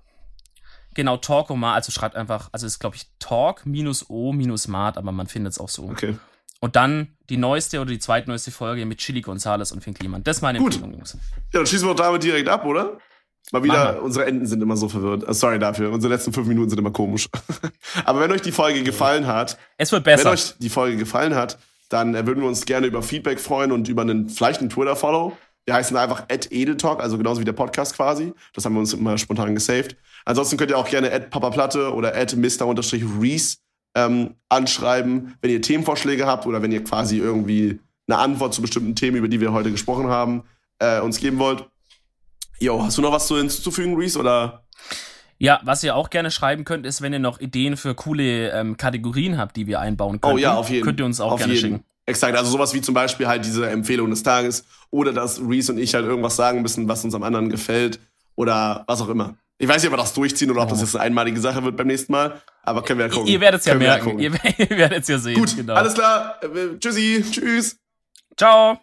Genau, 0.94 1.18
Talkomat, 1.18 1.76
also 1.76 1.92
schreibt 1.92 2.16
einfach, 2.16 2.50
also 2.52 2.68
ist 2.68 2.80
glaube 2.80 2.98
ich 2.98 3.08
Talk 3.20 3.66
minus 3.66 4.10
O 4.10 4.34
minus 4.34 4.68
Mat, 4.68 4.98
aber 4.98 5.12
man 5.12 5.28
findet 5.28 5.54
es 5.54 5.60
auch 5.60 5.70
so. 5.70 5.84
Okay. 5.90 6.18
Und 6.60 6.76
dann 6.76 7.16
die 7.30 7.38
neueste 7.38 7.80
oder 7.82 7.90
die 7.90 8.00
zweitneueste 8.00 8.52
Folge 8.52 8.86
mit 8.86 9.00
Chili 9.00 9.22
Gonzales 9.22 9.72
und 9.72 9.84
Finn 9.84 9.94
Kliman. 9.94 10.24
Das 10.24 10.38
ist 10.38 10.42
meine 10.42 10.60
Gut. 10.60 10.76
Empfehlung, 10.76 10.94
Jungs. 10.94 11.18
Ja, 11.54 11.60
dann 11.60 11.66
schießen 11.66 11.88
wir 11.88 11.96
doch 11.96 12.04
damit 12.04 12.24
direkt 12.24 12.48
ab, 12.48 12.66
oder? 12.66 13.00
Mal 13.52 13.64
wieder, 13.64 14.02
unsere 14.02 14.26
Enden 14.26 14.46
sind 14.46 14.62
immer 14.62 14.78
so 14.78 14.88
verwirrt. 14.88 15.28
Uh, 15.28 15.34
sorry 15.34 15.60
dafür, 15.60 15.92
unsere 15.92 16.14
letzten 16.14 16.32
fünf 16.32 16.48
Minuten 16.48 16.70
sind 16.70 16.80
immer 16.80 16.92
komisch. 16.92 17.28
Aber 18.06 18.22
wenn 18.22 18.32
euch 18.32 18.42
die 18.42 18.52
Folge 18.52 18.84
gefallen 18.84 19.28
hat, 19.28 19.58
es 19.78 19.92
wird 19.92 20.04
besser. 20.04 20.26
Wenn 20.26 20.34
euch 20.34 20.54
die 20.58 20.70
Folge 20.70 20.98
gefallen 20.98 21.36
hat, 21.36 21.58
dann 21.90 22.16
äh, 22.16 22.26
würden 22.26 22.42
wir 22.42 22.48
uns 22.48 22.66
gerne 22.66 22.88
über 22.88 23.04
Feedback 23.04 23.40
freuen 23.40 23.72
und 23.72 23.90
über 23.90 24.04
einen, 24.04 24.30
vielleicht 24.30 24.62
einen 24.62 24.70
Twitter-Follow. 24.70 25.36
Wir 25.66 25.74
heißen 25.76 25.96
einfach 25.96 26.26
Edeltalk, 26.30 27.02
also 27.02 27.18
genauso 27.18 27.42
wie 27.42 27.46
der 27.46 27.54
Podcast 27.54 27.96
quasi. 27.96 28.34
Das 28.54 28.66
haben 28.66 28.74
wir 28.74 28.80
uns 28.80 28.94
immer 28.94 29.18
spontan 29.18 29.54
gesaved. 29.54 29.96
Ansonsten 30.26 30.58
könnt 30.58 30.72
ihr 30.72 30.78
auch 30.78 30.90
gerne 30.90 31.10
Papaplatte 31.30 31.94
oder 31.94 32.14
Mr-Reese 32.14 33.58
ähm, 33.96 34.36
anschreiben, 34.50 35.36
wenn 35.42 35.52
ihr 35.52 35.62
Themenvorschläge 35.62 36.26
habt 36.26 36.46
oder 36.46 36.62
wenn 36.62 36.72
ihr 36.72 36.84
quasi 36.84 37.18
irgendwie 37.18 37.80
eine 38.08 38.18
Antwort 38.18 38.54
zu 38.54 38.62
bestimmten 38.62 38.96
Themen, 38.96 39.18
über 39.18 39.28
die 39.28 39.40
wir 39.40 39.54
heute 39.54 39.72
gesprochen 39.72 40.08
haben, 40.08 40.44
äh, 40.80 41.00
uns 41.00 41.20
geben 41.20 41.40
wollt. 41.40 41.68
Jo, 42.62 42.84
hast 42.84 42.96
du 42.96 43.02
noch 43.02 43.12
was 43.12 43.26
zu 43.26 43.38
hinzuzufügen, 43.38 43.96
Reese, 43.96 44.20
oder? 44.20 44.64
Ja, 45.40 45.60
was 45.64 45.84
ihr 45.84 45.96
auch 45.96 46.12
gerne 46.12 46.30
schreiben 46.30 46.64
könnt, 46.64 46.86
ist, 46.86 47.02
wenn 47.02 47.12
ihr 47.12 47.18
noch 47.18 47.40
Ideen 47.40 47.76
für 47.76 47.96
coole 47.96 48.52
ähm, 48.52 48.78
Kategorien 48.78 49.40
habt, 49.40 49.58
die 49.58 49.66
wir 49.66 49.80
einbauen 49.80 50.22
können. 50.22 50.36
Oh 50.36 50.38
ja, 50.38 50.54
auf 50.54 50.70
jeden 50.70 50.86
Könnt 50.86 51.00
ihr 51.00 51.06
uns 51.08 51.20
auch 51.20 51.38
gerne 51.38 51.54
jeden. 51.54 51.78
schicken. 51.78 51.86
Exakt, 52.06 52.38
also 52.38 52.52
sowas 52.52 52.76
wie 52.76 52.82
zum 52.82 52.94
Beispiel 52.94 53.28
halt 53.28 53.46
diese 53.46 53.68
Empfehlung 53.68 54.12
des 54.12 54.22
Tages 54.22 54.64
oder 54.92 55.12
dass 55.12 55.42
Reese 55.42 55.72
und 55.72 55.80
ich 55.80 55.96
halt 55.96 56.06
irgendwas 56.06 56.36
sagen 56.36 56.62
müssen, 56.62 56.88
was 56.88 57.04
uns 57.04 57.16
am 57.16 57.24
anderen 57.24 57.50
gefällt 57.50 58.00
oder 58.36 58.84
was 58.86 59.02
auch 59.02 59.10
immer. 59.10 59.36
Ich 59.58 59.68
weiß 59.68 59.82
nicht, 59.82 59.92
ob 59.92 59.98
wir 59.98 60.02
das 60.02 60.14
durchziehen 60.14 60.52
oder 60.52 60.62
ob 60.62 60.70
das 60.70 60.82
jetzt 60.82 60.96
eine 60.96 61.06
einmalige 61.06 61.40
Sache 61.40 61.64
wird 61.64 61.76
beim 61.76 61.88
nächsten 61.88 62.12
Mal, 62.12 62.40
aber 62.62 62.84
können 62.84 63.00
wir 63.00 63.08
ja 63.08 63.12
gucken. 63.12 63.28
Ihr 63.28 63.42
werdet 63.42 63.62
es 63.62 63.66
ja 63.66 63.74
merken, 63.74 64.20
ihr, 64.20 64.34
ihr 64.58 64.70
werdet 64.78 65.02
es 65.02 65.08
ja 65.08 65.18
sehen. 65.18 65.40
Gut, 65.40 65.56
genau. 65.56 65.74
alles 65.74 65.96
klar. 65.96 66.40
Äh, 66.44 66.78
tschüssi, 66.78 67.26
tschüss. 67.32 67.78
Ciao. 68.38 68.80